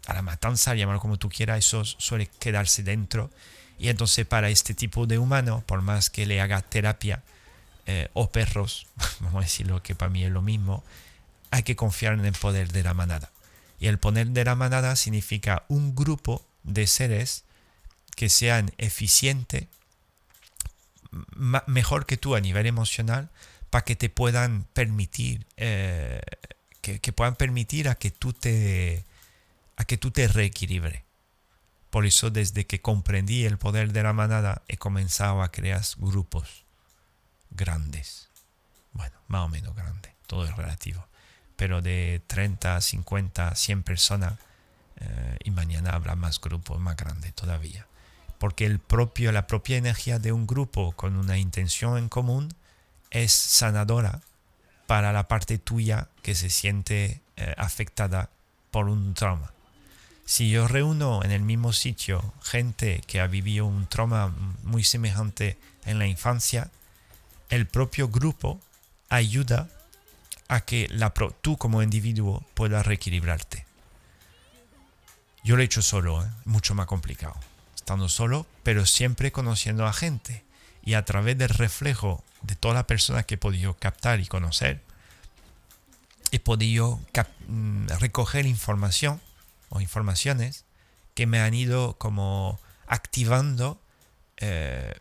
a 0.07 0.13
la 0.13 0.21
matanza, 0.21 0.75
llamarlo 0.75 1.01
como 1.01 1.17
tú 1.17 1.29
quieras, 1.29 1.59
eso 1.59 1.83
suele 1.85 2.27
quedarse 2.27 2.83
dentro. 2.83 3.29
Y 3.77 3.89
entonces 3.89 4.25
para 4.25 4.49
este 4.49 4.73
tipo 4.73 5.05
de 5.05 5.17
humano, 5.17 5.63
por 5.65 5.81
más 5.81 6.09
que 6.09 6.25
le 6.25 6.39
haga 6.41 6.61
terapia, 6.61 7.23
eh, 7.87 8.09
o 8.13 8.31
perros, 8.31 8.87
vamos 9.19 9.41
a 9.41 9.45
decirlo 9.45 9.83
que 9.83 9.93
para 9.93 10.09
mí 10.09 10.23
es 10.23 10.31
lo 10.31 10.41
mismo, 10.41 10.83
hay 11.51 11.63
que 11.63 11.75
confiar 11.75 12.13
en 12.13 12.25
el 12.25 12.33
poder 12.33 12.71
de 12.71 12.83
la 12.83 12.93
manada. 12.93 13.31
Y 13.79 13.87
el 13.87 13.99
poder 13.99 14.29
de 14.29 14.43
la 14.43 14.55
manada 14.55 14.95
significa 14.95 15.65
un 15.67 15.95
grupo 15.95 16.43
de 16.63 16.87
seres 16.87 17.43
que 18.15 18.29
sean 18.29 18.71
eficientes, 18.77 19.67
mejor 21.67 22.05
que 22.05 22.17
tú 22.17 22.35
a 22.35 22.41
nivel 22.41 22.65
emocional, 22.65 23.29
para 23.69 23.83
que 23.83 23.95
te 23.95 24.09
puedan 24.09 24.65
permitir, 24.73 25.45
eh, 25.57 26.21
que, 26.85 27.13
puedan 27.13 27.35
permitir 27.35 27.89
a 27.89 27.95
que 27.95 28.11
tú 28.11 28.33
te, 28.33 29.03
a 29.75 29.85
que 29.85 29.97
tú 29.97 30.11
te 30.11 30.27
reequilibres. 30.27 31.01
Por 31.89 32.05
eso 32.05 32.29
desde 32.29 32.67
que 32.67 32.81
comprendí 32.81 33.45
el 33.45 33.57
poder 33.57 33.91
de 33.91 34.03
la 34.03 34.13
manada 34.13 34.61
he 34.67 34.77
comenzado 34.77 35.41
a 35.41 35.51
crear 35.51 35.81
grupos 35.97 36.65
grandes. 37.49 38.29
Bueno, 38.93 39.17
más 39.27 39.45
o 39.45 39.49
menos 39.49 39.75
grandes, 39.75 40.13
todo 40.27 40.45
es 40.45 40.55
relativo. 40.55 41.07
Pero 41.55 41.81
de 41.81 42.21
30, 42.27 42.81
50, 42.81 43.55
100 43.55 43.83
personas 43.83 44.33
eh, 44.97 45.37
y 45.43 45.51
mañana 45.51 45.91
habrá 45.91 46.15
más 46.15 46.39
grupos 46.39 46.79
más 46.79 46.97
grandes 46.97 47.33
todavía. 47.33 47.87
Porque 48.37 48.65
el 48.65 48.79
propio, 48.79 49.31
la 49.31 49.47
propia 49.47 49.77
energía 49.77 50.19
de 50.19 50.33
un 50.33 50.45
grupo 50.45 50.91
con 50.91 51.15
una 51.15 51.37
intención 51.37 51.97
en 51.97 52.09
común 52.09 52.53
es 53.09 53.31
sanadora 53.31 54.21
para 54.87 55.13
la 55.13 55.27
parte 55.27 55.57
tuya 55.57 56.07
que 56.21 56.35
se 56.35 56.49
siente 56.49 57.21
eh, 57.37 57.53
afectada 57.57 58.29
por 58.71 58.89
un 58.89 59.13
trauma. 59.13 59.51
Si 60.25 60.49
yo 60.49 60.67
reúno 60.67 61.23
en 61.23 61.31
el 61.31 61.41
mismo 61.41 61.71
sitio 61.71 62.33
gente 62.41 63.01
que 63.05 63.21
ha 63.21 63.27
vivido 63.27 63.65
un 63.65 63.85
trauma 63.87 64.33
muy 64.63 64.83
semejante 64.83 65.57
en 65.85 65.99
la 65.99 66.07
infancia, 66.07 66.71
el 67.49 67.67
propio 67.67 68.09
grupo 68.09 68.59
ayuda 69.09 69.69
a 70.47 70.61
que 70.61 70.87
la 70.89 71.13
tú 71.41 71.57
como 71.57 71.83
individuo 71.83 72.43
puedas 72.53 72.85
reequilibrarte. 72.85 73.65
Yo 75.43 75.55
lo 75.55 75.61
he 75.61 75.65
hecho 75.65 75.81
solo, 75.81 76.23
¿eh? 76.23 76.27
mucho 76.45 76.73
más 76.73 76.87
complicado, 76.87 77.35
estando 77.75 78.09
solo, 78.09 78.47
pero 78.63 78.85
siempre 78.85 79.31
conociendo 79.31 79.85
a 79.85 79.93
gente 79.93 80.43
y 80.83 80.95
a 80.95 81.05
través 81.05 81.37
del 81.37 81.49
reflejo 81.49 82.23
de 82.45 82.55
toda 82.55 82.73
la 82.73 82.87
persona 82.87 83.23
que 83.23 83.35
he 83.35 83.37
podido 83.37 83.75
captar 83.75 84.19
y 84.19 84.27
conocer, 84.27 84.81
he 86.31 86.39
podido 86.39 86.99
mm, 87.47 87.87
recoger 87.99 88.45
información 88.45 89.21
o 89.69 89.81
informaciones 89.81 90.65
que 91.13 91.27
me 91.27 91.39
han 91.39 91.53
ido 91.53 91.97
como 91.97 92.59
activando 92.87 93.81
eh, 94.37 94.99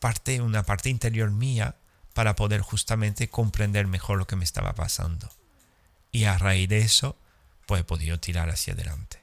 parte, 0.00 0.40
una 0.40 0.62
parte 0.62 0.90
interior 0.90 1.30
mía 1.30 1.76
para 2.14 2.36
poder 2.36 2.60
justamente 2.60 3.28
comprender 3.28 3.86
mejor 3.86 4.18
lo 4.18 4.26
que 4.26 4.36
me 4.36 4.44
estaba 4.44 4.74
pasando. 4.74 5.30
Y 6.12 6.24
a 6.24 6.36
raíz 6.38 6.68
de 6.68 6.80
eso, 6.80 7.16
pues 7.66 7.82
he 7.82 7.84
podido 7.84 8.18
tirar 8.18 8.50
hacia 8.50 8.74
adelante. 8.74 9.18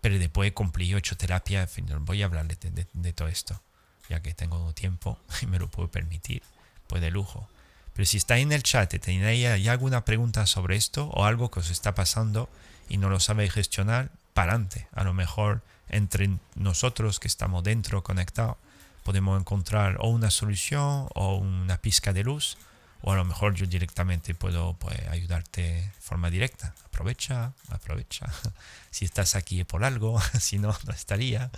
Pero 0.00 0.18
después 0.18 0.48
he 0.48 0.54
cumplido, 0.54 0.96
he 0.96 1.00
hecho 1.00 1.16
terapia, 1.16 1.62
en 1.62 1.68
fin, 1.68 1.86
voy 2.00 2.22
a 2.22 2.26
hablarle 2.26 2.56
de, 2.56 3.12
todo 3.12 3.28
esto, 3.28 3.60
ya 4.08 4.22
que 4.22 4.34
tengo 4.34 4.72
tiempo 4.74 5.18
y 5.42 5.46
me 5.46 5.58
lo 5.58 5.68
puedo 5.68 5.90
permitir, 5.90 6.42
pues 6.88 7.00
de 7.00 7.12
lujo. 7.12 7.48
Pero 7.94 8.06
si 8.06 8.16
está 8.16 8.38
en 8.38 8.50
el 8.52 8.64
chat 8.64 8.92
y 8.94 8.98
tenéis 8.98 9.68
alguna 9.68 10.04
pregunta 10.04 10.46
sobre 10.46 10.76
esto 10.76 11.06
o 11.06 11.24
algo 11.24 11.50
que 11.50 11.60
os 11.60 11.70
está 11.70 11.94
pasando, 11.94 12.48
y 12.88 12.96
no 12.96 13.08
lo 13.08 13.20
sabe 13.20 13.48
gestionar, 13.48 14.10
para. 14.34 14.60
A 14.94 15.02
lo 15.02 15.14
mejor 15.14 15.62
entre 15.88 16.30
nosotros 16.54 17.18
que 17.18 17.26
estamos 17.26 17.64
dentro 17.64 18.04
conectados 18.04 18.56
podemos 19.02 19.40
encontrar 19.40 19.96
o 19.98 20.08
una 20.10 20.30
solución 20.30 21.08
o 21.14 21.36
una 21.36 21.78
pizca 21.78 22.12
de 22.12 22.22
luz 22.22 22.56
o 23.02 23.12
a 23.12 23.16
lo 23.16 23.24
mejor 23.24 23.54
yo 23.54 23.66
directamente 23.66 24.34
puedo 24.34 24.74
pues, 24.74 24.96
ayudarte 25.08 25.62
de 25.62 25.90
forma 25.98 26.30
directa. 26.30 26.74
Aprovecha, 26.84 27.52
aprovecha. 27.68 28.26
Si 28.90 29.04
estás 29.04 29.34
aquí 29.34 29.64
por 29.64 29.84
algo, 29.84 30.20
si 30.40 30.58
no, 30.58 30.76
no 30.86 30.92
estaría. 30.92 31.50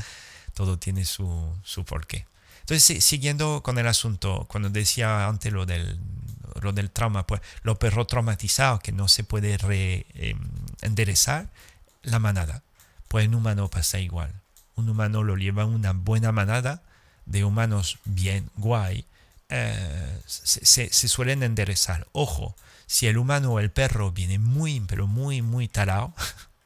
Todo 0.55 0.79
tiene 0.79 1.05
su, 1.05 1.55
su 1.63 1.85
porqué. 1.85 2.27
Entonces, 2.71 3.05
siguiendo 3.05 3.65
con 3.65 3.79
el 3.79 3.89
asunto, 3.89 4.47
cuando 4.49 4.71
decía 4.71 5.27
antes 5.27 5.53
lo 5.53 5.67
del, 5.67 5.99
lo 6.63 6.73
del 6.73 6.89
trauma, 6.89 7.27
pues 7.27 7.41
los 7.65 7.79
perros 7.79 8.07
traumatizados 8.07 8.79
que 8.79 8.93
no 8.93 9.09
se 9.09 9.25
puede 9.25 9.59
re, 9.59 10.07
em, 10.15 10.39
enderezar, 10.81 11.49
la 12.05 12.21
manada. 12.21 12.63
Pues 13.09 13.25
en 13.25 13.35
humano 13.35 13.69
pasa 13.69 13.99
igual. 13.99 14.33
Un 14.77 14.89
humano 14.89 15.25
lo 15.25 15.37
lleva 15.37 15.65
una 15.65 15.91
buena 15.91 16.31
manada 16.31 16.85
de 17.27 17.43
humanos 17.43 17.99
bien 18.05 18.49
guay, 18.57 19.05
eh, 19.49 20.21
se, 20.27 20.91
suelen 21.09 21.43
enderezar. 21.43 22.07
Ojo, 22.13 22.55
si 22.87 23.09
el 23.09 23.19
humano 23.19 23.55
o 23.55 23.59
el 23.59 23.73
perro 23.73 24.13
viene 24.13 24.39
muy, 24.39 24.79
pero 24.79 25.09
muy, 25.09 25.43
muy 25.43 25.67
talado, 25.67 26.15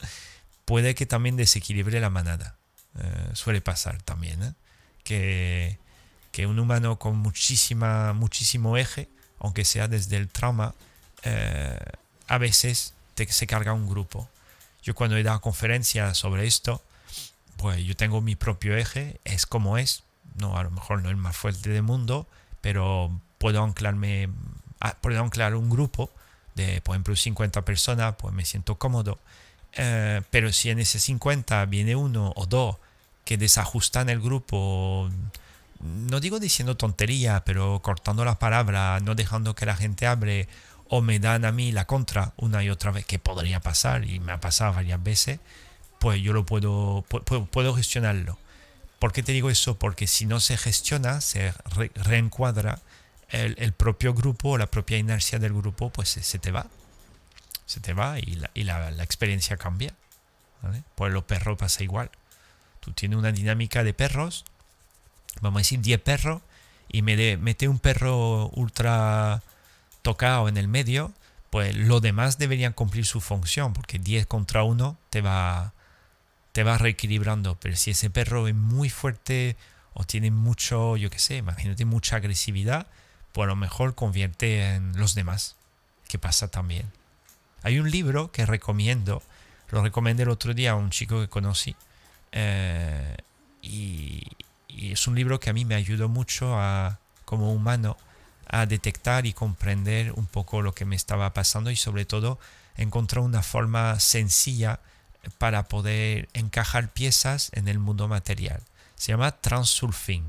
puede 0.67 0.95
que 0.95 1.07
también 1.07 1.37
desequilibre 1.37 1.99
la 1.99 2.11
manada. 2.11 2.57
Eh, 2.99 3.31
suele 3.33 3.63
pasar 3.63 4.03
también, 4.03 4.43
¿eh? 4.43 4.53
que, 5.03 5.79
que, 6.35 6.47
un 6.47 6.59
humano 6.59 6.99
con 6.99 7.17
muchísima, 7.17 8.13
muchísimo 8.13 8.77
eje, 8.77 9.09
aunque 9.39 9.65
sea 9.65 9.87
desde 9.87 10.17
el 10.17 10.29
trauma, 10.29 10.75
a 12.27 12.39
veces 12.39 12.93
se 13.29 13.47
carga 13.47 13.73
un 13.73 13.89
grupo. 13.89 14.29
Yo 14.83 14.97
cuando 14.97 15.17
he 15.17 15.23
dado 15.23 15.41
conferencias 15.41 16.19
sobre 16.19 16.47
esto, 16.47 16.83
pues 17.57 17.85
yo 17.85 17.95
tengo 17.95 18.21
mi 18.21 18.35
propio 18.35 18.77
eje, 18.77 19.21
es 19.25 19.47
como 19.47 19.79
es, 19.79 20.03
no 20.35 20.59
a 20.59 20.65
lo 20.65 20.71
mejor 20.73 21.03
no 21.03 21.09
el 21.09 21.17
más 21.17 21.37
fuerte 21.37 21.71
del 21.71 21.83
mundo, 21.83 22.27
pero 22.61 23.11
puedo 23.39 23.63
anclarme, 23.63 24.29
ah, 24.81 24.97
puedo 25.01 25.21
anclar 25.23 25.55
un 25.55 25.71
grupo 25.71 26.11
de, 26.57 26.81
por 26.81 26.97
ejemplo, 26.97 27.15
50 27.15 27.63
personas, 27.63 28.17
pues 28.19 28.35
me 28.35 28.45
siento 28.45 28.75
cómodo. 28.77 29.21
Eh, 29.73 30.21
pero 30.31 30.53
si 30.53 30.71
en 30.71 30.81
ese 30.81 30.99
50 30.99 31.65
viene 31.67 31.95
uno 31.95 32.33
o 32.35 32.47
dos 32.47 32.77
que 33.25 33.39
desajustan 33.39 34.09
el 34.09 34.21
grupo, 34.21 35.09
no 35.85 36.19
digo 36.21 36.41
diciendo 36.41 36.77
tontería, 36.77 37.45
pero 37.45 37.81
cortando 37.83 38.25
las 38.25 38.37
palabras, 38.37 39.03
no 39.03 39.15
dejando 39.15 39.55
que 39.55 39.67
la 39.67 39.77
gente 39.77 40.07
hable, 40.07 40.49
o 40.89 41.03
me 41.03 41.19
dan 41.19 41.45
a 41.45 41.53
mí 41.53 41.73
la 41.73 41.87
contra 41.87 42.33
una 42.37 42.63
y 42.65 42.71
otra 42.71 42.91
vez, 42.91 43.05
que 43.05 43.19
podría 43.19 43.61
pasar 43.61 44.05
y 44.05 44.19
me 44.19 44.33
ha 44.33 44.41
pasado 44.41 44.73
varias 44.73 45.03
veces, 45.03 45.41
pues 45.99 46.21
yo 46.23 46.33
lo 46.33 46.47
puedo, 46.47 47.05
puedo, 47.51 47.75
gestionarlo. 47.75 48.39
¿Por 48.99 49.13
qué 49.13 49.23
te 49.23 49.33
digo 49.33 49.51
eso? 49.51 49.79
Porque 49.79 50.07
si 50.07 50.25
no 50.25 50.41
se 50.41 50.57
gestiona, 50.57 51.21
se 51.21 51.53
reencuadra 51.95 52.81
el, 53.29 53.73
propio 53.73 54.15
grupo 54.15 54.51
o 54.51 54.59
la 54.59 54.71
propia 54.71 54.97
inercia 54.97 55.39
del 55.39 55.53
grupo, 55.53 55.91
pues 55.91 56.09
se, 56.09 56.39
te 56.39 56.51
va. 56.51 56.67
Se 57.67 57.81
te 57.81 57.93
va 57.93 58.19
y 58.19 58.37
la, 58.37 58.51
y 58.55 58.65
la, 58.65 58.91
experiencia 59.03 59.57
cambia. 59.57 59.95
Pues 60.95 61.13
los 61.13 61.25
perros 61.25 61.59
pasa 61.59 61.83
igual. 61.83 62.11
Tú 62.81 62.93
tienes 62.93 63.19
una 63.19 63.33
dinámica 63.33 63.85
de 63.85 63.93
perros, 63.93 64.45
vamos 65.41 65.59
a 65.59 65.61
decir 65.61 65.81
10 65.81 66.01
perros, 66.01 66.43
y 66.89 67.03
me 67.03 67.37
mete 67.37 67.69
un 67.69 67.79
perro 67.79 68.49
ultra 68.51 69.43
tocado 70.03 70.49
en 70.49 70.57
el 70.57 70.69
medio, 70.69 71.13
pues 71.51 71.77
los 71.77 72.03
demás 72.03 72.39
deberían 72.39 72.73
cumplir 72.73 73.07
su 73.07 73.21
función, 73.21 73.73
porque 73.73 73.99
10 73.99 74.27
contra 74.27 74.65
1 74.65 74.99
te 75.11 75.21
va, 75.21 75.73
te 76.53 76.63
va 76.63 76.79
reequilibrando. 76.79 77.57
Pero 77.61 77.77
si 77.77 77.93
ese 77.93 78.11
perro 78.11 78.49
es 78.49 78.55
muy 78.55 78.91
fuerte 78.91 79.57
o 79.93 80.05
tiene 80.05 80.31
mucho, 80.31 80.97
yo 80.97 81.11
qué 81.11 81.19
sé, 81.19 81.37
imagínate 81.37 81.85
mucha 81.85 82.17
agresividad, 82.17 82.87
pues 83.33 83.47
a 83.47 83.49
lo 83.49 83.57
mejor 83.57 83.95
convierte 83.95 84.75
en 84.75 84.97
los 84.99 85.15
demás, 85.15 85.57
que 86.09 86.19
pasa 86.19 86.49
también. 86.49 86.91
Hay 87.63 87.79
un 87.79 87.91
libro 87.91 88.31
que 88.31 88.47
recomiendo, 88.47 89.23
lo 89.71 89.83
recomendé 89.83 90.25
el 90.25 90.29
otro 90.29 90.55
día 90.55 90.73
a 90.73 90.75
un 90.75 90.91
chico 90.91 91.21
que 91.21 91.29
conocí, 91.29 91.77
eh, 92.33 93.17
y, 93.63 94.23
y, 94.77 94.93
es 94.93 95.07
un 95.07 95.15
libro 95.15 95.41
que 95.41 95.51
a 95.51 95.53
mí 95.53 95.65
me 95.65 95.75
ayudó 95.75 96.09
mucho 96.09 96.59
a, 96.59 96.99
como 97.25 97.53
humano 97.53 97.97
a 98.47 98.67
detectar 98.67 99.27
y 99.27 99.33
comprender 99.33 100.13
un 100.13 100.27
poco 100.27 100.63
lo 100.63 100.75
que 100.75 100.85
me 100.85 100.97
estaba 100.97 101.33
pasando 101.33 101.71
y 101.71 101.77
sobre 101.77 102.05
todo 102.05 102.39
encontrar 102.77 103.25
una 103.25 103.43
forma 103.43 103.99
sencilla 104.01 104.81
para 105.39 105.69
poder 105.69 106.29
encajar 106.35 106.91
piezas 106.91 107.51
en 107.55 107.69
el 107.69 107.79
mundo 107.79 108.09
material. 108.09 108.61
Se 108.97 109.13
llama 109.13 109.33
Transurfing. 109.33 110.25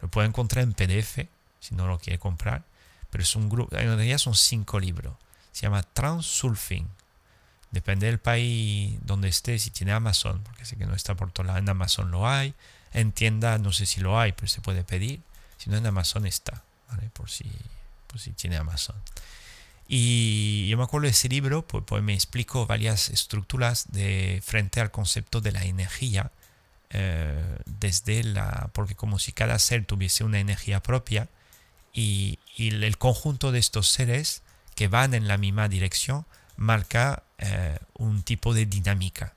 Lo 0.00 0.08
puede 0.08 0.28
encontrar 0.28 0.64
en 0.64 0.72
PDF 0.72 1.26
si 1.60 1.74
no 1.74 1.86
lo 1.86 1.98
quiere 1.98 2.18
comprar, 2.18 2.62
pero 3.10 3.22
es 3.22 3.34
un 3.34 3.48
grupo, 3.48 3.76
en 3.76 3.86
realidad 3.86 4.18
son 4.18 4.34
cinco 4.34 4.78
libros. 4.78 5.14
Se 5.52 5.62
llama 5.62 5.82
Transurfing. 5.82 6.88
Depende 7.70 8.06
del 8.06 8.18
país 8.18 8.98
donde 9.02 9.28
esté, 9.28 9.58
si 9.58 9.70
tiene 9.70 9.92
Amazon, 9.92 10.42
porque 10.44 10.64
sé 10.64 10.76
que 10.76 10.86
no 10.86 10.94
está 10.94 11.14
por 11.14 11.32
todo 11.32 11.46
lado. 11.46 11.58
En 11.58 11.68
Amazon 11.68 12.10
lo 12.10 12.28
hay. 12.28 12.54
En 12.92 13.12
tienda 13.12 13.58
no 13.58 13.72
sé 13.72 13.86
si 13.86 14.00
lo 14.00 14.18
hay, 14.18 14.32
pero 14.32 14.48
se 14.48 14.60
puede 14.60 14.84
pedir. 14.84 15.20
Si 15.58 15.70
no, 15.70 15.76
en 15.76 15.86
Amazon 15.86 16.26
está. 16.26 16.62
Por 17.12 17.30
si, 17.30 17.44
por 18.06 18.20
si 18.20 18.30
tiene 18.32 18.56
Amazon. 18.56 18.96
Y 19.88 20.66
yo 20.68 20.76
me 20.76 20.84
acuerdo 20.84 21.04
de 21.04 21.10
ese 21.10 21.28
libro, 21.28 21.66
pues, 21.66 21.84
pues, 21.86 22.02
me 22.02 22.14
explico 22.14 22.66
varias 22.66 23.08
estructuras 23.08 23.92
de 23.92 24.42
frente 24.44 24.80
al 24.80 24.90
concepto 24.90 25.40
de 25.40 25.52
la 25.52 25.64
energía, 25.64 26.32
eh, 26.90 27.58
desde 27.66 28.24
la, 28.24 28.70
porque 28.72 28.94
como 28.94 29.18
si 29.18 29.32
cada 29.32 29.58
ser 29.58 29.84
tuviese 29.84 30.24
una 30.24 30.40
energía 30.40 30.82
propia 30.82 31.28
y, 31.92 32.38
el 32.58 32.96
conjunto 32.96 33.52
de 33.52 33.58
estos 33.58 33.88
seres 33.88 34.42
que 34.74 34.88
van 34.88 35.12
en 35.12 35.28
la 35.28 35.36
misma 35.36 35.68
dirección 35.68 36.24
marca 36.56 37.22
eh, 37.38 37.78
un 37.94 38.22
tipo 38.22 38.54
de 38.54 38.64
dinámica. 38.66 39.34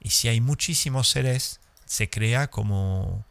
Y 0.00 0.10
si 0.10 0.28
hay 0.28 0.40
muchísimos 0.40 1.08
seres 1.08 1.60
se 1.88 2.08
crea 2.08 2.48
como, 2.48 3.24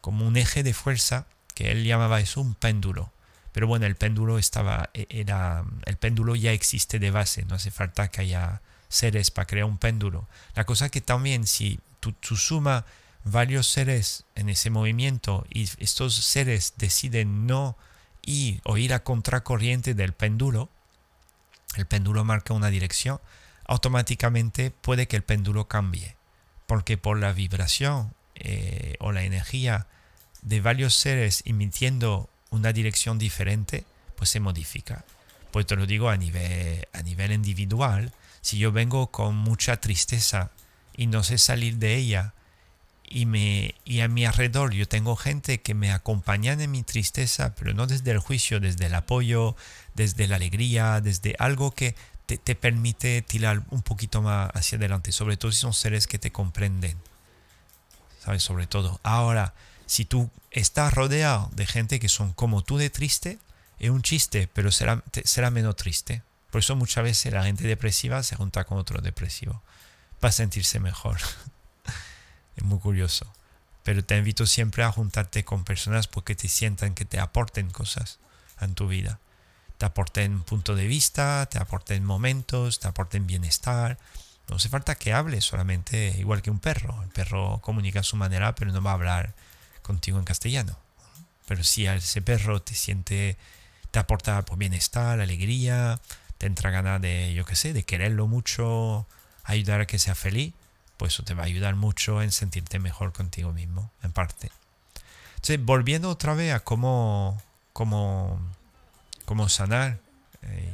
como 0.00 0.26
un 0.26 0.36
eje 0.36 0.62
de 0.62 0.74
fuerza 0.74 1.26
que 1.54 1.70
él 1.70 1.84
llamaba 1.84 2.18
eso 2.18 2.40
un 2.40 2.54
péndulo. 2.54 3.12
Pero 3.52 3.68
bueno, 3.68 3.86
el 3.86 3.94
péndulo 3.94 4.38
estaba, 4.38 4.90
e, 4.94 5.06
era, 5.10 5.64
el 5.84 5.96
péndulo 5.96 6.34
ya 6.34 6.50
existe 6.50 6.98
de 6.98 7.12
base, 7.12 7.44
no 7.44 7.54
hace 7.54 7.70
falta 7.70 8.08
que 8.08 8.22
haya 8.22 8.62
seres 8.88 9.30
para 9.30 9.46
crear 9.46 9.66
un 9.66 9.78
péndulo. 9.78 10.26
La 10.56 10.64
cosa 10.64 10.88
que 10.88 11.00
también 11.00 11.46
si 11.46 11.78
tú, 12.00 12.12
tú 12.12 12.36
suma 12.36 12.84
varios 13.22 13.68
seres 13.68 14.24
en 14.34 14.48
ese 14.48 14.70
movimiento 14.70 15.46
y 15.50 15.68
estos 15.78 16.14
seres 16.14 16.74
deciden 16.76 17.46
no 17.46 17.76
ir 18.22 18.60
o 18.64 18.76
ir 18.78 18.94
a 18.94 19.04
contracorriente 19.04 19.94
del 19.94 20.14
péndulo, 20.14 20.70
el 21.76 21.86
péndulo 21.86 22.24
marca 22.24 22.54
una 22.54 22.70
dirección, 22.70 23.20
automáticamente 23.66 24.70
puede 24.70 25.06
que 25.06 25.16
el 25.16 25.22
péndulo 25.22 25.68
cambie, 25.68 26.16
porque 26.66 26.96
por 26.96 27.18
la 27.18 27.32
vibración 27.32 28.12
eh, 28.34 28.96
o 29.00 29.12
la 29.12 29.24
energía 29.24 29.86
de 30.42 30.60
varios 30.60 30.94
seres 30.94 31.42
emitiendo 31.46 32.28
una 32.50 32.72
dirección 32.72 33.18
diferente, 33.18 33.84
pues 34.16 34.30
se 34.30 34.40
modifica. 34.40 35.04
Pues 35.50 35.66
te 35.66 35.76
lo 35.76 35.86
digo 35.86 36.08
a 36.08 36.16
nivel, 36.16 36.86
a 36.92 37.02
nivel 37.02 37.32
individual, 37.32 38.12
si 38.40 38.58
yo 38.58 38.72
vengo 38.72 39.08
con 39.08 39.36
mucha 39.36 39.80
tristeza 39.80 40.50
y 40.96 41.06
no 41.06 41.22
sé 41.22 41.38
salir 41.38 41.76
de 41.78 41.96
ella, 41.96 42.34
y, 43.06 43.26
me, 43.26 43.74
y 43.84 44.00
a 44.00 44.08
mi 44.08 44.24
alrededor 44.24 44.72
yo 44.72 44.88
tengo 44.88 45.14
gente 45.14 45.60
que 45.60 45.74
me 45.74 45.92
acompaña 45.92 46.54
en 46.54 46.70
mi 46.70 46.82
tristeza, 46.82 47.54
pero 47.54 47.74
no 47.74 47.86
desde 47.86 48.10
el 48.10 48.18
juicio, 48.18 48.60
desde 48.60 48.86
el 48.86 48.94
apoyo, 48.94 49.56
desde 49.94 50.26
la 50.26 50.36
alegría, 50.36 51.00
desde 51.00 51.36
algo 51.38 51.70
que 51.70 51.94
te, 52.26 52.38
te 52.38 52.54
permite 52.54 53.22
tirar 53.22 53.62
un 53.70 53.82
poquito 53.82 54.22
más 54.22 54.50
hacia 54.54 54.78
adelante, 54.78 55.12
sobre 55.12 55.36
todo 55.36 55.52
si 55.52 55.60
son 55.60 55.74
seres 55.74 56.06
que 56.06 56.18
te 56.18 56.32
comprenden. 56.32 56.96
¿Sabes? 58.24 58.42
Sobre 58.42 58.66
todo. 58.66 59.00
Ahora, 59.02 59.54
si 59.86 60.04
tú 60.04 60.30
estás 60.50 60.94
rodeado 60.94 61.50
de 61.52 61.66
gente 61.66 62.00
que 62.00 62.08
son 62.08 62.32
como 62.32 62.62
tú 62.62 62.78
de 62.78 62.90
triste, 62.90 63.38
es 63.78 63.90
un 63.90 64.02
chiste, 64.02 64.48
pero 64.52 64.72
será, 64.72 65.02
será 65.24 65.50
menos 65.50 65.76
triste. 65.76 66.22
Por 66.50 66.60
eso 66.60 66.76
muchas 66.76 67.04
veces 67.04 67.32
la 67.32 67.44
gente 67.44 67.66
depresiva 67.66 68.22
se 68.22 68.36
junta 68.36 68.64
con 68.64 68.78
otro 68.78 69.00
depresivo 69.00 69.62
para 70.20 70.32
sentirse 70.32 70.80
mejor. 70.80 71.18
es 72.56 72.64
muy 72.64 72.78
curioso. 72.78 73.30
Pero 73.82 74.04
te 74.04 74.16
invito 74.16 74.46
siempre 74.46 74.84
a 74.84 74.92
juntarte 74.92 75.44
con 75.44 75.64
personas 75.64 76.06
porque 76.06 76.34
te 76.34 76.48
sientan 76.48 76.94
que 76.94 77.04
te 77.04 77.20
aporten 77.20 77.70
cosas 77.70 78.18
en 78.60 78.74
tu 78.74 78.88
vida. 78.88 79.18
Te 79.78 79.86
aporten 79.86 80.42
punto 80.42 80.74
de 80.74 80.86
vista, 80.86 81.46
te 81.50 81.58
aporten 81.58 82.04
momentos, 82.04 82.80
te 82.80 82.88
aporten 82.88 83.26
bienestar. 83.26 83.98
No 84.48 84.56
hace 84.56 84.68
falta 84.68 84.94
que 84.94 85.12
hables 85.12 85.44
solamente 85.44 86.14
igual 86.18 86.42
que 86.42 86.50
un 86.50 86.60
perro. 86.60 87.02
El 87.02 87.08
perro 87.08 87.60
comunica 87.60 88.00
a 88.00 88.04
su 88.04 88.16
manera, 88.16 88.54
pero 88.54 88.72
no 88.72 88.82
va 88.82 88.92
a 88.92 88.94
hablar 88.94 89.34
contigo 89.82 90.18
en 90.18 90.24
castellano. 90.24 90.76
Pero 91.46 91.64
si 91.64 91.86
ese 91.86 92.22
perro 92.22 92.62
te 92.62 92.74
siente, 92.74 93.36
te 93.90 93.98
aporta 93.98 94.44
por 94.44 94.58
bienestar, 94.58 95.20
alegría, 95.20 96.00
te 96.38 96.46
entra 96.46 96.70
ganas 96.70 97.00
de, 97.00 97.34
yo 97.34 97.44
qué 97.44 97.56
sé, 97.56 97.72
de 97.72 97.84
quererlo 97.84 98.26
mucho, 98.26 99.06
ayudar 99.44 99.80
a 99.82 99.86
que 99.86 99.98
sea 99.98 100.14
feliz, 100.14 100.54
pues 100.96 101.14
eso 101.14 101.22
te 101.22 101.34
va 101.34 101.42
a 101.42 101.46
ayudar 101.46 101.74
mucho 101.74 102.22
en 102.22 102.32
sentirte 102.32 102.78
mejor 102.78 103.12
contigo 103.12 103.52
mismo, 103.52 103.90
en 104.02 104.12
parte. 104.12 104.50
Entonces, 105.36 105.62
volviendo 105.62 106.08
otra 106.08 106.34
vez 106.34 106.54
a 106.54 106.60
cómo, 106.60 107.42
cómo, 107.72 108.40
cómo 109.24 109.48
sanar 109.48 109.98
eh, 110.42 110.72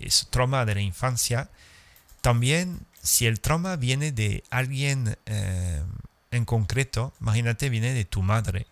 ese 0.00 0.26
trauma 0.26 0.64
de 0.64 0.74
la 0.74 0.80
infancia, 0.80 1.50
también 2.20 2.80
si 3.02 3.26
el 3.26 3.40
trauma 3.40 3.76
viene 3.76 4.12
de 4.12 4.44
alguien 4.50 5.16
eh, 5.26 5.82
en 6.30 6.44
concreto, 6.44 7.12
imagínate, 7.20 7.70
viene 7.70 7.92
de 7.94 8.04
tu 8.04 8.22
madre, 8.22 8.66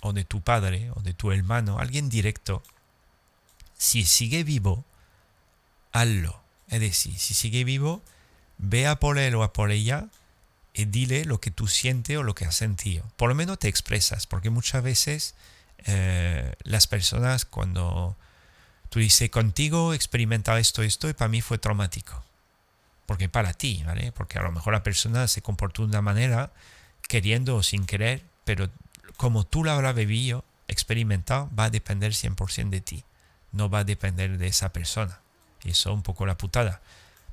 o 0.00 0.12
de 0.12 0.24
tu 0.24 0.40
padre, 0.40 0.90
o 0.94 1.00
de 1.00 1.14
tu 1.14 1.30
hermano, 1.30 1.78
alguien 1.78 2.08
directo, 2.08 2.62
si 3.76 4.04
sigue 4.04 4.44
vivo, 4.44 4.84
hazlo. 5.92 6.40
Es 6.68 6.80
decir, 6.80 7.18
si 7.18 7.34
sigue 7.34 7.64
vivo, 7.64 8.02
ve 8.58 8.86
a 8.86 8.98
por 8.98 9.18
él 9.18 9.34
o 9.34 9.42
a 9.42 9.52
por 9.52 9.70
ella 9.70 10.08
y 10.74 10.86
dile 10.86 11.24
lo 11.24 11.40
que 11.40 11.50
tú 11.50 11.68
sientes 11.68 12.16
o 12.16 12.22
lo 12.22 12.34
que 12.34 12.46
has 12.46 12.56
sentido. 12.56 13.04
Por 13.16 13.28
lo 13.28 13.34
menos 13.34 13.58
te 13.58 13.68
expresas, 13.68 14.26
porque 14.26 14.50
muchas 14.50 14.82
veces 14.82 15.34
eh, 15.84 16.54
las 16.62 16.86
personas 16.86 17.44
cuando 17.44 18.16
tú 18.92 19.00
dices 19.00 19.30
contigo 19.30 19.92
he 19.92 19.96
experimentado 19.96 20.58
esto, 20.58 20.82
esto 20.82 21.08
y 21.08 21.14
para 21.14 21.28
mí 21.28 21.40
fue 21.40 21.56
traumático. 21.56 22.22
Porque 23.06 23.28
para 23.28 23.54
ti, 23.54 23.82
¿vale? 23.86 24.12
Porque 24.12 24.38
a 24.38 24.42
lo 24.42 24.52
mejor 24.52 24.74
la 24.74 24.82
persona 24.82 25.26
se 25.26 25.40
comportó 25.40 25.82
de 25.82 25.88
una 25.88 26.02
manera 26.02 26.52
queriendo 27.08 27.56
o 27.56 27.62
sin 27.62 27.86
querer, 27.86 28.22
pero 28.44 28.68
como 29.16 29.44
tú 29.44 29.64
lo 29.64 29.72
habrás 29.72 29.94
vivido, 29.94 30.44
experimentado, 30.68 31.50
va 31.58 31.64
a 31.64 31.70
depender 31.70 32.12
100% 32.12 32.68
de 32.68 32.80
ti. 32.80 33.04
No 33.50 33.70
va 33.70 33.80
a 33.80 33.84
depender 33.84 34.38
de 34.38 34.46
esa 34.46 34.72
persona. 34.72 35.20
Eso 35.64 35.90
es 35.90 35.94
un 35.94 36.02
poco 36.02 36.26
la 36.26 36.36
putada 36.36 36.80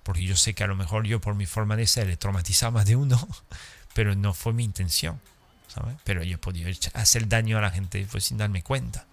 porque 0.10 0.24
yo 0.24 0.36
sé 0.36 0.56
que 0.56 0.64
a 0.64 0.68
lo 0.68 0.76
mejor 0.76 1.06
yo 1.06 1.22
por 1.22 1.36
mi 1.36 1.46
forma 1.46 1.76
de 1.76 1.86
ser 1.86 2.10
he 2.10 2.18
traumatizado 2.18 2.72
más 2.72 2.88
de 2.88 2.96
uno, 2.96 3.28
pero 3.94 4.16
no 4.16 4.34
fue 4.34 4.54
mi 4.54 4.64
intención, 4.64 5.22
¿sabes? 5.68 5.98
Pero 6.04 6.24
yo 6.24 6.36
he 6.36 6.38
podido 6.40 6.68
hacer 6.94 7.28
daño 7.28 7.60
a 7.60 7.62
la 7.62 7.70
gente 7.70 8.08
pues, 8.10 8.26
sin 8.26 8.38
darme 8.38 8.64
cuenta, 8.64 9.06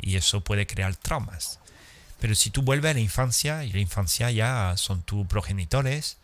Y 0.00 0.16
eso 0.16 0.42
puede 0.42 0.66
crear 0.66 0.94
traumas. 0.96 1.58
Pero 2.20 2.34
si 2.34 2.50
tú 2.50 2.62
vuelves 2.62 2.92
a 2.92 2.94
la 2.94 3.00
infancia, 3.00 3.64
y 3.64 3.72
la 3.72 3.80
infancia 3.80 4.30
ya 4.30 4.74
son 4.76 5.02
tus 5.02 5.26
progenitores 5.26 6.18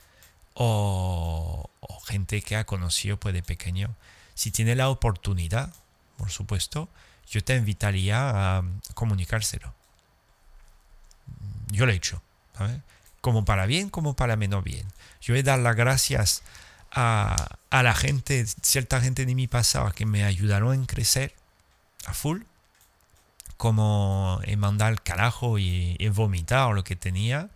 o, 0.54 1.68
gente 2.06 2.42
que 2.42 2.56
ha 2.56 2.64
conocido 2.64 3.18
pues, 3.18 3.34
de 3.34 3.42
pequeño, 3.42 3.94
si 4.34 4.50
tiene 4.50 4.74
la 4.74 4.88
oportunidad, 4.88 5.72
por 6.16 6.30
supuesto, 6.30 6.88
yo 7.28 7.42
te 7.44 7.56
invitaría 7.56 8.58
a 8.58 8.64
comunicárselo. 8.94 9.74
Yo 11.68 11.86
lo 11.86 11.92
he 11.92 11.96
hecho, 11.96 12.22
como 13.20 13.44
para 13.44 13.66
bien 13.66 13.88
como 13.88 14.14
para 14.14 14.36
menos 14.36 14.62
bien. 14.62 14.86
Yo 15.20 15.34
he 15.34 15.42
dado 15.42 15.62
las 15.62 15.76
gracias 15.76 16.42
a, 16.90 17.56
la 17.70 17.94
gente, 17.94 18.44
cierta 18.62 19.00
gente 19.00 19.24
de 19.24 19.34
mi 19.34 19.46
pasado 19.46 19.90
que 19.92 20.04
me 20.04 20.24
ayudaron 20.24 20.82
a 20.82 20.86
crecer 20.86 21.34
a 22.04 22.12
full, 22.12 22.42
como 23.62 24.40
en 24.42 24.58
mandar 24.58 24.88
al 24.88 25.02
carajo 25.04 25.56
y, 25.56 25.94
y 26.00 26.08
vomitar 26.08 26.74
lo 26.74 26.82
que 26.82 26.96
tenía, 26.96 27.48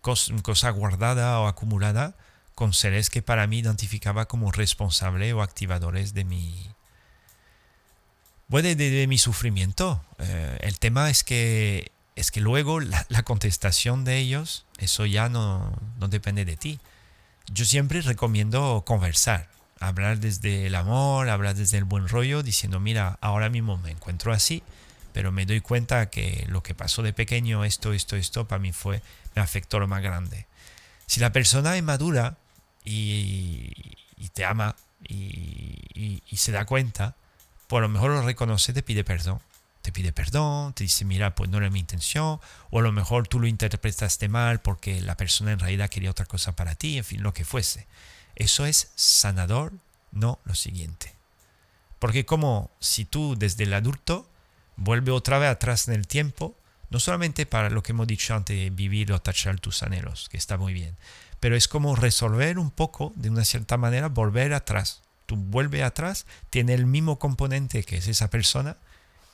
cosa, 0.00 0.70
guardada 0.70 1.40
o 1.40 1.48
acumulada 1.48 2.14
con 2.54 2.72
seres 2.72 3.10
que 3.10 3.22
para 3.22 3.44
mí 3.48 3.58
identificaba 3.58 4.26
como 4.26 4.52
responsables 4.52 5.34
o 5.34 5.42
activadores 5.42 6.14
de 6.14 6.24
mi, 6.24 6.70
de, 8.48 9.06
mi 9.08 9.18
sufrimiento. 9.18 10.00
Eh, 10.20 10.58
el 10.60 10.78
tema 10.78 11.10
es 11.10 11.24
que 11.24 11.90
es 12.14 12.30
que 12.30 12.40
luego 12.40 12.78
la, 12.78 13.22
contestación 13.24 14.04
de 14.04 14.18
ellos, 14.18 14.64
eso 14.78 15.06
ya 15.06 15.28
no, 15.28 15.76
no, 15.98 16.06
depende 16.06 16.44
de 16.44 16.56
ti. 16.56 16.78
Yo 17.52 17.64
siempre 17.64 18.00
recomiendo 18.02 18.84
conversar, 18.86 19.48
hablar 19.80 20.20
desde 20.20 20.68
el 20.68 20.76
amor, 20.76 21.28
hablar 21.28 21.56
desde 21.56 21.78
el 21.78 21.84
buen 21.84 22.06
rollo, 22.06 22.44
diciendo, 22.44 22.78
mira, 22.78 23.18
ahora 23.20 23.50
mismo 23.50 23.76
me 23.76 23.90
encuentro 23.90 24.32
así, 24.32 24.62
pero 25.18 25.32
me 25.32 25.46
doy 25.46 25.60
cuenta 25.60 26.10
que 26.10 26.46
lo 26.48 26.62
que 26.62 26.76
pasó 26.76 27.02
de 27.02 27.12
pequeño, 27.12 27.64
esto, 27.64 27.92
esto, 27.92 28.14
esto, 28.14 28.46
para 28.46 28.60
mí 28.60 28.72
fue, 28.72 29.02
me 29.34 29.42
afectó 29.42 29.80
lo 29.80 29.88
más 29.88 30.00
grande. 30.00 30.46
Si 31.06 31.18
la 31.18 31.32
persona 31.32 31.76
es 31.76 31.82
madura 31.82 32.36
y, 32.84 33.96
te 34.32 34.44
ama 34.44 34.76
y, 35.02 36.22
se 36.36 36.52
da 36.52 36.66
cuenta, 36.66 37.16
por 37.66 37.82
lo 37.82 37.88
mejor 37.88 38.12
lo 38.12 38.22
reconoce, 38.22 38.72
te 38.72 38.84
pide 38.84 39.02
perdón 39.02 39.40
te 39.82 39.90
pide 39.90 40.12
perdón, 40.12 40.72
te 40.72 40.84
dice, 40.84 41.04
mira, 41.04 41.34
pues 41.34 41.50
no 41.50 41.58
era 41.58 41.68
mi 41.68 41.80
intención, 41.80 42.38
o 42.70 42.78
a 42.78 42.82
lo 42.82 42.92
mejor 42.92 43.26
tú 43.26 43.40
lo 43.40 43.48
interpretaste 43.48 44.28
mal 44.28 44.60
porque 44.60 45.00
la 45.00 45.16
persona 45.16 45.50
en 45.50 45.58
realidad 45.58 45.90
quería 45.90 46.12
otra 46.12 46.26
cosa 46.26 46.54
para 46.54 46.76
ti, 46.76 46.98
en 46.98 47.04
fin, 47.04 47.24
lo 47.24 47.34
que 47.34 47.44
fuese. 47.44 47.88
Eso 48.36 48.66
es 48.66 48.92
sanador, 48.94 49.72
no 50.12 50.38
lo 50.44 50.54
siguiente. 50.54 51.12
Porque 51.98 52.24
como 52.24 52.70
si 52.78 53.04
tú 53.04 53.34
desde 53.36 53.64
el 53.64 53.74
adulto 53.74 54.28
vuelve 54.78 55.12
otra 55.12 55.38
vez 55.38 55.50
atrás 55.50 55.88
en 55.88 55.94
el 55.94 56.06
tiempo, 56.06 56.56
no 56.88 56.98
solamente 57.00 57.44
para 57.44 57.68
lo 57.68 57.82
que 57.82 57.92
hemos 57.92 58.06
dicho 58.06 58.34
antes, 58.34 58.74
vivir 58.74 59.12
o 59.12 59.20
tachar 59.20 59.60
tus 59.60 59.82
anhelos, 59.82 60.28
que 60.30 60.38
está 60.38 60.56
muy 60.56 60.72
bien, 60.72 60.96
pero 61.40 61.54
es 61.54 61.68
como 61.68 61.94
resolver 61.94 62.58
un 62.58 62.70
poco, 62.70 63.12
de 63.14 63.28
una 63.28 63.44
cierta 63.44 63.76
manera, 63.76 64.08
volver 64.08 64.54
atrás. 64.54 65.02
Tú 65.26 65.36
vuelves 65.36 65.82
atrás, 65.82 66.24
tiene 66.48 66.72
el 66.72 66.86
mismo 66.86 67.18
componente 67.18 67.84
que 67.84 67.98
es 67.98 68.08
esa 68.08 68.30
persona, 68.30 68.76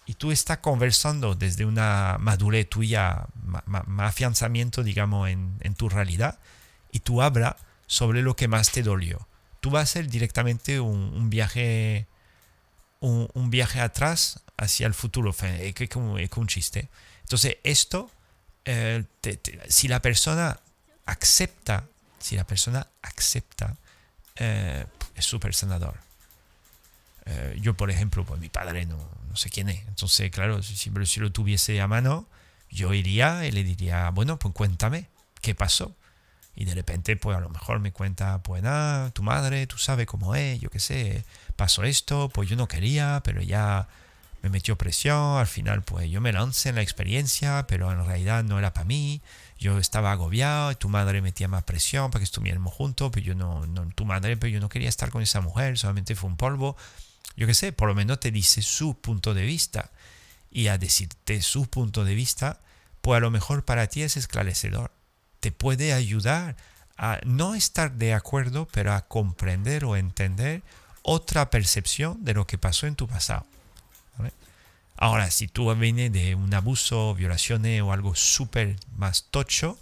y 0.06 0.14
tú 0.14 0.32
estás 0.32 0.58
conversando 0.58 1.34
desde 1.34 1.64
una 1.64 2.16
madurez 2.18 2.68
tuya, 2.68 3.26
más 3.44 4.08
afianzamiento, 4.08 4.82
digamos, 4.82 5.30
en, 5.30 5.56
en, 5.60 5.74
tu 5.74 5.88
realidad, 5.88 6.38
y 6.92 6.98
tú 6.98 7.22
hablas 7.22 7.54
sobre 7.86 8.22
lo 8.22 8.36
que 8.36 8.48
más 8.48 8.70
te 8.70 8.82
dolió. 8.82 9.26
Tú 9.60 9.70
vas 9.70 9.80
a 9.80 9.82
hacer 9.84 10.08
directamente 10.08 10.80
un, 10.80 11.30
viaje 11.30 12.06
un, 13.04 13.50
viaje 13.50 13.80
atrás 13.80 14.40
hacia 14.56 14.86
el 14.86 14.94
futuro, 14.94 15.34
es 15.42 15.88
como, 15.90 16.14
un 16.14 16.46
chiste. 16.46 16.88
Entonces, 17.22 17.58
esto, 17.62 18.10
eh, 18.64 19.04
si 19.68 19.88
la 19.88 20.00
persona 20.00 20.58
acepta, 21.06 21.84
si 22.18 22.36
la 22.36 22.46
persona 22.46 22.86
acepta, 23.02 23.76
eh, 24.36 24.86
es 25.14 25.24
súper 25.24 25.54
sanador. 25.54 25.98
Eh, 27.26 27.58
yo, 27.60 27.74
por 27.74 27.90
ejemplo, 27.90 28.24
pues 28.24 28.40
mi 28.40 28.48
padre 28.48 28.86
no, 28.86 28.96
no 29.28 29.36
sé 29.36 29.50
quién 29.50 29.68
es. 29.68 29.86
Entonces, 29.86 30.30
claro, 30.30 30.62
si, 30.62 30.76
si 30.76 31.20
lo 31.20 31.32
tuviese 31.32 31.80
a 31.80 31.86
mano, 31.86 32.26
yo 32.70 32.94
iría 32.94 33.46
y 33.46 33.52
le 33.52 33.64
diría, 33.64 34.10
bueno, 34.10 34.38
pues 34.38 34.54
cuéntame, 34.54 35.08
¿qué 35.40 35.54
pasó? 35.54 35.94
Y 36.56 36.64
de 36.64 36.74
repente, 36.74 37.16
pues 37.16 37.36
a 37.36 37.40
lo 37.40 37.48
mejor 37.48 37.80
me 37.80 37.92
cuenta, 37.92 38.42
pues 38.42 38.62
nada, 38.62 39.10
tu 39.10 39.22
madre, 39.22 39.66
tú 39.66 39.78
sabes 39.78 40.06
cómo 40.06 40.34
es, 40.34 40.60
yo 40.60 40.70
qué 40.70 40.78
sé, 40.78 41.24
pasó 41.56 41.82
esto, 41.84 42.28
pues 42.28 42.48
yo 42.48 42.56
no 42.56 42.68
quería, 42.68 43.22
pero 43.24 43.42
ya 43.42 43.88
me 44.42 44.50
metió 44.50 44.76
presión, 44.76 45.38
al 45.38 45.46
final 45.46 45.82
pues 45.82 46.10
yo 46.10 46.20
me 46.20 46.32
lancé 46.32 46.68
en 46.68 46.74
la 46.76 46.82
experiencia, 46.82 47.66
pero 47.66 47.90
en 47.90 48.04
realidad 48.04 48.44
no 48.44 48.58
era 48.58 48.74
para 48.74 48.84
mí, 48.84 49.20
yo 49.58 49.78
estaba 49.78 50.12
agobiado, 50.12 50.76
tu 50.76 50.88
madre 50.88 51.22
metía 51.22 51.48
más 51.48 51.64
presión 51.64 52.10
para 52.10 52.20
que 52.20 52.24
estuviéramos 52.24 52.72
juntos, 52.72 53.10
pero 53.12 53.24
yo 53.24 53.34
no, 53.34 53.66
no, 53.66 53.88
tu 53.94 54.04
madre, 54.04 54.36
pero 54.36 54.52
yo 54.52 54.60
no 54.60 54.68
quería 54.68 54.88
estar 54.88 55.10
con 55.10 55.22
esa 55.22 55.40
mujer, 55.40 55.78
solamente 55.78 56.14
fue 56.14 56.28
un 56.28 56.36
polvo, 56.36 56.76
yo 57.36 57.46
qué 57.46 57.54
sé, 57.54 57.72
por 57.72 57.88
lo 57.88 57.94
menos 57.94 58.20
te 58.20 58.30
dice 58.30 58.62
su 58.62 58.94
punto 58.94 59.34
de 59.34 59.42
vista, 59.42 59.90
y 60.50 60.68
a 60.68 60.78
decirte 60.78 61.42
su 61.42 61.66
punto 61.66 62.04
de 62.04 62.14
vista, 62.14 62.60
pues 63.00 63.16
a 63.16 63.20
lo 63.20 63.30
mejor 63.30 63.64
para 63.64 63.88
ti 63.88 64.02
es 64.02 64.16
esclarecedor 64.16 64.92
te 65.44 65.52
puede 65.52 65.92
ayudar 65.92 66.56
a 66.96 67.20
no 67.26 67.54
estar 67.54 67.92
de 67.92 68.14
acuerdo, 68.14 68.66
pero 68.72 68.94
a 68.94 69.02
comprender 69.02 69.84
o 69.84 69.94
entender 69.94 70.62
otra 71.02 71.50
percepción 71.50 72.24
de 72.24 72.32
lo 72.32 72.46
que 72.46 72.56
pasó 72.56 72.86
en 72.86 72.96
tu 72.96 73.06
pasado. 73.06 73.44
Ahora, 74.96 75.30
si 75.30 75.46
tú 75.46 75.74
vienes 75.74 76.10
de 76.14 76.34
un 76.34 76.54
abuso, 76.54 77.14
violaciones 77.14 77.82
o 77.82 77.92
algo 77.92 78.14
súper 78.14 78.76
más 78.96 79.24
tocho, 79.30 79.78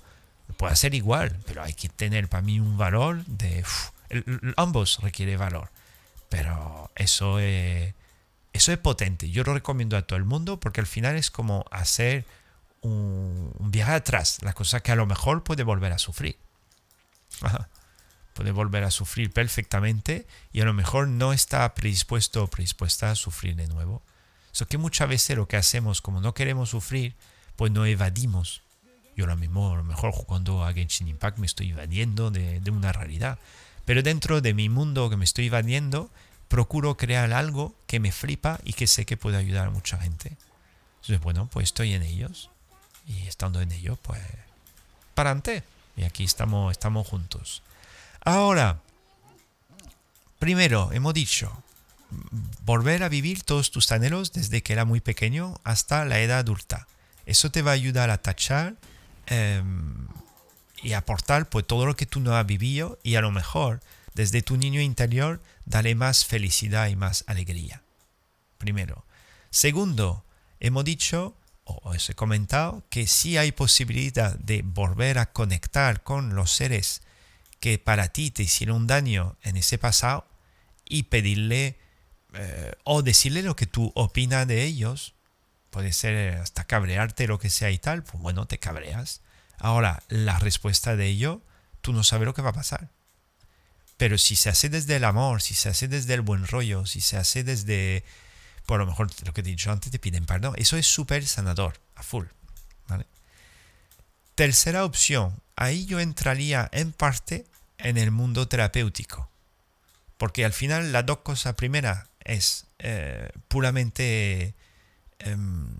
puede 0.56 0.74
ser 0.74 0.94
igual, 0.94 1.38
pero 1.46 1.62
hay 1.62 1.74
que 1.74 1.88
tener 1.88 2.28
para 2.28 2.42
mí 2.42 2.58
un 2.58 2.76
valor 2.76 3.24
de... 3.26 3.64
ambos 4.56 4.98
requiere 5.00 5.36
valor, 5.36 5.70
pero 6.28 6.90
eso 6.96 7.38
es, 7.38 7.94
eso 8.52 8.72
es 8.72 8.78
potente. 8.78 9.30
Yo 9.30 9.44
lo 9.44 9.54
recomiendo 9.54 9.96
a 9.96 10.02
todo 10.02 10.16
el 10.16 10.24
mundo 10.24 10.58
porque 10.58 10.80
al 10.80 10.88
final 10.88 11.14
es 11.14 11.30
como 11.30 11.66
hacer 11.70 12.24
un, 12.82 13.70
viaje 13.70 13.92
atrás, 13.92 14.38
la 14.42 14.52
cosa 14.52 14.80
que 14.80 14.92
a 14.92 14.96
lo 14.96 15.06
mejor 15.06 15.44
puede 15.44 15.62
volver 15.62 15.92
a 15.92 15.98
sufrir. 15.98 16.36
puede 18.34 18.50
volver 18.52 18.84
a 18.84 18.90
sufrir 18.90 19.30
perfectamente 19.30 20.26
y 20.52 20.60
a 20.60 20.64
lo 20.64 20.72
mejor 20.72 21.08
no 21.08 21.32
está 21.32 21.74
predispuesto 21.74 22.44
o 22.44 22.48
predispuesta 22.48 23.10
a 23.10 23.14
sufrir 23.14 23.56
de 23.56 23.68
nuevo. 23.68 24.02
Eso 24.52 24.66
que 24.66 24.78
muchas 24.78 25.08
veces 25.08 25.36
lo 25.36 25.48
que 25.48 25.56
hacemos, 25.56 26.02
como 26.02 26.20
no 26.20 26.34
queremos 26.34 26.70
sufrir, 26.70 27.14
pues 27.56 27.72
no 27.72 27.86
evadimos. 27.86 28.62
Yo 29.16 29.24
ahora 29.24 29.36
mismo, 29.36 29.72
a 29.72 29.76
lo 29.76 29.84
mejor 29.84 30.12
jugando 30.12 30.64
a 30.64 30.72
Genshin 30.72 31.08
Impact 31.08 31.38
me 31.38 31.46
estoy 31.46 31.70
evadiendo 31.70 32.30
de, 32.30 32.60
de 32.60 32.70
una 32.70 32.92
realidad. 32.92 33.38
Pero 33.84 34.02
dentro 34.02 34.40
de 34.40 34.54
mi 34.54 34.68
mundo 34.68 35.08
que 35.10 35.16
me 35.16 35.24
estoy 35.24 35.46
evadiendo, 35.46 36.10
procuro 36.48 36.96
crear 36.96 37.32
algo 37.32 37.74
que 37.86 38.00
me 38.00 38.12
flipa 38.12 38.60
y 38.64 38.74
que 38.74 38.86
sé 38.86 39.06
que 39.06 39.16
puede 39.16 39.36
ayudar 39.36 39.68
a 39.68 39.70
mucha 39.70 39.98
gente. 39.98 40.36
Entonces, 40.96 41.20
bueno, 41.20 41.48
pues 41.50 41.64
estoy 41.64 41.94
en 41.94 42.02
ellos 42.02 42.51
y 43.06 43.26
estando 43.26 43.60
en 43.60 43.72
ello, 43.72 43.96
pues, 44.02 44.20
para 45.14 45.30
adelante. 45.30 45.62
Y 45.96 46.04
aquí 46.04 46.24
estamos, 46.24 46.72
estamos 46.72 47.06
juntos. 47.06 47.62
Ahora, 48.24 48.80
primero, 50.38 50.90
hemos 50.92 51.14
dicho, 51.14 51.62
volver 52.64 53.02
a 53.02 53.08
vivir 53.08 53.42
todos 53.42 53.70
tus 53.70 53.90
anhelos 53.92 54.32
desde 54.32 54.62
que 54.62 54.72
era 54.72 54.84
muy 54.84 55.00
pequeño 55.00 55.60
hasta 55.64 56.04
la 56.04 56.20
edad 56.20 56.38
adulta. 56.38 56.86
Eso 57.26 57.50
te 57.50 57.62
va 57.62 57.72
a 57.72 57.74
ayudar 57.74 58.10
a 58.10 58.18
tachar 58.18 58.76
em, 59.26 60.06
y 60.82 60.92
aportar 60.94 61.48
pues, 61.48 61.66
todo 61.66 61.86
lo 61.86 61.96
que 61.96 62.06
tú 62.06 62.20
no 62.20 62.36
has 62.36 62.46
vivido 62.46 62.98
y 63.02 63.14
a 63.16 63.20
lo 63.20 63.30
mejor 63.30 63.80
desde 64.14 64.42
tu 64.42 64.56
niño 64.56 64.80
interior 64.80 65.40
darle 65.64 65.94
más 65.94 66.24
felicidad 66.24 66.88
y 66.88 66.96
más 66.96 67.24
alegría. 67.26 67.82
Primero. 68.58 69.04
Segundo, 69.50 70.24
hemos 70.60 70.84
dicho 70.84 71.34
os 71.64 72.10
he 72.10 72.14
comentado 72.14 72.82
que 72.90 73.06
sí 73.06 73.36
hay 73.36 73.52
posibilidad 73.52 74.36
de 74.38 74.62
volver 74.62 75.18
a 75.18 75.32
conectar 75.32 76.02
con 76.02 76.34
los 76.34 76.50
seres 76.50 77.02
que 77.60 77.78
para 77.78 78.08
ti 78.08 78.30
te 78.30 78.42
hicieron 78.42 78.86
daño 78.86 79.36
en 79.42 79.56
ese 79.56 79.78
pasado 79.78 80.26
y 80.84 81.04
pedirle 81.04 81.78
eh, 82.34 82.72
o 82.84 83.02
decirle 83.02 83.42
lo 83.42 83.56
que 83.56 83.66
tú 83.66 83.92
opinas 83.94 84.46
de 84.48 84.64
ellos. 84.64 85.14
Puede 85.70 85.92
ser 85.92 86.38
hasta 86.38 86.64
cabrearte, 86.64 87.26
lo 87.26 87.38
que 87.38 87.50
sea 87.50 87.70
y 87.70 87.78
tal. 87.78 88.02
Pues 88.02 88.20
bueno, 88.20 88.46
te 88.46 88.58
cabreas. 88.58 89.20
Ahora, 89.58 90.02
la 90.08 90.38
respuesta 90.38 90.96
de 90.96 91.06
ello, 91.06 91.40
tú 91.80 91.92
no 91.92 92.04
sabes 92.04 92.26
lo 92.26 92.34
que 92.34 92.42
va 92.42 92.50
a 92.50 92.54
pasar. 92.54 92.90
Pero 93.96 94.18
si 94.18 94.34
se 94.34 94.48
hace 94.48 94.68
desde 94.68 94.96
el 94.96 95.04
amor, 95.04 95.40
si 95.40 95.54
se 95.54 95.68
hace 95.68 95.86
desde 95.86 96.14
el 96.14 96.22
buen 96.22 96.46
rollo, 96.46 96.84
si 96.86 97.00
se 97.00 97.16
hace 97.16 97.44
desde 97.44 98.04
por 98.66 98.78
lo 98.78 98.86
mejor 98.86 99.10
lo 99.24 99.32
que 99.32 99.40
he 99.40 99.44
dicho 99.44 99.70
antes 99.70 99.90
te 99.90 99.98
piden 99.98 100.26
perdón. 100.26 100.54
Eso 100.56 100.76
es 100.76 100.86
súper 100.86 101.26
sanador, 101.26 101.80
a 101.94 102.02
full. 102.02 102.26
Tercera 104.34 104.86
opción, 104.86 105.40
ahí 105.56 105.84
yo 105.84 106.00
entraría 106.00 106.68
en 106.72 106.92
parte 106.92 107.44
en 107.78 107.98
el 107.98 108.10
mundo 108.10 108.48
terapéutico. 108.48 109.28
Porque 110.16 110.44
al 110.44 110.52
final 110.52 110.90
las 110.92 111.04
dos 111.04 111.18
cosas, 111.18 111.54
primera 111.54 112.06
es 112.24 112.66
eh, 112.78 113.30
puramente 113.48 114.54
em, 115.18 115.76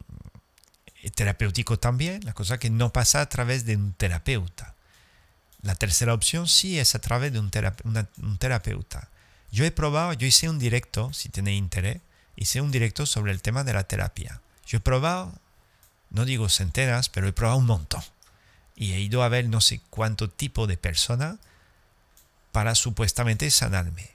terapéutico 1.15 1.79
también, 1.79 2.25
la 2.25 2.35
cosa 2.35 2.59
que 2.59 2.69
no 2.69 2.93
pasa 2.93 3.21
a 3.21 3.29
través 3.29 3.65
de 3.65 3.77
un 3.77 3.95
terapeuta. 3.95 4.75
La 5.63 5.75
tercera 5.75 6.13
opción 6.13 6.49
sí 6.49 6.79
es 6.79 6.95
a 6.95 6.99
través 6.99 7.33
de 7.33 7.39
un, 7.39 7.51
un 8.23 8.39
terapeuta. 8.39 9.09
Yo 9.51 9.65
he 9.65 9.71
probado, 9.71 10.13
yo 10.13 10.27
hice 10.27 10.49
un 10.49 10.59
directo, 10.59 11.13
si 11.13 11.29
tenéis 11.29 11.59
interés, 11.59 12.01
hice 12.43 12.61
un 12.61 12.71
directo 12.71 13.07
sobre 13.07 13.33
el 13.33 13.41
tema 13.41 13.65
de 13.65 13.73
la 13.73 13.85
terapia. 13.85 14.41
Yo 14.67 14.79
he 14.79 14.81
probado, 14.81 15.33
no 16.11 16.25
digo 16.25 16.49
centenas, 16.49 17.09
pero 17.09 17.27
he 17.27 17.33
probado 17.33 17.59
un 17.59 17.67
montón. 17.67 18.03
Y 18.75 18.93
he 18.93 19.01
ido 19.01 19.23
a 19.23 19.29
ver 19.29 19.49
no 19.49 19.61
sé 19.61 19.81
cuánto 19.91 20.29
tipo 20.29 20.67
de 20.67 20.77
persona 20.77 21.39
para 22.51 22.75
supuestamente 22.75 23.51
sanarme. 23.51 24.11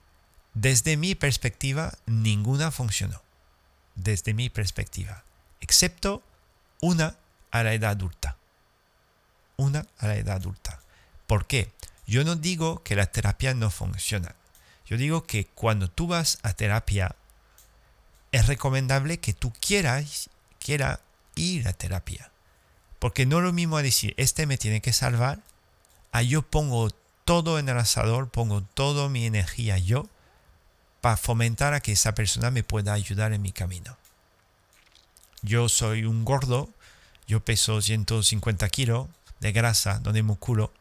Desde 0.53 0.97
mi 0.97 1.15
perspectiva, 1.15 1.93
ninguna 2.05 2.71
funcionó. 2.71 3.21
Desde 3.95 4.33
mi 4.33 4.49
perspectiva. 4.49 5.23
Excepto 5.61 6.21
una 6.81 7.15
a 7.51 7.63
la 7.63 7.73
edad 7.73 7.91
adulta. 7.91 8.35
Una 9.55 9.85
a 9.99 10.07
la 10.07 10.17
edad 10.17 10.35
adulta. 10.35 10.81
¿Por 11.27 11.47
qué? 11.47 11.71
Yo 12.05 12.23
no 12.23 12.35
digo 12.35 12.83
que 12.83 12.95
la 12.95 13.07
terapia 13.07 13.53
no 13.53 13.69
funciona. 13.69 14.35
Yo 14.85 14.97
digo 14.97 15.25
que 15.25 15.45
cuando 15.45 15.89
tú 15.89 16.07
vas 16.07 16.39
a 16.43 16.53
terapia 16.53 17.15
es 18.31 18.47
recomendable 18.47 19.19
que 19.19 19.33
tú 19.33 19.53
quieras 19.59 20.29
quiera 20.59 20.99
ir 21.35 21.67
a 21.67 21.73
terapia. 21.73 22.31
Porque 22.99 23.25
no 23.25 23.37
es 23.37 23.43
lo 23.43 23.53
mismo 23.53 23.77
decir, 23.81 24.13
este 24.17 24.45
me 24.45 24.57
tiene 24.57 24.81
que 24.81 24.93
salvar, 24.93 25.39
a 26.11 26.21
yo 26.21 26.41
pongo 26.41 26.89
todo 27.25 27.59
en 27.59 27.69
el 27.69 27.77
asador, 27.77 28.29
pongo 28.29 28.61
toda 28.61 29.09
mi 29.09 29.25
energía 29.25 29.77
yo 29.77 30.07
para 31.01 31.17
fomentar 31.17 31.73
a 31.73 31.79
que 31.79 31.91
esa 31.91 32.15
persona 32.15 32.51
me 32.51 32.63
pueda 32.63 32.93
ayudar 32.93 33.33
en 33.33 33.41
mi 33.41 33.51
camino. 33.51 33.97
Yo 35.41 35.69
soy 35.69 36.05
un 36.05 36.25
gordo, 36.25 36.69
yo 37.27 37.45
peso 37.45 37.81
150 37.81 38.67
kilos 38.69 39.07
de 39.39 39.51
grasa, 39.51 39.99
donde 39.99 40.23
músculo, 40.23 40.73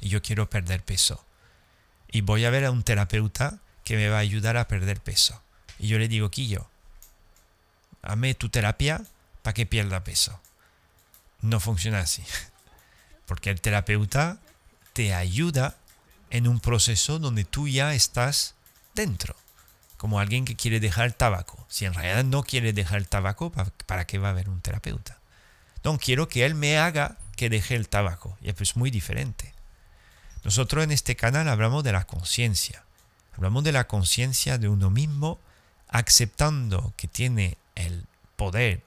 y 0.00 0.08
yo 0.10 0.22
quiero 0.22 0.50
perder 0.50 0.82
peso. 0.82 1.24
Y 2.10 2.20
voy 2.20 2.44
a 2.44 2.50
ver 2.50 2.64
a 2.64 2.70
un 2.70 2.82
terapeuta 2.82 3.58
que 3.84 3.96
me 3.96 4.08
va 4.08 4.16
a 4.16 4.20
ayudar 4.20 4.56
a 4.56 4.68
perder 4.68 5.00
peso. 5.00 5.40
Y 5.78 5.88
yo 5.88 5.98
le 5.98 6.08
digo, 6.08 6.30
Quillo, 6.30 6.68
ame 8.02 8.34
tu 8.34 8.48
terapia 8.48 9.02
para 9.42 9.54
que 9.54 9.66
pierda 9.66 10.04
peso. 10.04 10.40
No 11.40 11.60
funciona 11.60 12.00
así. 12.00 12.22
Porque 13.26 13.50
el 13.50 13.60
terapeuta 13.60 14.38
te 14.92 15.14
ayuda 15.14 15.76
en 16.30 16.48
un 16.48 16.60
proceso 16.60 17.18
donde 17.18 17.44
tú 17.44 17.68
ya 17.68 17.94
estás 17.94 18.54
dentro. 18.94 19.36
Como 19.96 20.20
alguien 20.20 20.44
que 20.44 20.56
quiere 20.56 20.80
dejar 20.80 21.06
el 21.06 21.14
tabaco. 21.14 21.64
Si 21.68 21.84
en 21.84 21.94
realidad 21.94 22.24
no 22.24 22.42
quiere 22.42 22.72
dejar 22.72 22.98
el 22.98 23.08
tabaco, 23.08 23.52
¿para 23.86 24.06
qué 24.06 24.18
va 24.18 24.28
a 24.28 24.30
haber 24.30 24.48
un 24.48 24.60
terapeuta? 24.60 25.18
No, 25.84 25.98
quiero 25.98 26.28
que 26.28 26.44
él 26.44 26.54
me 26.54 26.78
haga 26.78 27.16
que 27.36 27.50
deje 27.50 27.74
el 27.74 27.88
tabaco. 27.88 28.36
Y 28.40 28.50
es 28.50 28.76
muy 28.76 28.90
diferente. 28.90 29.54
Nosotros 30.44 30.84
en 30.84 30.92
este 30.92 31.16
canal 31.16 31.48
hablamos 31.48 31.84
de 31.84 31.92
la 31.92 32.04
conciencia. 32.04 32.84
Hablamos 33.36 33.64
de 33.64 33.72
la 33.72 33.86
conciencia 33.86 34.58
de 34.58 34.68
uno 34.68 34.90
mismo 34.90 35.38
aceptando 35.88 36.92
que 36.96 37.08
tiene 37.08 37.56
el 37.74 38.04
poder 38.36 38.82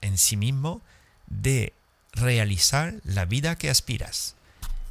en 0.00 0.18
sí 0.18 0.36
mismo 0.36 0.80
de 1.26 1.72
realizar 2.12 2.94
la 3.04 3.24
vida 3.24 3.56
que 3.56 3.70
aspiras. 3.70 4.34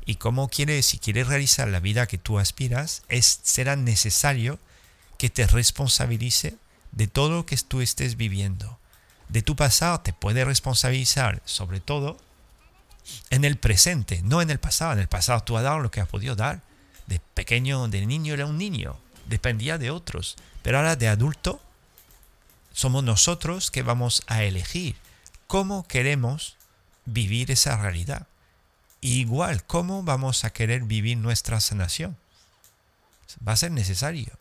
Y 0.06 0.15
como 0.15 0.49
quiere, 0.49 0.82
si 0.82 0.98
quieres 0.98 1.28
realizar 1.28 1.68
la 1.68 1.80
vida 1.80 2.07
que 2.07 2.18
tú 2.18 2.40
aspiras, 2.40 3.03
es, 3.07 3.40
será 3.44 3.76
necesario 3.76 4.60
que 5.18 5.30
te 5.30 5.45
responsabilice 5.45 6.56
de 6.91 7.07
todo 7.07 7.30
lo 7.30 7.45
que 7.45 7.56
tú 7.57 7.82
estés 7.82 8.18
viviendo. 8.18 8.80
De 9.30 9.41
tu 9.41 9.56
pasado 9.56 10.02
te 10.02 10.14
puede 10.14 10.44
responsabilizar 10.44 11.41
sobre 11.45 11.80
todo 11.80 12.18
en 13.30 13.45
el 13.45 13.57
presente, 13.57 14.22
no 14.23 14.41
en 14.41 14.49
el 14.49 14.60
pasado. 14.60 14.94
En 14.94 14.99
el 14.99 15.07
pasado 15.07 15.41
tú 15.44 15.57
has 15.57 15.64
dado 15.64 15.80
lo 15.80 15.91
que 15.91 16.02
has 16.02 16.07
podido 16.07 16.36
dar. 16.36 16.61
De 17.07 17.19
pequeño, 17.34 17.88
de 17.88 18.06
niño 18.06 18.34
era 18.34 18.45
un 18.45 18.57
niño, 18.57 18.98
dependía 19.26 19.77
de 19.77 19.91
otros. 19.91 20.35
Pero 20.61 20.77
ahora 20.77 20.95
de 20.95 21.07
adulto, 21.07 21.61
somos 22.73 23.03
nosotros 23.03 23.72
que 23.72 23.84
vamos 23.84 24.23
a 24.27 24.43
elegir 24.43 24.95
cómo 25.48 25.88
queremos 25.88 26.56
vivir 27.06 27.52
esa 27.52 27.77
realidad. 27.77 28.27
igual, 29.03 29.64
cómo 29.64 30.03
vamos 30.03 30.43
a 30.45 30.52
querer 30.52 30.84
vivir 30.84 31.18
nuestra 31.18 31.60
sanación. 31.60 32.15
Va 33.45 33.53
a 33.53 33.57
ser 33.57 33.72
necesario. 33.72 34.38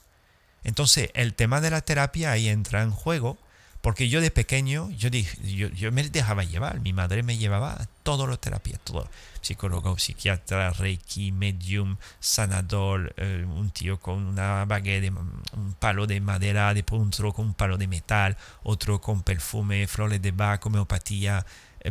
Entonces, 0.64 1.10
el 1.14 1.32
tema 1.32 1.62
de 1.62 1.70
la 1.70 1.80
terapia 1.80 2.30
ahí 2.32 2.48
entra 2.48 2.82
en 2.82 2.90
juego 2.90 3.38
porque 3.80 4.10
yo 4.10 4.20
de 4.20 4.30
pequeño, 4.30 4.90
yo, 4.90 5.08
yo, 5.08 5.92
me 5.92 6.02
dejaba 6.08 6.44
llevar, 6.44 6.80
mi 6.80 6.92
madre 6.92 7.22
me 7.22 7.38
llevaba 7.38 7.72
a 7.72 7.86
todas 8.02 8.28
las 8.28 8.38
terapias, 8.38 8.78
todo. 8.80 9.08
Psicólogo, 9.40 9.98
psiquiatra, 9.98 10.70
reiki, 10.70 11.32
medium, 11.32 11.96
sanador, 12.18 13.14
eh, 13.16 13.46
un 13.48 13.70
tío 13.70 13.98
con 13.98 14.26
una 14.26 14.66
baguette, 14.66 15.10
un 15.10 15.74
palo 15.78 16.06
de 16.06 16.20
madera, 16.20 16.74
de 16.74 16.84
otro 16.90 17.32
con 17.32 17.46
un 17.46 17.54
palo 17.54 17.78
de 17.78 17.86
metal, 17.86 18.36
otro 18.64 19.00
con 19.00 19.22
perfume, 19.22 19.86
flores 19.86 20.20
de 20.20 20.32
Bach, 20.32 20.64
homeopatía, 20.66 21.46
eh, 21.80 21.90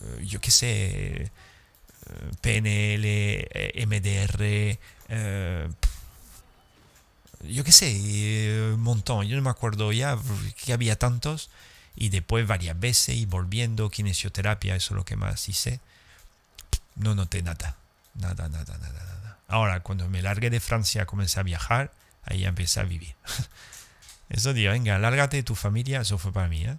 eh, 0.00 0.24
yo 0.24 0.40
qué 0.40 0.50
sé, 0.50 1.30
PNL, 2.40 3.48
MDR, 3.86 4.78
yo 7.44 7.64
qué 7.64 7.72
sé, 7.72 8.72
un 8.72 8.80
montón. 8.80 9.26
Yo 9.26 9.36
no 9.36 9.42
me 9.42 9.50
acuerdo 9.50 9.92
ya 9.92 10.18
que 10.64 10.72
había 10.72 10.98
tantos. 10.98 11.50
Y 11.94 12.10
después 12.10 12.46
varias 12.46 12.78
veces 12.78 13.16
y 13.16 13.26
volviendo, 13.26 13.90
kinesioterapia, 13.90 14.76
eso 14.76 14.94
es 14.94 14.96
lo 14.96 15.04
que 15.04 15.16
más 15.16 15.48
hice. 15.48 15.80
No 16.94 17.14
noté 17.14 17.42
nada. 17.42 17.76
Nada, 18.14 18.48
nada, 18.48 18.78
nada, 18.78 19.04
nada. 19.04 19.38
Ahora, 19.48 19.80
cuando 19.80 20.08
me 20.08 20.22
largué 20.22 20.50
de 20.50 20.60
Francia, 20.60 21.06
comencé 21.06 21.40
a 21.40 21.42
viajar, 21.42 21.92
ahí 22.24 22.44
empecé 22.44 22.80
a 22.80 22.84
vivir. 22.84 23.14
Eso 24.28 24.52
digo, 24.52 24.72
venga, 24.72 24.98
lárgate 24.98 25.38
de 25.38 25.42
tu 25.42 25.54
familia, 25.54 26.02
eso 26.02 26.18
fue 26.18 26.34
para 26.34 26.48
mí. 26.48 26.62
¿eh? 26.62 26.76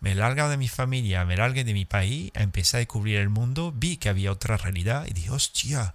Me 0.00 0.14
largué 0.14 0.42
de 0.42 0.58
mi 0.58 0.68
familia, 0.68 1.24
me 1.24 1.34
largué 1.34 1.64
de 1.64 1.72
mi 1.72 1.86
país, 1.86 2.30
empecé 2.34 2.76
a 2.76 2.80
descubrir 2.80 3.16
el 3.16 3.30
mundo, 3.30 3.72
vi 3.74 3.96
que 3.96 4.10
había 4.10 4.30
otra 4.30 4.58
realidad 4.58 5.06
y 5.08 5.14
dije, 5.14 5.30
hostia, 5.30 5.94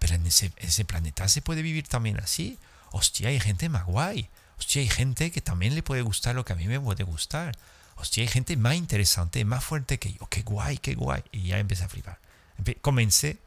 pero 0.00 0.16
en 0.16 0.26
ese, 0.26 0.50
ese 0.56 0.84
planeta 0.84 1.28
se 1.28 1.42
puede 1.42 1.62
vivir 1.62 1.86
también 1.86 2.18
así 2.18 2.58
hostia, 2.92 3.28
hay 3.28 3.40
gente 3.40 3.68
más 3.68 3.84
guay. 3.84 4.28
Hostia, 4.58 4.82
hay 4.82 4.88
gente 4.88 5.30
que 5.32 5.40
también 5.40 5.74
le 5.74 5.82
puede 5.82 6.02
gustar 6.02 6.34
lo 6.34 6.44
que 6.44 6.52
a 6.52 6.56
mí 6.56 6.66
me 6.68 6.78
puede 6.78 7.02
gustar. 7.04 7.56
Hostia, 7.96 8.22
hay 8.22 8.28
gente 8.28 8.56
más 8.56 8.76
interesante, 8.76 9.44
más 9.44 9.64
fuerte 9.64 9.98
que 9.98 10.12
yo. 10.12 10.26
Qué 10.28 10.42
guay, 10.42 10.78
qué 10.78 10.94
guay. 10.94 11.22
Y 11.32 11.48
ya 11.48 11.58
empecé 11.58 11.84
a 11.84 11.88
flipar. 11.88 12.18
Comencé 12.80 13.38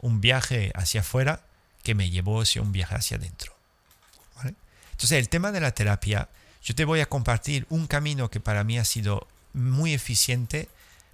un 0.00 0.20
viaje 0.20 0.72
hacia 0.74 1.02
afuera 1.02 1.40
que 1.82 1.94
me 1.94 2.10
llevó 2.10 2.40
hacia 2.40 2.62
un 2.62 2.72
viaje 2.72 2.94
hacia 2.94 3.16
adentro. 3.16 3.54
Entonces, 4.42 5.18
el 5.18 5.28
tema 5.28 5.52
de 5.52 5.60
la 5.60 5.72
terapia, 5.72 6.28
yo 6.62 6.74
te 6.74 6.86
voy 6.86 7.00
a 7.00 7.06
compartir 7.06 7.66
un 7.68 7.86
camino 7.86 8.30
que 8.30 8.40
para 8.40 8.64
mí 8.64 8.78
ha 8.78 8.84
sido 8.84 9.28
muy 9.52 9.92
eficiente 9.92 10.68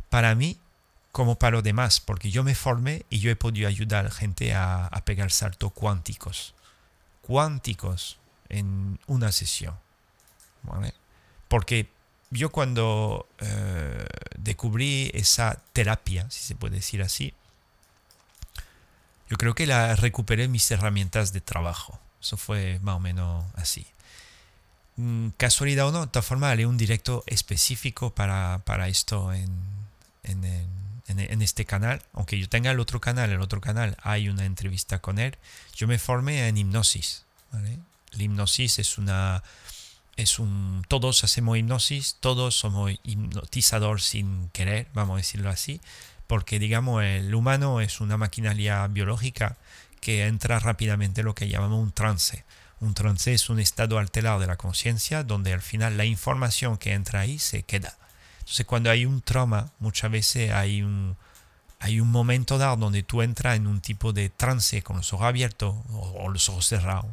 para 0.08 0.34
mí 0.34 0.56
como 1.10 1.36
para 1.36 1.56
los 1.56 1.64
demás, 1.64 2.00
porque 2.00 2.30
yo 2.30 2.44
me 2.44 2.54
formé 2.54 3.04
y 3.10 3.18
yo 3.18 3.30
he 3.30 3.36
podido 3.36 3.68
ayudar 3.68 4.06
a 4.06 4.10
gente 4.10 4.54
a 4.54 4.88
pegar 5.04 5.32
saltos 5.32 5.72
cuánticos 5.72 6.54
cuánticos 7.22 8.18
en 8.48 8.98
una 9.06 9.32
sesión. 9.32 9.74
Porque 11.48 11.88
yo 12.30 12.50
cuando 12.50 13.26
eh, 13.38 14.06
descubrí 14.38 15.10
esa 15.14 15.60
terapia, 15.72 16.30
si 16.30 16.40
se 16.42 16.54
puede 16.54 16.76
decir 16.76 17.02
así, 17.02 17.34
yo 19.28 19.36
creo 19.36 19.54
que 19.54 19.66
la 19.66 19.96
recuperé 19.96 20.48
mis 20.48 20.70
herramientas 20.70 21.32
de 21.32 21.40
trabajo. 21.40 21.98
Eso 22.20 22.36
fue 22.36 22.78
más 22.82 22.96
o 22.96 23.00
menos 23.00 23.44
así. 23.54 23.86
Mm, 24.96 25.28
casualidad 25.36 25.88
o 25.88 25.92
no, 25.92 26.02
de 26.02 26.06
todas 26.08 26.26
formas, 26.26 26.52
haré 26.52 26.66
un 26.66 26.76
directo 26.76 27.24
específico 27.26 28.14
para, 28.14 28.60
para 28.64 28.88
esto 28.88 29.32
en, 29.32 29.50
en, 30.22 30.44
en, 31.08 31.42
este 31.42 31.64
canal, 31.64 32.02
aunque 32.12 32.38
yo 32.38 32.48
tenga 32.48 32.70
el 32.70 32.80
otro 32.80 33.00
canal, 33.00 33.30
el 33.30 33.40
otro 33.40 33.60
canal 33.60 33.96
hay 34.02 34.28
una 34.28 34.44
entrevista 34.44 35.00
con 35.00 35.18
él, 35.18 35.36
yo 35.74 35.86
me 35.86 35.98
formé 35.98 36.48
en 36.48 36.56
hipnosis. 36.56 37.24
La 37.52 38.22
hipnosis 38.22 38.78
es 38.78 38.98
una... 38.98 39.42
Es 40.16 40.38
un, 40.38 40.84
todos 40.88 41.24
hacemos 41.24 41.56
hipnosis, 41.56 42.18
todos 42.20 42.54
somos 42.54 42.92
hipnotizadores 43.02 44.04
sin 44.04 44.50
querer, 44.50 44.86
vamos 44.92 45.14
a 45.14 45.16
decirlo 45.16 45.48
así, 45.48 45.80
porque 46.26 46.58
digamos 46.58 47.02
el 47.02 47.34
humano 47.34 47.80
es 47.80 47.98
una 47.98 48.18
maquinaria 48.18 48.86
biológica 48.88 49.56
que 50.02 50.26
entra 50.26 50.58
rápidamente 50.58 51.22
en 51.22 51.26
lo 51.26 51.34
que 51.34 51.48
llamamos 51.48 51.82
un 51.82 51.92
trance. 51.92 52.44
Un 52.80 52.92
trance 52.92 53.32
es 53.32 53.48
un 53.48 53.60
estado 53.60 53.98
alterado 53.98 54.40
de 54.40 54.48
la 54.48 54.56
conciencia 54.56 55.22
donde 55.22 55.52
al 55.52 55.62
final 55.62 55.96
la 55.96 56.04
información 56.04 56.76
que 56.76 56.92
entra 56.92 57.20
ahí 57.20 57.38
se 57.38 57.62
queda. 57.62 57.96
Entonces 58.42 58.66
cuando 58.66 58.90
hay 58.90 59.06
un 59.06 59.22
trauma, 59.22 59.70
muchas 59.78 60.10
veces 60.10 60.50
hay 60.50 60.82
un, 60.82 61.16
hay 61.78 62.00
un 62.00 62.10
momento 62.10 62.58
dado 62.58 62.76
donde 62.76 63.02
tú 63.02 63.22
entras 63.22 63.56
en 63.56 63.66
un 63.66 63.80
tipo 63.80 64.12
de 64.12 64.28
trance 64.28 64.82
con 64.82 64.96
los 64.96 65.12
ojos 65.12 65.26
abiertos 65.26 65.74
o, 65.92 66.28
los 66.28 66.48
ojos 66.48 66.66
cerrados 66.66 67.06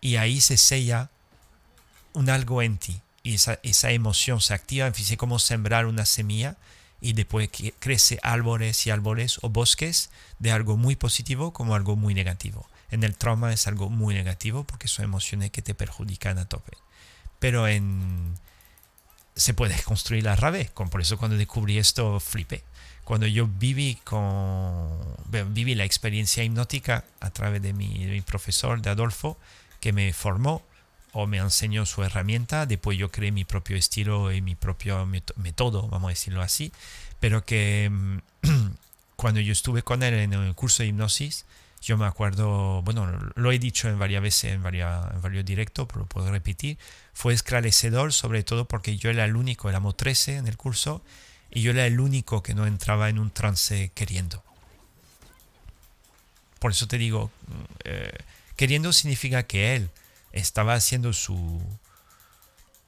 y 0.00 0.16
ahí 0.16 0.40
se 0.40 0.56
sella 0.56 1.10
un 2.12 2.30
algo 2.30 2.62
en 2.62 2.78
ti 2.78 3.00
y 3.22 3.34
esa, 3.34 3.58
esa 3.62 3.90
emoción 3.90 4.40
se 4.40 4.54
activa, 4.54 4.88
es 4.88 5.16
como 5.16 5.38
sembrar 5.38 5.86
una 5.86 6.06
semilla 6.06 6.56
y 7.00 7.12
después 7.12 7.50
crece 7.78 8.18
árboles 8.22 8.86
y 8.86 8.90
árboles 8.90 9.38
o 9.42 9.50
bosques 9.50 10.10
de 10.38 10.50
algo 10.52 10.78
muy 10.78 10.96
positivo 10.96 11.52
como 11.52 11.74
algo 11.74 11.96
muy 11.96 12.14
negativo. 12.14 12.66
En 12.90 13.02
el 13.02 13.14
trauma 13.16 13.52
es 13.52 13.66
algo 13.66 13.90
muy 13.90 14.14
negativo 14.14 14.64
porque 14.64 14.88
son 14.88 15.04
emociones 15.04 15.50
que 15.50 15.62
te 15.62 15.74
perjudican 15.74 16.38
a 16.38 16.48
tope. 16.48 16.72
Pero 17.40 17.68
en, 17.68 18.38
se 19.36 19.54
puede 19.54 19.80
construir 19.82 20.24
la 20.24 20.36
revés. 20.36 20.70
Por 20.70 21.00
eso 21.00 21.18
cuando 21.18 21.36
descubrí 21.36 21.78
esto 21.78 22.20
flipé. 22.20 22.62
Cuando 23.04 23.26
yo 23.26 23.46
viví, 23.46 23.98
con, 24.02 24.98
viví 25.50 25.74
la 25.74 25.84
experiencia 25.84 26.42
hipnótica 26.42 27.04
a 27.20 27.30
través 27.30 27.60
de 27.60 27.74
mi, 27.74 28.20
profesor, 28.22 28.80
de 28.80 28.90
Adolfo, 28.90 29.36
que 29.80 29.92
me 29.92 30.12
formó 30.14 30.62
o 31.12 31.26
me 31.26 31.36
enseñó 31.38 31.84
su 31.84 32.02
herramienta, 32.02 32.64
después 32.64 32.96
yo 32.96 33.10
creé 33.10 33.30
mi 33.30 33.44
propio 33.44 33.76
estilo 33.76 34.32
y 34.32 34.40
mi 34.40 34.54
propio 34.54 35.06
método, 35.36 35.86
vamos 35.88 36.08
a 36.08 36.10
decirlo 36.10 36.40
así, 36.40 36.72
pero 37.20 37.44
que 37.44 37.90
mm, 37.90 38.18
cuando 39.16 39.40
yo 39.40 39.52
estuve 39.52 39.82
con 39.82 40.02
él 40.02 40.14
en 40.14 40.32
el 40.32 40.54
curso 40.54 40.82
de 40.82 40.88
hipnosis, 40.88 41.44
yo 41.84 41.98
me 41.98 42.06
acuerdo, 42.06 42.80
bueno, 42.80 43.06
lo 43.34 43.52
he 43.52 43.58
dicho 43.58 43.90
en 43.90 43.98
varias 43.98 44.22
veces, 44.22 44.52
en, 44.52 44.62
varios 44.62 45.44
directos, 45.44 45.86
pero 45.86 46.00
lo 46.00 46.06
puedo 46.06 46.30
repetir, 46.30 46.78
fue 47.12 47.34
esclarecedor 47.34 48.14
sobre 48.14 48.42
todo 48.42 48.66
porque 48.66 48.96
yo 48.96 49.10
era 49.10 49.26
el 49.26 49.36
único, 49.36 49.68
éramos 49.68 49.94
13 49.94 50.36
en 50.38 50.46
el 50.46 50.56
curso, 50.56 51.02
y 51.50 51.60
yo 51.60 51.72
era 51.72 51.86
el 51.86 52.00
único 52.00 52.42
que 52.42 52.54
no 52.54 52.66
entraba 52.66 53.10
en 53.10 53.18
un 53.18 53.30
trance 53.30 53.92
queriendo. 53.94 54.42
Por 56.58 56.70
eso 56.70 56.88
te 56.88 56.96
digo, 56.96 57.30
eh, 57.84 58.16
queriendo 58.56 58.90
significa 58.94 59.42
que 59.42 59.76
él 59.76 59.90
estaba 60.32 60.72
haciendo 60.72 61.12
su, 61.12 61.60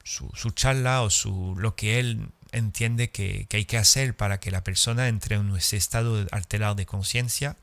su, 0.03 0.49
charla 0.55 1.03
o 1.03 1.11
su, 1.11 1.55
lo 1.59 1.75
que 1.75 1.99
él 1.99 2.29
entiende 2.51 3.11
que, 3.11 3.45
que, 3.47 3.57
hay 3.57 3.65
que 3.65 3.77
hacer 3.77 4.17
para 4.17 4.39
que 4.39 4.49
la 4.49 4.63
persona 4.63 5.07
entre 5.07 5.35
en 5.35 5.55
ese 5.55 5.77
estado 5.77 6.25
alterado 6.31 6.73
de 6.73 6.87
conciencia 6.87 7.57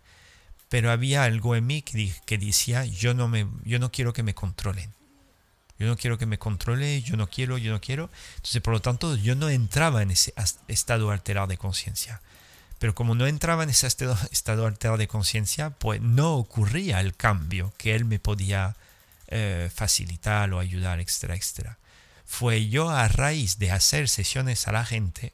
pero 0.69 0.91
había 0.91 1.25
algo 1.25 1.57
en 1.57 1.67
mí 1.67 1.83
que, 1.83 2.13
que 2.27 2.39
decía, 2.39 2.85
yo 2.85 3.15
no, 3.15 3.29
me, 3.29 3.47
yo 3.65 3.79
no 3.79 3.93
quiero 3.93 4.13
que 4.13 4.23
me 4.23 4.35
controlen. 4.35 4.93
Yo 5.79 5.89
no 5.89 5.97
quiero 5.97 6.19
que 6.19 6.27
me 6.27 6.39
controle, 6.39 7.03
yo 7.03 7.17
no 7.17 7.29
quiero, 7.29 7.59
yo 7.59 7.73
no 7.73 7.81
quiero. 7.81 8.09
Entonces, 8.37 8.63
por 8.63 8.75
lo 8.75 8.81
tanto, 8.81 9.17
yo 9.17 9.35
no 9.35 9.49
entraba 9.49 10.03
en 10.03 10.13
ese 10.13 10.33
estado 10.69 11.11
alterado 11.11 11.49
de 11.49 11.59
conciencia. 11.59 12.21
Pero 12.79 12.95
como 12.95 13.15
no 13.15 13.27
entraba 13.27 13.65
en 13.65 13.71
ese 13.71 13.87
estado, 13.87 14.67
alterado 14.67 14.99
de 14.99 15.09
conciencia, 15.09 15.71
pues 15.71 16.01
no 16.01 16.35
ocurría 16.35 17.01
el 17.01 17.15
cambio 17.17 17.73
que 17.77 17.95
él 17.95 18.05
me 18.05 18.19
podía 18.19 18.77
eh, 19.29 19.71
facilitar 19.75 20.53
o 20.53 20.59
ayudar, 20.59 21.01
etcétera, 21.01 21.35
etcétera. 21.35 21.79
Fue 22.25 22.69
yo 22.69 22.91
a 22.91 23.09
raíz 23.09 23.59
de 23.59 23.71
hacer 23.71 24.09
sesiones 24.09 24.69
a 24.69 24.73
la 24.73 24.85
gente, 24.85 25.33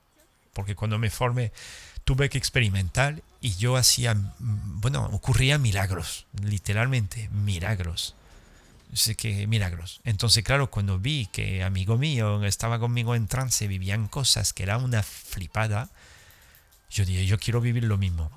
porque 0.53 0.75
cuando 0.75 0.99
me 0.99 1.11
formé 1.11 1.53
tuve 2.05 2.29
que 2.29 2.39
experimentar 2.39 3.23
y 3.41 3.55
yo 3.57 3.77
hacía, 3.77 4.17
bueno, 4.39 5.07
ocurría 5.13 5.59
milagros, 5.59 6.27
literalmente 6.43 7.29
milagros. 7.31 8.15
Sé 8.93 9.15
que 9.15 9.47
milagros. 9.47 10.01
Entonces, 10.05 10.43
claro, 10.43 10.71
cuando 10.71 10.99
vi 10.99 11.27
que 11.27 11.63
amigo 11.63 11.97
mío 11.97 12.45
estaba 12.45 12.81
conmigo 12.81 13.15
en 13.15 13.29
trance, 13.29 13.69
vivían 13.69 14.09
cosas 14.09 14.53
que 14.53 14.65
era 14.65 14.79
una 14.79 15.03
flipada, 15.03 15.89
yo 16.91 17.05
dije, 17.05 17.25
yo 17.25 17.39
quiero 17.39 17.61
vivir 17.61 17.85
lo 17.85 17.99
mismo. 17.99 18.31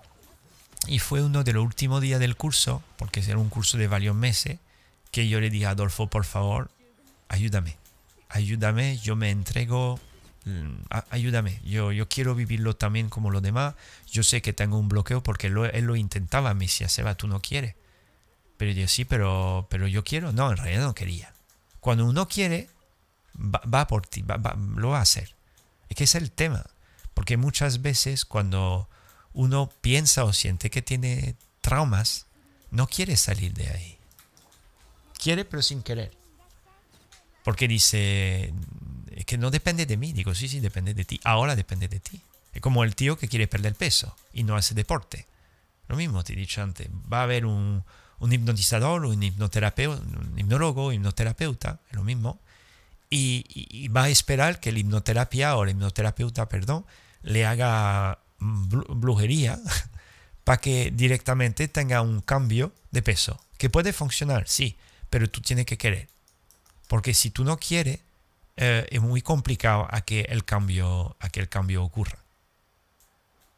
Y 0.87 0.99
fue 0.99 1.23
uno 1.23 1.43
de 1.43 1.53
los 1.53 1.63
últimos 1.63 2.01
días 2.01 2.19
del 2.19 2.35
curso, 2.35 2.83
porque 2.97 3.21
era 3.21 3.39
un 3.39 3.49
curso 3.49 3.77
de 3.77 3.87
varios 3.87 4.15
meses, 4.15 4.59
que 5.11 5.27
yo 5.27 5.39
le 5.39 5.49
dije 5.49 5.65
a 5.65 5.71
Adolfo, 5.71 6.07
por 6.07 6.25
favor, 6.25 6.69
ayúdame, 7.29 7.77
ayúdame, 8.29 8.97
yo 8.99 9.15
me 9.15 9.31
entrego, 9.31 9.99
Mm, 9.99 10.12
ayúdame, 11.09 11.59
yo, 11.63 11.91
yo 11.91 12.09
quiero 12.09 12.35
vivirlo 12.35 12.75
también 12.75 13.09
como 13.09 13.31
los 13.31 13.41
demás. 13.41 13.75
Yo 14.11 14.23
sé 14.23 14.41
que 14.41 14.53
tengo 14.53 14.77
un 14.77 14.89
bloqueo 14.89 15.23
porque 15.23 15.47
él 15.47 15.85
lo 15.85 15.95
intentaba, 15.95 16.53
me 16.53 16.65
decía, 16.65 16.89
Seba, 16.89 17.15
tú 17.15 17.27
no 17.27 17.41
quieres. 17.41 17.75
pero 18.57 18.71
yo 18.71 18.87
sí, 18.87 19.05
pero, 19.05 19.67
pero 19.69 19.87
yo 19.87 20.03
quiero. 20.03 20.31
No, 20.31 20.51
en 20.51 20.57
realidad 20.57 20.83
no 20.83 20.95
quería. 20.95 21.33
Cuando 21.79 22.05
uno 22.05 22.27
quiere, 22.27 22.69
va, 23.35 23.87
por 23.87 24.07
ti, 24.07 24.23
lo 24.75 24.89
va 24.89 24.99
a 24.99 25.01
hacer. 25.01 25.35
Es 25.89 25.97
que 25.97 26.03
es 26.05 26.15
el 26.15 26.31
tema. 26.31 26.65
Porque 27.13 27.37
muchas 27.37 27.81
veces 27.81 28.25
cuando 28.25 28.89
uno 29.33 29.69
piensa 29.81 30.23
o 30.23 30.33
siente 30.33 30.69
que 30.69 30.81
tiene 30.81 31.35
traumas, 31.61 32.27
no 32.71 32.87
quiere 32.87 33.17
salir 33.17 33.53
de 33.53 33.69
ahí. 33.69 33.97
Quiere 35.21 35.45
pero 35.45 35.61
sin 35.61 35.83
querer. 35.83 36.11
Porque 37.43 37.67
dice 37.67 38.53
que 39.25 39.37
no 39.37 39.51
depende 39.51 39.85
de 39.85 39.97
mí. 39.97 40.13
Digo, 40.13 40.33
sí, 40.33 40.47
sí, 40.47 40.59
depende 40.59 40.93
de 40.93 41.05
ti. 41.05 41.19
Ahora 41.23 41.55
depende 41.55 41.87
de 41.87 41.99
ti. 41.99 42.21
Es 42.53 42.61
como 42.61 42.83
el 42.83 42.95
tío 42.95 43.17
que 43.17 43.27
quiere 43.27 43.47
perder 43.47 43.75
peso 43.75 44.15
y 44.33 44.43
no 44.43 44.55
hace 44.55 44.75
deporte. 44.75 45.25
Lo 45.87 45.95
mismo 45.95 46.23
te 46.23 46.33
he 46.33 46.35
dicho 46.35 46.61
antes. 46.61 46.87
Va 47.11 47.19
a 47.19 47.23
haber 47.23 47.45
un, 47.45 47.83
un 48.19 48.31
hipnotizador, 48.31 49.05
un 49.05 49.21
hipnoterapeuta, 49.21 50.01
un 50.01 50.39
hipnólogo, 50.39 50.93
hipnoterapeuta, 50.93 51.79
es 51.89 51.95
lo 51.95 52.03
mismo. 52.03 52.39
Y, 53.09 53.89
va 53.89 54.03
a 54.03 54.09
esperar 54.09 54.59
que 54.59 54.69
el 54.69 54.77
hipnoterapia 54.77 55.55
o 55.55 55.63
el 55.63 55.71
hipnoterapeuta, 55.71 56.49
perdón, 56.49 56.85
le 57.21 57.45
haga 57.45 58.19
brujería 58.39 59.59
para 60.43 60.59
que 60.59 60.91
directamente 60.91 61.67
tenga 61.67 62.01
un 62.01 62.21
cambio 62.21 62.73
de 62.91 63.01
peso. 63.01 63.39
Que 63.57 63.69
puede 63.69 63.93
funcionar, 63.93 64.47
sí, 64.47 64.77
pero 65.09 65.29
tú 65.29 65.41
tienes 65.41 65.65
que 65.65 65.77
querer. 65.77 66.07
Porque 66.87 67.13
si 67.13 67.29
tú 67.29 67.43
no 67.43 67.57
quieres, 67.57 67.99
eh, 68.55 68.87
es 68.91 69.01
muy 69.01 69.21
complicado 69.21 69.87
a 69.89 70.01
que, 70.01 70.21
el 70.21 70.45
cambio, 70.45 71.15
a 71.19 71.29
que 71.29 71.39
el 71.39 71.49
cambio 71.49 71.83
ocurra. 71.83 72.19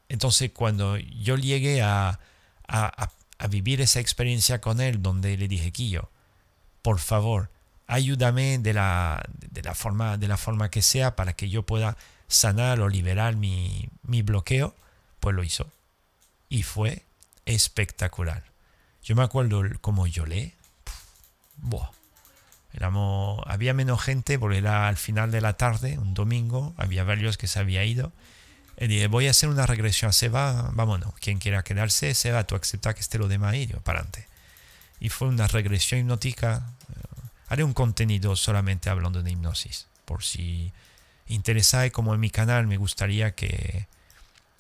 Entonces, 0.07 0.51
cuando 0.51 0.97
yo 0.97 1.35
llegué 1.37 1.81
a, 1.81 2.19
a, 2.67 3.11
vivir 3.49 3.81
esa 3.81 3.99
experiencia 3.99 4.61
con 4.61 4.79
él, 4.79 5.01
donde 5.01 5.37
le 5.37 5.47
dije, 5.47 5.71
Quillo, 5.71 6.09
por 6.81 6.99
favor, 6.99 7.49
ayúdame 7.87 8.57
de 8.59 8.73
la, 8.73 9.23
de 9.51 9.61
la, 9.63 9.75
forma, 9.75 10.17
de 10.17 10.27
la 10.27 10.37
forma 10.37 10.69
que 10.69 10.81
sea 10.81 11.15
para 11.15 11.33
que 11.33 11.49
yo 11.49 11.63
pueda 11.63 11.97
sanar 12.27 12.79
o 12.79 12.89
liberar 12.89 13.35
mi, 13.35 13.89
mi 14.03 14.21
bloqueo, 14.21 14.75
pues 15.19 15.35
lo 15.35 15.43
hizo. 15.43 15.71
Y 16.49 16.63
fue 16.63 17.03
espectacular. 17.45 18.43
Yo 19.03 19.15
me 19.15 19.23
acuerdo 19.23 19.63
cómo 19.81 20.07
lloré. 20.07 20.53
Buah. 21.57 21.94
Había 23.45 23.73
menos 23.73 24.01
gente 24.01 24.37
porque 24.37 24.57
era 24.57 24.87
al 24.87 24.97
final 24.97 25.31
de 25.31 25.41
la 25.41 25.53
tarde, 25.53 25.97
un 25.97 26.13
domingo, 26.13 26.73
había 26.77 27.03
varios 27.03 27.37
que 27.37 27.47
se 27.47 27.59
había 27.59 27.83
ido. 27.83 28.11
Y 28.77 28.87
dije, 28.87 29.07
voy 29.07 29.27
a 29.27 29.31
hacer 29.31 29.47
una 29.49 29.65
regresión, 29.65 30.11
se 30.11 30.27
va, 30.27 30.69
vámonos, 30.73 31.13
quien 31.15 31.39
quiera 31.39 31.63
quedarse, 31.63 32.13
se 32.13 32.31
va, 32.31 32.45
tú 32.45 32.55
aceptas 32.55 32.95
que 32.95 33.01
esté 33.01 33.17
lo 33.17 33.27
demás 33.27 33.55
y 33.55 33.67
para 33.67 33.99
adelante. 33.99 34.27
Y 34.99 35.09
fue 35.09 35.29
una 35.29 35.47
regresión 35.47 36.01
hipnótica. 36.01 36.73
Haré 37.47 37.63
un 37.63 37.73
contenido 37.73 38.35
solamente 38.35 38.89
hablando 38.89 39.23
de 39.23 39.31
hipnosis, 39.31 39.87
por 40.03 40.23
si 40.23 40.73
interesáis, 41.27 41.91
como 41.91 42.13
en 42.13 42.19
mi 42.19 42.29
canal, 42.29 42.67
me 42.67 42.77
gustaría 42.77 43.35
que 43.35 43.87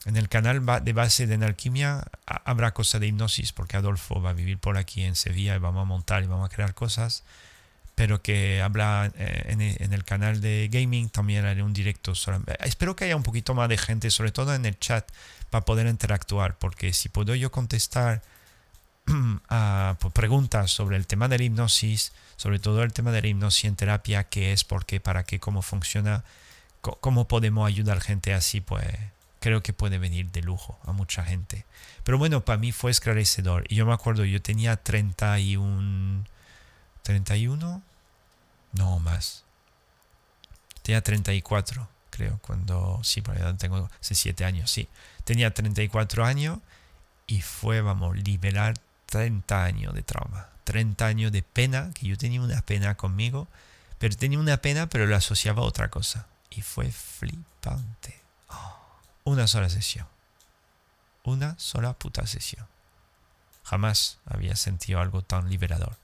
en 0.05 0.15
el 0.15 0.29
canal 0.29 0.63
de 0.83 0.93
base 0.93 1.27
de 1.27 1.43
alquimia 1.43 2.05
habrá 2.25 2.73
cosas 2.73 3.01
de 3.01 3.07
hipnosis, 3.07 3.51
porque 3.51 3.75
Adolfo 3.75 4.21
va 4.21 4.29
a 4.29 4.33
vivir 4.33 4.59
por 4.59 4.77
aquí 4.77 5.03
en 5.03 5.15
Sevilla 5.15 5.55
y 5.55 5.59
vamos 5.59 5.81
a 5.81 5.85
montar 5.85 6.23
y 6.23 6.27
vamos 6.27 6.45
a 6.45 6.53
crear 6.53 6.73
cosas 6.73 7.23
pero 7.95 8.21
que 8.21 8.61
habla 8.61 9.11
eh, 9.17 9.77
en, 9.79 9.93
el 9.93 10.03
canal 10.03 10.41
de 10.41 10.69
gaming 10.71 11.09
también 11.09 11.45
haré 11.45 11.63
un 11.63 11.73
directo. 11.73 12.13
Espero 12.59 12.95
que 12.95 13.05
haya 13.05 13.15
un 13.15 13.23
poquito 13.23 13.53
más 13.55 13.69
de 13.69 13.77
gente, 13.77 14.11
sobre 14.11 14.31
todo 14.31 14.53
en 14.53 14.65
el 14.65 14.77
chat, 14.77 15.09
para 15.49 15.63
poder 15.63 15.87
interactuar, 15.87 16.57
porque 16.57 16.91
si 16.91 17.07
puedo 17.07 17.33
yo 17.35 17.51
contestar 17.51 18.21
a 19.49 19.95
preguntas 20.13 20.71
sobre 20.71 20.97
el 20.97 21.07
tema 21.07 21.29
de 21.29 21.37
la 21.37 21.45
hipnosis, 21.45 22.11
sobre 22.35 22.59
todo 22.59 22.83
el 22.83 22.91
tema 22.91 23.11
de 23.11 23.21
la 23.21 23.27
hipnosis 23.29 23.65
en 23.65 23.77
terapia, 23.77 24.25
qué 24.25 24.51
es, 24.51 24.65
por 24.65 24.85
qué, 24.85 24.99
para 24.99 25.23
qué, 25.23 25.39
cómo 25.39 25.61
funciona, 25.61 26.25
cómo 26.81 27.29
podemos 27.29 27.65
ayudar 27.65 28.01
gente 28.01 28.33
así, 28.33 28.59
pues 28.59 28.85
creo 29.39 29.63
que 29.63 29.71
puede 29.71 29.99
venir 29.99 30.31
de 30.31 30.41
lujo 30.41 30.77
a 30.85 30.91
mucha 30.91 31.23
gente. 31.23 31.65
Pero 32.03 32.17
bueno, 32.17 32.43
para 32.43 32.57
mí 32.57 32.73
fue 32.73 32.91
esclarecedor. 32.91 33.63
Y 33.69 33.75
yo 33.75 33.85
me 33.85 33.93
acuerdo, 33.93 34.25
yo 34.25 34.41
tenía 34.41 34.75
31 34.75 36.25
31, 37.05 37.83
no 38.73 38.99
más. 38.99 39.43
Tenía 40.81 41.01
34, 41.01 41.87
creo, 42.09 42.39
cuando, 42.41 42.99
sí, 43.03 43.21
porque 43.21 43.43
tengo 43.59 43.89
7 44.01 44.43
años, 44.43 44.71
sí. 44.71 44.87
Tenía 45.23 45.53
34 45.53 46.25
años 46.25 46.59
y 47.27 47.41
fue, 47.41 47.81
vamos, 47.81 48.17
liberar 48.17 48.73
30 49.05 49.63
años 49.63 49.93
de 49.93 50.01
trauma, 50.01 50.49
30 50.63 51.05
años 51.05 51.31
de 51.31 51.43
pena, 51.43 51.91
que 51.93 52.07
yo 52.07 52.17
tenía 52.17 52.41
una 52.41 52.63
pena 52.63 52.95
conmigo, 52.97 53.47
pero 53.99 54.15
tenía 54.15 54.39
una 54.39 54.57
pena, 54.57 54.87
pero 54.89 55.05
lo 55.05 55.15
asociaba 55.15 55.61
a 55.61 55.65
otra 55.65 55.89
cosa. 55.89 56.25
Y 56.49 56.61
fue 56.61 56.91
flipante. 56.91 58.19
una 59.23 59.45
sola 59.45 59.69
sesión. 59.69 60.07
Una 61.23 61.57
sola 61.59 61.93
puta 61.93 62.25
sesión. 62.25 62.65
Jamás 63.63 64.17
había 64.25 64.55
sentido 64.55 64.99
algo 64.99 65.21
tan 65.21 65.49
liberador. 65.49 65.97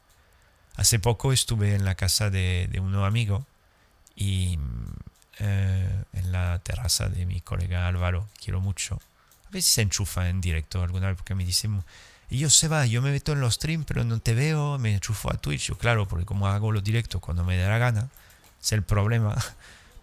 Hace 0.76 1.00
poco 1.00 1.34
estuve 1.34 1.76
en 1.76 1.86
la 1.86 1.96
casa 1.96 2.30
de, 2.30 2.68
de 2.72 2.80
un 2.80 2.96
amigo 2.96 3.46
y 4.16 4.58
eh, 5.40 6.04
en 6.14 6.32
la 6.32 6.60
terraza 6.60 7.10
de 7.10 7.26
mi 7.26 7.42
colega 7.42 7.88
Álvaro, 7.88 8.28
quiero 8.44 8.62
mucho. 8.62 9.00
A 9.48 9.52
veces 9.52 9.72
se 9.72 9.82
enchufa 9.82 10.30
en 10.30 10.40
directo 10.40 10.84
alguna 10.84 11.08
vez 11.08 11.18
porque 11.18 11.34
me 11.34 11.46
dice, 11.46 11.68
yo 12.30 12.50
se 12.50 12.68
va, 12.68 12.86
yo 12.86 13.02
me 13.02 13.12
meto 13.12 13.32
en 13.32 13.42
los 13.42 13.56
streams, 13.56 13.86
pero 13.86 14.04
no 14.04 14.20
te 14.20 14.36
veo, 14.36 14.78
me 14.78 14.94
enchufo 14.94 15.32
a 15.32 15.38
Twitch. 15.38 15.68
Yo, 15.68 15.78
claro, 15.78 16.08
porque 16.08 16.26
como 16.26 16.48
hago 16.48 16.72
los 16.72 16.84
directos 16.84 17.22
cuando 17.22 17.44
me 17.44 17.58
da 17.58 17.70
la 17.70 17.80
gana, 17.80 18.10
es 18.62 18.72
el 18.72 18.84
problema. 18.84 19.36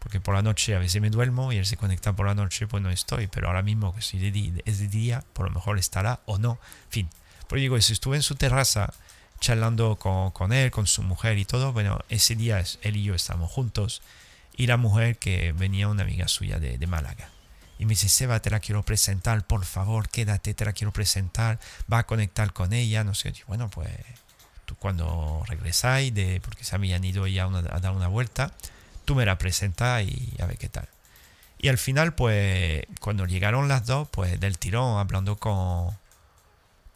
Porque 0.01 0.21
por 0.21 0.37
la 0.37 0.43
noche 0.43 0.77
a 0.77 0.79
veces 0.79 1.03
me 1.03 1.11
duermo 1.11 1.53
y 1.53 1.57
él 1.57 1.67
se 1.67 1.77
conecta 1.77 2.13
por 2.15 2.25
la 2.25 2.35
noche, 2.35 2.69
pues 2.69 2.81
no 2.81 2.89
estoy. 2.89 3.27
Pero 3.27 3.49
ahora 3.49 3.63
mismo 3.63 3.93
que 3.97 4.31
día, 4.31 4.53
es 4.65 4.79
de 4.79 4.87
día, 4.87 5.25
por 5.33 5.47
lo 5.47 5.53
mejor 5.53 5.77
estará 5.77 6.21
o 6.25 6.39
no. 6.39 6.53
En 6.85 6.91
fin, 6.91 7.11
por 7.49 7.59
digo, 7.59 7.79
si 7.81 7.95
estuve 7.95 8.17
en 8.17 8.23
su 8.23 8.37
terraza 8.37 8.95
charlando 9.41 9.97
con, 9.97 10.31
con, 10.31 10.53
él, 10.53 10.71
con 10.71 10.87
su 10.87 11.03
mujer 11.03 11.39
y 11.39 11.45
todo. 11.45 11.73
Bueno, 11.73 12.01
ese 12.09 12.35
día 12.37 12.63
él 12.83 12.97
y 12.97 13.05
yo 13.05 13.15
estamos 13.15 13.51
juntos 13.51 14.03
y 14.57 14.67
la 14.67 14.77
mujer 14.77 15.19
que 15.19 15.53
venía 15.53 15.89
una 15.89 16.03
amiga 16.03 16.29
suya 16.29 16.59
de, 16.59 16.79
de 16.79 16.87
Málaga. 16.87 17.31
Y 17.79 17.85
me 17.85 17.91
dice, 17.91 18.09
Seba, 18.09 18.41
te 18.41 18.51
la 18.51 18.59
quiero 18.59 18.83
presentar, 18.83 19.47
por 19.47 19.65
favor, 19.65 20.09
quédate, 20.09 20.53
te 20.53 20.65
la 20.65 20.73
quiero 20.73 20.93
presentar, 20.93 21.61
va 21.91 21.99
a 21.99 22.07
conectar 22.07 22.53
con 22.53 22.73
ella, 22.73 23.05
no 23.05 23.15
sé. 23.15 23.33
bueno, 23.47 23.71
pues 23.71 23.91
tú 24.65 24.75
cuando 24.75 25.45
regresáis, 25.47 26.13
de, 26.13 26.41
porque 26.41 26.65
se 26.65 26.75
habían 26.75 27.05
ido 27.05 27.27
ya 27.27 27.45
a 27.45 27.81
dar 27.81 27.93
una 27.93 28.09
vuelta, 28.09 28.53
tú 29.05 29.15
me 29.15 29.25
la 29.25 29.39
presentas 29.39 30.03
y 30.03 30.35
a 30.41 30.47
ver 30.47 30.59
qué 30.59 30.69
tal. 30.69 30.89
Y 31.59 31.69
al 31.69 31.79
final, 31.79 32.15
pues, 32.15 32.85
cuando 33.01 33.27
llegaron 33.27 33.69
las 33.69 33.87
dos, 33.87 34.09
pues 34.11 34.39
del 34.39 34.59
tirón, 34.59 34.99
hablando 34.99 35.37
con, 35.39 35.97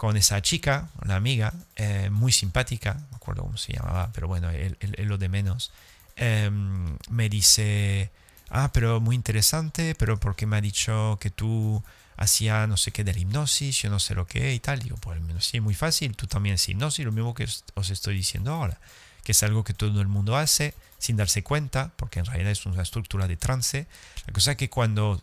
con 0.03 0.17
esa 0.17 0.43
chica, 0.43 0.89
una 1.05 1.15
amiga, 1.15 1.55
eh, 1.77 2.11
muy 2.11 2.33
simpática, 2.33 2.95
no 3.13 3.19
acuerdo 3.19 3.43
cómo 3.43 3.57
se 3.57 3.73
llamaba, 3.73 4.11
pero 4.13 4.27
bueno, 4.27 4.51
es 4.51 5.07
lo 5.07 5.17
de 5.17 5.29
menos, 5.29 5.71
em, 6.17 6.99
me 7.09 7.29
dice, 7.29 8.11
ah, 8.51 8.73
pero 8.73 9.01
muy 9.01 9.15
interesante, 9.15 9.95
pero 9.95 10.19
porque 10.19 10.45
me 10.45 10.57
ha 10.57 10.61
dicho 10.61 11.19
que 11.21 11.31
tú 11.31 11.85
hacías 12.17 12.69
no 12.69 12.77
sé 12.77 12.91
qué 12.91 13.05
de 13.05 13.15
la 13.15 13.21
hipnosis, 13.21 13.81
yo 13.81 13.91
no 13.91 14.01
sé 14.01 14.17
lo 14.17 14.27
que 14.27 14.53
y 14.53 14.59
tal. 14.59 14.81
Digo, 14.81 14.97
pues 14.97 15.21
sí, 15.39 15.61
muy 15.61 15.75
fácil, 15.77 16.17
tú 16.17 16.27
también 16.27 16.57
haces 16.57 16.71
hipnosis, 16.71 17.05
lo 17.05 17.13
mismo 17.13 17.33
que 17.33 17.47
os 17.75 17.91
estoy 17.91 18.17
diciendo 18.17 18.53
ahora, 18.53 18.81
que 19.23 19.31
es 19.31 19.43
algo 19.45 19.63
que 19.63 19.73
todo 19.73 20.01
el 20.01 20.09
mundo 20.09 20.37
hace 20.37 20.75
sin 20.99 21.17
darse 21.17 21.45
cuenta, 21.45 21.93
porque 21.95 22.19
en 22.19 22.27
realidad 22.27 22.51
es 22.51 22.67
una 22.67 22.83
estructura 22.83 23.29
de 23.29 23.37
trance. 23.37 23.87
La 24.27 24.33
cosa 24.33 24.51
es 24.51 24.57
que 24.57 24.69
cuando 24.69 25.23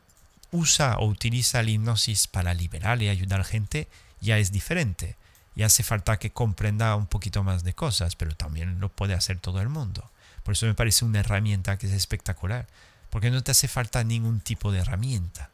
usa 0.52 1.00
o 1.00 1.06
utiliza 1.06 1.62
la 1.64 1.70
hipnosis 1.70 2.28
para 2.28 2.54
liberar 2.54 3.04
y 3.04 3.10
ayudar 3.10 3.42
a 3.42 3.44
gente, 3.44 3.90
ya 4.22 4.38
es 4.38 4.52
diferente. 4.52 5.16
Y 5.56 5.64
hace 5.64 5.84
falta 5.84 6.20
que 6.20 6.32
comprenda 6.32 6.96
un 6.96 7.08
poquito 7.08 7.44
más 7.44 7.64
de 7.64 7.74
cosas, 7.74 8.16
pero 8.16 8.36
también 8.36 8.80
lo 8.80 8.90
puede 8.90 9.14
hacer 9.14 9.40
todo 9.40 9.62
el 9.62 9.70
mundo. 9.70 10.10
Por 10.44 10.54
eso 10.54 10.66
me 10.66 10.74
parece 10.74 11.06
una 11.06 11.20
herramienta 11.20 11.78
que 11.78 11.88
es 11.88 11.94
espectacular, 11.94 12.68
porque 13.10 13.30
no 13.30 13.44
te 13.44 13.52
hace 13.52 13.68
falta 13.68 14.04
ningún 14.04 14.40
tipo 14.40 14.72
de 14.72 14.80
herramienta. 14.80 15.50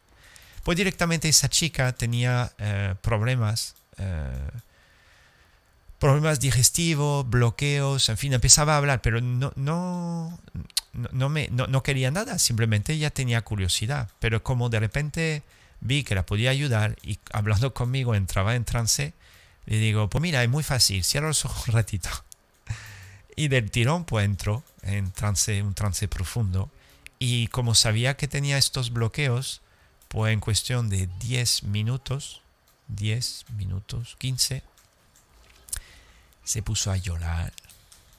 Pues 0.64 0.78
directamente 0.78 1.30
esa 1.30 1.50
chica 1.50 1.92
tenía 1.94 2.52
eh, 2.58 2.96
problemas, 3.02 3.76
eh, 3.98 4.50
problemas 6.00 6.40
digestivos, 6.40 7.30
bloqueos, 7.30 8.10
en 8.10 8.18
fin, 8.18 8.34
empezaba 8.34 8.74
a 8.74 8.78
hablar, 8.78 9.02
pero 9.02 9.22
no, 9.22 9.54
no, 9.56 10.40
no, 11.12 11.30
me, 11.30 11.50
no, 11.50 11.68
no 11.68 11.84
quería 11.84 12.12
nada, 12.12 12.40
simplemente 12.40 12.94
ella 12.94 13.10
tenía 13.10 13.42
curiosidad, 13.42 14.10
pero 14.20 14.44
como 14.44 14.70
de 14.70 14.80
repente 14.80 15.44
vi 15.80 16.04
que 16.04 16.16
la 16.16 16.26
podía 16.26 16.50
ayudar 16.50 16.98
y 17.04 17.20
hablando 17.32 17.74
conmigo 17.74 18.16
entraba 18.16 18.56
en 18.56 18.66
trance, 18.66 19.14
le 19.66 19.78
digo, 19.78 20.10
pues 20.10 20.22
mira, 20.22 20.44
es 20.44 20.50
muy 20.50 20.64
fácil, 20.64 21.04
cierra 21.04 21.28
los 21.28 21.46
ojos 21.46 21.68
un 21.68 21.74
ratito. 21.74 22.10
Y 23.38 23.50
del 23.50 23.70
tirón 23.70 24.06
pues 24.06 24.24
entró 24.24 24.64
en 24.82 25.12
trance, 25.12 25.62
un 25.62 25.74
trance 25.74 26.08
profundo. 26.08 26.72
Y 27.20 27.48
como 27.48 27.76
sabía 27.76 28.16
que 28.16 28.30
tenía 28.30 28.58
estos 28.58 28.94
bloqueos, 28.94 29.62
pues 30.08 30.32
en 30.32 30.40
cuestión 30.40 30.88
de 30.88 31.10
10 31.20 31.64
minutos, 31.64 32.42
10 32.88 33.46
minutos, 33.58 34.16
15, 34.20 34.64
se 36.46 36.62
puso 36.62 36.92
a 36.92 36.98
llorar, 36.98 37.52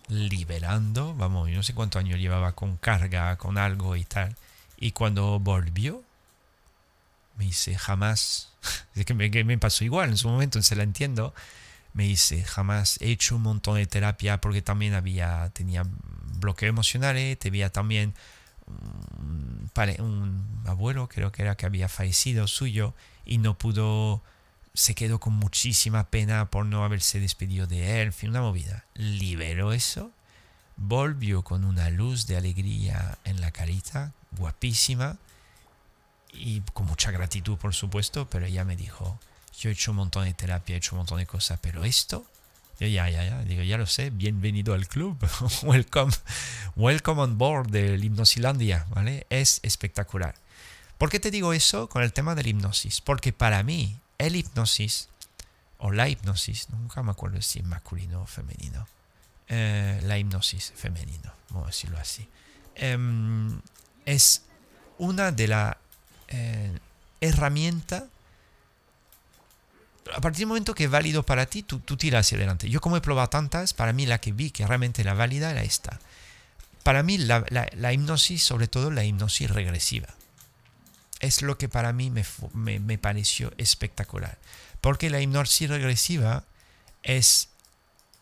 liberando, 0.08 1.14
vamos, 1.14 1.48
yo 1.48 1.56
no 1.56 1.62
sé 1.62 1.74
cuántos 1.74 2.00
años 2.00 2.20
llevaba 2.20 2.52
con 2.52 2.76
carga, 2.76 3.36
con 3.36 3.56
algo 3.56 3.96
y 3.96 4.04
tal. 4.04 4.36
Y 4.76 4.92
cuando 4.92 5.40
volvió, 5.40 6.02
me 7.36 7.44
dice, 7.44 7.76
jamás, 7.76 8.52
es 8.94 9.04
que 9.04 9.14
me, 9.14 9.58
pasó 9.58 9.84
igual 9.84 10.10
en 10.10 10.16
su 10.16 10.28
momento, 10.28 10.60
se 10.62 10.76
la 10.76 10.82
entiendo, 10.82 11.34
me 11.92 12.04
dice, 12.04 12.44
jamás 12.44 12.98
he 13.00 13.10
hecho 13.10 13.36
un 13.36 13.42
montón 13.42 13.76
de 13.76 13.86
terapia 13.86 14.40
porque 14.40 14.62
también 14.62 14.94
había, 14.94 15.50
tenía 15.54 15.84
bloqueo 16.38 16.68
emocional, 16.68 17.16
eh, 17.16 17.36
tenía 17.36 17.70
también 17.70 18.14
un, 18.66 19.70
un 20.00 20.62
abuelo, 20.66 21.08
creo 21.08 21.32
que 21.32 21.42
era 21.42 21.56
que 21.56 21.66
había 21.66 21.88
fallecido 21.88 22.46
suyo 22.46 22.94
y 23.24 23.38
no 23.38 23.56
pudo, 23.56 24.22
se 24.74 24.94
quedó 24.94 25.18
con 25.20 25.32
muchísima 25.34 26.04
pena 26.10 26.50
por 26.50 26.66
no 26.66 26.84
haberse 26.84 27.18
despedido 27.20 27.66
de 27.66 28.00
él, 28.00 28.08
en 28.08 28.12
fin, 28.12 28.30
una 28.30 28.42
movida. 28.42 28.84
Liberó 28.94 29.72
eso, 29.72 30.12
volvió 30.76 31.42
con 31.42 31.64
una 31.64 31.90
luz 31.90 32.26
de 32.26 32.36
alegría 32.36 33.18
en 33.24 33.40
la 33.40 33.50
carita, 33.50 34.12
guapísima, 34.32 35.18
y 36.38 36.62
con 36.72 36.86
mucha 36.86 37.10
gratitud, 37.10 37.56
por 37.56 37.74
supuesto, 37.74 38.28
pero 38.28 38.46
ella 38.46 38.64
me 38.64 38.76
dijo, 38.76 39.18
yo 39.58 39.70
he 39.70 39.72
hecho 39.72 39.90
un 39.90 39.98
montón 39.98 40.24
de 40.24 40.34
terapia, 40.34 40.74
he 40.74 40.78
hecho 40.78 40.94
un 40.94 40.98
montón 40.98 41.18
de 41.18 41.26
cosas, 41.26 41.58
pero 41.60 41.84
esto, 41.84 42.24
yo 42.78 42.86
ya, 42.86 43.08
ya, 43.08 43.24
ya, 43.24 43.42
digo, 43.42 43.62
ya 43.62 43.78
lo 43.78 43.86
sé, 43.86 44.10
bienvenido 44.10 44.74
al 44.74 44.86
club, 44.86 45.18
welcome, 45.62 46.12
welcome 46.76 47.20
on 47.22 47.38
board 47.38 47.70
del 47.70 48.04
Hipnosilandia, 48.04 48.86
¿vale? 48.90 49.26
Es 49.30 49.60
espectacular. 49.62 50.34
¿Por 50.98 51.10
qué 51.10 51.20
te 51.20 51.30
digo 51.30 51.52
eso 51.52 51.88
con 51.88 52.02
el 52.02 52.12
tema 52.12 52.34
del 52.34 52.46
hipnosis? 52.46 53.00
Porque 53.00 53.32
para 53.32 53.62
mí, 53.62 53.98
el 54.18 54.36
hipnosis, 54.36 55.08
o 55.78 55.90
la 55.90 56.08
hipnosis, 56.08 56.70
nunca 56.70 57.02
me 57.02 57.10
acuerdo 57.10 57.40
si 57.42 57.58
es 57.58 57.64
masculino 57.66 58.22
o 58.22 58.26
femenino, 58.26 58.86
eh, 59.48 60.00
la 60.04 60.18
hipnosis 60.18 60.72
femenino, 60.74 61.32
vamos 61.50 61.64
a 61.64 61.70
decirlo 61.70 61.98
así, 61.98 62.28
em, 62.74 63.60
es 64.06 64.42
una 64.98 65.32
de 65.32 65.48
las 65.48 65.76
eh, 66.28 66.78
herramientas 67.20 68.04
a 70.14 70.20
partir 70.20 70.40
del 70.40 70.48
momento 70.48 70.74
que 70.74 70.84
es 70.84 70.90
válido 70.90 71.24
para 71.24 71.46
ti, 71.46 71.62
tú, 71.62 71.80
tú 71.80 71.96
tiras 71.96 72.26
hacia 72.26 72.36
adelante. 72.36 72.68
Yo 72.68 72.80
como 72.80 72.96
he 72.96 73.00
probado 73.00 73.28
tantas, 73.28 73.74
para 73.74 73.92
mí 73.92 74.06
la 74.06 74.18
que 74.18 74.32
vi 74.32 74.50
que 74.50 74.66
realmente 74.66 75.02
era 75.02 75.14
válida 75.14 75.50
era 75.50 75.62
esta. 75.62 75.98
Para 76.82 77.02
mí 77.02 77.18
la, 77.18 77.44
la, 77.50 77.92
hipnosis, 77.92 78.42
sobre 78.42 78.68
todo 78.68 78.90
la 78.90 79.04
hipnosis 79.04 79.50
regresiva, 79.50 80.08
es 81.20 81.42
lo 81.42 81.58
que 81.58 81.68
para 81.68 81.92
mí 81.92 82.10
me, 82.10 82.24
me, 82.54 82.78
me 82.78 82.98
pareció 82.98 83.52
espectacular. 83.58 84.38
Porque 84.80 85.10
la 85.10 85.20
hipnosis 85.20 85.68
regresiva 85.68 86.44
es 87.02 87.48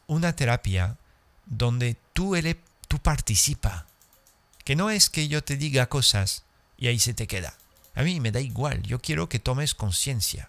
una 0.07 0.35
terapia 0.35 0.97
donde 1.47 1.97
tú, 2.13 2.35
tú 2.89 2.99
participas. 3.01 3.85
Que 4.65 4.77
no 4.77 4.89
es 4.89 5.11
que 5.11 5.29
yo 5.29 5.45
te 5.45 5.59
diga 5.59 5.91
cosas 5.91 6.45
y 6.79 6.87
ahí 6.87 6.99
se 6.99 7.13
te 7.13 7.27
queda. 7.27 7.55
A 7.95 8.03
mí 8.03 8.21
me 8.21 8.33
da 8.33 8.41
igual, 8.41 8.83
yo 8.83 9.01
quiero 9.01 9.29
que 9.29 9.39
tomes 9.39 9.75
conciencia 9.75 10.49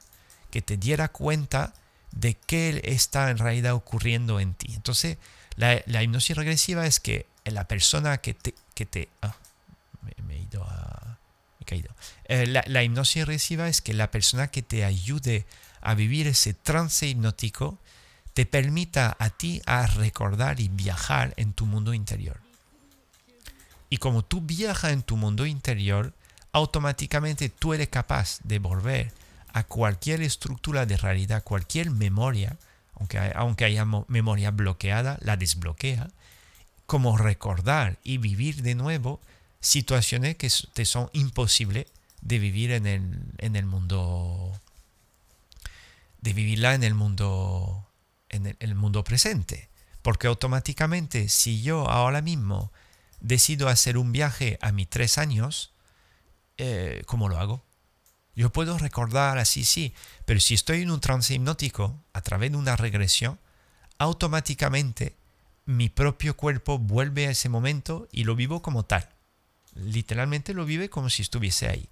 que 0.52 0.62
te 0.62 0.78
diera 0.78 1.10
cuenta 1.10 1.74
de 2.12 2.34
qué 2.34 2.82
está 2.86 3.30
en 3.30 3.38
realidad 3.38 3.74
ocurriendo 3.74 4.40
en 4.40 4.54
ti. 4.54 4.74
Entonces, 4.74 5.18
la, 5.58 6.02
hipnosis 6.02 6.36
regresiva 6.38 6.88
es 6.88 7.00
que 7.00 7.26
la 7.44 7.68
persona 7.68 8.20
que 8.20 8.34
te... 8.34 8.56
Que 8.74 8.86
te 8.86 9.10
ah, 9.22 9.36
me, 10.26 10.36
he 10.36 10.40
ido 10.40 10.64
a... 10.64 11.18
he 11.60 11.66
caído. 11.66 11.94
Eh, 12.26 12.48
la, 12.48 12.64
la 12.68 12.84
hipnosis 12.84 13.26
regresiva 13.26 13.68
es 13.68 13.82
que 13.82 13.94
la 13.94 14.12
persona 14.12 14.48
que 14.48 14.62
te 14.62 14.86
ayude 14.86 15.46
a 15.82 15.94
vivir 15.94 16.28
ese 16.28 16.54
trance 16.54 17.06
hipnótico 17.06 17.78
te 18.34 18.46
permita 18.46 19.16
a 19.20 19.30
ti 19.30 19.62
a 19.66 19.88
recordar 19.88 20.60
y 20.60 20.70
viajar 20.70 21.34
en 21.38 21.54
tu 21.54 21.66
mundo 21.66 21.94
interior. 21.94 22.40
Y 23.90 23.98
como 23.98 24.24
tú 24.24 24.42
viajas 24.42 24.94
en 24.94 25.04
tu 25.04 25.16
mundo 25.16 25.46
interior, 25.46 26.14
automáticamente 26.56 27.50
tú 27.50 27.74
eres 27.74 27.90
capaz 27.90 28.40
de 28.46 28.60
volver 28.60 29.12
a 29.52 29.66
cualquier 29.66 30.22
estructura 30.22 30.86
de 30.86 30.96
realidad, 30.96 31.44
cualquier 31.44 31.92
memoria, 31.92 32.58
aunque, 32.94 33.20
aunque 33.36 33.66
haya 33.66 33.84
memoria 34.08 34.52
bloqueada, 34.52 35.18
la 35.20 35.36
desbloquea, 35.36 36.08
como 36.86 37.18
recordar 37.18 37.98
y 38.06 38.20
vivir 38.20 38.62
de 38.62 38.74
nuevo 38.74 39.20
situaciones 39.60 40.38
que 40.38 40.50
te 40.72 40.86
son 40.86 41.10
imposibles 41.12 41.88
de 42.22 42.40
vivir 42.40 42.72
en 42.72 42.88
el, 42.88 43.20
en 43.40 43.58
el 43.58 43.66
mundo, 43.66 44.58
de 46.22 46.32
vivirla 46.32 46.74
en 46.74 46.86
el 46.86 46.94
mundo, 46.94 47.86
en 48.30 48.56
el, 48.58 48.76
mundo 48.76 49.04
presente. 49.04 49.68
Porque 50.02 50.28
automáticamente, 50.28 51.28
si 51.28 51.62
yo 51.62 51.90
ahora 51.90 52.22
mismo 52.22 52.72
decido 53.20 53.68
hacer 53.68 53.98
un 53.98 54.14
viaje 54.14 54.58
a 54.62 54.72
mis 54.72 54.88
tres 54.88 55.18
años, 55.18 55.75
eh, 56.58 57.04
¿cómo 57.06 57.30
lo 57.30 57.38
hago? 57.38 57.64
Yo 58.36 58.52
puedo 58.52 58.78
recordar 58.78 59.38
así, 59.38 59.64
sí, 59.64 59.94
pero 60.26 60.40
si 60.40 60.54
estoy 60.54 60.82
en 60.82 60.92
un 60.92 61.00
trance 61.00 61.34
hipnótico 61.34 62.04
a 62.12 62.22
través 62.22 62.52
de 62.52 62.58
una 62.58 62.76
regresión, 62.76 63.40
automáticamente 63.98 65.16
mi 65.66 65.90
propio 65.90 66.36
cuerpo 66.36 66.78
vuelve 66.78 67.28
a 67.28 67.32
ese 67.32 67.48
momento 67.48 68.10
y 68.12 68.26
lo 68.26 68.36
vivo 68.36 68.62
como 68.62 68.84
tal. 68.84 69.10
Literalmente 69.74 70.54
lo 70.54 70.66
vive 70.66 70.90
como 70.90 71.10
si 71.10 71.22
estuviese 71.22 71.70
ahí. 71.70 71.90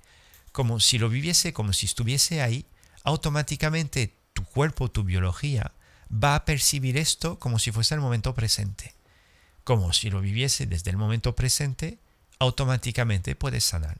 Como 0.52 0.80
si 0.80 1.00
lo 1.00 1.10
viviese 1.10 1.54
como 1.54 1.74
si 1.74 1.86
estuviese 1.86 2.42
ahí, 2.42 2.66
automáticamente 3.04 4.14
tu 4.34 4.44
cuerpo, 4.44 4.92
tu 4.92 5.04
biología, 5.04 5.72
va 6.12 6.36
a 6.36 6.46
percibir 6.46 6.98
esto 6.98 7.40
como 7.40 7.58
si 7.58 7.72
fuese 7.72 7.96
el 7.96 8.02
momento 8.02 8.34
presente. 8.36 8.94
Como 9.64 9.94
si 9.94 10.10
lo 10.10 10.20
viviese 10.20 10.66
desde 10.66 10.92
el 10.92 10.98
momento 10.98 11.36
presente, 11.36 11.98
automáticamente 12.40 13.36
puedes 13.36 13.64
sanar 13.64 13.98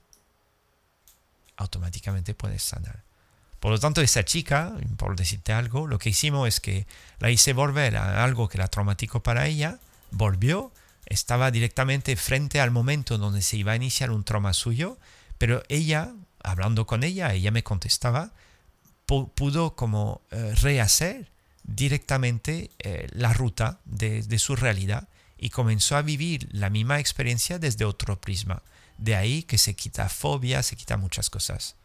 automáticamente 1.56 2.34
puedes 2.34 2.62
sanar. 2.62 3.02
Por 3.60 3.72
lo 3.72 3.80
tanto, 3.80 4.02
esa 4.02 4.24
chica, 4.24 4.74
por 4.98 5.16
decirte 5.16 5.52
algo, 5.52 5.86
lo 5.86 5.98
que 5.98 6.10
hicimos 6.10 6.48
es 6.48 6.60
que 6.60 6.86
la 7.18 7.30
hice 7.30 7.54
volver 7.54 7.96
a 7.96 8.22
algo 8.22 8.48
que 8.48 8.58
era 8.58 8.68
traumático 8.68 9.22
para 9.22 9.46
ella, 9.46 9.78
volvió, 10.10 10.70
estaba 11.06 11.50
directamente 11.50 12.16
frente 12.16 12.60
al 12.60 12.70
momento 12.70 13.16
donde 13.16 13.40
se 13.40 13.56
iba 13.56 13.72
a 13.72 13.76
iniciar 13.76 14.10
un 14.10 14.24
trauma 14.24 14.52
suyo, 14.52 14.98
pero 15.38 15.62
ella, 15.68 16.12
hablando 16.42 16.86
con 16.86 17.04
ella, 17.04 17.32
ella 17.32 17.50
me 17.50 17.64
contestaba, 17.64 18.32
pudo 19.06 19.76
como 19.76 20.20
eh, 20.30 20.54
rehacer 20.60 21.30
directamente 21.62 22.70
eh, 22.78 23.08
la 23.12 23.32
ruta 23.32 23.80
de 23.84 24.38
su 24.38 24.56
realidad 24.56 25.08
y 25.38 25.50
comenzó 25.50 25.96
a 25.96 26.02
vivir 26.02 26.48
la 26.52 26.70
misma 26.70 27.00
experiencia 27.00 27.58
desde 27.58 27.84
otro 27.84 28.20
prisma. 28.20 28.62
De 28.98 29.16
ahí 29.16 29.42
que 29.42 29.58
se 29.58 29.74
quita 29.74 30.08
fobia, 30.08 30.62
se 30.62 30.76
quita 30.76 30.96
muchas 30.96 31.30
cosas. 31.30 31.76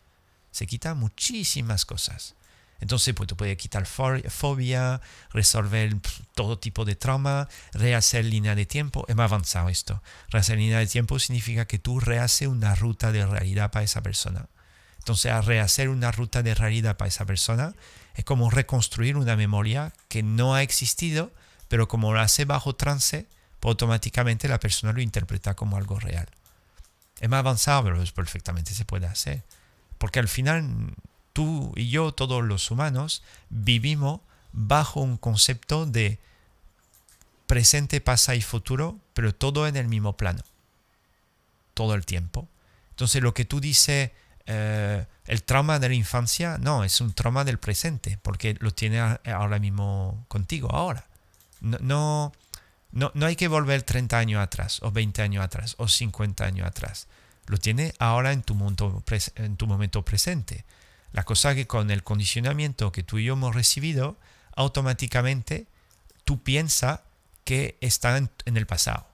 Se 0.52 0.68
quita 0.68 0.94
muchísimas 0.94 1.86
cosas. 1.86 2.36
Entonces, 2.82 3.14
pues 3.14 3.28
tú 3.28 3.36
puedes 3.36 3.58
quitar 3.58 3.86
fobia, 3.86 5.02
resolver 5.32 5.98
todo 6.34 6.60
tipo 6.60 6.86
de 6.86 6.96
trauma, 6.96 7.50
rehacer 7.74 8.26
línea 8.26 8.56
de 8.56 8.66
tiempo. 8.66 9.06
Es 9.10 9.16
más 9.16 9.32
avanzado 9.32 9.70
esto. 9.70 10.02
Rehacer 10.30 10.58
línea 10.58 10.80
de 10.80 10.88
tiempo 10.88 11.20
significa 11.20 11.66
que 11.66 11.80
tú 11.80 12.00
rehaces 12.00 12.48
una 12.48 12.76
ruta 12.76 13.12
de 13.12 13.26
realidad 13.26 13.72
para 13.72 13.84
esa 13.84 14.02
persona. 14.02 14.48
Entonces, 15.00 15.46
rehacer 15.46 15.90
una 15.90 16.12
ruta 16.12 16.42
de 16.42 16.56
realidad 16.56 16.96
para 16.96 17.10
esa 17.10 17.26
persona, 17.26 17.74
es 18.16 18.24
como 18.24 18.50
reconstruir 18.50 19.18
una 19.18 19.36
memoria 19.36 19.94
que 20.08 20.24
no 20.24 20.56
ha 20.56 20.62
existido, 20.62 21.32
pero 21.68 21.88
como 21.88 22.14
lo 22.14 22.20
hace 22.20 22.46
bajo 22.46 22.76
trance, 22.76 23.28
pues 23.60 23.72
automáticamente 23.72 24.48
la 24.48 24.60
persona 24.60 24.94
lo 24.94 25.02
interpreta 25.02 25.56
como 25.56 25.78
algo 25.78 26.00
real. 26.00 26.30
Es 27.20 27.30
más 27.30 27.40
avanzado, 27.40 27.84
pero 27.84 28.04
perfectamente 28.14 28.74
se 28.74 28.86
puede 28.86 29.08
hacer. 29.08 29.44
Porque 29.98 30.20
al 30.20 30.28
final 30.28 30.94
tú 31.34 31.74
y 31.76 31.90
yo, 31.90 32.14
todos 32.14 32.44
los 32.44 32.72
humanos, 32.72 33.24
vivimos 33.50 34.22
bajo 34.52 35.02
un 35.02 35.18
concepto 35.18 35.86
de 35.86 36.20
presente, 37.48 38.00
pasado 38.02 38.38
y 38.38 38.42
futuro, 38.42 39.00
pero 39.14 39.34
todo 39.34 39.68
en 39.68 39.76
el 39.76 39.88
mismo 39.88 40.16
plano. 40.16 40.44
Todo 41.74 41.96
el 41.96 42.06
tiempo. 42.06 42.48
Entonces 42.92 43.22
lo 43.22 43.34
que 43.34 43.46
tú 43.46 43.60
dices, 43.60 44.12
eh, 44.46 45.06
el 45.26 45.44
trauma 45.44 45.80
de 45.80 45.90
la 45.90 45.96
infancia, 45.96 46.58
no, 46.58 46.84
es 46.84 47.02
un 47.02 47.14
trauma 47.14 47.44
del 47.44 47.58
presente, 47.58 48.20
porque 48.22 48.56
lo 48.60 48.72
tiene 48.72 49.00
ahora 49.00 49.60
mismo 49.60 50.26
contigo, 50.28 50.70
ahora. 50.72 51.06
no, 51.62 52.32
no 52.92 53.26
hay 53.26 53.36
que 53.36 53.48
volver 53.48 53.84
30 53.84 54.18
años 54.18 54.42
atrás, 54.42 54.80
o 54.82 54.92
20 54.92 55.22
años 55.22 55.44
atrás, 55.44 55.76
o 55.78 55.88
50 55.88 56.46
años 56.46 56.68
atrás. 56.68 57.08
Lo 57.50 57.58
tiene 57.58 57.94
ahora 57.98 58.32
en 58.32 58.44
tu, 58.44 58.54
mundo, 58.54 59.04
en 59.36 59.58
tu 59.58 59.66
momento 59.66 60.06
presente. 60.06 60.66
La 61.12 61.24
cosa 61.24 61.56
que 61.56 61.66
con 61.66 61.90
el 61.90 62.04
condicionamiento 62.04 62.92
que 62.92 63.02
tú 63.02 63.18
y 63.18 63.26
yo 63.26 63.34
hemos 63.34 63.56
recibido, 63.56 64.18
automáticamente 64.56 65.66
tú 66.26 66.44
piensas 66.44 67.02
que 67.44 67.78
está 67.82 68.18
en, 68.18 68.30
el 68.46 68.68
pasado. 68.68 69.08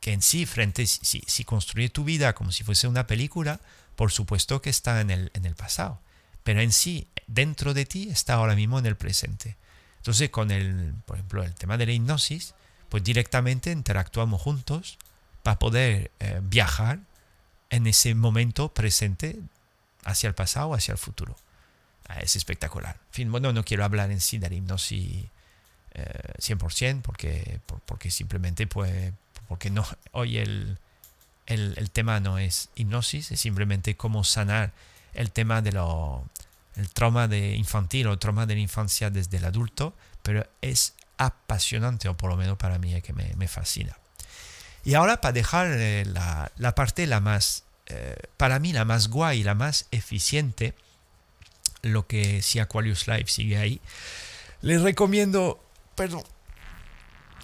Que 0.00 0.14
en 0.14 0.22
sí, 0.22 0.46
frente, 0.46 0.86
si, 0.86 1.22
si 1.26 1.44
construye 1.44 1.90
tu 1.90 2.04
vida 2.04 2.34
como 2.34 2.50
si 2.50 2.64
fuese 2.64 2.88
una 2.88 3.06
película, 3.06 3.60
por 3.94 4.10
supuesto 4.10 4.62
que 4.62 4.70
está 4.70 5.00
en 5.02 5.10
el, 5.10 5.30
en 5.34 5.44
el 5.44 5.54
pasado. 5.54 6.00
Pero 6.44 6.62
en 6.62 6.72
sí, 6.72 7.08
dentro 7.26 7.74
de 7.74 7.84
ti, 7.84 8.08
está 8.08 8.34
ahora 8.34 8.54
mismo 8.54 8.78
en 8.78 8.86
el 8.86 8.96
presente. 8.96 9.58
Entonces, 9.98 10.30
con 10.30 10.50
el, 10.50 10.94
por 11.04 11.16
ejemplo, 11.16 11.42
el 11.42 11.54
tema 11.54 11.76
de 11.76 11.84
la 11.84 11.92
hipnosis, 11.92 12.54
pues 12.88 13.02
directamente 13.04 13.70
interactuamos 13.72 14.40
juntos 14.40 14.98
para 15.42 15.58
poder 15.58 16.10
eh, 16.20 16.40
viajar 16.42 17.00
en 17.70 17.86
ese 17.86 18.14
momento 18.14 18.72
presente 18.72 19.38
hacia 20.04 20.28
el 20.28 20.34
pasado, 20.34 20.74
hacia 20.74 20.92
el 20.92 20.98
futuro. 20.98 21.36
Ah, 22.08 22.20
es 22.20 22.36
espectacular. 22.36 22.96
En 23.08 23.12
fin, 23.12 23.32
bueno, 23.32 23.52
no 23.52 23.64
quiero 23.64 23.84
hablar 23.84 24.10
en 24.10 24.20
sí 24.20 24.38
de 24.38 24.48
la 24.48 24.54
hipnosis 24.54 25.26
100% 26.38 26.82
eh, 26.82 27.00
porque, 27.02 27.60
porque 27.86 28.10
simplemente 28.10 28.66
pues, 28.66 29.12
porque 29.48 29.70
no, 29.70 29.86
hoy 30.12 30.38
el, 30.38 30.78
el, 31.46 31.90
tema 31.90 32.20
no 32.20 32.38
es 32.38 32.68
hipnosis, 32.74 33.30
es 33.32 33.40
simplemente 33.40 33.96
cómo 33.96 34.24
sanar 34.24 34.72
el 35.14 35.30
tema 35.30 35.62
de 35.62 35.72
lo, 35.72 36.24
el 36.74 36.90
trauma 36.90 37.28
de 37.28 37.56
infantil 37.56 38.08
o 38.08 38.18
trauma 38.18 38.46
de 38.46 38.54
la 38.54 38.60
infancia 38.60 39.10
desde 39.10 39.38
el 39.38 39.44
adulto, 39.44 39.94
pero 40.22 40.46
es 40.60 40.94
apasionante, 41.18 42.08
o 42.08 42.16
por 42.16 42.30
lo 42.30 42.36
menos 42.36 42.58
para 42.58 42.78
mí 42.78 42.94
es 42.94 43.02
que 43.02 43.12
me, 43.12 43.32
me 43.36 43.48
fascina. 43.48 43.96
Y 44.84 44.94
ahora 44.94 45.20
para 45.20 45.32
dejar 45.32 45.68
eh, 45.72 46.04
la, 46.06 46.52
la, 46.56 46.74
parte 46.74 47.06
la 47.06 47.20
más, 47.20 47.64
eh, 47.86 48.16
para 48.36 48.58
mí 48.58 48.72
la 48.72 48.84
más 48.84 49.08
guay, 49.08 49.42
la 49.42 49.54
más 49.54 49.86
eficiente, 49.90 50.74
lo 51.82 52.06
que 52.06 52.42
si 52.42 52.58
Aquarius 52.58 53.06
Live 53.08 53.26
sigue 53.26 53.58
ahí, 53.58 53.80
les 54.62 54.82
recomiendo, 54.82 55.60
perdón, 55.94 56.22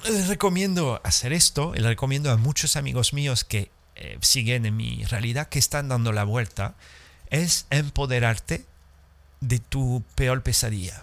les 0.05 0.28
recomiendo 0.28 1.01
hacer 1.05 1.32
esto, 1.32 1.73
les 1.74 1.85
recomiendo 1.85 2.31
a 2.31 2.36
muchos 2.36 2.77
amigos 2.77 3.12
míos 3.12 3.44
que 3.44 3.70
eh, 3.97 4.19
siguen 4.20 4.66
en 4.66 4.77
mi 4.77 5.05
realidad, 5.05 5.49
que 5.49 5.59
están 5.59 5.89
dando 5.89 6.12
la 6.12 6.24
vuelta, 6.24 6.74
es 7.31 7.66
empoderarte 7.70 8.65
de 9.40 9.59
tu 9.59 10.05
peor 10.15 10.43
pesadilla. 10.43 11.03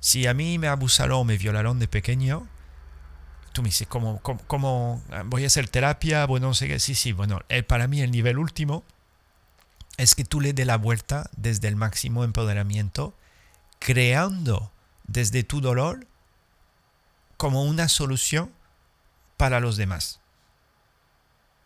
Si 0.00 0.26
a 0.26 0.34
mí 0.34 0.58
me 0.58 0.68
abusaron 0.68 1.26
me 1.26 1.38
violaron 1.38 1.78
de 1.78 1.88
pequeño, 1.88 2.46
tú 3.52 3.62
me 3.62 3.68
dices, 3.68 3.88
¿cómo, 3.88 4.20
cómo, 4.20 5.02
voy 5.26 5.44
a 5.44 5.46
hacer 5.46 5.68
terapia? 5.68 6.26
Bueno, 6.26 6.48
no 6.48 6.54
sé. 6.54 6.78
Sí, 6.78 6.94
sí, 6.94 7.12
bueno, 7.12 7.40
el, 7.48 7.64
para 7.64 7.88
mí 7.88 8.02
el 8.02 8.10
nivel 8.10 8.38
último 8.38 8.84
es 9.96 10.14
que 10.14 10.24
tú 10.24 10.40
le 10.40 10.52
des 10.52 10.66
la 10.66 10.76
vuelta 10.76 11.30
desde 11.36 11.68
el 11.68 11.76
máximo 11.76 12.22
empoderamiento, 12.24 13.14
creando 13.78 14.70
desde 15.04 15.42
tu 15.42 15.60
dolor 15.60 16.06
como 17.36 17.64
una 17.64 17.88
solución 17.88 18.52
para 19.36 19.60
los 19.60 19.76
demás. 19.76 20.20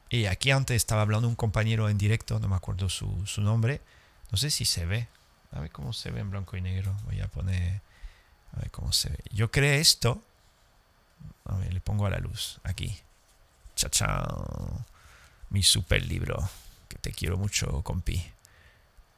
Y 0.09 0.27
aquí 0.27 0.51
antes 0.51 0.77
estaba 0.77 1.03
hablando 1.03 1.29
un 1.29 1.37
compañero 1.37 1.89
en 1.89 1.99
directo, 1.99 2.41
no 2.41 2.49
me 2.49 2.57
acuerdo 2.57 2.89
su, 2.89 3.27
su 3.27 3.43
nombre, 3.43 3.81
no 4.31 4.39
sé 4.39 4.51
si 4.51 4.65
se 4.65 4.87
ve. 4.87 5.09
A 5.53 5.61
ver 5.61 5.71
cómo 5.71 5.93
se 5.93 6.11
ve 6.11 6.21
en 6.21 6.31
blanco 6.31 6.57
y 6.57 6.61
negro. 6.61 6.97
Voy 7.07 7.21
a 7.21 7.29
poner. 7.29 7.81
A 8.53 8.61
ver 8.61 8.71
cómo 8.71 8.93
se 8.93 9.11
ve. 9.11 9.19
Yo 9.31 9.51
creé 9.51 9.81
esto. 9.81 10.23
A 11.45 11.57
ver, 11.57 11.73
le 11.73 11.81
pongo 11.81 12.07
a 12.07 12.11
la 12.11 12.19
luz. 12.19 12.61
Aquí. 12.65 12.97
Chao, 13.75 14.85
Mi 15.51 15.63
super 15.63 16.05
libro. 16.07 16.49
Que 16.89 16.99
te 16.99 17.13
quiero 17.13 17.37
mucho, 17.37 17.83
compi. 17.83 18.25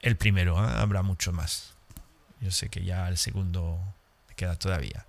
El 0.00 0.16
primero, 0.16 0.56
¿eh? 0.64 0.72
habrá 0.76 1.02
mucho 1.02 1.32
más. 1.32 1.74
Yo 2.40 2.50
sé 2.50 2.68
que 2.68 2.84
ya 2.84 3.08
el 3.08 3.18
segundo 3.18 3.80
me 4.28 4.34
queda 4.34 4.56
todavía. 4.56 5.06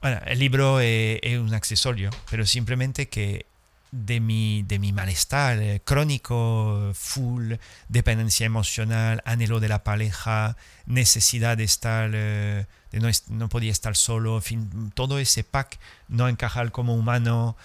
Bueno, 0.00 0.20
el 0.26 0.38
libro 0.38 0.80
es 0.80 1.38
un 1.38 1.52
accesorio, 1.54 2.10
pero 2.30 2.46
simplemente 2.46 3.08
que 3.08 3.46
de 3.90 4.20
mi, 4.20 4.62
de 4.64 4.78
mi 4.78 4.92
malestar 4.92 5.58
eh, 5.58 5.80
crónico, 5.84 6.92
full, 6.94 7.54
dependencia 7.88 8.46
emocional, 8.46 9.22
anhelo 9.24 9.60
de 9.60 9.68
la 9.68 9.84
pareja, 9.84 10.56
necesidad 10.86 11.56
de 11.56 11.64
estar, 11.64 12.10
eh, 12.14 12.66
de 12.92 13.00
no, 13.00 13.08
no, 13.28 13.48
podía 13.48 13.72
estar 13.72 13.96
solo, 13.96 14.40
fin, 14.40 14.92
todo 14.94 15.18
ese 15.18 15.44
pack, 15.44 15.78
no 16.08 16.28
encajar 16.28 16.70
como 16.72 16.94
humano, 16.94 17.56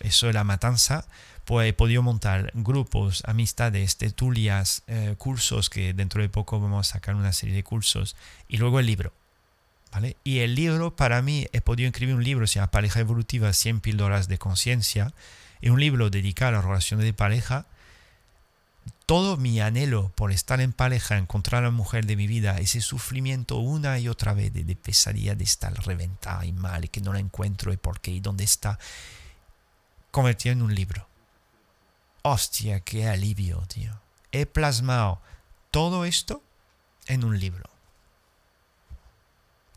eso 0.00 0.28
es 0.28 0.34
la 0.34 0.44
matanza, 0.44 1.06
pues 1.44 1.68
he 1.68 1.72
podido 1.72 2.02
montar 2.02 2.52
grupos, 2.54 3.22
amistades, 3.26 3.96
tertulias, 3.96 4.82
eh, 4.86 5.14
cursos, 5.18 5.70
que 5.70 5.94
dentro 5.94 6.22
de 6.22 6.28
poco 6.28 6.60
vamos 6.60 6.88
a 6.88 6.92
sacar 6.92 7.14
una 7.14 7.32
serie 7.32 7.54
de 7.54 7.64
cursos, 7.64 8.16
y 8.48 8.58
luego 8.58 8.80
el 8.80 8.86
libro. 8.86 9.12
¿Vale? 9.92 10.16
Y 10.22 10.38
el 10.38 10.54
libro, 10.54 10.94
para 10.94 11.20
mí, 11.20 11.48
he 11.52 11.60
podido 11.60 11.88
escribir 11.88 12.14
un 12.14 12.22
libro, 12.22 12.46
se 12.46 12.60
llama 12.60 12.70
Pareja 12.70 13.00
Evolutiva, 13.00 13.52
100 13.52 13.80
píldoras 13.80 14.28
de 14.28 14.38
conciencia, 14.38 15.12
en 15.62 15.72
un 15.72 15.80
libro 15.80 16.10
dedicado 16.10 16.50
a 16.50 16.52
las 16.52 16.64
relaciones 16.64 17.04
de 17.04 17.12
pareja, 17.12 17.66
todo 19.06 19.36
mi 19.36 19.60
anhelo 19.60 20.12
por 20.14 20.30
estar 20.30 20.60
en 20.60 20.72
pareja, 20.72 21.18
encontrar 21.18 21.62
a 21.62 21.66
la 21.66 21.70
mujer 21.72 22.06
de 22.06 22.14
mi 22.14 22.26
vida, 22.26 22.58
ese 22.58 22.80
sufrimiento 22.80 23.56
una 23.56 23.98
y 23.98 24.08
otra 24.08 24.34
vez 24.34 24.52
de, 24.52 24.76
pesadilla 24.76 25.34
de 25.34 25.44
estar 25.44 25.72
reventada 25.84 26.46
y 26.46 26.52
mal 26.52 26.84
y 26.84 26.88
que 26.88 27.00
no 27.00 27.12
la 27.12 27.18
encuentro 27.18 27.72
y 27.72 27.76
por 27.76 28.00
qué 28.00 28.12
y 28.12 28.20
dónde 28.20 28.44
está, 28.44 28.78
convertido 30.12 30.52
en 30.52 30.62
un 30.62 30.74
libro. 30.74 31.08
Hostia, 32.22 32.80
qué 32.80 33.08
alivio, 33.08 33.62
tío. 33.66 34.00
He 34.30 34.46
plasmado 34.46 35.20
todo 35.70 36.04
esto 36.04 36.42
en 37.06 37.24
un 37.24 37.40
libro. 37.40 37.68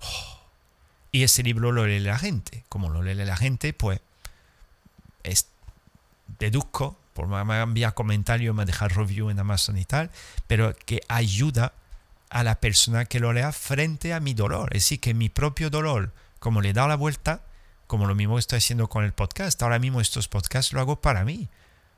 Oh. 0.02 0.42
Y 1.12 1.24
ese 1.24 1.42
libro 1.42 1.72
lo 1.72 1.88
lee 1.88 2.00
la 2.00 2.20
gente. 2.20 2.66
Como 2.70 2.90
lo 2.90 3.02
lee 3.02 3.16
la 3.16 3.38
gente, 3.38 3.74
pues 3.74 4.00
es 5.24 5.48
deduzco, 6.40 7.00
por 7.14 7.28
me 7.28 7.62
enviar 7.62 7.94
comentarios, 7.94 8.56
me 8.56 8.66
dejar 8.66 8.96
review 8.96 9.30
en 9.30 9.40
Amazon 9.40 9.78
y 9.78 9.86
tal, 9.86 10.12
pero 10.48 10.76
que 10.86 11.02
ayuda 11.08 11.74
a 12.30 12.44
la 12.44 12.60
persona 12.60 13.06
que 13.06 13.20
lo 13.20 13.32
lea 13.32 13.52
frente 13.52 14.14
a 14.14 14.20
mi 14.20 14.34
dolor. 14.34 14.70
Es 14.76 14.84
decir, 14.84 15.00
que 15.00 15.14
mi 15.14 15.30
propio 15.30 15.70
dolor, 15.70 16.12
como 16.40 16.62
le 16.62 16.70
he 16.70 16.74
dado 16.74 16.88
la 16.88 16.96
vuelta, 16.96 17.44
como 17.88 18.08
lo 18.08 18.16
mismo 18.16 18.40
estoy 18.40 18.58
haciendo 18.58 18.90
con 18.90 19.04
el 19.04 19.14
podcast, 19.14 19.62
ahora 19.62 19.78
mismo 19.78 20.02
estos 20.02 20.28
podcasts 20.28 20.74
lo 20.74 20.82
hago 20.82 21.00
para 21.00 21.24
mí. 21.24 21.50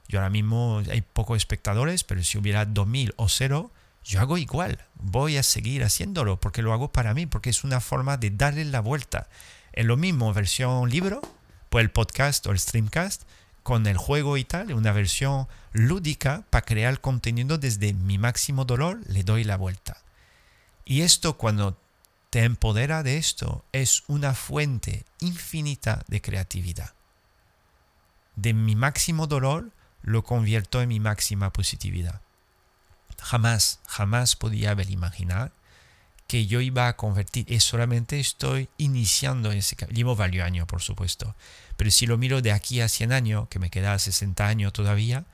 Yo 0.08 0.20
ahora 0.20 0.30
mismo 0.30 0.84
hay 0.92 1.02
pocos 1.02 1.38
espectadores, 1.38 2.04
pero 2.04 2.22
si 2.24 2.38
hubiera 2.38 2.66
2000 2.66 3.14
o 3.16 3.30
cero, 3.30 3.72
yo 4.04 4.20
hago 4.20 4.38
igual. 4.38 4.86
Voy 4.96 5.38
a 5.38 5.44
seguir 5.44 5.84
haciéndolo 5.84 6.40
porque 6.40 6.62
lo 6.62 6.74
hago 6.74 6.92
para 6.92 7.14
mí, 7.14 7.26
porque 7.26 7.50
es 7.50 7.64
una 7.64 7.80
forma 7.80 8.18
de 8.18 8.30
darle 8.30 8.66
la 8.66 8.82
vuelta. 8.82 9.30
Es 9.74 9.86
lo 9.86 9.98
mismo 9.98 10.34
versión 10.34 10.90
libro, 10.90 11.22
pues 11.70 11.84
el 11.84 11.92
podcast 11.92 12.46
o 12.46 12.52
el 12.52 12.60
streamcast, 12.60 13.24
con 13.66 13.88
el 13.88 13.98
juego 13.98 14.38
y 14.38 14.44
tal, 14.44 14.72
una 14.74 14.92
versión 14.92 15.48
lúdica 15.74 16.44
para 16.52 16.64
crear 16.64 17.02
contenido 17.02 17.58
desde 17.58 17.94
mi 17.94 18.20
máximo 18.20 18.64
dolor, 18.64 19.00
le 19.08 19.24
doy 19.24 19.44
la 19.44 19.58
vuelta. 19.58 19.98
Y 20.86 21.02
esto 21.02 21.36
cuando 21.36 21.76
te 22.30 22.44
empodera 22.44 23.02
de 23.02 23.18
esto 23.18 23.66
es 23.72 24.04
una 24.06 24.36
fuente 24.36 25.04
infinita 25.20 26.04
de 26.08 26.22
creatividad. 26.22 26.94
De 28.36 28.54
mi 28.54 28.76
máximo 28.76 29.26
dolor 29.26 29.72
lo 30.04 30.24
convierto 30.24 30.80
en 30.84 30.90
mi 30.90 31.00
máxima 31.00 31.52
positividad. 31.52 32.22
Jamás, 33.20 33.80
jamás 33.88 34.36
podía 34.36 34.70
haber 34.70 34.92
imaginado 34.92 35.52
que 36.28 36.46
yo 36.46 36.62
iba 36.62 36.88
a 36.88 36.96
convertir, 36.96 37.52
y 37.52 37.60
solamente 37.60 38.20
estoy 38.20 38.70
iniciando 38.78 39.52
ese 39.52 39.76
Llevo 39.88 40.16
varios 40.16 40.46
años, 40.46 40.68
por 40.68 40.84
supuesto. 40.84 41.36
Pero 41.78 41.92
si 41.92 42.06
lo 42.06 42.18
miro 42.18 42.42
de 42.42 42.52
aquí 42.52 42.82
a 42.82 42.88
100 42.88 43.12
años, 43.12 43.48
que 43.50 43.60
me 43.60 43.70
queda 43.70 43.98
60 43.98 44.48
años 44.48 44.74
todavía, 44.74 45.26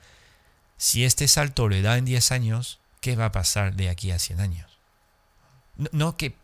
si 0.76 1.04
este 1.04 1.28
salto 1.28 1.68
le 1.68 1.82
da 1.82 1.96
en 1.98 2.04
10 2.04 2.32
años, 2.32 2.80
¿qué 3.00 3.16
va 3.16 3.26
a 3.26 3.32
pasar 3.32 3.74
de 3.74 3.88
aquí 3.88 4.10
a 4.10 4.18
100 4.18 4.40
años? 4.40 4.78
No, 5.92 6.16
que, 6.16 6.36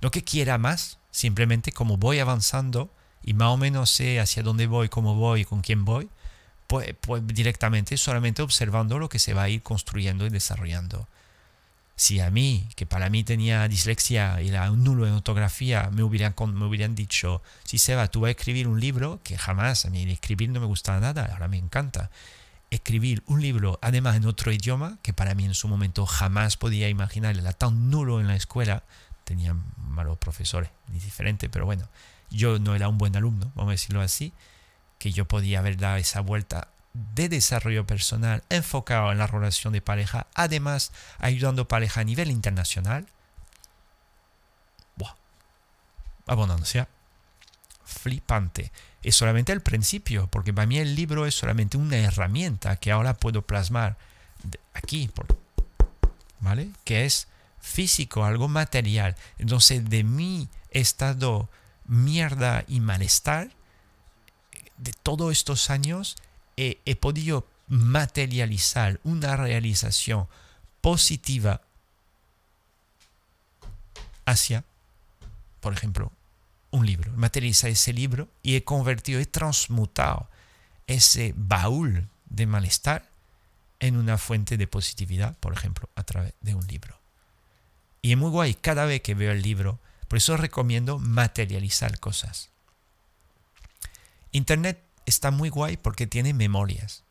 no 0.00 0.10
que 0.10 0.24
quiera 0.24 0.58
más, 0.58 0.98
simplemente 1.10 1.72
como 1.72 1.96
voy 1.96 2.18
avanzando 2.18 2.90
y 3.22 3.34
más 3.34 3.48
o 3.48 3.56
menos 3.56 3.90
sé 3.90 4.20
hacia 4.20 4.42
dónde 4.42 4.66
voy, 4.66 4.88
cómo 4.88 5.14
voy, 5.14 5.44
con 5.44 5.62
quién 5.62 5.84
voy, 5.84 6.08
pues, 6.66 6.94
pues 7.00 7.26
directamente 7.26 7.96
solamente 7.96 8.42
observando 8.42 8.98
lo 8.98 9.08
que 9.08 9.18
se 9.18 9.34
va 9.34 9.44
a 9.44 9.48
ir 9.48 9.62
construyendo 9.62 10.26
y 10.26 10.30
desarrollando 10.30 11.08
si 11.96 12.20
a 12.20 12.30
mí, 12.30 12.68
que 12.76 12.84
para 12.84 13.08
mí 13.08 13.24
tenía 13.24 13.66
dislexia 13.68 14.42
y 14.42 14.50
un 14.50 14.84
nulo 14.84 15.06
en 15.06 15.14
ortografía, 15.14 15.88
me 15.90 16.02
hubieran, 16.02 16.34
me 16.52 16.66
hubieran 16.66 16.94
dicho, 16.94 17.42
si 17.64 17.78
Seba, 17.78 18.08
tú 18.08 18.20
vas 18.20 18.28
a 18.28 18.30
escribir 18.32 18.68
un 18.68 18.78
libro, 18.78 19.18
que 19.24 19.38
jamás, 19.38 19.86
a 19.86 19.90
mí 19.90 20.02
escribir 20.10 20.50
no 20.50 20.60
me 20.60 20.66
gustaba 20.66 21.00
nada, 21.00 21.30
ahora 21.32 21.48
me 21.48 21.56
encanta. 21.56 22.10
Escribir 22.70 23.22
un 23.26 23.40
libro, 23.40 23.78
además 23.80 24.16
en 24.16 24.26
otro 24.26 24.52
idioma, 24.52 24.98
que 25.00 25.14
para 25.14 25.34
mí 25.34 25.46
en 25.46 25.54
su 25.54 25.68
momento 25.68 26.04
jamás 26.04 26.58
podía 26.58 26.90
imaginar, 26.90 27.34
era 27.38 27.54
tan 27.54 27.90
nulo 27.90 28.20
en 28.20 28.26
la 28.26 28.36
escuela, 28.36 28.82
tenía 29.24 29.56
malos 29.78 30.18
profesores, 30.18 30.68
ni 30.88 30.98
diferente, 30.98 31.48
pero 31.48 31.64
bueno, 31.64 31.88
yo 32.30 32.58
no 32.58 32.74
era 32.74 32.88
un 32.88 32.98
buen 32.98 33.16
alumno, 33.16 33.50
vamos 33.54 33.70
a 33.70 33.72
decirlo 33.72 34.02
así, 34.02 34.34
que 34.98 35.12
yo 35.12 35.24
podía 35.24 35.60
haber 35.60 35.78
dado 35.78 35.96
esa 35.96 36.20
vuelta 36.20 36.68
de 37.14 37.28
desarrollo 37.28 37.86
personal 37.86 38.42
enfocado 38.48 39.12
en 39.12 39.18
la 39.18 39.26
relación 39.26 39.72
de 39.72 39.82
pareja, 39.82 40.26
además 40.34 40.92
ayudando 41.18 41.68
pareja 41.68 42.00
a 42.00 42.04
nivel 42.04 42.30
internacional. 42.30 43.06
Buah. 44.96 45.14
Abundancia. 46.26 46.88
Flipante. 47.84 48.72
Es 49.02 49.16
solamente 49.16 49.52
el 49.52 49.60
principio, 49.60 50.28
porque 50.28 50.52
para 50.52 50.66
mí 50.66 50.78
el 50.78 50.94
libro 50.94 51.26
es 51.26 51.34
solamente 51.34 51.76
una 51.76 51.96
herramienta 51.96 52.76
que 52.76 52.90
ahora 52.90 53.14
puedo 53.14 53.42
plasmar 53.42 53.96
aquí, 54.74 55.10
¿vale? 56.40 56.70
Que 56.84 57.04
es 57.04 57.28
físico, 57.60 58.24
algo 58.24 58.48
material. 58.48 59.16
Entonces 59.38 59.88
de 59.88 60.02
mi 60.02 60.48
estado 60.70 61.48
mierda 61.84 62.64
y 62.66 62.80
malestar, 62.80 63.50
de 64.76 64.92
todos 64.92 65.32
estos 65.32 65.70
años, 65.70 66.16
he, 66.56 66.80
he 66.84 66.96
podido 66.96 67.46
materializar 67.68 69.00
una 69.04 69.36
realización 69.36 70.28
positiva 70.80 71.60
hacia, 74.24 74.64
por 75.60 75.72
ejemplo, 75.72 76.12
un 76.70 76.86
libro. 76.86 77.12
Materializa 77.12 77.68
ese 77.68 77.92
libro 77.92 78.28
y 78.42 78.56
he 78.56 78.64
convertido, 78.64 79.20
he 79.20 79.26
transmutado 79.26 80.28
ese 80.86 81.34
baúl 81.36 82.08
de 82.26 82.46
malestar 82.46 83.08
en 83.80 83.96
una 83.96 84.18
fuente 84.18 84.56
de 84.56 84.66
positividad, 84.66 85.36
por 85.38 85.52
ejemplo, 85.52 85.88
a 85.96 86.02
través 86.02 86.34
de 86.40 86.54
un 86.54 86.66
libro. 86.66 86.98
Y 88.02 88.12
es 88.12 88.18
muy 88.18 88.30
guay 88.30 88.54
cada 88.54 88.84
vez 88.84 89.02
que 89.02 89.14
veo 89.14 89.32
el 89.32 89.42
libro, 89.42 89.78
por 90.08 90.18
eso 90.18 90.36
recomiendo 90.36 90.98
materializar 90.98 91.98
cosas. 91.98 92.50
Internet 94.32 94.85
está 95.06 95.30
muy 95.30 95.48
guay 95.48 95.76
porque 95.76 96.06
tiene 96.06 96.34
memorias. 96.34 97.04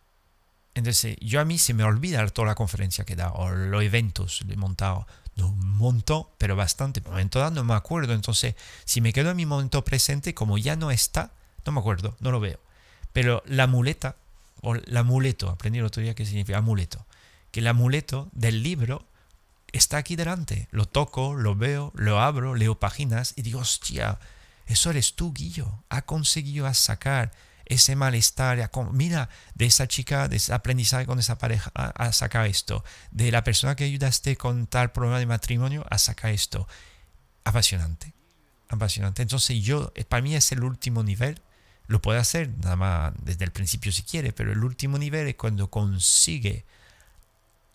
Entonces, 0.76 1.16
yo 1.22 1.40
a 1.40 1.46
mí 1.46 1.58
se 1.58 1.74
me 1.74 1.86
olvida 1.86 2.28
toda 2.28 2.50
la 2.50 2.56
conferencia 2.56 3.06
que 3.06 3.14
he 3.14 3.16
dado, 3.16 3.34
o 3.36 3.50
los 3.50 3.82
eventos 3.82 4.44
que 4.46 4.54
he 4.54 4.58
montado. 4.58 5.08
No 5.38 5.48
un 5.48 6.04
pero 6.38 6.56
bastante. 6.56 7.02
Por 7.02 7.12
momento 7.12 7.40
dado 7.40 7.52
no 7.52 7.64
me 7.64 7.74
acuerdo. 7.74 8.14
Entonces, 8.14 8.56
si 8.86 9.02
me 9.02 9.12
quedo 9.12 9.32
en 9.32 9.38
mi 9.38 9.46
momento 9.46 9.84
presente, 9.84 10.34
como 10.34 10.58
ya 10.58 10.76
no 10.76 10.92
está, 10.92 11.32
no 11.66 11.72
me 11.72 11.80
acuerdo, 11.80 12.16
no 12.20 12.32
lo 12.32 12.40
veo. 12.40 12.60
Pero 13.12 13.42
la 13.46 13.68
muleta, 13.68 14.18
o 14.62 14.76
el 14.76 14.98
amuleto, 14.98 15.50
aprendí 15.50 15.80
el 15.80 15.86
otro 15.86 16.04
día 16.04 16.16
qué 16.16 16.26
significa 16.26 16.60
amuleto, 16.60 17.06
que 17.52 17.62
el 17.62 17.68
amuleto 17.68 18.30
del 18.34 18.64
libro 18.64 19.06
está 19.72 19.98
aquí 19.98 20.16
delante. 20.16 20.68
Lo 20.72 20.86
toco, 20.86 21.36
lo 21.36 21.56
veo, 21.56 21.92
lo 21.96 22.20
abro, 22.20 22.56
leo 22.56 22.80
páginas 22.80 23.34
y 23.36 23.42
digo, 23.42 23.60
hostia, 23.60 24.20
eso 24.68 24.90
eres 24.90 25.16
tú, 25.16 25.34
Guillo. 25.34 25.84
Ha 25.90 26.04
conseguido 26.04 26.74
sacar 26.74 27.32
ese 27.66 27.96
malestar. 27.96 28.70
Mira, 28.92 29.30
de 29.54 29.66
esa 29.66 29.88
chica, 29.88 30.28
de 30.28 30.38
ese 30.38 30.54
aprendizaje 30.54 31.06
con 31.06 31.20
esa 31.20 31.38
pareja, 31.38 31.72
a, 31.74 32.12
sacar 32.12 32.48
esto. 32.48 32.84
De 33.12 33.32
la 33.32 33.44
persona 33.44 33.76
que 33.76 33.84
ayudaste 33.84 34.36
con 34.38 34.68
tal 34.68 34.92
problema 34.92 35.20
de 35.20 35.26
matrimonio, 35.26 35.86
a 35.90 35.98
sacar 35.98 36.32
esto. 36.32 36.68
Apasionante. 37.44 38.14
Apasionante. 38.70 39.22
Entonces 39.22 39.62
yo, 39.64 39.92
eh, 39.96 40.06
para 40.06 40.22
mí 40.22 40.36
es 40.36 40.52
el 40.52 40.64
último 40.64 41.04
nivel. 41.04 41.42
Lo 41.88 42.02
puede 42.02 42.20
hacer 42.20 42.50
nada 42.64 42.76
más 42.76 43.14
desde 43.22 43.46
el 43.46 43.52
principio 43.52 43.92
si 43.92 44.04
quiere, 44.04 44.34
pero 44.34 44.52
el 44.52 44.64
último 44.64 44.98
nivel 44.98 45.28
es 45.28 45.36
cuando 45.36 45.70
consigue 45.70 46.66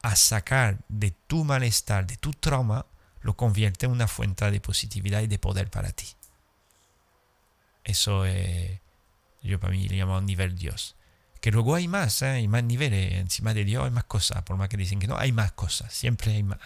a 0.02 0.16
sacar 0.16 0.78
de 0.88 1.12
tu 1.26 1.44
malestar, 1.44 2.06
de 2.06 2.16
tu 2.16 2.32
trauma, 2.32 2.86
lo 3.20 3.36
convierte 3.36 3.86
en 3.86 3.92
una 3.92 4.08
fuente 4.08 4.50
de 4.50 4.60
positividad 4.60 5.20
y 5.20 5.26
de 5.26 5.38
poder 5.38 5.70
para 5.70 5.90
ti. 5.90 6.06
Eso 7.84 8.24
es 8.24 8.80
yo 9.42 9.58
para 9.60 9.72
mí 9.72 9.88
le 9.88 9.96
llamo 9.96 10.20
nivel 10.20 10.56
Dios. 10.56 10.96
Que 11.40 11.50
luego 11.50 11.74
hay 11.74 11.88
más, 11.88 12.20
¿eh? 12.20 12.26
hay 12.26 12.48
más 12.48 12.62
niveles. 12.62 13.14
Encima 13.14 13.54
de 13.54 13.64
Dios 13.64 13.84
hay 13.84 13.90
más 13.90 14.04
cosas. 14.04 14.42
Por 14.42 14.58
más 14.58 14.68
que 14.68 14.76
dicen 14.76 14.98
que 14.98 15.06
no, 15.06 15.16
hay 15.16 15.32
más 15.32 15.52
cosas. 15.52 15.92
Siempre 15.92 16.32
hay 16.34 16.42
más. 16.42 16.58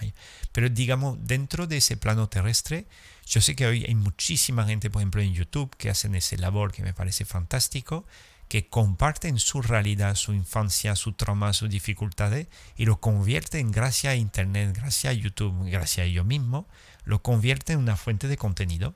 Pero 0.50 0.68
digamos, 0.68 1.18
dentro 1.20 1.68
de 1.68 1.76
ese 1.76 1.96
plano 1.96 2.28
terrestre, 2.28 2.86
yo 3.26 3.40
sé 3.40 3.54
que 3.54 3.66
hoy 3.66 3.84
hay 3.84 3.94
muchísima 3.94 4.66
gente, 4.66 4.90
por 4.90 5.00
ejemplo, 5.00 5.22
en 5.22 5.32
YouTube, 5.32 5.74
que 5.76 5.90
hacen 5.90 6.16
ese 6.16 6.36
labor 6.38 6.72
que 6.72 6.82
me 6.82 6.92
parece 6.92 7.24
fantástico, 7.24 8.04
que 8.48 8.68
comparten 8.68 9.38
su 9.38 9.62
realidad, 9.62 10.16
su 10.16 10.32
infancia, 10.34 10.96
su 10.96 11.12
trauma, 11.12 11.52
sus 11.52 11.70
dificultades, 11.70 12.48
y 12.76 12.84
lo 12.84 13.00
convierten, 13.00 13.70
gracias 13.70 14.12
a 14.12 14.16
Internet, 14.16 14.76
gracias 14.76 15.12
a 15.12 15.14
YouTube, 15.14 15.70
gracias 15.70 16.04
a 16.04 16.08
ellos 16.08 16.26
mismos, 16.26 16.66
lo 17.04 17.22
convierten 17.22 17.74
en 17.74 17.82
una 17.82 17.96
fuente 17.96 18.28
de 18.28 18.36
contenido. 18.36 18.94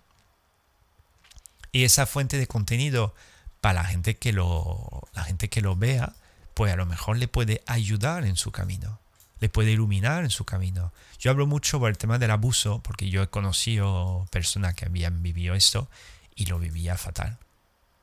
Y 1.71 1.85
esa 1.85 2.07
fuente 2.07 2.37
de 2.37 2.47
contenido 2.47 3.15
para 3.61 3.83
la 3.83 3.85
gente 3.85 4.17
que 4.17 4.33
lo, 4.33 5.03
la 5.15 5.25
gente 5.25 5.49
que 5.49 5.61
lo 5.61 5.77
vea, 5.77 6.13
pues 6.55 6.73
a 6.73 6.77
lo 6.77 6.87
mejor 6.87 7.17
le 7.19 7.29
puede 7.29 7.63
ayudar 7.67 8.25
en 8.25 8.37
su 8.37 8.51
camino, 8.51 8.99
le 9.41 9.49
puede 9.49 9.73
iluminar 9.73 10.25
en 10.25 10.31
su 10.31 10.45
camino. 10.45 10.93
Yo 11.19 11.31
hablo 11.31 11.47
mucho 11.47 11.79
por 11.79 11.91
el 11.91 11.99
tema 11.99 12.19
del 12.19 12.31
abuso, 12.31 12.81
porque 12.83 13.11
yo 13.11 13.23
he 13.23 13.29
conocido 13.29 14.27
personas 14.31 14.75
que 14.75 14.87
habían 14.87 15.23
vivido 15.23 15.55
esto 15.55 15.89
y 16.35 16.47
lo 16.47 16.59
vivía 16.59 16.97
fatal. 16.97 17.39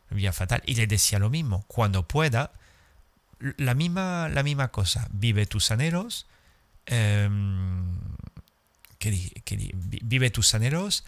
Lo 0.10 0.16
vivía 0.16 0.34
fatal. 0.34 0.62
Y 0.66 0.76
le 0.76 0.88
decía 0.88 1.20
lo 1.20 1.30
mismo, 1.30 1.66
cuando 1.68 2.08
pueda, 2.08 2.52
la 3.40 3.74
misma, 3.74 4.30
la 4.30 4.44
misma 4.44 4.70
cosa, 4.70 5.08
vive 5.12 5.46
tus 5.46 5.72
anhelos, 5.72 6.28
em, 6.86 7.98
que, 9.12 9.72
vive 9.76 10.30
tus 10.30 10.54
anhelos, 10.56 11.04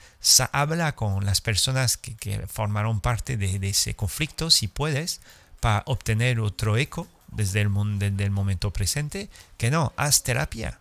habla 0.51 0.95
con 0.95 1.25
las 1.25 1.41
personas 1.41 1.97
que, 1.97 2.45
formaron 2.47 3.01
parte 3.01 3.37
de, 3.37 3.67
ese 3.67 3.95
conflicto, 3.95 4.49
si 4.49 4.67
puedes, 4.67 5.21
para 5.59 5.83
obtener 5.85 6.39
otro 6.39 6.77
eco 6.77 7.07
desde 7.31 7.61
el, 7.61 7.71
desde 7.99 8.23
el 8.23 8.31
momento 8.31 8.71
presente, 8.71 9.29
que 9.57 9.71
no, 9.71 9.93
haz 9.97 10.23
terapia. 10.23 10.79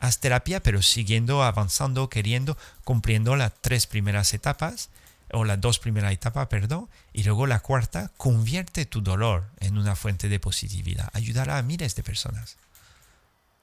Haz 0.00 0.18
terapia, 0.20 0.62
pero 0.62 0.82
siguiendo, 0.82 1.42
avanzando, 1.42 2.08
queriendo, 2.10 2.58
cumpliendo 2.84 3.36
las 3.36 3.52
tres 3.60 3.86
primeras 3.86 4.34
etapas, 4.34 4.90
o 5.32 5.44
las 5.44 5.60
dos 5.60 5.78
primeras 5.78 6.12
etapas, 6.12 6.46
perdón, 6.48 6.88
y 7.12 7.24
luego 7.24 7.46
la 7.46 7.60
cuarta, 7.60 8.10
convierte 8.16 8.86
tu 8.86 9.02
dolor 9.02 9.44
en 9.60 9.78
una 9.78 9.96
fuente 9.96 10.28
de 10.28 10.38
positividad. 10.38 11.10
Ayudará 11.12 11.58
a 11.58 11.62
miles 11.62 11.94
de 11.96 12.02
personas. 12.02 12.56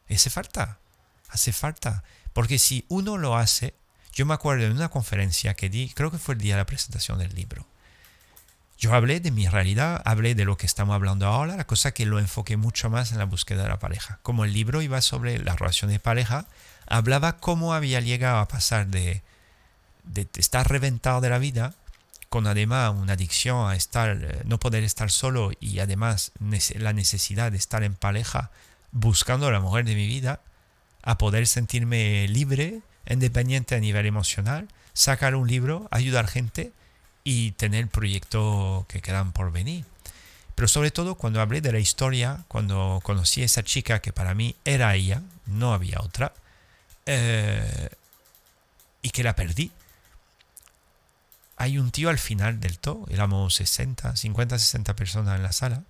Hace 0.10 0.30
falta, 0.30 0.80
hace 1.30 1.54
falta. 1.54 2.04
Porque 2.34 2.60
si 2.60 2.86
uno 2.88 3.18
lo 3.18 3.36
hace, 3.36 3.74
yo 4.14 4.26
me 4.26 4.34
acuerdo 4.34 4.66
de 4.66 4.72
una 4.72 4.90
conferencia 4.90 5.54
que 5.54 5.70
di, 5.70 5.90
creo 5.90 6.12
que 6.12 6.18
fue 6.18 6.36
el 6.36 6.42
día 6.42 6.56
de 6.56 6.62
la 6.62 6.66
presentación 6.66 7.20
del 7.20 7.34
libro. 7.34 7.66
Yo 8.78 8.94
hablé 8.94 9.20
de 9.20 9.32
mi 9.32 9.48
realidad, 9.48 10.02
hablé 10.06 10.34
de 10.34 10.44
lo 10.44 10.58
que 10.58 10.66
estamos 10.66 10.96
hablando 10.96 11.28
ahora, 11.28 11.56
la 11.56 11.68
cosa 11.68 11.92
que 11.92 12.06
lo 12.06 12.18
enfoqué 12.18 12.58
mucho 12.58 12.90
más 12.90 13.12
en 13.12 13.20
la 13.20 13.26
búsqueda 13.26 13.64
de 13.64 13.70
la 13.70 13.80
pareja. 13.80 14.20
Como 14.24 14.44
el 14.44 14.54
libro 14.54 14.82
iba 14.82 15.02
sobre 15.02 15.38
la 15.38 15.56
relación 15.56 15.92
de 15.92 16.00
pareja, 16.00 16.48
hablaba 16.88 17.38
cómo 17.38 17.74
había 17.74 18.00
llegado 18.00 18.40
a 18.40 18.48
pasar 18.48 18.88
de, 18.88 19.22
de 20.04 20.28
estar 20.36 20.68
reventado 20.68 21.22
de 21.22 21.30
la 21.30 21.38
vida, 21.38 21.76
con 22.30 22.48
además 22.48 22.94
una 22.96 23.14
adicción 23.14 23.70
a 23.70 23.76
estar, 23.76 24.18
eh, 24.22 24.42
no 24.46 24.58
poder 24.58 24.84
estar 24.84 25.12
solo 25.12 25.52
y 25.60 25.80
además 25.80 26.32
la 26.76 26.94
necesidad 26.94 27.52
de 27.52 27.58
estar 27.58 27.84
en 27.84 27.94
pareja 27.94 28.52
buscando 28.92 29.48
a 29.48 29.52
la 29.52 29.60
mujer 29.60 29.86
de 29.86 29.96
mi 29.96 30.08
vida, 30.08 30.40
a 31.04 31.18
poder 31.18 31.48
sentirme 31.48 32.28
libre, 32.28 32.82
independiente 33.08 33.76
a 33.76 33.80
nivel 33.80 34.06
emocional, 34.06 34.68
sacar 34.94 35.36
un 35.36 35.48
libro, 35.48 35.88
ayudar 35.92 36.28
gente 36.28 36.72
y 37.24 37.52
tener 37.52 37.88
proyectos 37.88 38.86
que 38.88 39.02
quedan 39.02 39.32
por 39.32 39.52
venir. 39.52 39.86
Pero 40.56 40.68
sobre 40.68 40.92
todo 40.92 41.16
cuando 41.16 41.42
hablé 41.42 41.62
de 41.62 41.72
la 41.72 41.80
historia, 41.80 42.44
cuando 42.48 43.00
conocí 43.04 43.42
a 43.42 43.46
esa 43.46 43.64
chica 43.64 44.00
que 44.00 44.14
para 44.14 44.34
mí 44.34 44.56
era 44.66 44.94
ella, 44.96 45.22
no 45.46 45.74
había 45.74 46.00
otra, 46.02 46.34
eh, 47.06 47.90
y 49.02 49.10
que 49.10 49.24
la 49.24 49.36
perdí. 49.36 49.72
Hay 51.58 51.78
un 51.78 51.92
tío 51.92 52.10
al 52.10 52.20
final 52.20 52.60
del 52.60 52.80
todo, 52.80 53.06
éramos 53.10 53.56
60, 53.56 54.16
50, 54.16 54.60
60 54.60 54.96
personas 54.96 55.36
en 55.36 55.44
la 55.44 55.52
sala, 55.52 55.84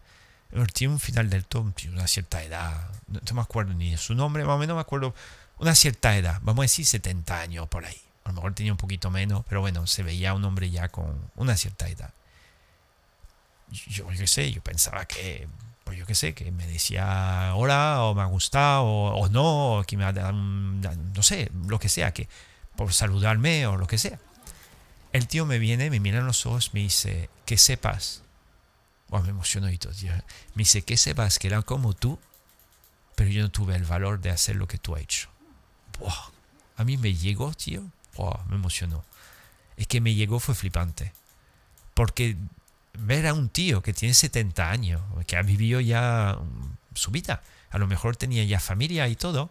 tiene 0.74 0.94
un 0.94 1.00
final 1.00 1.30
del 1.30 1.46
todo, 1.46 1.74
una 1.92 2.08
cierta 2.08 2.44
edad, 2.44 2.90
no, 3.08 3.20
me 3.34 3.42
acuerdo 3.42 3.74
ni 3.74 3.96
su 3.98 4.16
nombre, 4.16 4.44
más 4.44 4.56
o 4.56 4.58
menos 4.58 4.76
me 4.76 4.82
acuerdo, 4.82 5.14
una 5.60 5.76
cierta 5.76 6.18
edad, 6.18 6.40
vamos 6.42 6.64
a 6.64 6.64
decir 6.64 6.86
70 6.86 7.40
años 7.40 7.68
por 7.68 7.86
ahí. 7.86 8.02
A 8.24 8.30
lo 8.30 8.36
mejor 8.36 8.54
tenía 8.54 8.72
un 8.72 8.78
poquito 8.78 9.10
menos, 9.10 9.44
pero 9.48 9.62
bueno, 9.62 9.88
se 9.88 10.04
veía 10.04 10.34
un 10.34 10.44
hombre 10.44 10.70
ya 10.70 10.90
con 10.90 11.32
una 11.36 11.58
cierta 11.58 11.88
edad. 11.88 12.14
Yo, 13.70 14.08
qué 14.08 14.28
sé, 14.28 14.52
yo 14.52 14.62
pensaba 14.62 15.06
que, 15.06 15.48
pues 15.84 15.98
yo 15.98 16.06
qué 16.06 16.14
sé, 16.14 16.34
que 16.34 16.52
me 16.52 16.68
decía 16.68 17.54
hola, 17.56 18.04
o 18.04 18.14
me 18.14 18.22
ha 18.22 18.26
gustado, 18.26 18.84
o, 18.84 19.30
no, 19.30 19.78
o 19.78 19.84
que 19.84 19.98
me 19.98 20.04
ha 20.04 20.12
dado, 20.14 20.34
no 20.34 21.24
sé, 21.24 21.50
lo 21.68 21.80
que 21.80 21.90
sea, 21.90 22.14
que 22.14 22.28
por 22.76 22.94
saludarme 22.94 23.66
o 23.68 23.78
lo 23.78 23.88
que 23.88 23.98
sea. 23.98 24.20
El 25.14 25.28
tío 25.28 25.46
me 25.46 25.60
viene, 25.60 25.90
me 25.90 26.00
mira 26.00 26.20
en 26.20 26.26
los 26.26 26.46
ojos, 26.46 26.74
me 26.74 26.82
dice, 26.82 27.30
que 27.46 27.58
sepas 27.58 28.24
me 29.20 29.30
emocionó 29.30 29.70
y 29.70 29.78
todo. 29.78 29.94
Me 30.56 30.62
dice 30.62 30.82
que 30.84 30.98
sepas 30.98 31.38
que 31.38 31.48
era 31.48 31.62
como 31.62 31.94
tú, 31.94 32.18
pero 33.16 33.30
yo 33.30 33.42
no 33.42 33.52
tuve 33.52 33.76
el 33.76 33.84
valor 33.84 34.22
de 34.22 34.30
hacer 34.30 34.56
lo 34.56 34.68
que 34.68 34.78
tú 34.78 34.96
has 34.96 35.02
hecho. 35.02 35.30
a 36.78 36.84
mí 36.84 36.98
me 36.98 37.14
llegó, 37.14 37.54
tío. 37.54 37.84
me 38.50 38.56
emocionó. 38.56 39.04
Es 39.78 39.88
que 39.88 40.02
me 40.02 40.16
llegó 40.16 40.40
fue 40.40 40.56
flipante. 40.56 41.14
Porque 41.94 42.38
ver 42.94 43.28
a 43.28 43.34
un 43.34 43.50
tío 43.50 43.82
que 43.82 43.94
tiene 43.94 44.14
70 44.14 44.70
años, 44.70 45.02
que 45.28 45.36
ha 45.38 45.42
vivido 45.42 45.80
ya 45.82 46.38
su 46.94 47.12
vida, 47.12 47.42
a 47.70 47.78
lo 47.78 47.88
mejor 47.88 48.16
tenía 48.16 48.44
ya 48.44 48.60
familia 48.60 49.08
y 49.08 49.16
todo, 49.16 49.50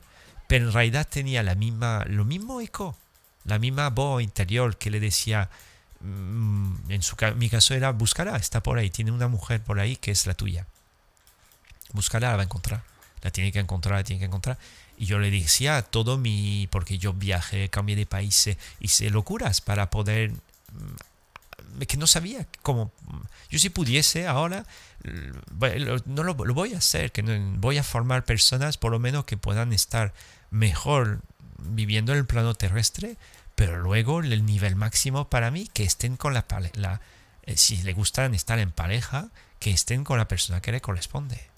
pero 0.49 0.67
en 0.67 0.73
realidad 0.73 1.07
tenía 1.09 1.43
la 1.43 1.55
misma, 1.55 2.05
lo 2.07 2.25
mismo 2.25 2.61
eco, 2.61 2.97
la 3.45 3.59
misma 3.59 3.91
voz 3.91 4.23
interior 4.23 4.77
que 4.77 4.91
le 4.91 5.01
decía, 5.01 5.49
Mm, 5.49 5.70
en 6.03 7.03
su, 7.03 7.17
mi 7.37 7.51
caso 7.51 7.75
era 7.75 7.93
buscarla, 7.93 8.37
está 8.37 8.63
por 8.63 8.79
ahí, 8.79 8.91
tiene 8.91 9.13
una 9.13 9.29
mujer 9.29 9.63
por 9.63 9.81
ahí 9.81 9.97
que 9.97 10.11
es 10.11 10.27
la 10.27 10.35
tuya. 10.35 10.67
Buscarla, 11.93 12.31
la 12.31 12.37
va 12.37 12.43
a 12.43 12.45
encontrar. 12.45 12.83
La 13.23 13.31
tiene 13.31 13.53
que 13.53 13.59
encontrar, 13.59 13.99
la 13.99 14.05
tiene 14.05 14.21
que 14.21 14.27
encontrar. 14.27 14.59
Y 14.97 15.07
yo 15.07 15.19
le 15.19 15.31
decía 15.31 15.83
todo 15.83 16.19
mi, 16.19 16.69
porque 16.71 16.99
yo 16.99 17.13
viajé, 17.13 17.69
cambié 17.69 17.97
de 17.97 18.07
país, 18.07 18.51
hice 18.81 19.11
locuras 19.11 19.61
para 19.61 19.91
poder, 19.91 20.31
mm, 20.31 21.83
que 21.87 21.97
no 21.97 22.07
sabía 22.07 22.47
cómo, 22.63 22.93
yo 23.51 23.59
si 23.59 23.71
pudiese 23.71 24.27
ahora, 24.27 24.65
no 26.07 26.23
lo, 26.23 26.35
voy 26.35 26.75
a 26.75 26.79
hacer, 26.79 27.13
que 27.13 27.23
voy 27.57 27.79
a 27.79 27.83
formar 27.83 28.25
personas 28.25 28.77
por 28.77 28.93
lo 28.93 28.99
menos 28.99 29.25
que 29.25 29.37
puedan 29.37 29.73
estar 29.73 30.13
mejor 30.51 31.21
viviendo 31.59 32.13
en 32.13 32.19
el 32.19 32.27
plano 32.27 32.55
terrestre, 32.55 33.17
pero 33.61 33.77
luego 33.77 34.21
el 34.21 34.47
nivel 34.47 34.75
máximo 34.75 35.29
para 35.29 35.51
mí, 35.51 35.69
que 35.71 35.83
estén 35.83 36.17
con 36.17 36.33
la, 36.33 36.47
la 36.77 37.03
eh, 37.43 37.59
si 37.59 37.77
le 37.83 37.93
gustan 37.93 38.35
estar 38.35 38.59
en 38.59 38.71
pareja, 38.71 39.29
que 39.59 39.71
estén 39.71 40.03
con 40.03 40.17
la 40.17 40.29
persona 40.29 40.63
que 40.63 40.73
le 40.73 40.81
corresponde. 40.81 41.51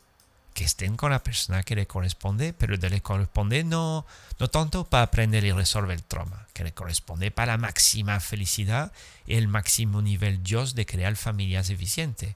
Que 0.52 0.64
estén 0.64 0.96
con 0.96 1.12
la 1.12 1.22
persona 1.22 1.62
que 1.62 1.76
le 1.76 1.86
corresponde, 1.86 2.54
pero 2.54 2.74
le 2.74 3.00
corresponde 3.02 3.62
no, 3.62 4.04
no 4.40 4.50
tanto 4.50 4.82
para 4.82 5.04
aprender 5.04 5.44
y 5.44 5.52
resolver 5.52 5.94
el 5.94 6.02
trauma, 6.02 6.48
que 6.54 6.64
le 6.64 6.72
corresponde 6.74 7.30
para 7.30 7.52
la 7.52 7.58
máxima 7.58 8.18
felicidad 8.18 8.90
y 9.24 9.36
el 9.36 9.46
máximo 9.46 10.02
nivel 10.02 10.42
Dios 10.42 10.74
de 10.74 10.86
crear 10.86 11.14
familias 11.14 11.70
eficientes. 11.70 12.34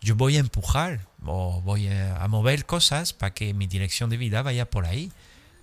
Yo 0.00 0.14
voy 0.14 0.36
a 0.36 0.38
empujar 0.38 1.00
o 1.26 1.60
voy 1.62 1.88
a 1.88 2.24
mover 2.28 2.64
cosas 2.64 3.12
para 3.12 3.34
que 3.34 3.54
mi 3.54 3.66
dirección 3.66 4.08
de 4.08 4.18
vida 4.18 4.42
vaya 4.42 4.70
por 4.70 4.86
ahí. 4.86 5.10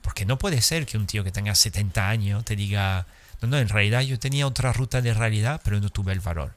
Porque 0.02 0.26
no 0.26 0.38
puede 0.38 0.62
ser 0.62 0.86
que 0.86 0.98
un 0.98 1.06
tío 1.06 1.24
que 1.24 1.32
tenga 1.32 1.54
70 1.54 2.10
años 2.10 2.44
te 2.44 2.56
diga, 2.56 3.06
no, 3.42 3.48
no, 3.48 3.58
en 3.58 3.70
realidad 3.70 4.02
yo 4.02 4.20
tenía 4.20 4.48
otra 4.48 4.72
ruta 4.74 5.02
de 5.02 5.14
realidad, 5.14 5.62
pero 5.64 5.80
no 5.80 5.90
tuve 5.90 6.14
el 6.14 6.20
valor. 6.20 6.54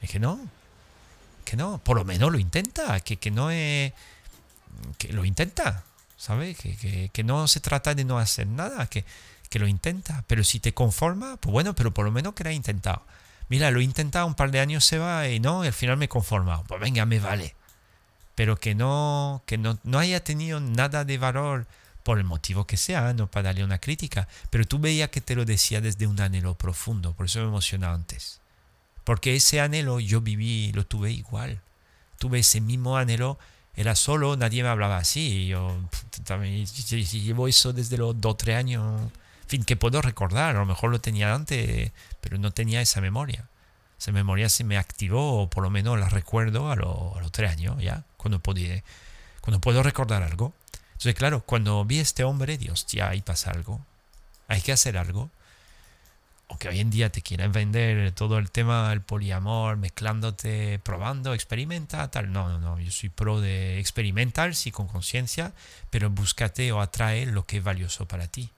Es 0.00 0.10
que 0.10 0.20
no, 0.20 0.38
que 1.44 1.56
no, 1.56 1.78
por 1.78 1.96
lo 1.96 2.04
menos 2.04 2.30
lo 2.30 2.38
intenta, 2.38 3.00
que, 3.00 3.16
que 3.16 3.30
no 3.30 3.50
es, 3.50 3.92
que 4.98 5.12
lo 5.12 5.24
intenta, 5.24 5.84
¿sabes? 6.16 6.56
Que, 6.58 7.10
que, 7.12 7.24
no 7.24 7.48
se 7.48 7.60
trata 7.60 7.94
de 7.94 8.04
no 8.04 8.18
hacer 8.18 8.46
nada, 8.46 8.86
que, 8.86 9.04
que 9.48 9.58
lo 9.58 9.66
intenta, 9.66 10.24
pero 10.26 10.44
si 10.44 10.60
te 10.60 10.74
conforma, 10.74 11.36
pues 11.38 11.52
bueno, 11.52 11.74
pero 11.74 11.92
por 11.92 12.04
lo 12.04 12.12
menos 12.12 12.34
que 12.34 12.44
lo 12.44 12.50
ha 12.50 12.52
intentado. 12.52 13.02
Mira, 13.48 13.70
lo 13.70 13.80
he 13.80 13.84
intentado 13.84 14.26
un 14.26 14.34
par 14.34 14.50
de 14.50 14.60
años, 14.60 14.84
se 14.84 14.98
va 14.98 15.26
y 15.28 15.40
no, 15.40 15.64
y 15.64 15.68
al 15.68 15.72
final 15.72 15.96
me 15.96 16.04
he 16.04 16.08
conformado. 16.08 16.64
Pues 16.68 16.80
venga, 16.80 17.06
me 17.06 17.18
vale. 17.18 17.54
Pero 18.34 18.56
que 18.56 18.74
no, 18.74 19.42
que 19.46 19.56
no, 19.56 19.78
no 19.84 19.98
haya 19.98 20.22
tenido 20.22 20.60
nada 20.60 21.04
de 21.04 21.16
valor 21.16 21.66
por 22.08 22.18
el 22.18 22.24
motivo 22.24 22.66
que 22.66 22.78
sea, 22.78 23.12
no 23.12 23.26
para 23.26 23.48
darle 23.48 23.62
una 23.62 23.80
crítica, 23.80 24.28
pero 24.48 24.64
tú 24.64 24.78
veías 24.78 25.10
que 25.10 25.20
te 25.20 25.34
lo 25.34 25.44
decía 25.44 25.82
desde 25.82 26.06
un 26.06 26.18
anhelo 26.18 26.54
profundo, 26.54 27.12
por 27.12 27.26
eso 27.26 27.40
me 27.40 27.48
emocionaba 27.48 27.92
antes. 27.94 28.40
Porque 29.04 29.36
ese 29.36 29.60
anhelo 29.60 30.00
yo 30.00 30.22
viví, 30.22 30.72
lo 30.72 30.86
tuve 30.86 31.12
igual. 31.12 31.60
Tuve 32.16 32.38
ese 32.38 32.62
mismo 32.62 32.96
anhelo, 32.96 33.38
era 33.74 33.94
solo, 33.94 34.38
nadie 34.38 34.62
me 34.62 34.70
hablaba 34.70 34.96
así. 34.96 35.48
Yo 35.48 35.76
también 36.24 36.64
llevo 36.64 37.46
eso 37.46 37.74
desde 37.74 37.98
los 37.98 38.18
2 38.18 38.36
3 38.38 38.56
años, 38.56 39.02
en 39.42 39.48
fin, 39.48 39.64
que 39.64 39.76
puedo 39.76 40.00
recordar, 40.00 40.56
a 40.56 40.60
lo 40.60 40.64
mejor 40.64 40.90
lo 40.90 41.02
tenía 41.02 41.34
antes, 41.34 41.92
pero 42.22 42.38
no 42.38 42.52
tenía 42.52 42.80
esa 42.80 43.02
memoria. 43.02 43.50
Esa 43.98 44.12
memoria 44.12 44.48
se 44.48 44.64
me 44.64 44.78
activó, 44.78 45.42
o 45.42 45.50
por 45.50 45.62
lo 45.62 45.68
menos 45.68 46.00
la 46.00 46.08
recuerdo 46.08 46.70
a, 46.70 46.72
a 46.72 47.20
los 47.20 47.32
3 47.32 47.50
años, 47.50 47.82
ya, 47.82 48.04
cuando, 48.16 48.38
podía, 48.38 48.82
cuando 49.42 49.60
puedo 49.60 49.82
recordar 49.82 50.22
algo. 50.22 50.54
Entonces, 50.98 51.14
claro, 51.14 51.42
cuando 51.42 51.84
vi 51.84 52.00
a 52.00 52.02
este 52.02 52.24
hombre, 52.24 52.58
Dios, 52.58 52.84
ya 52.86 53.10
ahí 53.10 53.22
pasa 53.22 53.52
algo. 53.52 53.80
Hay 54.48 54.60
que 54.60 54.72
hacer 54.72 54.98
algo. 54.98 55.30
Aunque 56.48 56.68
hoy 56.68 56.80
en 56.80 56.90
día 56.90 57.12
te 57.12 57.22
quieren 57.22 57.52
vender 57.52 58.10
todo 58.12 58.36
el 58.36 58.50
tema 58.50 58.90
del 58.90 59.00
poliamor, 59.00 59.76
mezclándote, 59.76 60.80
probando, 60.80 61.34
experimenta, 61.34 62.10
tal. 62.10 62.32
No, 62.32 62.48
no, 62.48 62.58
no. 62.58 62.80
Yo 62.80 62.90
soy 62.90 63.10
pro 63.10 63.40
de 63.40 63.78
experimentar, 63.78 64.56
sí, 64.56 64.72
con 64.72 64.88
conciencia, 64.88 65.52
pero 65.90 66.10
búscate 66.10 66.72
o 66.72 66.80
atrae 66.80 67.26
lo 67.26 67.46
que 67.46 67.58
es 67.58 67.62
valioso 67.62 68.08
para 68.08 68.26
ti. 68.26 68.50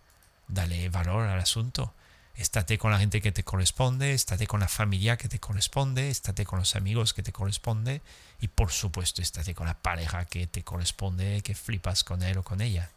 Dale 0.49 0.89
valor 0.89 1.27
al 1.27 1.41
asunto. 1.41 1.93
Estate 2.37 2.79
con 2.79 2.91
la 2.91 2.99
gente 2.99 3.21
que 3.21 3.33
te 3.33 3.45
corresponde, 3.45 4.15
estate 4.15 4.47
con 4.47 4.61
la 4.61 4.69
familia 4.69 5.19
que 5.19 5.29
te 5.29 5.39
corresponde, 5.39 6.09
estate 6.09 6.47
con 6.47 6.59
los 6.59 6.75
amigos 6.75 7.13
que 7.13 7.23
te 7.23 7.33
corresponde 7.33 8.01
y 8.41 8.49
por 8.49 8.73
supuesto 8.73 9.21
estate 9.21 9.55
con 9.55 9.67
la 9.67 9.75
pareja 9.75 10.25
que 10.25 10.47
te 10.47 10.63
corresponde, 10.63 11.43
que 11.43 11.55
flipas 11.55 12.03
con 12.03 12.23
él 12.23 12.39
o 12.39 12.43
con 12.43 12.63
ella. 12.63 12.91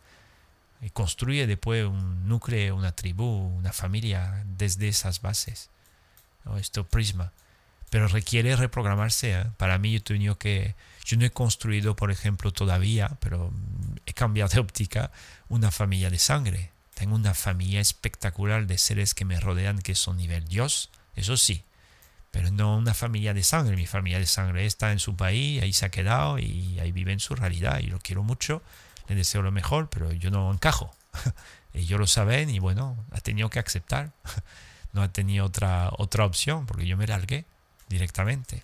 Y 0.82 0.90
construye 0.90 1.48
después 1.48 1.86
un 1.86 2.28
núcleo, 2.28 2.76
una 2.76 2.94
tribu, 2.94 3.26
una 3.26 3.74
familia 3.74 4.44
desde 4.46 4.88
esas 4.88 5.22
bases. 5.22 5.70
Esto 6.58 6.86
prisma. 6.86 7.32
Pero 7.90 8.08
requiere 8.08 8.56
reprogramarse. 8.56 9.34
¿eh? 9.34 9.46
Para 9.58 9.78
mí 9.78 10.02
yo 10.02 10.38
que... 10.38 10.76
Yo 11.06 11.18
no 11.18 11.26
he 11.26 11.32
construido, 11.32 11.96
por 11.96 12.12
ejemplo, 12.12 12.52
todavía, 12.52 13.18
pero 13.20 13.52
he 14.06 14.14
cambiado 14.14 14.50
de 14.50 14.60
óptica, 14.60 15.12
una 15.50 15.70
familia 15.70 16.10
de 16.10 16.18
sangre 16.18 16.73
tengo 16.94 17.16
una 17.16 17.34
familia 17.34 17.82
espectacular 17.82 18.68
de 18.68 18.78
seres 18.78 19.14
que 19.14 19.26
me 19.26 19.40
rodean 19.40 19.80
que 19.80 19.96
son 19.96 20.18
nivel 20.18 20.46
Dios, 20.46 20.90
eso 21.16 21.38
sí, 21.38 21.64
pero 22.32 22.52
no 22.52 22.78
una 22.78 22.94
familia 22.94 23.34
de 23.34 23.44
sangre. 23.44 23.76
Mi 23.76 23.86
familia 23.86 24.20
de 24.20 24.26
sangre 24.26 24.66
está 24.66 24.92
en 24.92 25.00
su 25.00 25.16
país, 25.16 25.62
ahí 25.62 25.74
se 25.74 25.86
ha 25.86 25.92
quedado 25.92 26.40
y 26.40 26.80
ahí 26.80 26.92
vive 26.92 27.12
en 27.12 27.20
su 27.20 27.36
realidad 27.36 27.80
y 27.80 27.88
lo 27.88 28.00
quiero 28.00 28.24
mucho, 28.24 28.64
le 29.08 29.16
deseo 29.16 29.42
lo 29.42 29.52
mejor, 29.52 29.90
pero 29.90 30.12
yo 30.12 30.32
no 30.32 30.52
encajo. 30.52 30.96
Ellos 31.74 32.00
lo 32.00 32.08
saben 32.08 32.50
y 32.50 32.60
bueno, 32.60 32.98
ha 33.12 33.20
tenido 33.22 33.50
que 33.50 33.60
aceptar. 33.60 34.12
No 34.94 35.02
ha 35.02 35.12
tenido 35.12 35.48
otra, 35.48 35.90
otra 35.98 36.24
opción 36.24 36.68
porque 36.68 36.86
yo 36.86 36.96
me 36.98 37.08
largué 37.08 37.46
directamente. 37.90 38.64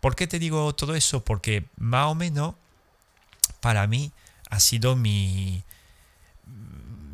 ¿Por 0.00 0.16
qué 0.16 0.26
te 0.26 0.40
digo 0.40 0.74
todo 0.74 0.96
eso? 0.96 1.22
Porque 1.24 1.64
más 1.76 2.06
o 2.06 2.16
menos 2.16 2.56
para 3.60 3.86
mí 3.86 4.10
ha 4.50 4.58
sido 4.58 4.96
mi, 4.96 5.62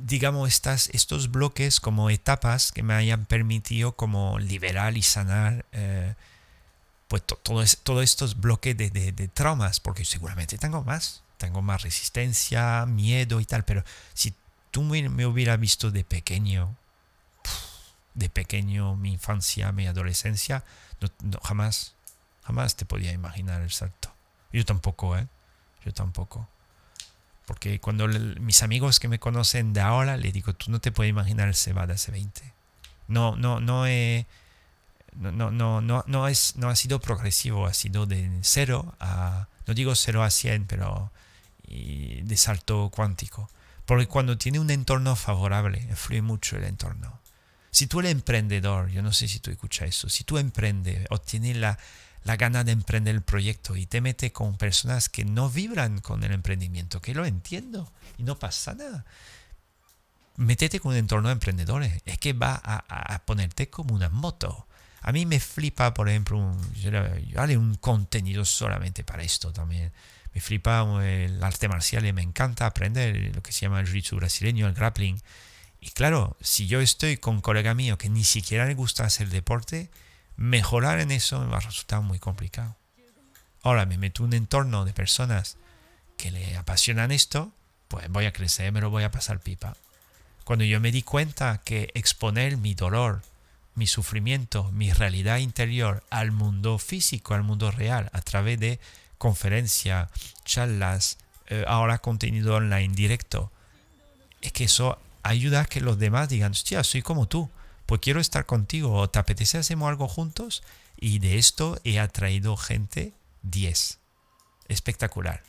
digamos, 0.07 0.49
estas, 0.49 0.89
estos 0.91 1.33
bloques 1.33 1.81
como 1.81 2.11
etapas 2.11 2.71
que 2.71 2.85
me 2.85 2.95
hayan 2.95 3.27
permitido 3.27 3.97
como 3.97 4.39
liberar 4.39 4.97
y 4.97 5.03
sanar 5.03 5.67
eh, 5.73 6.15
pues 7.09 7.25
todos 7.25 7.79
todo 7.83 8.03
estos 8.03 8.41
bloques 8.41 8.77
de, 8.77 8.91
de, 8.91 9.29
traumas, 9.29 9.81
porque 9.81 10.05
seguramente 10.05 10.59
tengo 10.59 10.85
más, 10.85 11.23
tengo 11.39 11.61
más 11.61 11.83
resistencia, 11.83 12.87
miedo 12.87 13.41
y 13.41 13.45
tal, 13.45 13.65
pero 13.65 13.83
si 14.15 14.33
tú 14.71 14.83
me, 14.83 15.09
me 15.09 15.27
hubieras 15.27 15.59
visto 15.59 15.91
de 15.91 16.05
pequeño, 16.05 16.77
de 18.15 18.29
pequeño, 18.29 18.95
mi 18.95 19.13
infancia, 19.13 19.73
mi 19.73 19.89
adolescencia, 19.89 20.63
jamás, 21.43 21.95
jamás 22.45 22.77
te 22.77 22.85
podía 22.85 23.13
imaginar 23.13 23.61
el 23.61 23.73
salto. 23.73 24.13
Yo 24.53 24.65
tampoco, 24.65 25.17
¿eh? 25.17 25.27
Yo 25.85 25.93
tampoco. 25.93 26.49
Porque 27.47 27.81
cuando 27.81 28.09
mis 28.09 28.63
amigos 28.63 28.99
que 29.01 29.09
me 29.09 29.21
conocen 29.21 29.73
de 29.73 29.81
ahora, 29.81 30.17
les 30.17 30.33
digo, 30.33 30.53
tú 30.53 30.71
no 30.71 30.81
te 30.81 30.93
puedes 30.93 31.11
imaginar 31.11 31.49
el 31.49 31.55
Seba 31.55 31.87
de 31.87 31.95
hace 31.95 32.11
20. 32.11 32.53
No, 33.07 33.37
no, 33.37 33.61
no, 33.61 33.87
he, 33.87 34.27
no, 35.15 35.31
no, 35.31 35.81
no, 35.81 36.05
no, 36.07 36.29
es, 36.29 36.57
no 36.57 36.69
ha 36.69 36.77
sido 36.77 37.01
progresivo, 37.01 37.67
ha 37.67 37.73
sido 37.73 38.05
de 38.05 38.29
0 38.43 38.95
a, 38.99 39.47
no 39.67 39.75
digo 39.75 39.95
0 39.95 40.25
a 40.25 40.31
100, 40.31 40.67
pero 40.67 41.13
de 41.69 42.37
salto 42.37 42.91
cuántico. 42.93 43.49
Porque 43.85 44.07
cuando 44.07 44.37
tiene 44.37 44.59
un 44.59 44.71
entorno 44.71 45.15
favorable, 45.15 45.87
influye 45.89 46.23
mucho 46.23 46.57
el 46.57 46.65
entorno. 46.65 47.21
Si 47.71 47.87
tú 47.87 48.01
eres 48.01 48.11
emprendedor, 48.13 48.89
yo 48.89 49.03
no 49.03 49.13
sé 49.13 49.29
si 49.29 49.39
tú 49.39 49.53
escuchas 49.53 49.91
eso, 49.91 50.09
si 50.09 50.25
tú 50.25 50.39
emprendes, 50.39 51.07
obtienes 51.11 51.57
la, 51.57 51.79
la 52.27 52.37
gana 52.37 52.65
de 52.65 52.73
emprender 52.73 53.15
el 53.15 53.23
proyecto 53.23 53.77
y 53.77 53.87
te 53.87 54.01
mete 54.01 54.33
con 54.33 54.59
personas 54.59 55.09
que 55.09 55.25
no 55.25 55.49
vibran 55.49 56.01
con 56.01 56.25
el 56.25 56.33
emprendimiento, 56.33 57.01
que 57.01 57.15
lo 57.15 57.25
entiendo 57.25 57.93
y 58.19 58.25
no 58.25 58.37
pasa 58.37 58.75
nada. 58.75 59.05
Métete 60.35 60.81
con 60.81 60.91
un 60.91 60.99
entorno 60.99 61.29
de 61.29 61.35
emprendedores, 61.35 62.03
es 62.05 62.19
que 62.19 62.33
va 62.33 62.61
a, 62.65 63.23
ponerte 63.25 63.71
como 63.71 63.95
una 63.95 64.09
moto. 64.09 64.67
A 65.03 65.13
mí 65.13 65.25
me 65.25 65.39
flipa, 65.39 65.95
por 65.95 66.09
ejemplo, 66.09 66.37
un, 66.37 66.75
yo, 66.75 66.91
haré 67.37 67.57
un 67.57 67.77
contenido 67.77 68.45
solamente 68.45 69.05
para 69.05 69.23
esto 69.23 69.53
también. 69.53 69.93
Me 70.35 70.41
flipa 70.41 70.85
el 71.05 71.41
arte 71.45 71.69
marcial 71.69 72.07
y 72.07 72.13
me 72.13 72.23
encanta 72.23 72.67
aprender 72.67 73.37
lo 73.37 73.43
que 73.43 73.53
se 73.53 73.61
llama 73.61 73.79
el 73.79 73.87
jiu 73.87 74.19
brasileño, 74.19 74.67
el 74.67 74.75
grappling. 74.75 75.23
Y 75.81 75.91
claro, 75.91 76.37
si 76.41 76.67
yo 76.67 76.81
estoy 76.81 77.19
con 77.19 77.37
un 77.37 77.41
colega 77.41 77.73
mío 77.73 77.97
que 77.97 78.09
ni 78.09 78.25
siquiera 78.25 78.67
le 78.67 78.75
gusta 78.75 79.05
hacer 79.05 79.29
deporte, 79.29 79.91
mejorar 80.37 81.01
en 81.01 81.11
eso 81.11 81.41
me 81.41 81.47
va 81.47 81.59
a 81.59 81.61
resultar 81.61 82.03
muy 82.03 82.19
complicado. 82.19 82.77
Ahora 83.63 83.87
me 83.87 83.99
meto 83.99 84.23
en 84.23 84.29
un 84.29 84.35
entorno 84.35 84.85
de 84.85 84.93
personas 84.93 85.57
que 86.17 86.31
le 86.31 86.57
apasionan 86.57 87.11
esto, 87.11 87.53
pues 87.89 88.09
voy 88.11 88.27
a 88.27 88.33
crecer, 88.33 88.73
me 88.73 88.81
lo 88.81 88.91
voy 88.91 89.05
a 89.05 89.11
pasar 89.11 89.41
pipa. 89.41 89.77
Cuando 90.45 90.65
yo 90.65 90.81
me 90.81 90.93
di 90.93 91.03
cuenta 91.03 91.61
que 91.65 91.91
exponer 91.95 92.57
mi 92.57 92.75
dolor, 92.75 93.23
mi 93.75 93.87
sufrimiento, 93.87 94.71
mi 94.73 94.93
realidad 94.93 95.39
interior 95.39 96.05
al 96.11 96.33
mundo 96.33 96.79
físico, 96.79 97.35
al 97.35 97.43
mundo 97.43 97.71
real, 97.71 98.11
a 98.13 98.21
través 98.23 98.59
de 98.61 98.79
conferencias, 99.19 100.09
charlas, 100.45 101.19
eh, 101.49 101.65
ahora 101.67 101.99
contenido 101.99 102.55
online 102.55 102.95
directo, 102.95 103.51
es 104.41 104.53
que 104.53 104.65
eso 104.65 104.99
ayuda 105.23 105.63
a 105.63 105.65
que 105.65 105.81
los 105.81 105.99
demás 105.99 106.29
digan, 106.29 106.53
hostia, 106.53 106.85
soy 106.85 107.03
como 107.03 107.27
tú 107.27 107.51
pues 107.87 108.01
quiero 108.01 108.21
estar 108.21 108.47
contigo, 108.47 108.93
o 108.93 109.09
te 109.09 109.19
apetece 109.19 109.59
hacemos 109.59 109.89
algo 109.89 110.09
juntos. 110.09 110.63
Y 110.99 111.19
de 111.19 111.39
esto 111.39 111.79
he 111.85 112.01
atraído 112.01 112.57
gente 112.57 113.13
10. 113.43 113.99
Espectacular, 114.69 115.43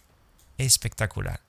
espectacular. 0.57 1.41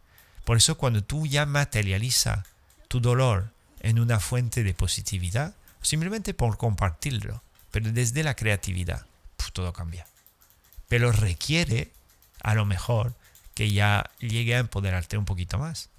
Por 0.45 0.57
eso 0.57 0.79
cuando 0.79 1.05
tú 1.05 1.27
ya 1.27 1.47
materializas 1.47 2.47
tu 2.89 3.01
dolor 3.01 3.51
en 3.81 3.99
una 3.99 4.19
fuente 4.19 4.63
de 4.63 4.75
positividad, 4.75 5.55
simplemente 5.83 6.33
por 6.35 6.57
compartirlo, 6.57 7.43
pero 7.71 7.93
desde 7.93 8.23
la 8.23 8.35
creatividad, 8.35 9.07
todo 9.53 9.73
cambia. 9.73 10.07
Pero 10.89 11.13
requiere, 11.13 11.91
a 12.43 12.55
lo 12.55 12.65
mejor, 12.65 13.15
que 13.55 13.73
ya 13.73 14.11
llegue 14.21 14.55
a 14.55 14.61
empoderarte 14.61 15.19
un 15.19 15.25
poquito 15.25 15.59
más. 15.59 15.91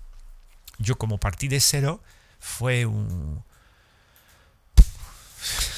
Yo 0.77 0.97
como 0.97 1.19
partí 1.19 1.47
de 1.47 1.59
cero, 1.59 2.01
fue 2.39 2.85
un... 2.85 3.43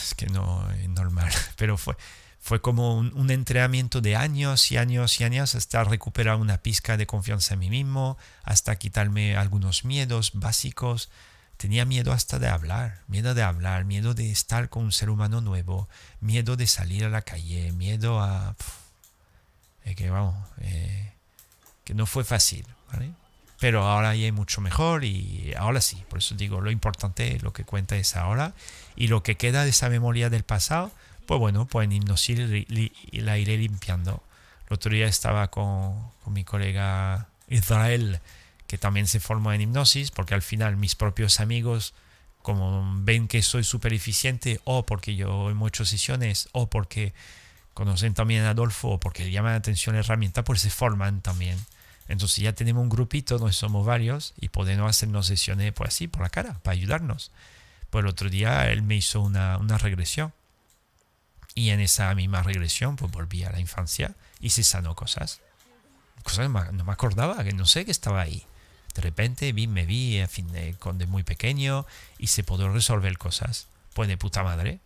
Es 0.01 0.13
que 0.15 0.27
no 0.27 0.69
es 0.71 0.89
normal, 0.89 1.31
pero 1.55 1.77
fue, 1.77 1.95
fue 2.39 2.61
como 2.61 2.97
un, 2.97 3.29
entrenamiento 3.29 4.01
de 4.01 4.15
años 4.15 4.71
y 4.71 4.77
años 4.77 5.19
y 5.21 5.23
años 5.23 5.55
hasta 5.55 5.83
recuperar 5.83 6.38
una 6.38 6.57
pizca 6.57 6.97
de 6.97 7.05
confianza 7.05 7.53
en 7.53 7.59
mí 7.59 7.69
mismo, 7.69 8.17
hasta 8.43 8.75
quitarme 8.77 9.38
algunos 9.38 9.85
miedos 9.85 10.31
básicos. 10.33 11.09
Tenía 11.57 11.85
miedo 11.85 12.11
hasta 12.11 12.39
de 12.39 12.47
hablar, 12.47 13.03
miedo 13.07 13.35
de 13.35 13.43
hablar, 13.43 13.85
miedo 13.85 14.15
de 14.15 14.31
estar 14.31 14.69
con 14.69 14.85
un 14.85 14.91
ser 14.91 15.11
humano 15.11 15.41
nuevo, 15.41 15.88
miedo 16.19 16.55
de 16.57 16.65
salir 16.65 17.05
a 17.05 17.09
la 17.09 17.21
calle, 17.21 17.71
miedo 17.73 18.19
a... 18.19 18.55
que 19.95 20.09
vamos, 20.09 20.35
eh, 20.61 21.13
que 21.83 21.93
no 21.93 22.07
fue 22.07 22.23
fácil, 22.23 22.65
¿vale? 22.91 23.13
Pero 23.61 23.83
ahora 23.83 24.15
ya 24.15 24.25
es 24.25 24.33
mucho 24.33 24.59
mejor 24.59 25.03
y 25.03 25.53
ahora 25.55 25.81
sí, 25.81 26.03
por 26.09 26.17
eso 26.17 26.33
digo, 26.33 26.61
lo 26.61 26.71
importante, 26.71 27.38
lo 27.43 27.53
que 27.53 27.63
cuenta 27.63 27.95
es 27.95 28.15
ahora 28.15 28.55
y 28.95 29.07
lo 29.07 29.21
que 29.21 29.38
queda 29.38 29.63
de 29.63 29.69
esa 29.69 29.88
memoria 29.88 30.31
del 30.31 30.41
pasado, 30.41 30.91
pues 31.27 31.39
bueno, 31.39 31.67
pues 31.67 31.85
en 31.85 31.91
hipnosis 31.91 32.39
la 33.11 33.38
iré 33.38 33.57
limpiando. 33.59 34.23
El 34.67 34.73
otro 34.73 34.91
día 34.91 35.05
estaba 35.05 35.51
con, 35.51 35.93
con 36.23 36.33
mi 36.33 36.43
colega 36.43 37.27
Israel, 37.49 38.19
que 38.65 38.79
también 38.79 39.05
se 39.05 39.19
formó 39.19 39.53
en 39.53 39.61
hipnosis, 39.61 40.09
porque 40.09 40.33
al 40.33 40.41
final 40.41 40.75
mis 40.75 40.95
propios 40.95 41.39
amigos, 41.39 41.93
como 42.41 42.83
ven 43.03 43.27
que 43.27 43.43
soy 43.43 43.63
súper 43.63 43.93
eficiente, 43.93 44.59
o 44.63 44.88
porque 44.88 45.15
yo 45.15 45.51
he 45.51 45.67
hecho 45.67 45.85
sesiones, 45.85 46.49
o 46.51 46.67
porque 46.67 47.13
conocen 47.75 48.15
también 48.15 48.41
a 48.41 48.49
Adolfo, 48.49 48.93
o 48.93 48.99
porque 48.99 49.29
llaman 49.29 49.51
la 49.51 49.59
atención 49.59 49.93
la 49.93 49.99
herramienta, 49.99 50.43
pues 50.43 50.61
se 50.61 50.71
forman 50.71 51.21
también. 51.21 51.59
Entonces 52.11 52.43
ya 52.43 52.53
tenemos 52.53 52.83
un 52.83 52.89
grupito, 52.89 53.39
no 53.39 53.51
somos 53.53 53.85
varios, 53.85 54.33
y 54.39 54.49
podemos 54.49 54.89
hacernos 54.89 55.27
sesiones 55.27 55.71
pues 55.71 55.89
así, 55.89 56.09
por 56.09 56.21
la 56.21 56.29
cara, 56.29 56.59
para 56.61 56.73
ayudarnos. 56.73 57.31
Pues 57.89 58.03
el 58.03 58.09
otro 58.09 58.29
día 58.29 58.69
él 58.69 58.81
me 58.83 58.95
hizo 58.95 59.21
una, 59.21 59.57
una 59.57 59.77
regresión. 59.77 60.33
Y 61.55 61.69
en 61.69 61.79
esa 61.79 62.13
misma 62.13 62.43
regresión, 62.43 62.97
pues 62.97 63.11
volví 63.11 63.45
a 63.45 63.51
la 63.51 63.61
infancia 63.61 64.13
y 64.41 64.49
se 64.49 64.63
sanó 64.63 64.93
cosas. 64.93 65.39
Cosas 66.23 66.47
que 66.47 66.73
no 66.73 66.83
me 66.83 66.91
acordaba, 66.91 67.43
que 67.45 67.53
no 67.53 67.65
sé 67.65 67.85
que 67.85 67.91
estaba 67.91 68.21
ahí. 68.21 68.45
De 68.93 69.01
repente 69.01 69.53
vi, 69.53 69.67
me 69.67 69.85
vi, 69.85 70.17
en 70.17 70.27
fin, 70.27 70.51
de, 70.51 70.75
de 70.93 71.07
muy 71.07 71.23
pequeño 71.23 71.85
y 72.17 72.27
se 72.27 72.43
pudo 72.43 72.71
resolver 72.73 73.17
cosas. 73.17 73.67
Pues 73.93 74.09
de 74.09 74.17
puta 74.17 74.43
madre, 74.43 74.79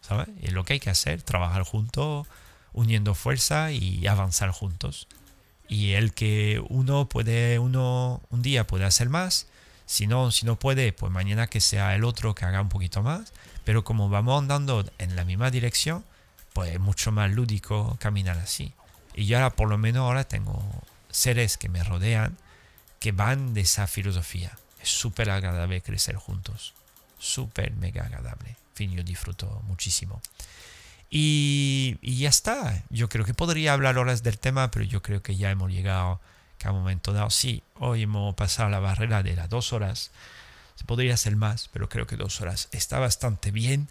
¿sabes? 0.00 0.28
Y 0.40 0.48
lo 0.48 0.64
que 0.64 0.74
hay 0.74 0.80
que 0.80 0.90
hacer, 0.90 1.22
trabajar 1.22 1.62
juntos, 1.62 2.26
uniendo 2.72 3.14
fuerza 3.14 3.70
y 3.70 4.04
avanzar 4.08 4.50
juntos 4.50 5.06
y 5.68 5.92
el 5.92 6.12
que 6.12 6.62
uno 6.68 7.08
puede, 7.08 7.58
uno 7.58 8.22
un 8.30 8.42
día 8.42 8.66
puede 8.66 8.84
hacer 8.84 9.08
más, 9.08 9.46
si 9.86 10.06
no, 10.06 10.30
si 10.30 10.46
no 10.46 10.58
puede, 10.58 10.92
pues 10.92 11.12
mañana 11.12 11.46
que 11.46 11.60
sea 11.60 11.94
el 11.94 12.04
otro 12.04 12.34
que 12.34 12.44
haga 12.44 12.60
un 12.60 12.68
poquito 12.68 13.02
más, 13.02 13.32
pero 13.64 13.84
como 13.84 14.08
vamos 14.08 14.40
andando 14.40 14.90
en 14.98 15.16
la 15.16 15.24
misma 15.24 15.50
dirección, 15.50 16.04
pues 16.52 16.72
es 16.72 16.80
mucho 16.80 17.12
más 17.12 17.30
lúdico 17.30 17.96
caminar 18.00 18.38
así. 18.38 18.72
Y 19.14 19.26
yo 19.26 19.36
ahora, 19.36 19.50
por 19.50 19.68
lo 19.68 19.78
menos 19.78 20.02
ahora 20.02 20.24
tengo 20.24 20.62
seres 21.10 21.56
que 21.56 21.68
me 21.68 21.84
rodean 21.84 22.36
que 22.98 23.12
van 23.12 23.52
de 23.54 23.62
esa 23.62 23.86
filosofía. 23.86 24.56
Es 24.80 24.88
súper 24.88 25.30
agradable 25.30 25.82
crecer 25.82 26.16
juntos. 26.16 26.74
Súper 27.18 27.72
mega 27.72 28.04
agradable. 28.04 28.50
En 28.50 28.74
fin, 28.74 28.92
yo 28.92 29.02
disfruto 29.02 29.60
muchísimo. 29.66 30.20
Y, 31.14 31.98
ya 32.02 32.30
está. 32.30 32.82
Yo 32.88 33.10
creo 33.10 33.26
que 33.26 33.34
podría 33.34 33.74
hablar 33.74 33.98
horas 33.98 34.22
del 34.22 34.38
tema, 34.38 34.70
pero 34.70 34.86
yo 34.86 35.02
creo 35.02 35.22
que 35.22 35.36
ya 35.36 35.50
hemos 35.50 35.70
llegado 35.70 36.22
a 36.64 36.70
un 36.70 36.78
momento 36.78 37.12
dado. 37.12 37.28
Sí, 37.28 37.62
hoy 37.74 38.04
hemos 38.04 38.34
pasado 38.34 38.70
la 38.70 38.78
barrera 38.78 39.22
de 39.22 39.36
las 39.36 39.50
dos 39.50 39.74
horas. 39.74 40.10
Se 40.74 40.84
podría 40.84 41.12
hacer 41.12 41.36
más, 41.36 41.68
pero 41.70 41.90
creo 41.90 42.06
que 42.06 42.16
dos 42.16 42.40
horas 42.40 42.70
está 42.72 42.98
bastante 42.98 43.50
bien. 43.50 43.90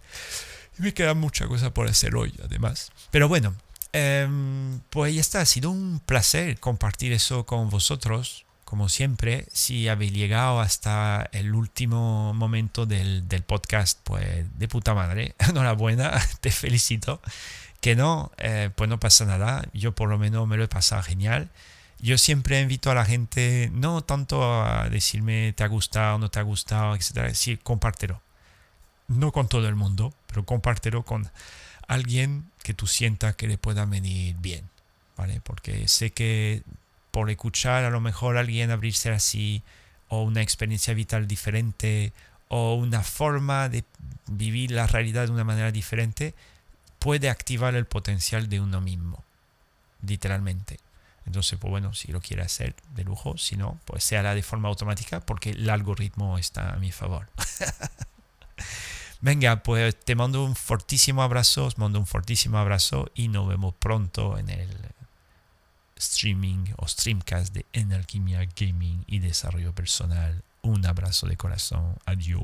Y 0.80 0.82
me 0.82 0.96
queda 0.96 1.14
mucha 1.14 1.48
cosa 1.48 1.72
por 1.72 1.88
hacer 1.88 2.16
hoy, 2.16 2.34
además. 2.44 2.92
Pero 3.12 3.28
bueno, 3.28 3.56
em, 3.94 4.80
pues 4.90 5.14
ya 5.14 5.22
está. 5.22 5.42
Ha 5.42 5.46
sido 5.46 5.70
un 5.70 6.02
placer 6.04 6.60
compartir 6.60 7.14
eso 7.14 7.46
con 7.46 7.70
vosotros 7.70 8.46
como 8.72 8.88
siempre, 8.88 9.48
si 9.52 9.90
habéis 9.90 10.14
llegado 10.14 10.62
hasta 10.62 11.28
el 11.34 11.54
último 11.56 12.34
momento 12.34 12.86
del, 12.86 13.26
podcast, 13.46 14.00
pues 14.06 14.46
de 14.58 14.68
puta 14.70 14.94
madre, 14.94 15.36
enhorabuena, 15.40 16.18
te 16.40 16.52
felicito. 16.52 17.20
Que 17.82 17.98
no, 17.98 18.32
eh, 18.38 18.70
pues 18.74 18.90
no 18.90 18.98
pasa 18.98 19.26
nada, 19.26 19.66
yo 19.74 19.94
por 19.94 20.08
lo 20.08 20.18
menos 20.18 20.48
me 20.48 20.56
lo 20.56 20.64
he 20.64 20.70
pasado 20.70 21.04
genial. 21.04 21.50
Yo 22.00 22.18
siempre 22.18 22.62
invito 22.62 22.90
a 22.90 22.96
la 22.96 23.04
gente, 23.04 23.70
no 23.74 24.06
tanto 24.06 24.64
a 24.64 24.88
decirme 24.88 25.52
te 25.52 25.66
ha 25.66 25.68
gustado, 25.68 26.18
no 26.18 26.32
te 26.32 26.40
ha 26.40 26.44
gustado, 26.44 26.96
etc. 26.96 27.34
Sí, 27.34 27.58
compártelo. 27.58 28.22
No 29.10 29.34
con 29.34 29.50
todo 29.50 29.68
el 29.68 29.76
mundo, 29.76 30.14
pero 30.28 30.46
compártelo 30.46 31.04
con 31.04 31.30
alguien 31.90 32.50
que 32.64 32.74
tú 32.74 32.88
sientas 32.88 33.36
que 33.36 33.50
le 33.50 33.58
pueda 33.58 33.84
venir 33.84 34.38
bien. 34.40 34.70
¿Vale? 35.18 35.42
Porque 35.44 35.90
sé 35.90 36.12
que 36.12 36.64
por 37.12 37.30
escuchar 37.30 37.84
a 37.84 37.90
lo 37.90 38.02
mejor 38.02 38.38
a 38.38 38.42
alguien 38.42 38.72
abrirse 38.72 39.12
así, 39.12 39.62
o 40.08 40.24
una 40.24 40.42
experiencia 40.42 40.94
vital 40.94 41.28
diferente, 41.28 42.14
o 42.48 42.76
una 42.76 43.04
forma 43.04 43.70
de 43.70 43.84
vivir 44.28 44.72
la 44.72 44.88
realidad 44.88 45.26
de 45.26 45.32
una 45.32 45.44
manera 45.44 45.72
diferente, 45.72 46.34
puede 47.00 47.30
activar 47.30 47.76
el 47.76 47.86
potencial 47.86 48.50
de 48.50 48.60
uno 48.60 48.82
mismo, 48.82 49.24
literalmente. 50.06 50.78
Entonces, 51.26 51.58
pues 51.60 51.70
bueno, 51.70 51.94
si 51.94 52.12
lo 52.12 52.20
quiere 52.20 52.42
hacer 52.42 52.76
de 52.96 53.04
lujo, 53.04 53.38
si 53.38 53.56
no, 53.56 53.80
pues 53.86 54.04
se 54.04 54.18
hará 54.18 54.36
de 54.36 54.44
forma 54.44 54.70
automática 54.70 55.20
porque 55.20 55.52
el 55.52 55.70
algoritmo 55.70 56.38
está 56.38 56.74
a 56.74 56.78
mi 56.78 56.92
favor. 56.92 57.28
Venga, 59.22 59.62
pues 59.64 59.96
te 59.98 60.16
mando 60.16 60.44
un 60.44 60.56
fortísimo 60.56 61.22
abrazo, 61.22 61.66
os 61.66 61.78
mando 61.78 62.00
un 62.00 62.08
fortísimo 62.08 62.58
abrazo 62.58 63.12
y 63.14 63.28
nos 63.28 63.48
vemos 63.48 63.76
pronto 63.76 64.38
en 64.38 64.50
el 64.50 64.91
streaming 66.02 66.74
o 66.78 66.88
streamcast 66.88 67.54
de 67.54 67.66
Enalquimia 67.74 68.48
Gaming 68.56 69.04
y 69.08 69.20
Desarrollo 69.20 69.74
Personal. 69.74 70.44
Un 70.64 70.86
abrazo 70.86 71.28
de 71.28 71.38
corazón. 71.38 71.96
Adiós. 72.06 72.42